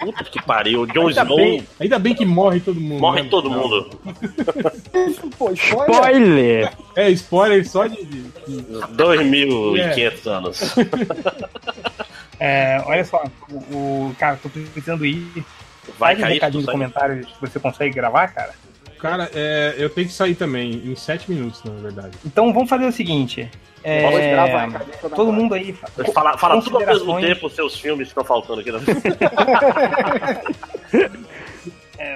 Puta 0.00 0.24
que 0.24 0.42
pariu. 0.42 0.82
O 0.82 0.86
Jon 0.86 1.08
Ainda 1.08 1.22
Snow 1.22 1.36
bem, 1.36 1.66
ainda 1.80 1.98
bem 1.98 2.14
que 2.14 2.24
morre 2.24 2.60
todo 2.60 2.80
mundo. 2.80 3.00
morre 3.00 3.22
né? 3.22 3.28
todo 3.30 3.48
Não. 3.50 3.58
mundo. 3.62 3.90
pô, 5.38 5.50
spoiler. 5.52 5.94
Spoiler! 5.94 6.72
É, 6.96 7.10
spoiler 7.10 7.68
só 7.68 7.86
de. 7.86 8.04
de- 8.04 8.22
de- 8.46 8.62
2.500 8.96 10.26
anos. 10.30 10.60
É, 12.38 12.82
olha 12.86 13.04
só, 13.04 13.22
o, 13.50 13.54
o- 13.76 14.16
cara, 14.18 14.38
tô 14.42 14.48
precisando 14.48 15.04
ir. 15.06 15.26
Vai 15.98 16.14
Faz 16.14 16.18
um 16.18 16.22
cair. 16.22 16.34
recadinho 16.34 16.64
de 16.64 16.70
comentários 16.70 17.26
que 17.26 17.40
você 17.40 17.58
consegue 17.58 17.94
gravar, 17.94 18.28
cara. 18.28 18.52
Cara, 18.98 19.30
é, 19.34 19.74
eu 19.76 19.90
tenho 19.90 20.06
que 20.06 20.12
sair 20.12 20.34
também, 20.34 20.82
em 20.84 20.96
sete 20.96 21.30
minutos, 21.30 21.62
na 21.64 21.72
verdade. 21.72 22.16
Então 22.24 22.52
vamos 22.52 22.68
fazer 22.68 22.86
o 22.86 22.92
seguinte. 22.92 23.50
É, 23.84 24.10
Pode 24.10 24.28
gravar, 24.28 24.72
cara, 24.72 24.84
todo 25.14 25.32
mundo 25.32 25.54
aí. 25.54 25.74
Fala, 26.12 26.36
fala 26.36 26.62
tudo 26.62 26.78
ao 26.78 26.86
mesmo 26.86 27.20
tempo 27.20 27.46
os 27.46 27.54
seus 27.54 27.78
filmes 27.78 28.08
que 28.08 28.18
estão 28.18 28.24
faltando 28.24 28.60
aqui. 28.60 28.72
Na... 28.72 28.80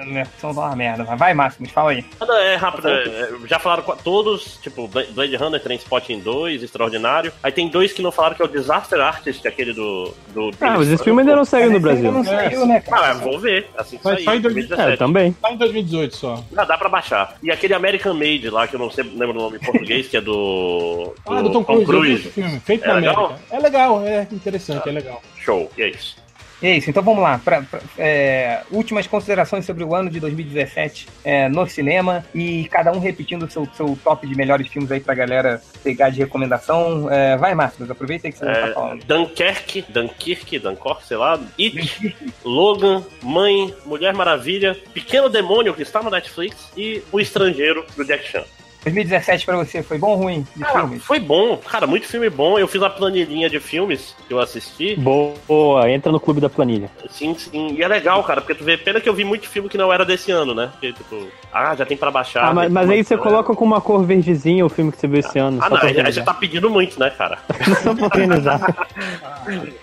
É, 0.01 0.05
minha 0.05 0.23
opção 0.23 0.53
tá 0.53 0.61
uma 0.61 0.75
merda. 0.75 1.05
Mas 1.07 1.19
vai, 1.19 1.33
Máximo, 1.33 1.67
fala 1.69 1.91
aí. 1.91 2.05
É 2.43 2.55
rápido, 2.55 2.87
é, 2.89 3.29
já 3.47 3.59
falaram 3.59 3.83
com 3.83 3.95
todos, 3.95 4.57
tipo, 4.61 4.87
Blade 4.87 5.35
Runner, 5.35 5.61
Transpotting 5.61 6.19
2, 6.19 6.63
Extraordinário. 6.63 7.31
Aí 7.43 7.51
tem 7.51 7.67
dois 7.67 7.93
que 7.93 8.01
não 8.01 8.11
falaram, 8.11 8.35
que 8.35 8.41
é 8.41 8.45
o 8.45 8.47
Disaster 8.47 8.99
Artist, 8.99 9.47
aquele 9.47 9.73
do... 9.73 10.13
do 10.33 10.51
Ah, 10.61 10.77
mas 10.77 10.89
esse 10.89 11.03
filme 11.03 11.21
ainda 11.21 11.35
não 11.35 11.45
saiu 11.45 11.71
no 11.71 11.79
Brasil. 11.79 12.11
não 12.11 12.23
saiu, 12.23 12.65
né, 12.65 12.77
Ah, 12.87 12.89
cara? 12.89 13.13
vou 13.15 13.39
ver, 13.39 13.69
assim 13.77 13.97
que 13.97 14.03
Vai 14.03 14.15
sair, 14.15 14.23
só 14.25 14.35
em 14.35 14.41
2017. 14.41 14.93
É, 14.93 14.97
também. 14.97 15.31
Tá 15.33 15.51
em 15.51 15.57
2018 15.57 16.15
só. 16.15 16.43
Já 16.53 16.63
dá 16.65 16.77
pra 16.77 16.89
baixar. 16.89 17.35
E 17.43 17.51
aquele 17.51 17.73
American 17.73 18.13
Made 18.13 18.49
lá, 18.49 18.67
que 18.67 18.75
eu 18.75 18.79
não 18.79 18.89
sei, 18.89 19.03
lembro 19.03 19.39
o 19.39 19.41
nome 19.43 19.57
em 19.57 19.59
português, 19.65 20.07
que 20.07 20.17
é 20.17 20.21
do... 20.21 21.13
Ah, 21.25 21.41
do 21.41 21.51
Tom 21.51 21.63
Cruise. 21.63 22.13
esse 22.21 22.29
filme, 22.29 22.59
feito 22.59 22.83
É 22.85 22.87
na 22.87 22.93
legal? 22.95 23.25
América. 23.25 23.41
É 23.51 23.59
legal, 23.59 24.03
é 24.05 24.27
interessante, 24.31 24.87
é 24.89 24.91
legal. 24.91 25.21
Show, 25.39 25.69
e 25.77 25.81
é 25.83 25.89
isso. 25.89 26.20
É 26.61 26.77
isso, 26.77 26.89
então 26.89 27.01
vamos 27.01 27.23
lá. 27.23 27.39
Pra, 27.43 27.61
pra- 27.63 27.79
é, 27.97 28.61
últimas 28.71 29.07
considerações 29.07 29.65
sobre 29.65 29.83
o 29.83 29.95
ano 29.95 30.09
de 30.09 30.19
2017 30.19 31.07
é, 31.23 31.49
no 31.49 31.65
cinema 31.67 32.23
e 32.35 32.65
cada 32.69 32.91
um 32.91 32.99
repetindo 32.99 33.43
o 33.43 33.49
seu, 33.49 33.67
seu 33.75 33.97
top 34.03 34.27
de 34.27 34.35
melhores 34.35 34.67
filmes 34.67 34.91
aí 34.91 34.99
pra 34.99 35.15
galera 35.15 35.61
pegar 35.83 36.09
de 36.09 36.19
recomendação. 36.19 37.09
É, 37.11 37.35
vai, 37.37 37.55
Márcio, 37.55 37.89
aproveita 37.91 38.27
aí 38.27 38.31
que 38.31 38.37
você 38.37 38.45
não 38.45 38.53
tá 38.53 38.67
É, 38.67 38.73
falando. 38.73 39.03
Dunkirk, 39.05 39.85
Dunkirk, 39.89 40.59
Dunkirk, 40.59 41.05
sei 41.07 41.17
lá, 41.17 41.39
It, 41.59 42.15
Logan, 42.45 43.03
Mãe, 43.23 43.73
Mulher 43.85 44.13
Maravilha, 44.13 44.77
Pequeno 44.93 45.29
Demônio, 45.29 45.73
que 45.73 45.81
está 45.81 46.01
no 46.03 46.09
Netflix, 46.11 46.71
e 46.77 47.01
O 47.11 47.19
Estrangeiro, 47.19 47.85
do 47.97 48.05
Jack 48.05 48.27
Chan. 48.29 48.43
2017 48.83 49.45
pra 49.45 49.57
você 49.57 49.83
foi 49.83 49.97
bom 49.97 50.09
ou 50.11 50.15
ruim 50.17 50.45
de 50.55 50.63
Cara, 50.63 50.79
filmes? 50.79 51.03
foi 51.03 51.19
bom, 51.19 51.57
cara, 51.57 51.85
muito 51.85 52.07
filme 52.07 52.29
bom. 52.29 52.57
Eu 52.57 52.67
fiz 52.67 52.81
uma 52.81 52.89
planilhinha 52.89 53.49
de 53.49 53.59
filmes 53.59 54.15
que 54.27 54.33
eu 54.33 54.39
assisti. 54.39 54.95
Boa, 54.95 55.89
entra 55.89 56.11
no 56.11 56.19
clube 56.19 56.41
da 56.41 56.49
planilha. 56.49 56.89
Sim, 57.09 57.35
sim. 57.35 57.75
E 57.77 57.83
é 57.83 57.87
legal, 57.87 58.23
cara, 58.23 58.41
porque 58.41 58.55
tu 58.55 58.63
vê, 58.63 58.77
pena 58.77 58.99
que 58.99 59.07
eu 59.07 59.13
vi 59.13 59.23
muito 59.23 59.47
filme 59.47 59.69
que 59.69 59.77
não 59.77 59.93
era 59.93 60.03
desse 60.03 60.31
ano, 60.31 60.53
né? 60.55 60.69
Porque, 60.71 60.93
tipo, 60.93 61.27
ah, 61.53 61.75
já 61.75 61.85
tem 61.85 61.95
pra 61.95 62.09
baixar. 62.09 62.45
Ah, 62.45 62.53
mas, 62.53 62.71
mas 62.71 62.89
aí 62.89 63.03
você 63.03 63.15
né? 63.15 63.21
coloca 63.21 63.53
com 63.53 63.63
uma 63.65 63.79
cor 63.81 64.03
verdezinha 64.03 64.65
o 64.65 64.69
filme 64.69 64.91
que 64.91 64.97
você 64.99 65.07
viu 65.07 65.19
esse 65.19 65.37
ano. 65.37 65.59
Ah, 65.61 65.69
só 65.69 65.75
não, 65.75 65.83
aí 65.83 66.11
já, 66.11 66.23
tá 66.23 66.33
pedindo 66.33 66.69
muito, 66.69 66.99
né, 66.99 67.09
cara? 67.11 67.37
Só 67.83 67.93
pra 67.93 68.05
organizar. 68.05 68.87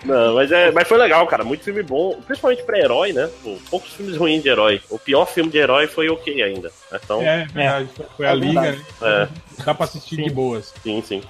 Não, 0.05 0.35
mas, 0.35 0.51
é, 0.51 0.71
mas 0.71 0.87
foi 0.87 0.97
legal, 0.97 1.25
cara. 1.27 1.43
Muito 1.43 1.63
filme 1.63 1.83
bom, 1.83 2.17
principalmente 2.25 2.63
pra 2.63 2.77
herói, 2.79 3.11
né? 3.13 3.29
Pô, 3.43 3.57
poucos 3.69 3.93
filmes 3.93 4.15
ruins 4.15 4.41
de 4.41 4.49
herói. 4.49 4.81
O 4.89 4.97
pior 4.97 5.25
filme 5.25 5.49
de 5.51 5.57
herói 5.57 5.87
foi 5.87 6.09
ok 6.09 6.41
ainda. 6.41 6.71
né? 6.91 6.99
Então, 7.03 7.21
É, 7.21 7.45
verdade. 7.53 7.89
Foi 8.15 8.25
a 8.25 8.31
É 8.31 8.35
Liga, 8.35 8.61
verdade. 8.61 8.77
né? 8.77 8.85
É, 9.01 9.27
Dá 9.63 9.73
pra 9.73 9.85
assistir 9.85 10.17
de 10.17 10.29
boas. 10.29 10.73
sim, 10.83 11.01
sim. 11.01 11.21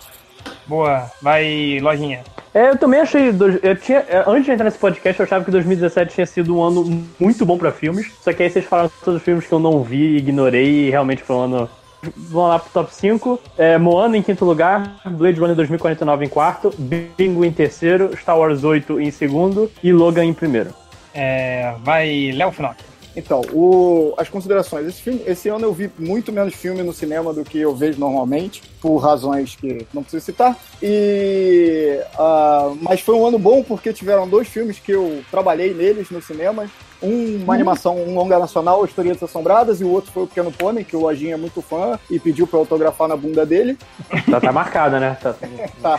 Boa, 0.65 1.11
vai, 1.21 1.79
lojinha. 1.81 2.23
É, 2.53 2.69
eu 2.69 2.77
também 2.77 2.99
achei. 2.99 3.29
Eu 3.61 3.75
tinha, 3.75 3.99
é, 4.07 4.23
antes 4.25 4.45
de 4.45 4.51
entrar 4.51 4.65
nesse 4.65 4.77
podcast, 4.77 5.19
eu 5.19 5.25
achava 5.25 5.43
que 5.43 5.51
2017 5.51 6.13
tinha 6.13 6.25
sido 6.25 6.55
um 6.57 6.63
ano 6.63 7.05
muito 7.19 7.45
bom 7.45 7.57
pra 7.57 7.71
filmes. 7.71 8.11
Só 8.21 8.31
que 8.33 8.43
aí 8.43 8.49
vocês 8.49 8.65
falaram 8.65 8.91
todos 9.03 9.19
os 9.19 9.23
filmes 9.23 9.45
que 9.45 9.53
eu 9.53 9.59
não 9.59 9.83
vi, 9.83 10.17
ignorei 10.17 10.87
e 10.87 10.89
realmente 10.89 11.23
foi 11.23 11.35
um 11.35 11.39
ano. 11.41 11.69
Vamos 12.01 12.49
lá 12.49 12.59
pro 12.59 12.69
top 12.71 12.93
5. 12.95 13.39
É, 13.57 13.77
Moana 13.77 14.17
em 14.17 14.21
quinto 14.21 14.45
lugar, 14.45 15.01
Blade 15.05 15.39
Runner 15.39 15.55
2049 15.55 16.25
em 16.25 16.29
quarto, 16.29 16.73
Bingo 16.77 17.43
em 17.43 17.51
terceiro, 17.51 18.15
Star 18.15 18.37
Wars 18.37 18.63
8 18.63 19.01
em 19.01 19.11
segundo 19.11 19.69
e 19.83 19.91
Logan 19.91 20.23
em 20.25 20.33
primeiro. 20.33 20.73
É, 21.13 21.73
vai, 21.83 22.31
Léo 22.31 22.51
Finock. 22.51 22.77
Então, 23.19 23.41
o- 23.53 24.13
as 24.17 24.29
considerações. 24.29 24.87
Esse, 24.87 25.01
filme- 25.01 25.21
esse 25.27 25.49
ano 25.49 25.65
eu 25.65 25.73
vi 25.73 25.91
muito 25.99 26.31
menos 26.31 26.53
filme 26.55 26.81
no 26.81 26.93
cinema 26.93 27.33
do 27.33 27.43
que 27.43 27.59
eu 27.59 27.75
vejo 27.75 27.99
normalmente, 27.99 28.61
por 28.81 28.97
razões 28.97 29.55
que 29.55 29.85
não 29.93 30.01
preciso 30.01 30.25
citar. 30.25 30.57
E, 30.81 31.99
ah, 32.17 32.73
mas 32.81 33.01
foi 33.01 33.15
um 33.15 33.25
ano 33.25 33.37
bom 33.37 33.61
porque 33.61 33.91
tiveram 33.91 34.27
dois 34.27 34.47
filmes 34.47 34.79
que 34.79 34.91
eu 34.93 35.21
trabalhei 35.29 35.73
neles 35.73 36.09
no 36.09 36.21
cinema. 36.21 36.65
Um, 37.01 37.43
uma 37.43 37.53
animação, 37.53 37.97
um 37.97 38.13
longa 38.13 38.37
nacional, 38.39 38.83
Historietas 38.83 39.23
Assombradas, 39.23 39.79
e 39.79 39.85
o 39.85 39.89
outro 39.89 40.11
foi 40.11 40.23
o 40.23 40.27
Pequeno 40.27 40.51
Pônei, 40.51 40.83
que 40.83 40.97
o 40.97 41.01
Lojinha 41.01 41.35
é 41.35 41.37
muito 41.37 41.61
fã 41.61 41.97
e 42.11 42.19
pediu 42.19 42.45
pra 42.45 42.57
eu 42.57 42.61
autografar 42.61 43.07
na 43.07 43.15
bunda 43.15 43.45
dele. 43.45 43.77
Tá, 44.29 44.39
tá 44.41 44.51
marcada, 44.51 44.99
né? 44.99 45.17
Tá- 45.21 45.35
Tá. 45.81 45.97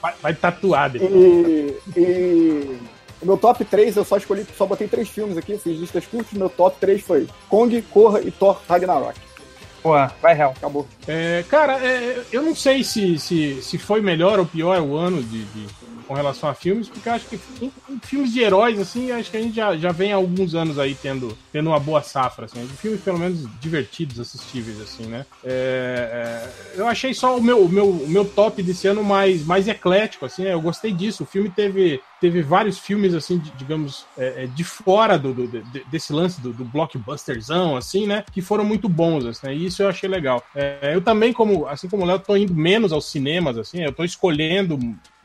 Vai, 0.00 0.14
vai 0.22 0.34
tatuado. 0.34 0.98
E, 0.98 1.76
e 1.96 2.78
o 3.22 3.26
meu 3.26 3.36
top 3.36 3.64
3, 3.64 3.96
eu 3.96 4.04
só 4.04 4.16
escolhi, 4.16 4.46
só 4.56 4.66
botei 4.66 4.86
três 4.88 5.08
filmes 5.08 5.36
aqui, 5.36 5.56
fiz 5.58 5.78
listas 5.78 6.06
curtas, 6.06 6.32
meu 6.34 6.48
top 6.48 6.76
3 6.80 7.00
foi 7.02 7.26
Kong, 7.48 7.80
Corra 7.90 8.20
e 8.20 8.30
Thor 8.30 8.60
Ragnarok. 8.68 9.18
Boa, 9.82 10.10
vai, 10.20 10.38
Hel. 10.38 10.52
Acabou. 10.56 10.86
É, 11.06 11.44
cara, 11.48 11.78
é, 11.78 12.22
eu 12.32 12.42
não 12.42 12.54
sei 12.56 12.82
se, 12.82 13.18
se, 13.18 13.62
se 13.62 13.78
foi 13.78 14.00
melhor 14.00 14.38
ou 14.40 14.44
pior 14.46 14.80
o 14.80 14.96
ano 14.96 15.22
de, 15.22 15.44
de- 15.44 15.66
com 16.06 16.14
relação 16.14 16.48
a 16.48 16.54
filmes, 16.54 16.88
porque 16.88 17.08
acho 17.08 17.26
que 17.28 17.38
em- 17.60 17.72
em 17.90 17.98
filmes 18.00 18.32
de 18.32 18.40
heróis, 18.40 18.78
assim, 18.78 19.10
acho 19.10 19.30
que 19.30 19.36
a 19.36 19.40
gente 19.42 19.56
já, 19.56 19.76
já 19.76 19.90
vem 19.92 20.12
há 20.12 20.16
alguns 20.16 20.54
anos 20.54 20.78
aí 20.78 20.94
tendo, 20.94 21.36
tendo 21.52 21.68
uma 21.70 21.80
boa 21.80 22.02
safra, 22.02 22.44
assim, 22.46 22.60
de 22.64 22.72
filmes 22.74 23.00
pelo 23.00 23.18
menos 23.18 23.46
divertidos, 23.60 24.20
assistíveis, 24.20 24.80
assim, 24.80 25.04
né? 25.06 25.24
É, 25.44 26.50
é, 26.76 26.80
eu 26.80 26.86
achei 26.86 27.12
só 27.14 27.36
o 27.36 27.42
meu, 27.42 27.64
o 27.64 27.68
meu, 27.68 27.88
o 27.88 28.08
meu 28.08 28.24
top 28.24 28.62
desse 28.62 28.86
ano 28.86 29.02
mais, 29.02 29.44
mais 29.44 29.66
eclético, 29.68 30.26
assim, 30.26 30.44
né? 30.44 30.52
Eu 30.52 30.60
gostei 30.60 30.92
disso. 30.92 31.22
O 31.24 31.26
filme 31.26 31.48
teve, 31.50 32.00
teve 32.20 32.42
vários 32.42 32.78
filmes, 32.78 33.14
assim, 33.14 33.38
de- 33.38 33.50
digamos, 33.52 34.04
é, 34.16 34.44
é, 34.44 34.46
de 34.46 34.62
fora 34.64 35.18
do, 35.18 35.32
do- 35.34 35.46
de- 35.48 35.84
desse 35.90 36.12
lance 36.12 36.40
do, 36.40 36.52
do 36.52 36.64
blockbusterzão, 36.64 37.76
assim, 37.76 38.06
né? 38.06 38.24
Que 38.32 38.40
foram 38.42 38.64
muito 38.64 38.88
bons, 38.88 39.24
assim, 39.24 39.46
né? 39.46 39.54
E 39.54 39.66
isso 39.66 39.82
eu 39.82 39.88
achei 39.88 40.08
legal. 40.08 40.42
É, 40.54 40.92
eu 40.94 41.00
também, 41.00 41.32
como, 41.32 41.66
assim 41.66 41.88
como 41.88 42.02
o 42.02 42.06
Léo, 42.06 42.18
tô 42.18 42.36
indo 42.36 42.54
menos 42.54 42.92
aos 42.92 43.10
cinemas, 43.10 43.58
assim, 43.58 43.82
eu 43.82 43.92
tô 43.92 44.04
escolhendo 44.04 44.78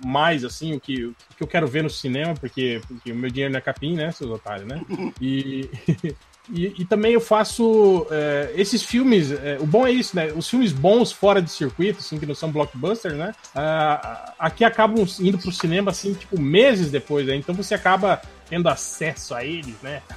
mais, 0.06 0.44
assim, 0.44 0.74
o 0.74 0.80
que, 0.80 1.06
o 1.06 1.16
que 1.38 1.44
eu 1.44 1.48
quero 1.48 1.68
ver 1.68 1.84
no 1.84 1.90
cinema, 1.90 2.34
porque, 2.34 2.82
porque 2.88 3.12
o 3.12 3.16
meu 3.16 3.30
dinheiro 3.30 3.52
não 3.52 3.58
é 3.58 3.62
capim, 3.62 3.96
né, 3.96 4.12
seus 4.12 4.32
otários, 4.32 4.68
né? 4.68 4.82
E... 5.22 5.70
E, 6.50 6.82
e 6.82 6.86
também 6.86 7.14
eu 7.14 7.22
faço 7.22 8.08
é, 8.10 8.52
esses 8.56 8.84
filmes. 8.84 9.32
é, 9.32 9.58
o 9.60 9.66
bom 9.66 9.86
é 9.86 9.92
isso, 9.92 10.16
né? 10.16 10.34
Os 10.36 10.50
filmes 10.50 10.74
bons 10.74 11.12
fora 11.12 11.42
de 11.42 11.52
circuito, 11.52 12.00
assim, 12.00 12.18
que 12.18 12.26
não 12.26 12.36
são 12.36 12.52
blockbusters, 12.52 13.16
né? 13.16 13.34
ah, 13.56 14.34
aqui 14.40 14.64
acabam 14.64 15.06
indo 15.20 15.38
pro 15.38 15.52
cinema, 15.52 15.92
assim, 15.92 16.14
tipo, 16.14 16.42
meses 16.42 16.90
depois, 16.90 17.28
né? 17.28 17.36
Então 17.36 17.54
você 17.54 17.76
acaba 17.76 18.22
tendo 18.52 18.68
acesso 18.68 19.34
a 19.34 19.46
eles, 19.46 19.76
né? 19.82 20.04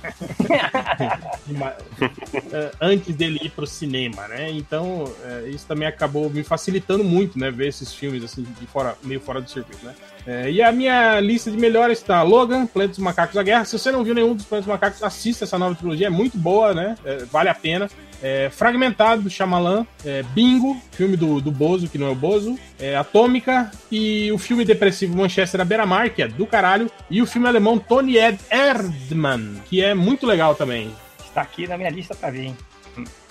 É, 2.52 2.70
antes 2.80 3.14
dele 3.14 3.38
ir 3.42 3.50
pro 3.50 3.66
cinema, 3.66 4.26
né? 4.28 4.50
Então, 4.50 5.04
é, 5.24 5.48
isso 5.48 5.66
também 5.66 5.86
acabou 5.86 6.28
me 6.30 6.42
facilitando 6.42 7.04
muito, 7.04 7.38
né? 7.38 7.50
Ver 7.50 7.68
esses 7.68 7.92
filmes, 7.92 8.24
assim, 8.24 8.42
de 8.42 8.66
fora, 8.66 8.96
meio 9.02 9.20
fora 9.20 9.40
do 9.40 9.48
circuito, 9.48 9.84
né? 9.84 9.94
É, 10.26 10.50
e 10.50 10.62
a 10.62 10.72
minha 10.72 11.20
lista 11.20 11.50
de 11.50 11.56
melhores 11.56 11.98
está 11.98 12.22
Logan, 12.22 12.66
Planeta 12.66 12.92
dos 12.92 12.98
Macacos 12.98 13.34
da 13.34 13.42
Guerra. 13.42 13.64
Se 13.64 13.78
você 13.78 13.92
não 13.92 14.02
viu 14.02 14.14
nenhum 14.14 14.34
dos 14.34 14.44
Planetas 14.44 14.66
dos 14.66 14.72
Macacos, 14.72 15.02
assista 15.02 15.44
essa 15.44 15.58
nova 15.58 15.74
trilogia, 15.74 16.06
é 16.06 16.10
muito 16.10 16.38
boa, 16.38 16.74
né? 16.74 16.96
É, 17.04 17.24
vale 17.26 17.48
a 17.48 17.54
pena. 17.54 17.88
É, 18.26 18.48
Fragmentado, 18.48 19.28
do. 19.28 19.86
É, 20.02 20.22
Bingo, 20.22 20.80
filme 20.92 21.14
do, 21.14 21.42
do 21.42 21.52
Bozo, 21.52 21.90
que 21.90 21.98
não 21.98 22.06
é 22.06 22.10
o 22.10 22.14
Bozo. 22.14 22.58
É, 22.80 22.96
Atômica. 22.96 23.70
E 23.92 24.32
o 24.32 24.38
filme 24.38 24.64
depressivo 24.64 25.14
Manchester 25.14 25.60
à 25.60 25.64
beira-mar, 25.64 26.08
que 26.08 26.22
é 26.22 26.28
do 26.28 26.46
caralho. 26.46 26.90
E 27.10 27.20
o 27.20 27.26
filme 27.26 27.46
alemão 27.46 27.78
Tony 27.78 28.16
Ed 28.16 28.38
Erdmann, 28.50 29.60
que 29.66 29.84
é 29.84 29.92
muito 29.92 30.26
legal 30.26 30.54
também. 30.54 30.90
Está 31.22 31.42
aqui 31.42 31.68
na 31.68 31.76
minha 31.76 31.90
lista 31.90 32.14
pra 32.14 32.30
ver, 32.30 32.44
hein? 32.44 32.56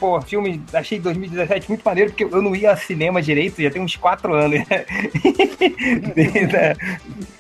Pô, 0.03 0.19
filme, 0.19 0.61
achei 0.73 0.99
2017 0.99 1.69
muito 1.69 1.81
maneiro, 1.81 2.09
porque 2.11 2.25
eu 2.25 2.41
não 2.41 2.53
ia 2.53 2.71
a 2.73 2.75
cinema 2.75 3.21
direito, 3.21 3.61
já 3.61 3.71
tem 3.71 3.81
uns 3.81 3.95
quatro 3.95 4.33
anos. 4.33 4.59
Desde 6.13 6.57
a- 6.57 6.75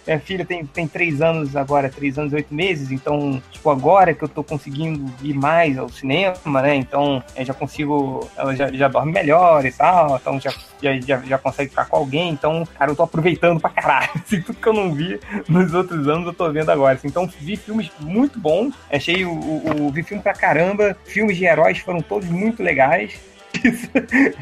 Minha 0.05 0.19
filha 0.19 0.45
tem, 0.45 0.65
tem 0.65 0.85
três 0.87 1.21
anos 1.21 1.55
agora, 1.55 1.89
três 1.89 2.17
anos 2.17 2.33
e 2.33 2.35
oito 2.35 2.53
meses, 2.53 2.91
então, 2.91 3.41
tipo, 3.51 3.69
agora 3.69 4.13
que 4.13 4.21
eu 4.23 4.27
tô 4.27 4.43
conseguindo 4.43 5.09
ir 5.21 5.33
mais 5.33 5.77
ao 5.77 5.87
cinema, 5.89 6.61
né? 6.61 6.75
Então, 6.75 7.23
eu 7.37 7.45
já 7.45 7.53
consigo, 7.53 8.29
ela 8.37 8.53
já, 8.53 8.69
já 8.71 8.87
dorme 8.89 9.13
melhor 9.13 9.65
e 9.65 9.71
tal, 9.71 10.17
então 10.17 10.37
já, 10.41 10.53
já, 10.81 10.99
já, 10.99 11.17
já 11.21 11.37
consegue 11.37 11.69
ficar 11.69 11.85
com 11.85 11.95
alguém, 11.95 12.29
então, 12.31 12.65
cara, 12.77 12.91
eu 12.91 12.95
tô 12.97 13.03
aproveitando 13.03 13.59
pra 13.61 13.69
caralho. 13.69 14.09
Assim, 14.25 14.41
tudo 14.41 14.57
que 14.59 14.67
eu 14.67 14.73
não 14.73 14.93
vi 14.93 15.19
nos 15.47 15.73
outros 15.73 16.05
anos 16.09 16.27
eu 16.27 16.33
tô 16.33 16.51
vendo 16.51 16.69
agora. 16.69 16.95
assim. 16.95 17.07
então, 17.07 17.25
vi 17.39 17.55
filmes 17.55 17.89
muito 17.99 18.37
bons, 18.39 18.73
achei 18.91 19.23
o, 19.25 19.31
o, 19.31 19.87
o- 19.87 19.89
vi 19.91 20.03
filme 20.03 20.21
pra 20.21 20.33
caramba, 20.33 20.97
filmes 21.05 21.37
de 21.37 21.45
heróis 21.45 21.77
foram 21.79 22.01
todos 22.01 22.27
muito 22.29 22.52
legais. 22.59 23.32
Isso. 23.63 23.89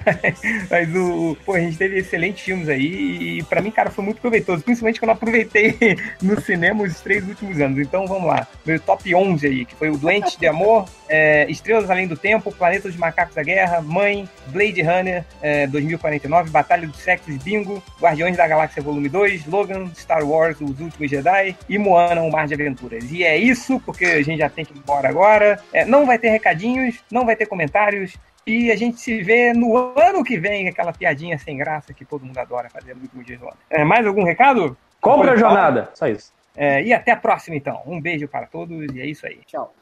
Mas 0.70 0.96
o. 0.96 1.38
Pô, 1.46 1.54
a 1.54 1.60
gente 1.60 1.78
teve 1.78 2.00
excelentes 2.00 2.44
filmes 2.44 2.68
aí 2.68 3.40
e 3.40 3.44
pra 3.44 3.62
mim, 3.62 3.72
cara, 3.72 3.90
foi 3.90 4.04
muito 4.04 4.20
proveitoso. 4.20 4.64
Principalmente 4.64 5.00
que 5.00 5.06
eu 5.06 5.12
aproveitei 5.12 5.78
no 6.22 6.40
cinema 6.42 6.84
os 6.84 7.00
três 7.00 7.28
últimos 7.28 7.60
anos. 7.60 7.80
Então 7.80 8.08
vamos 8.08 8.28
lá. 8.28 8.48
Meu 8.66 8.80
top 8.80 9.14
11 9.14 9.48
aí, 9.48 9.66
que 9.66 9.76
foi 9.76 9.90
o 9.90 9.98
Doente 9.98 10.40
de 10.40 10.48
Amor, 10.48 10.86
é, 11.08 11.46
Estrelas 11.50 11.90
Além 11.90 12.08
do 12.08 12.18
Tempo, 12.18 12.52
Planeta 12.52 12.88
dos 12.88 12.98
Macacos 12.98 13.36
da 13.36 13.44
Guerra, 13.44 13.82
Mãe, 13.82 14.28
Blade 14.48 14.82
Runner 14.82 15.24
é, 15.42 15.68
2049, 15.68 16.50
Batalha 16.50 16.88
dos 16.88 16.98
Sexos, 16.98 17.38
Bingo, 17.38 17.84
Guardiões 18.00 18.36
da 18.36 18.48
Galáxia 18.48 18.82
Volume 18.82 19.10
2, 19.10 19.46
Logan, 19.46 19.92
Star 19.96 20.24
Wars, 20.24 20.60
Os 20.60 20.80
Últimos 20.80 21.10
Jedi 21.10 21.56
e 21.70 21.78
Moana, 21.78 22.22
Um 22.22 22.32
Mar 22.32 22.48
de 22.48 22.54
Aventuras. 22.54 23.12
E 23.12 23.24
é 23.24 23.38
isso, 23.38 23.80
porque 23.86 24.06
a 24.06 24.24
gente 24.24 24.40
já 24.40 24.50
tem 24.50 24.66
que 24.66 24.74
ir 24.74 24.78
embora 24.78 25.10
agora. 25.10 25.60
É, 25.72 25.86
não 25.86 26.06
vai 26.06 26.18
ter 26.18 26.30
recadinhos, 26.30 26.96
não 27.12 27.26
vai 27.26 27.36
ter 27.36 27.46
comentários. 27.46 28.14
E 28.46 28.72
a 28.72 28.76
gente 28.76 29.00
se 29.00 29.22
vê 29.22 29.54
no 29.54 29.76
ano 30.00 30.24
que 30.24 30.38
vem, 30.38 30.68
aquela 30.68 30.92
piadinha 30.92 31.38
sem 31.38 31.58
graça 31.58 31.94
que 31.94 32.04
todo 32.04 32.26
mundo 32.26 32.38
adora 32.38 32.70
fazer 32.70 32.96
no 32.96 33.02
último 33.02 33.24
dia 33.24 33.38
do 33.38 33.46
ano. 33.46 33.58
É, 33.70 33.84
mais 33.84 34.06
algum 34.06 34.24
recado? 34.24 34.76
Compra 35.00 35.34
a 35.34 35.36
jornada. 35.36 35.92
Só 35.94 36.08
isso. 36.08 36.34
É, 36.56 36.84
e 36.84 36.94
até 36.94 37.12
a 37.12 37.18
próxima, 37.18 37.56
então. 37.56 37.82
Um 37.86 38.00
beijo 38.02 38.28
para 38.28 38.46
todos 38.46 38.94
e 38.94 39.02
é 39.02 39.06
isso 39.06 39.26
aí. 39.26 39.40
Tchau. 39.46 39.74